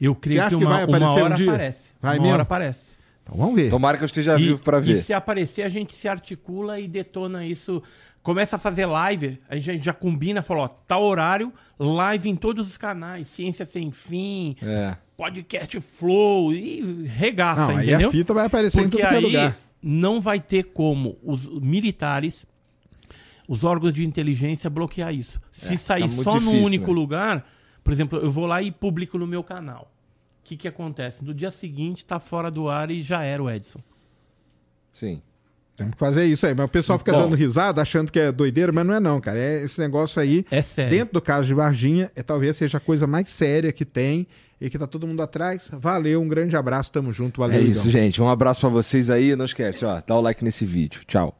[0.00, 1.50] Eu creio que que uma, vai uma aparecer um hora dia?
[1.50, 1.90] aparece.
[2.00, 2.32] Vai uma mesmo?
[2.34, 2.95] hora aparece.
[3.26, 3.68] Então vamos ver.
[3.70, 4.96] Tomara que eu esteja vivo pra E ver.
[4.96, 7.82] se aparecer, a gente se articula e detona isso.
[8.22, 12.68] Começa a fazer live, a gente já combina, fala, ó, tá horário, live em todos
[12.68, 14.96] os canais, Ciência Sem Fim, É.
[15.16, 18.08] Podcast Flow, e regaça, Não, aí entendeu?
[18.08, 19.58] a fita vai aparecer Porque em tudo que é aí lugar.
[19.82, 22.44] não vai ter como os militares,
[23.48, 25.40] os órgãos de inteligência bloquear isso.
[25.52, 26.92] Se É, sair só num difícil, único né?
[26.94, 27.46] lugar,
[27.84, 29.90] por exemplo, eu vou lá e publico no meu canal.
[30.46, 31.24] O que, que acontece?
[31.24, 33.80] No dia seguinte tá fora do ar e já era o Edson.
[34.92, 35.20] Sim.
[35.76, 36.54] Temos que fazer isso aí.
[36.54, 37.22] Mas o pessoal fica Bom.
[37.22, 39.36] dando risada, achando que é doideira, mas não é não, cara.
[39.36, 40.96] É esse negócio aí, É sério.
[40.96, 44.24] dentro do caso de Varginha, é, talvez seja a coisa mais séria que tem
[44.60, 45.68] e que tá todo mundo atrás.
[45.72, 47.58] Valeu, um grande abraço, tamo junto, valeu.
[47.58, 48.22] É isso, gente.
[48.22, 49.34] Um abraço pra vocês aí.
[49.34, 51.00] Não esquece, ó, dá o like nesse vídeo.
[51.08, 51.36] Tchau.